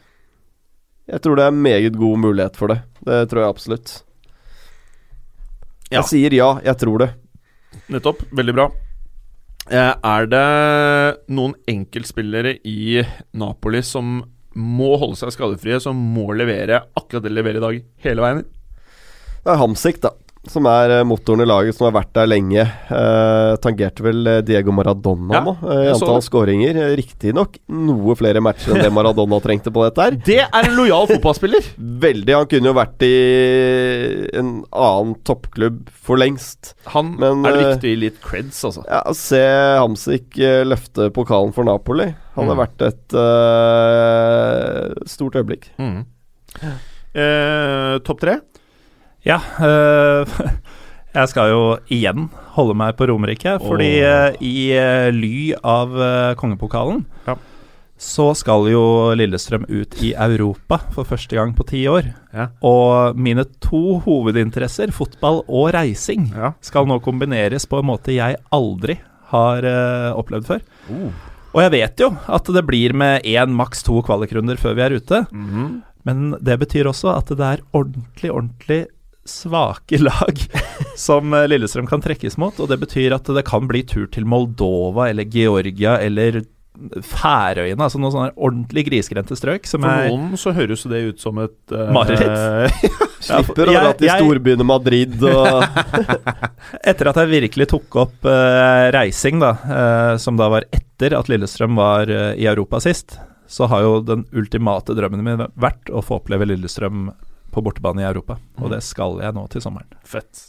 Jeg 1.09 1.23
tror 1.25 1.39
det 1.39 1.47
er 1.49 1.57
meget 1.57 1.97
god 1.97 2.21
mulighet 2.21 2.59
for 2.59 2.73
det. 2.73 2.83
Det 3.07 3.23
tror 3.31 3.43
jeg 3.43 3.55
absolutt. 3.55 3.95
Ja. 5.89 6.03
Jeg 6.03 6.09
sier 6.11 6.37
ja, 6.37 6.49
jeg 6.67 6.77
tror 6.83 7.05
det. 7.05 7.09
Nettopp. 7.89 8.27
Veldig 8.37 8.55
bra. 8.59 8.67
Eh, 9.69 9.93
er 9.93 10.29
det 10.29 10.45
noen 11.33 11.55
enkeltspillere 11.69 12.59
i 12.69 13.01
Napoli 13.37 13.81
som 13.85 14.21
må 14.59 14.95
holde 15.01 15.17
seg 15.21 15.33
skadefrie, 15.33 15.81
som 15.81 15.97
må 15.97 16.27
levere 16.37 16.83
akkurat 16.97 17.25
det 17.25 17.31
de 17.31 17.37
leverer 17.37 17.61
i 17.61 17.65
dag, 17.65 17.83
hele 18.05 18.25
veien? 18.25 18.45
Det 19.45 19.53
er 19.55 19.61
Hamsik, 19.61 20.01
da. 20.05 20.13
Som 20.49 20.65
er 20.71 20.91
eh, 20.99 21.05
motoren 21.05 21.43
i 21.45 21.47
laget, 21.49 21.77
som 21.77 21.85
har 21.91 21.93
vært 21.99 22.13
der 22.17 22.29
lenge. 22.31 22.63
Eh, 22.65 23.51
tangerte 23.61 24.01
vel 24.07 24.23
eh, 24.27 24.39
Diego 24.49 24.73
Maradona 24.73 25.35
Ja, 25.37 25.43
nå, 25.45 25.53
eh, 25.61 25.83
i 25.83 25.87
jeg 25.91 25.97
antall 25.99 26.23
skåringer. 26.25 26.79
Eh, 26.87 26.93
Riktignok 26.97 27.59
noe 27.69 28.15
flere 28.17 28.41
matcher 28.41 28.73
enn 28.77 28.87
det 28.87 28.93
Maradona 28.97 29.41
trengte 29.45 29.69
på 29.75 29.85
dette 29.85 30.07
her. 30.07 30.17
Det 30.25 30.39
er 30.47 30.69
en 30.71 30.77
lojal 30.79 31.05
fotballspiller! 31.11 31.69
Veldig. 32.07 32.35
Han 32.39 32.49
kunne 32.49 32.71
jo 32.73 32.77
vært 32.79 33.05
i 33.05 33.13
en 34.41 34.53
annen 34.73 35.15
toppklubb 35.29 35.91
for 35.93 36.17
lengst. 36.21 36.73
Han 36.95 37.13
Men, 37.21 37.45
er 37.45 37.53
det 37.53 37.61
eh, 37.67 37.69
viktig 37.75 37.93
i 37.93 38.01
litt 38.07 38.19
creds, 38.25 38.63
altså. 38.71 38.87
Ja, 38.89 39.03
Se 39.17 39.43
Hamsik 39.83 40.39
eh, 40.41 40.63
løfte 40.65 41.11
pokalen 41.15 41.53
for 41.57 41.69
Napoli. 41.69 42.09
Han 42.39 42.47
har 42.49 42.57
Mm. 42.57 42.61
vært 42.63 42.83
et 42.87 43.15
uh, 43.19 44.95
stort 45.11 45.35
øyeblikk. 45.37 45.69
Mm. 45.83 46.05
Eh, 47.19 47.99
Topp 48.07 48.21
tre? 48.23 48.37
Ja, 49.29 49.39
øh, 49.61 50.25
jeg 51.19 51.29
skal 51.33 51.53
jo 51.53 51.63
igjen 51.93 52.31
holde 52.57 52.77
meg 52.79 52.97
på 52.97 53.09
Romerike, 53.11 53.59
fordi 53.61 53.91
oh. 54.07 54.39
i 54.41 54.73
øh, 54.73 55.11
ly 55.15 55.53
av 55.61 55.93
kongepokalen 56.41 57.05
Ja. 57.29 57.37
så 57.99 58.31
skal 58.39 58.69
jo 58.73 58.83
Lillestrøm 59.19 59.67
ut 59.69 59.99
i 60.07 60.15
Europa 60.15 60.81
for 60.95 61.05
første 61.05 61.37
gang 61.37 61.53
på 61.55 61.67
ti 61.69 61.85
år. 61.91 62.09
Ja. 62.33 62.49
Og 62.65 63.19
mine 63.19 63.45
to 63.61 63.99
hovedinteresser, 64.07 64.93
fotball 64.95 65.43
og 65.47 65.75
reising, 65.77 66.31
Ja. 66.35 66.55
skal 66.65 66.89
nå 66.89 67.01
kombineres 67.05 67.67
på 67.69 67.83
en 67.83 67.91
måte 67.91 68.15
jeg 68.17 68.39
aldri 68.55 68.97
har 69.29 69.61
uh, 69.61 70.17
opplevd 70.17 70.47
før. 70.49 70.63
Oh. 70.89 71.11
Og 71.53 71.65
jeg 71.67 71.73
vet 71.75 72.01
jo 72.01 72.13
at 72.33 72.49
det 72.55 72.63
blir 72.65 72.95
med 72.97 73.27
én, 73.29 73.53
maks 73.53 73.83
to 73.85 74.01
kvalikrunder 74.05 74.57
før 74.61 74.77
vi 74.79 74.85
er 74.87 74.97
ute. 74.97 75.27
Mhm. 75.33 75.83
Men 76.09 76.31
det 76.41 76.55
betyr 76.63 76.89
også 76.89 77.11
at 77.19 77.29
det 77.37 77.45
er 77.45 77.61
ordentlig, 77.77 78.31
ordentlig 78.33 78.87
svake 79.31 80.01
lag 80.09 80.45
som 80.99 81.35
eh, 81.35 81.49
Lillestrøm 81.51 81.89
kan 81.91 82.05
trekkes 82.05 82.39
mot. 82.41 82.57
Og 82.61 82.71
det 82.71 82.81
betyr 82.83 83.17
at 83.17 83.29
det 83.35 83.47
kan 83.49 83.69
bli 83.71 83.85
tur 83.89 84.09
til 84.13 84.29
Moldova 84.29 85.11
eller 85.11 85.29
Georgia 85.29 85.99
eller 86.03 86.43
Færøyene. 86.79 87.83
Altså 87.83 87.99
noen 87.99 88.13
sånne 88.15 88.35
ordentlig 88.37 88.85
grisgrendte 88.87 89.35
strøk 89.39 89.67
som 89.67 89.83
For 89.83 89.91
er 89.91 90.13
noen 90.13 90.39
så 90.39 90.53
høres 90.55 90.85
jo 90.85 90.93
det 90.93 91.01
ut 91.09 91.23
som 91.23 91.41
et 91.43 91.75
uh, 91.75 91.89
Mareritt. 91.95 92.85
Slipper 93.29 93.73
å 93.73 93.75
dra 93.75 93.95
til 93.99 94.13
storbyene 94.13 94.67
Madrid 94.67 95.17
og 95.27 95.65
Etter 96.89 97.11
at 97.11 97.19
jeg 97.19 97.33
virkelig 97.33 97.67
tok 97.73 97.99
opp 98.05 98.29
uh, 98.29 98.87
reising, 98.95 99.43
da, 99.43 99.57
uh, 99.59 100.13
som 100.23 100.39
da 100.39 100.47
var 100.53 100.69
etter 100.71 101.17
at 101.19 101.31
Lillestrøm 101.31 101.75
var 101.79 102.11
uh, 102.11 102.31
i 102.39 102.47
Europa 102.47 102.79
sist, 102.85 103.19
så 103.51 103.67
har 103.73 103.83
jo 103.83 103.99
den 104.05 104.27
ultimate 104.37 104.95
drømmen 104.95 105.25
min 105.25 105.45
vært 105.59 105.91
å 105.91 106.03
få 106.05 106.21
oppleve 106.21 106.47
Lillestrøm 106.47 107.09
på 107.59 107.65
bortebane 107.67 108.05
i 108.05 108.09
Europa. 108.09 108.39
Og 108.63 108.71
det 108.73 108.81
skal 108.87 109.19
jeg 109.25 109.35
nå 109.37 109.45
til 109.53 109.65
sommeren. 109.65 109.99
Fett. 110.07 110.49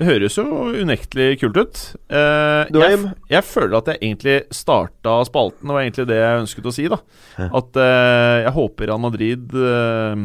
Det 0.00 0.06
høres 0.06 0.38
jo 0.38 0.44
unektelig 0.80 1.40
kult 1.42 1.58
ut. 1.60 1.80
Eh, 2.08 2.70
jeg, 2.72 3.00
jeg 3.28 3.44
føler 3.44 3.76
at 3.80 3.90
jeg 3.90 4.00
egentlig 4.00 4.36
starta 4.54 5.18
spalten, 5.28 5.66
det 5.68 5.76
var 5.76 5.84
egentlig 5.84 6.06
det 6.08 6.20
jeg 6.20 6.44
ønsket 6.44 6.68
å 6.70 6.72
si. 6.72 6.86
da 6.88 7.00
At 7.50 7.76
eh, 7.76 8.36
jeg 8.46 8.54
håper 8.56 8.88
Real 8.88 9.02
Madrid 9.02 9.52
eh, 9.52 10.22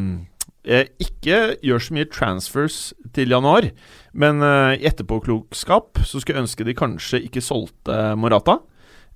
eh, 0.77 0.93
ikke 1.03 1.41
gjør 1.65 1.83
så 1.83 1.97
mye 1.97 2.11
transfers 2.13 2.77
til 3.17 3.35
januar. 3.35 3.67
Men 4.15 4.39
eh, 4.45 4.77
i 4.79 4.87
etterpåklokskap 4.87 6.05
så 6.05 6.21
skulle 6.21 6.39
jeg 6.39 6.45
ønske 6.45 6.69
de 6.69 6.77
kanskje 6.77 7.23
ikke 7.27 7.43
solgte 7.43 7.99
Morata. 8.21 8.61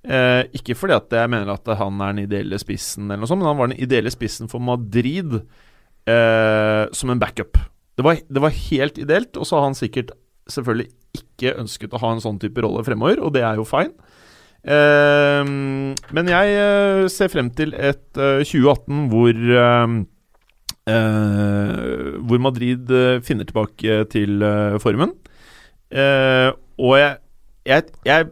Eh, 0.04 0.42
ikke 0.56 0.76
fordi 0.76 0.98
at 0.98 1.16
jeg 1.22 1.30
mener 1.32 1.54
at 1.54 1.72
han 1.80 2.04
er 2.04 2.14
den 2.14 2.26
ideelle 2.26 2.60
spissen, 2.60 3.08
eller 3.08 3.24
noe 3.24 3.30
sånt, 3.30 3.40
men 3.40 3.52
han 3.54 3.62
var 3.62 3.72
den 3.72 3.80
ideelle 3.80 4.12
spissen 4.12 4.48
for 4.50 4.60
Madrid 4.64 5.40
eh, 6.08 6.84
som 6.96 7.12
en 7.12 7.20
backup. 7.20 7.58
Det 7.96 8.06
var, 8.06 8.20
det 8.28 8.42
var 8.42 8.56
helt 8.70 8.98
ideelt, 8.98 9.36
og 9.36 9.46
så 9.46 9.58
har 9.58 9.68
han 9.68 9.78
sikkert 9.78 10.14
selvfølgelig 10.50 10.88
ikke 11.16 11.56
ønsket 11.60 11.94
å 11.94 12.00
ha 12.02 12.14
en 12.14 12.22
sånn 12.22 12.40
type 12.40 12.62
rolle 12.64 12.84
fremover, 12.86 13.20
og 13.20 13.34
det 13.34 13.44
er 13.46 13.60
jo 13.60 13.66
fine. 13.68 13.92
Eh, 14.60 15.44
men 16.16 16.30
jeg 16.30 16.56
eh, 16.60 17.04
ser 17.12 17.30
frem 17.32 17.48
til 17.56 17.72
et 17.76 18.20
eh, 18.20 18.42
2018 18.44 19.06
hvor 19.08 19.36
eh, 19.60 20.00
Hvor 22.26 22.40
Madrid 22.42 22.88
finner 23.22 23.46
tilbake 23.46 24.00
til 24.10 24.40
formen. 24.82 25.12
Og 26.80 26.94
jeg, 26.98 27.12
jeg, 27.68 27.84
jeg 28.08 28.26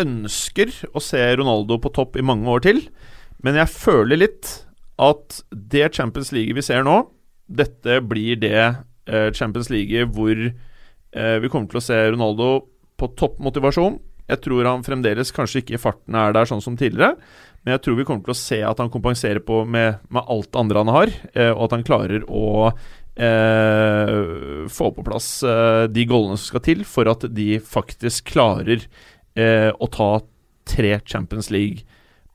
ønsker 0.00 0.72
å 0.94 1.02
se 1.04 1.20
Ronaldo 1.36 1.76
på 1.82 1.92
topp 1.92 2.16
i 2.16 2.24
mange 2.24 2.48
år 2.48 2.64
til, 2.64 2.80
men 3.44 3.58
jeg 3.58 3.74
føler 3.74 4.22
litt 4.22 4.52
at 5.00 5.40
det 5.50 5.94
Champions 5.96 6.32
League 6.34 6.56
vi 6.56 6.64
ser 6.64 6.84
nå, 6.86 7.02
dette 7.50 7.98
blir 8.06 8.38
det 8.40 8.60
eh, 8.60 9.30
Champions 9.34 9.70
League 9.72 10.06
hvor 10.14 10.36
eh, 10.36 11.36
vi 11.42 11.50
kommer 11.50 11.70
til 11.70 11.80
å 11.80 11.84
se 11.84 11.98
Ronaldo 12.12 12.52
på 13.00 13.10
topp 13.18 13.40
motivasjon. 13.42 13.98
Jeg 14.30 14.42
tror 14.44 14.68
han 14.68 14.84
fremdeles 14.86 15.32
kanskje 15.34 15.64
ikke 15.64 15.76
i 15.78 15.82
farten 15.82 16.18
er 16.18 16.34
der 16.36 16.46
sånn 16.46 16.62
som 16.62 16.76
tidligere, 16.78 17.16
men 17.64 17.74
jeg 17.74 17.82
tror 17.84 17.98
vi 17.98 18.06
kommer 18.08 18.28
til 18.28 18.36
å 18.36 18.40
se 18.40 18.60
at 18.64 18.78
han 18.80 18.92
kompenserer 18.92 19.42
på 19.44 19.64
med, 19.68 20.00
med 20.12 20.28
alt 20.30 20.56
andre 20.56 20.84
han 20.84 20.92
har, 20.94 21.14
eh, 21.34 21.50
og 21.50 21.66
at 21.66 21.76
han 21.76 21.86
klarer 21.86 22.26
å 22.28 22.70
eh, 22.70 24.66
få 24.70 24.90
på 24.96 25.06
plass 25.06 25.30
eh, 25.42 25.84
de 25.92 26.06
goalene 26.08 26.38
som 26.38 26.52
skal 26.52 26.64
til 26.68 26.84
for 26.88 27.10
at 27.10 27.26
de 27.34 27.54
faktisk 27.64 28.30
klarer 28.32 28.86
eh, 29.34 29.70
å 29.74 29.90
ta 29.90 30.12
tre 30.70 30.98
Champions 31.04 31.50
League 31.50 31.82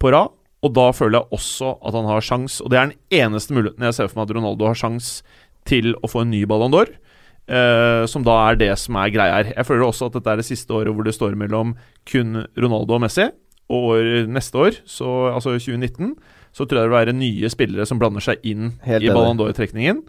på 0.02 0.12
rad. 0.14 0.34
Og 0.66 0.74
da 0.74 0.90
føler 0.96 1.20
jeg 1.20 1.38
også 1.38 1.76
at 1.86 1.98
han 1.98 2.08
har 2.10 2.26
sjans, 2.26 2.60
og 2.64 2.72
det 2.74 2.80
er 2.80 2.90
den 2.90 3.24
eneste 3.24 3.54
muligheten 3.54 3.86
jeg 3.86 3.98
ser 3.98 4.10
for 4.10 4.20
meg 4.20 4.30
at 4.30 4.38
Ronaldo 4.40 4.70
har 4.70 4.80
sjans 4.80 5.20
til 5.70 5.94
å 6.02 6.10
få 6.10 6.24
en 6.24 6.32
ny 6.34 6.42
Ballon 6.50 6.74
d'Or. 6.74 6.90
Uh, 7.46 8.08
som 8.10 8.24
da 8.26 8.40
er 8.48 8.58
det 8.58 8.72
som 8.82 8.98
er 8.98 9.12
greia 9.14 9.36
her. 9.38 9.52
Jeg 9.54 9.68
føler 9.68 9.86
også 9.86 10.10
at 10.10 10.16
dette 10.18 10.32
er 10.32 10.42
det 10.42 10.48
siste 10.48 10.74
året 10.74 10.96
hvor 10.96 11.06
det 11.06 11.14
står 11.14 11.36
mellom 11.38 11.76
kun 12.10 12.42
Ronaldo 12.58 12.98
og 12.98 13.04
Messi. 13.06 13.28
Og 13.70 13.92
år, 13.94 14.08
neste 14.30 14.62
år, 14.62 14.80
så, 14.90 15.10
altså 15.34 15.56
2019, 15.58 16.14
så 16.54 16.66
tror 16.66 16.80
jeg 16.80 16.86
det 16.86 16.90
vil 16.90 16.98
være 17.00 17.16
nye 17.18 17.50
spillere 17.50 17.86
som 17.90 18.02
blander 18.02 18.22
seg 18.22 18.42
inn 18.46 18.76
Helt 18.86 19.06
i. 19.06 19.14
Ballon 19.14 19.38
d'Or-trekningen. 19.38 20.04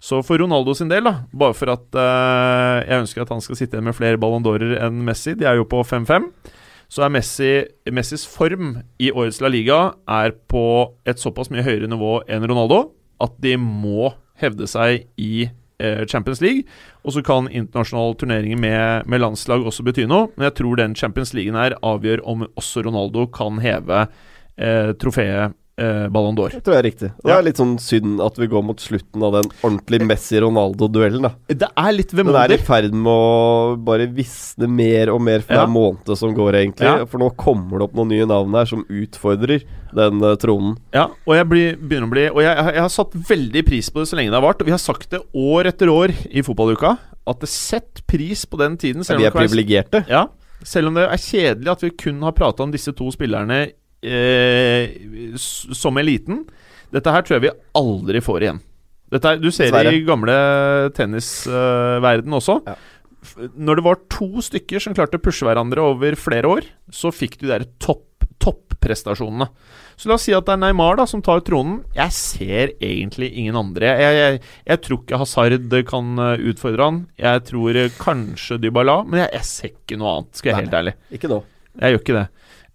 Så 0.00 0.22
for 0.24 0.40
Ronaldo 0.40 0.72
sin 0.74 0.90
del, 0.90 1.04
da, 1.04 1.26
bare 1.36 1.54
for 1.54 1.70
at 1.74 1.86
uh, 1.92 2.80
jeg 2.86 3.02
ønsker 3.04 3.22
at 3.22 3.32
han 3.34 3.42
skal 3.44 3.58
sitte 3.58 3.76
igjen 3.76 3.90
med 3.90 3.98
flere 3.98 4.18
Ballon 4.18 4.46
d'Orer 4.46 4.78
enn 4.86 5.02
Messi, 5.06 5.36
de 5.38 5.46
er 5.46 5.58
jo 5.60 5.66
på 5.68 5.82
5-5, 5.84 6.30
så 6.90 7.04
er 7.06 7.12
Messi, 7.14 7.50
Messis 7.94 8.26
form 8.26 8.74
i 8.98 9.12
årets 9.14 9.38
La 9.42 9.50
Liga 9.52 9.80
er 10.10 10.34
på 10.50 10.64
et 11.08 11.22
såpass 11.22 11.50
mye 11.52 11.62
høyere 11.62 11.90
nivå 11.90 12.18
enn 12.26 12.46
Ronaldo 12.50 12.88
at 13.22 13.36
de 13.42 13.54
må 13.60 14.10
hevde 14.40 14.66
seg 14.70 15.04
i 15.20 15.44
eh, 15.46 16.02
Champions 16.10 16.40
League. 16.42 16.64
Og 17.04 17.14
så 17.14 17.22
kan 17.24 17.50
internasjonale 17.52 18.16
turneringer 18.18 18.58
med, 18.58 19.06
med 19.06 19.22
landslag 19.22 19.62
også 19.66 19.84
bety 19.86 20.08
noe, 20.10 20.32
men 20.34 20.48
jeg 20.48 20.56
tror 20.60 20.80
den 20.80 20.96
Champions 20.98 21.34
Leagueen 21.36 21.60
her 21.60 21.76
avgjør 21.86 22.24
om 22.28 22.46
også 22.50 22.82
Ronaldo 22.88 23.28
kan 23.34 23.60
heve 23.62 24.06
eh, 24.58 24.90
trofeet 24.98 25.56
eh, 25.78 26.08
Ballon 26.12 26.36
d'Or. 26.36 26.50
Det 26.52 26.62
tror 26.64 26.76
jeg 26.76 26.82
er 26.82 26.88
riktig. 26.88 27.10
Det 27.24 27.34
er 27.34 27.44
litt 27.44 27.60
sånn 27.60 27.76
synd 27.82 28.20
at 28.24 28.38
vi 28.40 28.48
går 28.50 28.64
mot 28.66 28.80
slutten 28.82 29.24
av 29.26 29.36
den 29.38 29.50
ordentlig 29.60 30.00
Messi-Ronaldo-duellen. 30.08 31.26
da 31.28 31.32
Det 31.46 31.68
er 31.68 31.92
litt 31.92 32.14
Den 32.16 32.32
er 32.34 32.54
i 32.54 32.58
ferd 32.58 32.92
med 32.94 33.12
å 33.12 33.76
bare 33.84 34.06
visne 34.06 34.68
mer 34.68 35.12
og 35.14 35.20
mer 35.22 35.40
for 35.40 35.54
Ja. 35.54 35.64
hver 35.64 35.72
måned 35.72 36.16
som 36.16 36.34
går, 36.34 36.52
egentlig. 36.54 36.86
Ja. 36.86 37.04
For 37.06 37.18
nå 37.18 37.30
kommer 37.36 37.78
det 37.78 37.88
opp 37.88 37.94
noen 37.94 38.08
nye 38.08 38.26
navn 38.26 38.54
her 38.54 38.66
som 38.66 38.84
utfordrer 38.88 39.64
den 39.94 40.22
uh, 40.22 40.36
tronen. 40.36 40.76
Ja, 40.94 41.08
og 41.26 41.34
jeg 41.34 41.48
blir, 41.48 41.76
begynner 41.76 42.06
å 42.06 42.10
bli 42.10 42.26
Og 42.30 42.42
jeg, 42.42 42.56
jeg 42.56 42.80
har 42.80 42.88
satt 42.88 43.12
veldig 43.12 43.64
pris 43.66 43.90
på 43.90 44.00
det 44.00 44.08
så 44.08 44.16
lenge 44.16 44.30
det 44.30 44.38
har 44.38 44.46
vart. 44.46 44.60
Og 44.60 44.66
vi 44.66 44.76
har 44.76 44.82
sagt 44.82 45.10
det 45.10 45.22
år 45.34 45.66
etter 45.66 45.88
år 45.88 46.14
i 46.30 46.42
fotballuka. 46.42 46.96
At 47.26 47.40
det 47.40 47.48
sett 47.48 48.06
pris 48.06 48.46
på 48.46 48.58
den 48.60 48.76
tiden. 48.76 49.02
Vi 49.02 49.26
er 49.26 49.34
privilegerte. 49.34 50.04
Ja, 50.08 50.28
selv 50.66 50.90
om 50.90 50.94
det 50.98 51.06
er 51.08 51.20
kjedelig 51.20 51.70
at 51.72 51.82
vi 51.84 51.90
kun 51.90 52.20
har 52.22 52.34
prata 52.36 52.62
om 52.62 52.72
disse 52.72 52.92
to 52.96 53.08
spillerne 53.14 53.70
eh, 54.02 55.36
som 55.36 56.00
eliten. 56.00 56.44
Dette 56.90 57.14
her 57.14 57.24
tror 57.26 57.38
jeg 57.38 57.46
vi 57.48 57.54
aldri 57.78 58.22
får 58.24 58.46
igjen. 58.46 58.62
Dette 59.10 59.34
er, 59.34 59.40
du 59.42 59.50
ser 59.54 59.74
det 59.74 59.94
i 59.96 60.04
gamle 60.06 60.34
tennisverden 60.94 62.36
også. 62.38 62.60
Ja. 62.66 62.76
Når 63.58 63.80
det 63.80 63.84
var 63.84 63.98
to 64.12 64.42
stykker 64.44 64.80
som 64.80 64.94
klarte 64.96 65.18
å 65.18 65.22
pushe 65.22 65.44
hverandre 65.44 65.82
over 65.84 66.14
flere 66.16 66.48
år, 66.48 66.68
så 66.94 67.10
fikk 67.12 67.40
du 67.40 67.48
de 67.48 67.52
der 67.52 67.66
topp 67.82 68.06
topprestasjonene. 68.40 69.48
Så 69.96 70.08
la 70.08 70.16
oss 70.16 70.24
si 70.24 70.32
at 70.32 70.46
det 70.48 70.54
er 70.54 70.60
Neymar 70.62 70.96
da 70.96 71.04
som 71.08 71.20
tar 71.24 71.42
tronen. 71.44 71.82
Jeg 71.96 72.16
ser 72.16 72.72
egentlig 72.80 73.30
ingen 73.36 73.58
andre. 73.60 73.90
Jeg, 74.00 74.16
jeg, 74.16 74.42
jeg 74.70 74.82
tror 74.86 75.02
ikke 75.02 75.20
Hazard 75.20 75.76
kan 75.90 76.24
eh, 76.24 76.44
utfordre 76.52 76.88
han. 76.88 77.00
Jeg 77.20 77.44
tror 77.50 77.76
eh, 77.76 77.92
kanskje 78.00 78.60
Dybala, 78.62 79.02
men 79.04 79.24
jeg, 79.24 79.32
jeg 79.36 79.48
ser 79.50 79.74
ikke 79.74 80.00
noe 80.00 80.14
annet, 80.16 80.32
skal 80.40 80.50
jeg 80.50 80.56
være 80.56 80.66
helt 80.66 80.78
ærlig. 80.80 80.94
Ikke 81.18 81.32
da. 81.32 81.42
Jeg 81.80 81.94
gjør 81.94 82.02
ikke 82.04 82.16
det. 82.16 82.26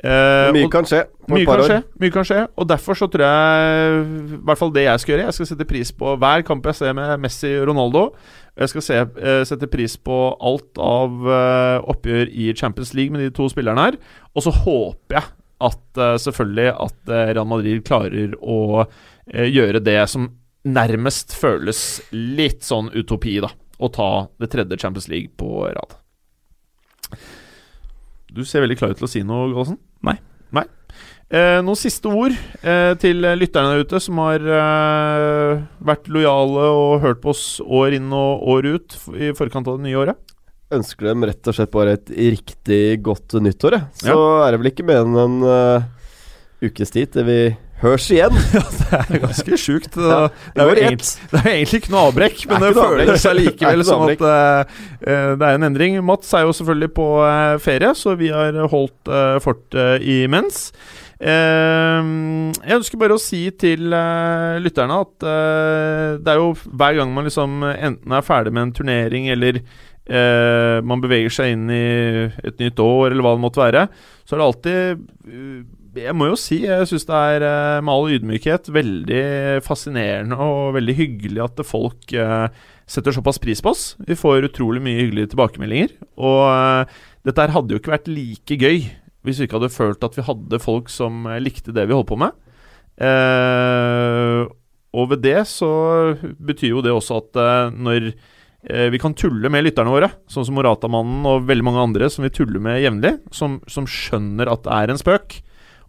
Eh, 0.04 0.50
Mye 0.52 0.68
kan 0.68 0.84
skje 0.84 1.06
mye 1.32 1.46
kan 1.48 1.62
skje, 1.64 1.78
mye 2.02 2.14
kan 2.14 2.28
skje. 2.28 2.42
Og 2.60 2.68
derfor 2.70 2.98
så 3.00 3.08
tror 3.10 3.24
jeg 3.26 4.02
I 4.36 4.40
hvert 4.46 4.60
fall 4.60 4.74
det 4.76 4.84
jeg 4.86 5.02
skal 5.02 5.14
gjøre. 5.14 5.28
Jeg 5.30 5.38
skal 5.38 5.50
sette 5.52 5.68
pris 5.70 5.94
på 5.96 6.16
hver 6.22 6.44
kamp 6.46 6.68
jeg 6.70 6.80
ser 6.82 6.98
med 6.98 7.24
Messi 7.24 7.54
og 7.62 7.70
Ronaldo. 7.72 8.04
Jeg 8.60 8.72
skal 8.72 8.86
se, 8.86 9.00
uh, 9.02 9.42
sette 9.48 9.70
pris 9.72 9.98
på 10.00 10.20
alt 10.36 10.80
av 10.82 11.26
uh, 11.26 11.80
oppgjør 11.92 12.30
i 12.32 12.52
Champions 12.56 12.94
League 12.96 13.16
med 13.16 13.26
de 13.26 13.34
to 13.36 13.50
spillerne 13.52 13.88
her. 13.88 14.00
Og 14.36 14.46
så 14.46 14.54
håper 14.54 15.20
jeg 15.20 15.32
at 15.66 16.00
selvfølgelig 16.20 16.72
at 16.84 17.12
Real 17.32 17.48
Madrid 17.48 17.80
klarer 17.88 18.34
å 18.44 18.84
gjøre 19.32 19.80
det 19.80 20.02
som 20.12 20.28
nærmest 20.68 21.32
føles 21.40 21.80
litt 22.12 22.66
sånn 22.68 22.92
utopi, 22.92 23.38
da. 23.40 23.54
Å 23.80 23.88
ta 23.88 24.10
det 24.44 24.52
tredje 24.52 24.78
Champions 24.84 25.08
League 25.08 25.32
på 25.40 25.64
rad. 25.64 25.96
Du 28.36 28.44
ser 28.44 28.66
veldig 28.66 28.76
klar 28.76 28.92
ut 28.92 29.00
til 29.00 29.08
å 29.08 29.12
si 29.12 29.22
noe, 29.24 29.48
Gallosen. 29.54 29.78
Nei. 30.04 30.18
Nei. 30.56 30.66
Eh, 31.32 31.62
noen 31.64 31.80
siste 31.80 32.12
ord 32.12 32.36
eh, 32.62 32.92
til 33.02 33.24
lytterne 33.40 33.72
der 33.72 33.86
ute 33.88 34.02
som 34.04 34.20
har 34.22 34.44
eh, 34.44 35.64
vært 35.88 36.10
lojale 36.12 36.68
og 36.76 37.00
hørt 37.06 37.24
på 37.24 37.32
oss 37.32 37.46
år 37.64 37.96
inn 37.98 38.12
og 38.14 38.44
år 38.52 38.68
ut 38.76 38.98
i 39.16 39.32
forkant 39.38 39.72
av 39.72 39.80
det 39.80 39.88
nye 39.88 40.02
året? 40.04 40.36
Ønsker 40.76 41.10
dem 41.10 41.24
rett 41.30 41.48
og 41.48 41.56
slett 41.56 41.72
bare 41.74 41.96
et 41.96 42.12
riktig 42.12 43.00
godt 43.06 43.38
nyttår, 43.40 43.80
jeg. 43.80 43.90
Så 44.04 44.18
er 44.44 44.52
det 44.52 44.62
vel 44.62 44.72
ikke 44.74 44.86
mer 44.90 45.04
enn 45.06 45.20
en 45.22 45.36
uh, 45.46 45.86
ukes 46.66 46.92
tid 46.92 47.14
til 47.14 47.28
vi 47.30 47.40
høres 47.82 48.08
igjen. 48.14 48.36
Det 48.86 49.00
er 49.00 49.22
ganske 49.24 49.58
sjukt. 49.60 49.96
Det, 49.96 50.10
Ja, 50.10 50.28
det, 50.28 50.62
er 50.62 50.70
jo 50.70 50.76
egentlig, 50.76 51.30
det 51.32 51.40
er 51.42 51.50
egentlig 51.52 51.80
ikke 51.82 51.94
noe 51.94 52.04
avbrekk, 52.10 52.44
men 52.50 52.62
Det 52.62 52.68
det, 52.68 52.76
føles 52.76 53.26
Det 53.26 53.70
er 53.70 53.82
som 53.88 54.06
at 54.06 54.28
eh, 54.30 55.32
det 55.40 55.48
er 55.48 55.58
en 55.58 55.68
endring. 55.70 55.98
Mats 56.06 56.34
er 56.34 56.46
jo 56.46 56.54
selvfølgelig 56.56 56.92
på 56.96 57.08
uh, 57.22 57.56
ferie, 57.62 57.92
så 57.98 58.16
vi 58.20 58.30
har 58.34 58.56
holdt 58.72 59.12
uh, 59.12 59.40
fortet 59.44 60.06
imens. 60.06 60.70
Jeg 61.16 62.76
ønsker 62.76 63.00
bare 63.00 63.16
å 63.16 63.22
si 63.22 63.46
til 63.56 63.88
lytterne 63.88 64.98
at 65.00 65.24
det 65.24 66.34
er 66.34 66.42
jo 66.42 66.50
hver 66.76 66.98
gang 66.98 67.14
man 67.16 67.24
liksom 67.24 67.64
enten 67.64 68.12
er 68.12 68.26
ferdig 68.28 68.52
med 68.52 68.66
en 68.66 68.74
turnering 68.76 69.30
eller 69.32 69.62
man 70.84 71.02
beveger 71.02 71.32
seg 71.38 71.54
inn 71.56 71.72
i 71.72 71.80
et 72.28 72.60
nytt 72.60 72.84
år, 72.84 73.16
eller 73.16 73.24
hva 73.26 73.32
det 73.38 73.44
måtte 73.46 73.64
være, 73.64 73.86
så 74.28 74.36
er 74.36 74.44
det 74.44 74.50
alltid 74.50 75.72
jeg 75.96 76.16
må 76.18 76.28
jo 76.30 76.38
si, 76.40 76.58
jeg 76.66 76.88
syns 76.90 77.06
det 77.08 77.16
er 77.16 77.46
eh, 77.48 77.82
med 77.86 77.94
all 77.94 78.16
ydmykhet 78.18 78.68
veldig 78.74 79.22
fascinerende 79.66 80.38
og 80.42 80.76
veldig 80.76 80.96
hyggelig 80.98 81.44
at 81.46 81.62
folk 81.68 82.12
eh, 82.12 82.48
setter 82.90 83.16
såpass 83.16 83.40
pris 83.42 83.64
på 83.64 83.72
oss. 83.72 83.86
Vi 84.04 84.18
får 84.20 84.50
utrolig 84.50 84.84
mye 84.84 85.00
hyggelige 85.00 85.32
tilbakemeldinger. 85.34 85.96
Og 86.20 86.42
eh, 86.50 87.00
dette 87.28 87.46
her 87.46 87.56
hadde 87.56 87.76
jo 87.76 87.82
ikke 87.82 87.96
vært 87.96 88.12
like 88.12 88.60
gøy 88.60 88.84
hvis 89.26 89.40
vi 89.42 89.48
ikke 89.48 89.58
hadde 89.58 89.74
følt 89.74 90.04
at 90.06 90.18
vi 90.20 90.26
hadde 90.28 90.62
folk 90.62 90.92
som 90.94 91.26
likte 91.42 91.74
det 91.74 91.88
vi 91.90 91.96
holdt 91.98 92.12
på 92.12 92.20
med. 92.22 92.36
Og 94.94 95.08
ved 95.10 95.24
det 95.24 95.40
så 95.50 95.70
betyr 96.22 96.76
jo 96.76 96.84
det 96.86 96.94
også 96.94 97.18
at 97.24 97.40
når 97.74 98.12
vi 98.94 99.02
kan 99.02 99.18
tulle 99.18 99.50
med 99.50 99.66
lytterne 99.66 99.90
våre, 99.90 100.12
sånn 100.30 100.46
som 100.46 100.60
Morata-mannen 100.60 101.26
og 101.26 101.50
veldig 101.50 101.66
mange 101.66 101.88
andre 101.88 102.12
som 102.14 102.22
vi 102.22 102.32
tuller 102.38 102.62
med 102.62 102.84
jevnlig, 102.84 103.16
som, 103.34 103.58
som 103.66 103.90
skjønner 103.90 104.54
at 104.54 104.62
det 104.68 104.78
er 104.78 104.94
en 104.94 105.02
spøk, 105.02 105.40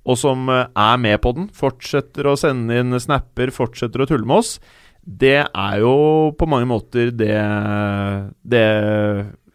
og 0.07 0.19
som 0.20 0.49
eh, 0.53 0.66
er 0.70 1.01
med 1.03 1.20
på 1.23 1.35
den, 1.37 1.49
fortsetter 1.55 2.31
å 2.31 2.37
sende 2.39 2.78
inn 2.81 2.97
snapper, 3.03 3.53
fortsetter 3.55 4.05
å 4.05 4.09
tulle 4.09 4.28
med 4.28 4.43
oss, 4.43 4.57
det 5.07 5.39
er 5.47 5.74
jo 5.83 5.97
på 6.39 6.49
mange 6.51 6.66
måter 6.66 7.12
det, 7.15 7.35
det 8.43 8.66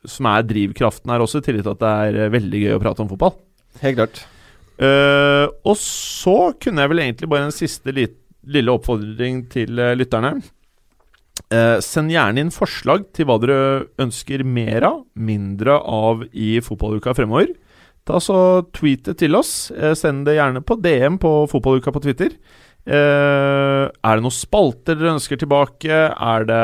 som 0.08 0.30
er 0.32 0.46
drivkraften 0.48 1.12
her 1.12 1.24
også, 1.24 1.42
i 1.42 1.48
tillegg 1.48 1.66
til 1.66 1.76
at 1.76 1.82
det 1.82 1.96
er 2.06 2.20
eh, 2.26 2.34
veldig 2.36 2.62
gøy 2.66 2.76
å 2.78 2.84
prate 2.84 3.04
om 3.04 3.12
fotball. 3.12 3.36
Helt 3.82 4.00
klart. 4.00 4.24
Uh, 4.82 5.46
og 5.68 5.76
så 5.78 6.56
kunne 6.58 6.82
jeg 6.82 6.90
vel 6.90 7.04
egentlig 7.04 7.30
bare 7.30 7.46
en 7.46 7.54
siste 7.54 7.94
lit, 7.94 8.16
lille 8.50 8.74
oppfordring 8.74 9.44
til 9.52 9.78
uh, 9.78 9.92
lytterne. 9.94 10.40
Uh, 11.52 11.78
send 11.84 12.10
gjerne 12.14 12.42
inn 12.42 12.54
forslag 12.54 13.06
til 13.14 13.28
hva 13.30 13.38
dere 13.44 13.60
ønsker 14.02 14.42
mer 14.48 14.88
av, 14.88 15.04
mindre 15.14 15.78
av 15.78 16.26
i 16.32 16.56
fotballuka 16.66 17.14
fremover. 17.18 17.54
Ta 18.08 18.20
så 18.24 18.38
Tweet 18.74 19.06
det 19.06 19.18
til 19.22 19.38
oss. 19.38 19.72
Eh, 19.72 19.94
send 19.98 20.26
det 20.28 20.38
gjerne 20.40 20.64
på 20.66 20.78
DM 20.82 21.20
på 21.22 21.34
Fotballuka 21.52 21.94
på 21.94 22.02
Twitter. 22.04 22.34
Eh, 22.82 23.84
er 23.86 24.18
det 24.18 24.24
noen 24.26 24.34
spalter 24.34 24.98
dere 24.98 25.14
ønsker 25.18 25.38
tilbake? 25.42 26.00
Er 26.10 26.48
det 26.50 26.62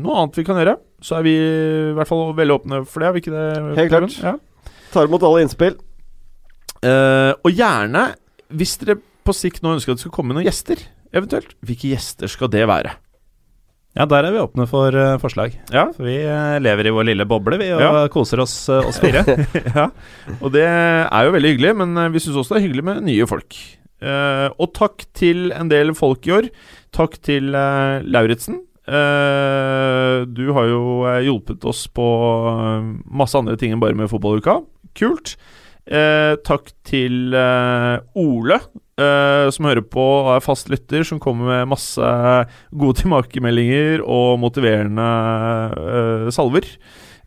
noe 0.00 0.22
annet 0.22 0.40
vi 0.40 0.46
kan 0.46 0.60
gjøre? 0.60 0.78
Så 1.04 1.18
er 1.18 1.26
vi 1.26 1.34
i 1.36 1.92
hvert 1.96 2.08
fall 2.08 2.32
veldig 2.36 2.56
åpne 2.56 2.80
for 2.88 3.02
det. 3.02 3.10
Er 3.10 3.16
vi 3.16 3.22
ikke 3.24 3.34
det? 3.34 3.76
Helt 3.80 3.92
klart. 3.92 4.16
Ja. 4.24 4.34
Tar 4.94 5.08
imot 5.08 5.24
alle 5.26 5.44
innspill. 5.44 5.76
Eh, 6.80 7.32
og 7.36 7.52
gjerne, 7.52 8.06
hvis 8.56 8.78
dere 8.80 8.96
på 9.00 9.36
sikt 9.36 9.60
nå 9.62 9.76
ønsker 9.76 9.92
at 9.92 10.00
det 10.00 10.06
skal 10.06 10.16
komme 10.16 10.32
noen 10.32 10.48
gjester, 10.48 10.80
eventuelt, 11.12 11.52
hvilke 11.66 11.92
gjester 11.92 12.30
skal 12.30 12.48
det 12.52 12.64
være? 12.70 12.96
Ja, 13.98 14.04
der 14.06 14.22
er 14.22 14.30
vi 14.34 14.38
åpne 14.38 14.66
for 14.70 14.94
uh, 14.94 15.16
forslag. 15.18 15.56
Ja, 15.74 15.88
For 15.96 16.06
vi 16.06 16.20
uh, 16.22 16.60
lever 16.62 16.86
i 16.86 16.92
vår 16.94 17.08
lille 17.08 17.26
boble, 17.26 17.58
vi, 17.58 17.72
og 17.74 17.82
Ja. 17.82 18.04
koser 18.14 18.42
oss, 18.44 18.54
uh, 18.70 18.86
oss 18.86 19.00
fire. 19.02 19.24
ja. 19.74 19.88
Og 20.38 20.52
det 20.54 20.62
er 20.68 21.26
jo 21.26 21.34
veldig 21.34 21.50
hyggelig, 21.56 21.72
men 21.80 21.98
vi 22.14 22.22
syns 22.22 22.38
også 22.38 22.54
det 22.54 22.60
er 22.60 22.66
hyggelig 22.68 22.86
med 22.86 23.04
nye 23.08 23.26
folk. 23.30 23.58
Og 24.00 24.70
takk 24.78 25.02
til 25.18 25.50
en 25.52 25.68
del 25.68 25.90
folk 25.98 26.24
i 26.24 26.32
år. 26.38 26.46
Takk 26.96 27.18
til 27.26 27.50
uh, 27.52 27.98
Lauritzen. 28.06 28.62
Du 28.90 30.44
har 30.56 30.64
jo 30.66 30.80
hjulpet 31.22 31.62
oss 31.68 31.84
på 31.94 32.06
masse 33.06 33.38
andre 33.38 33.54
ting 33.60 33.74
enn 33.74 33.82
bare 33.82 33.94
med 33.94 34.08
fotballuka. 34.10 34.56
Kult. 34.98 35.36
Takk 35.86 36.72
til 36.88 37.36
Ole, 37.36 38.58
eh, 39.00 39.48
som 39.54 39.68
hører 39.68 39.84
på 39.86 40.04
og 40.04 40.32
er 40.36 40.44
fast 40.44 40.70
lytter, 40.72 41.04
som 41.06 41.20
kommer 41.22 41.48
med 41.50 41.70
masse 41.72 42.12
gode 42.70 43.00
tilbakemeldinger 43.00 44.04
og 44.04 44.38
motiverende 44.42 45.10
eh, 45.74 46.32
salver. 46.34 46.68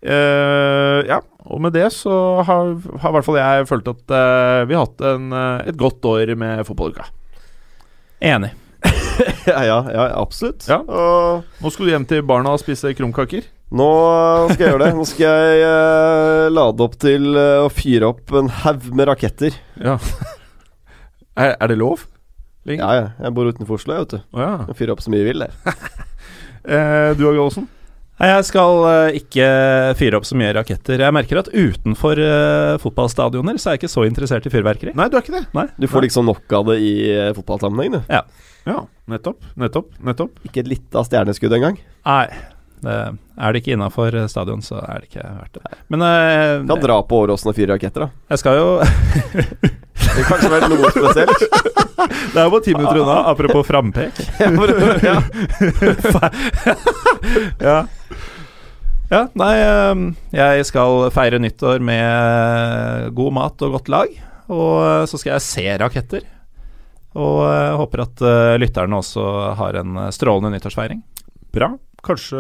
Eh, 0.04 1.00
ja, 1.08 1.22
og 1.48 1.62
med 1.64 1.72
det 1.78 1.88
så 1.96 2.16
har, 2.44 2.74
har 3.00 3.14
i 3.14 3.16
hvert 3.16 3.28
fall 3.28 3.40
jeg 3.40 3.68
følt 3.70 3.88
at 3.88 4.12
eh, 4.18 4.66
vi 4.68 4.76
har 4.76 4.84
hatt 4.84 5.06
en, 5.14 5.30
eh, 5.32 5.70
et 5.72 5.80
godt 5.80 6.04
år 6.10 6.34
med 6.40 6.66
fotballuka. 6.68 7.08
Enig. 8.24 8.52
ja, 9.48 9.64
ja, 9.64 9.80
ja, 9.88 10.08
absolutt. 10.20 10.68
Ja. 10.68 10.82
Og 10.84 11.64
Nå 11.64 11.72
skal 11.72 11.88
du 11.88 11.94
hjem 11.94 12.08
til 12.10 12.24
barna 12.28 12.56
og 12.56 12.60
spise 12.60 12.92
krumkaker. 12.98 13.48
nå 13.72 13.90
skal 14.52 14.66
jeg 14.66 14.74
gjøre 14.74 14.84
det. 14.84 14.94
Nå 15.00 15.08
skal 15.08 15.24
jeg 15.48 15.64
uh, 15.72 16.52
lade 16.52 16.84
opp 16.84 17.00
til 17.00 17.40
å 17.40 17.70
fyre 17.72 18.12
opp 18.12 18.36
en 18.36 18.52
haug 18.64 18.90
med 18.92 19.08
raketter. 19.12 19.56
Ja. 19.80 19.96
Er, 21.38 21.56
er 21.58 21.72
det 21.72 21.78
lov? 21.82 22.08
Ling? 22.68 22.80
Ja, 22.80 22.92
ja. 22.96 23.08
Jeg 23.26 23.36
bor 23.36 23.50
utenfor 23.50 23.80
Oslo, 23.80 23.96
jeg, 23.96 24.06
vet 24.06 24.16
du. 24.16 24.26
Oh, 24.38 24.42
ja. 24.44 24.76
Fyrer 24.78 24.94
opp 24.96 25.04
så 25.04 25.12
mye 25.12 25.24
jeg 25.24 25.34
vil, 25.34 25.48
jeg. 25.48 25.78
Eh, 26.64 27.10
du 27.20 27.26
og 27.28 27.34
Gallosen? 27.36 27.66
Nei, 28.22 28.30
Jeg 28.30 28.46
skal 28.48 28.86
eh, 28.88 29.18
ikke 29.20 29.48
fyre 30.00 30.16
opp 30.16 30.28
så 30.30 30.38
mye 30.40 30.54
raketter. 30.56 31.02
Jeg 31.04 31.12
merker 31.12 31.42
at 31.42 31.50
utenfor 31.52 32.22
uh, 32.24 32.78
fotballstadioner 32.80 33.60
så 33.60 33.68
er 33.68 33.76
jeg 33.76 33.82
ikke 33.82 33.92
så 33.92 34.06
interessert 34.08 34.48
i 34.48 34.54
fyrverkeri. 34.54 34.94
Nei, 34.96 35.10
du 35.12 35.18
er 35.20 35.26
ikke 35.26 35.36
det. 35.36 35.44
Nei. 35.58 35.66
Du 35.76 35.90
får 35.92 36.06
liksom 36.08 36.30
nok 36.32 36.56
av 36.56 36.72
det 36.72 36.78
i 36.86 36.94
uh, 37.12 37.34
fotballsammenheng, 37.36 37.98
du. 37.98 38.16
Ja, 38.64 38.80
nettopp. 39.12 39.44
Nettopp. 39.60 39.92
nettopp. 40.00 40.40
Ikke 40.48 40.64
et 40.64 40.72
lite 40.72 41.04
stjerneskudd 41.10 41.60
engang. 41.60 41.82
Nei. 42.08 42.28
Det, 42.84 42.98
er 43.40 43.54
det 43.54 43.62
ikke 43.64 43.74
innafor 43.78 44.16
stadion, 44.32 44.62
så 44.66 44.82
er 44.84 45.02
det 45.02 45.10
ikke 45.10 45.24
verdt 45.24 45.60
det. 45.60 45.80
Men 45.94 46.04
uh, 46.04 46.66
Kan 46.68 46.84
dra 46.84 47.00
på 47.08 47.24
Åråsen 47.24 47.52
og 47.54 47.58
fyre 47.58 47.74
raketter, 47.76 48.06
da. 48.06 48.10
jeg 48.34 48.44
skal 48.44 48.60
jo 48.60 48.68
Det 50.04 50.26
kan 50.28 50.36
kanskje 50.36 50.50
være 50.52 50.70
noe 50.70 50.90
spesielt. 50.94 51.44
Det 52.34 52.38
er 52.38 52.46
jo 52.46 52.52
bare 52.54 52.66
ti 52.66 52.74
minutter 52.76 53.02
unna, 53.02 53.18
apropos 53.32 53.66
frampek. 53.68 54.20
ja. 54.42 55.16
ja. 57.70 57.78
ja, 59.14 59.22
nei 59.40 59.54
ehm, 59.62 60.06
Jeg 60.36 60.68
skal 60.70 61.08
feire 61.16 61.40
nyttår 61.42 61.82
med 61.86 63.14
god 63.18 63.36
mat 63.40 63.66
og 63.66 63.80
godt 63.80 63.92
lag. 63.94 64.14
Og 64.52 64.76
eh, 64.84 65.06
så 65.10 65.20
skal 65.20 65.36
jeg 65.38 65.48
se 65.48 65.66
raketter. 65.82 66.28
Og 67.14 67.42
håper 67.80 68.06
at 68.08 68.24
eh, 68.26 68.56
lytterne 68.62 69.00
også 69.00 69.26
har 69.60 69.80
en 69.82 69.98
eh, 70.08 70.14
strålende 70.16 70.56
nyttårsfeiring. 70.56 71.04
Bra. 71.54 71.74
Kanskje 72.04 72.38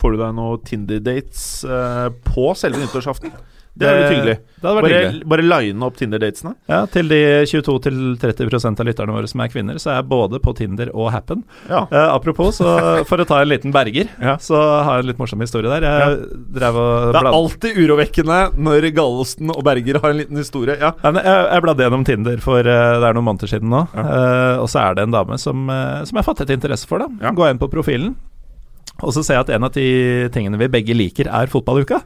får 0.00 0.12
du 0.12 0.18
deg 0.20 0.34
noen 0.36 0.62
Tinder-dates 0.66 1.42
eh, 1.64 2.08
på 2.26 2.50
selve 2.58 2.82
nyttårsaften. 2.82 3.30
Det 3.74 3.88
er 3.90 3.96
litt 3.98 4.12
hyggelig. 4.12 4.34
Det 4.62 4.62
hadde 4.68 4.74
vært 4.76 4.84
Bare, 4.86 4.98
hyggelig. 5.02 5.24
bare 5.32 5.44
line 5.50 5.82
opp 5.82 5.96
Tinder-datesene. 5.98 6.52
Ja, 6.70 6.76
Til 6.94 7.08
de 7.10 7.16
22-30% 7.50 8.82
av 8.82 8.86
lytterne 8.86 9.14
våre 9.16 9.26
som 9.30 9.40
er 9.42 9.48
kvinner, 9.50 9.80
så 9.82 9.90
er 9.90 9.96
jeg 9.98 10.06
både 10.12 10.38
på 10.44 10.52
Tinder 10.54 10.92
og 10.94 11.08
Happen. 11.10 11.40
Ja. 11.66 11.80
Eh, 11.90 12.10
apropos, 12.14 12.60
så 12.60 12.74
for 13.08 13.18
å 13.18 13.26
ta 13.26 13.40
en 13.42 13.50
liten 13.50 13.72
berger, 13.74 14.06
Ja. 14.22 14.36
så 14.38 14.54
har 14.84 15.00
jeg 15.00 15.04
en 15.04 15.08
litt 15.10 15.18
morsom 15.18 15.42
historie 15.42 15.66
der. 15.72 15.82
Jeg 15.82 16.18
drev 16.54 16.76
og 16.78 17.12
Det 17.12 17.16
er 17.16 17.24
bladde- 17.24 17.34
alltid 17.40 17.80
urovekkende 17.82 18.38
når 18.62 18.86
Gallosten 18.94 19.50
og 19.50 19.64
Berger 19.66 19.98
har 20.00 20.10
en 20.10 20.18
liten 20.22 20.36
historie. 20.38 20.76
Ja. 20.78 20.92
Men 21.02 21.14
jeg, 21.24 21.48
jeg 21.50 21.62
bladde 21.66 21.82
gjennom 21.88 22.04
Tinder 22.06 22.36
for 22.38 22.60
uh, 22.60 23.00
det 23.00 23.08
er 23.10 23.14
noen 23.18 23.26
måneder 23.26 23.48
siden 23.50 23.68
nå. 23.74 23.88
uh, 23.90 24.62
og 24.62 24.68
så 24.70 24.86
er 24.86 24.94
det 24.94 25.02
en 25.08 25.10
dame 25.18 25.36
som, 25.38 25.66
uh, 25.68 26.04
som 26.04 26.14
jeg 26.22 26.24
fattet 26.30 26.50
interesse 26.54 26.86
for. 26.86 26.98
da 27.02 27.08
Ja. 27.20 27.32
Går 27.34 27.50
inn 27.50 27.58
på 27.58 27.68
profilen, 27.74 28.14
og 29.02 29.14
så 29.14 29.24
ser 29.24 29.38
jeg 29.38 29.46
at 29.46 29.52
en 29.56 29.66
av 29.66 29.74
de 29.74 29.86
tingene 30.34 30.60
vi 30.60 30.70
begge 30.70 30.96
liker, 30.96 31.30
er 31.30 31.50
fotballuka. 31.50 32.02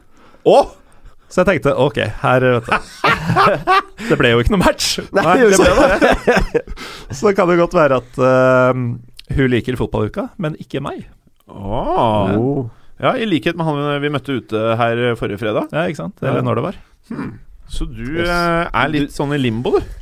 Å! 0.49 0.59
Så 1.29 1.43
jeg 1.43 1.49
tenkte 1.51 1.75
ok, 1.77 1.99
her 2.23 2.45
vet 2.55 2.65
du 2.65 2.71
Det 4.09 4.15
ble 4.17 4.31
jo 4.31 4.39
ikke 4.41 4.55
noe 4.55 4.63
match. 4.63 4.95
Nei, 5.13 5.35
det 5.43 5.51
det 5.53 5.59
ble, 5.61 6.63
så 7.13 7.29
det 7.29 7.35
kan 7.37 7.51
jo 7.53 7.59
godt 7.59 7.77
være 7.77 7.99
at 8.01 8.17
uh, 8.17 8.73
hun 9.37 9.51
liker 9.53 9.77
fotballuka, 9.77 10.31
men 10.41 10.57
ikke 10.57 10.81
meg. 10.81 11.05
Oh. 11.49 12.65
Ja, 12.99 13.13
i 13.13 13.27
likhet 13.29 13.59
med 13.59 13.67
han 13.67 14.01
vi 14.01 14.11
møtte 14.11 14.39
ute 14.41 14.73
her 14.79 15.03
forrige 15.19 15.41
fredag. 15.43 15.69
Ja, 15.69 15.85
ikke 15.85 16.01
sant? 16.01 16.17
Eller 16.25 16.41
når 16.45 16.59
det 16.59 16.65
var. 16.65 16.81
Så 17.69 17.85
du 17.85 18.19
eh, 18.23 18.65
er 18.65 18.89
litt 18.91 19.13
sånn 19.13 19.35
i 19.35 19.39
limbo, 19.39 19.77
du. 19.77 19.99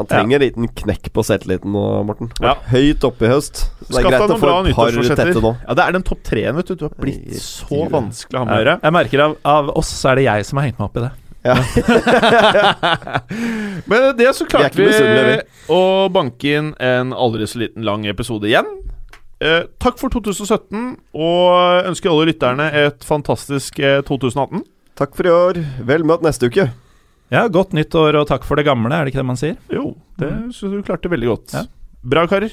Han 0.00 0.08
trenger 0.08 0.38
en 0.38 0.42
liten 0.46 0.68
knekk 0.72 1.10
på 1.12 1.24
selvtilliten 1.26 1.74
nå, 1.74 1.84
Morten. 2.08 2.30
Ja. 2.40 2.56
Høyt 2.72 3.04
oppe 3.04 3.28
i 3.28 3.30
høst. 3.30 3.66
Det 3.92 3.98
er 4.00 4.06
Skaff 4.06 4.12
greit 4.12 4.18
deg 4.18 4.24
å 4.24 4.28
noen 4.32 4.42
få 4.42 4.46
bra 4.48 4.56
et 4.56 4.74
par 4.74 4.90
nyttårsforsetter. 4.90 5.28
tette 5.32 5.42
nå. 5.44 5.52
Ja, 5.68 5.72
det 5.78 5.84
er 5.86 5.90
den 5.98 6.06
topp 6.08 6.22
treen, 6.26 6.54
vet 6.58 6.68
du. 6.72 6.74
Du 6.80 6.84
har 6.88 6.94
blitt 6.96 7.26
Nei, 7.28 7.40
så 7.44 7.68
riktig. 7.68 7.90
vanskelig 7.92 8.36
å 8.38 8.42
ha 8.42 8.46
med 8.48 8.54
å 8.54 8.60
gjøre. 8.62 8.74
jeg 8.86 8.92
merker 8.98 9.18
av, 9.26 9.32
av 9.56 9.64
oss 9.82 9.90
så 10.00 10.06
er 10.12 10.14
det 10.20 10.24
jeg 10.30 10.40
som 10.48 10.54
har 10.62 10.66
hengt 10.70 10.78
meg 10.80 10.86
opp 10.88 10.96
i 10.96 11.04
det. 11.06 11.12
Ja. 11.42 11.56
Men 13.90 14.04
det 14.16 14.28
så 14.36 14.44
Vi 14.44 14.48
er 14.48 14.52
klarte 14.52 14.70
ikke 14.70 14.82
vi 14.82 14.86
misunnelige, 14.90 15.42
å 15.74 15.80
banke 16.14 16.52
inn 16.58 16.68
en 16.82 17.12
aldri 17.12 17.48
så 17.50 17.60
liten 17.62 17.82
lang 17.86 18.06
episode 18.10 18.48
igjen. 18.50 18.68
Eh, 19.42 19.64
takk 19.82 19.96
for 19.98 20.12
2017, 20.14 20.84
og 21.18 21.88
ønsker 21.90 22.12
alle 22.12 22.28
lytterne 22.30 22.68
et 22.84 23.02
fantastisk 23.06 23.80
eh, 23.82 23.98
2018. 24.06 24.62
Takk 25.00 25.16
for 25.18 25.26
i 25.26 25.32
år. 25.34 25.58
Vel 25.88 26.04
møtt 26.06 26.22
neste 26.22 26.46
uke. 26.52 26.68
Ja, 27.32 27.46
Godt 27.48 27.72
nyttår 27.74 28.20
og 28.20 28.28
takk 28.28 28.44
for 28.46 28.60
det 28.60 28.66
gamle, 28.68 28.92
er 28.92 29.06
det 29.08 29.14
ikke 29.14 29.22
det 29.22 29.30
man 29.32 29.40
sier? 29.40 29.56
Jo, 29.72 29.94
det 30.20 30.28
syns 30.54 30.76
du 30.76 30.82
klarte 30.86 31.10
veldig 31.10 31.30
godt. 31.32 31.56
Ja. 31.56 31.64
Bra, 32.04 32.26
karer. 32.30 32.52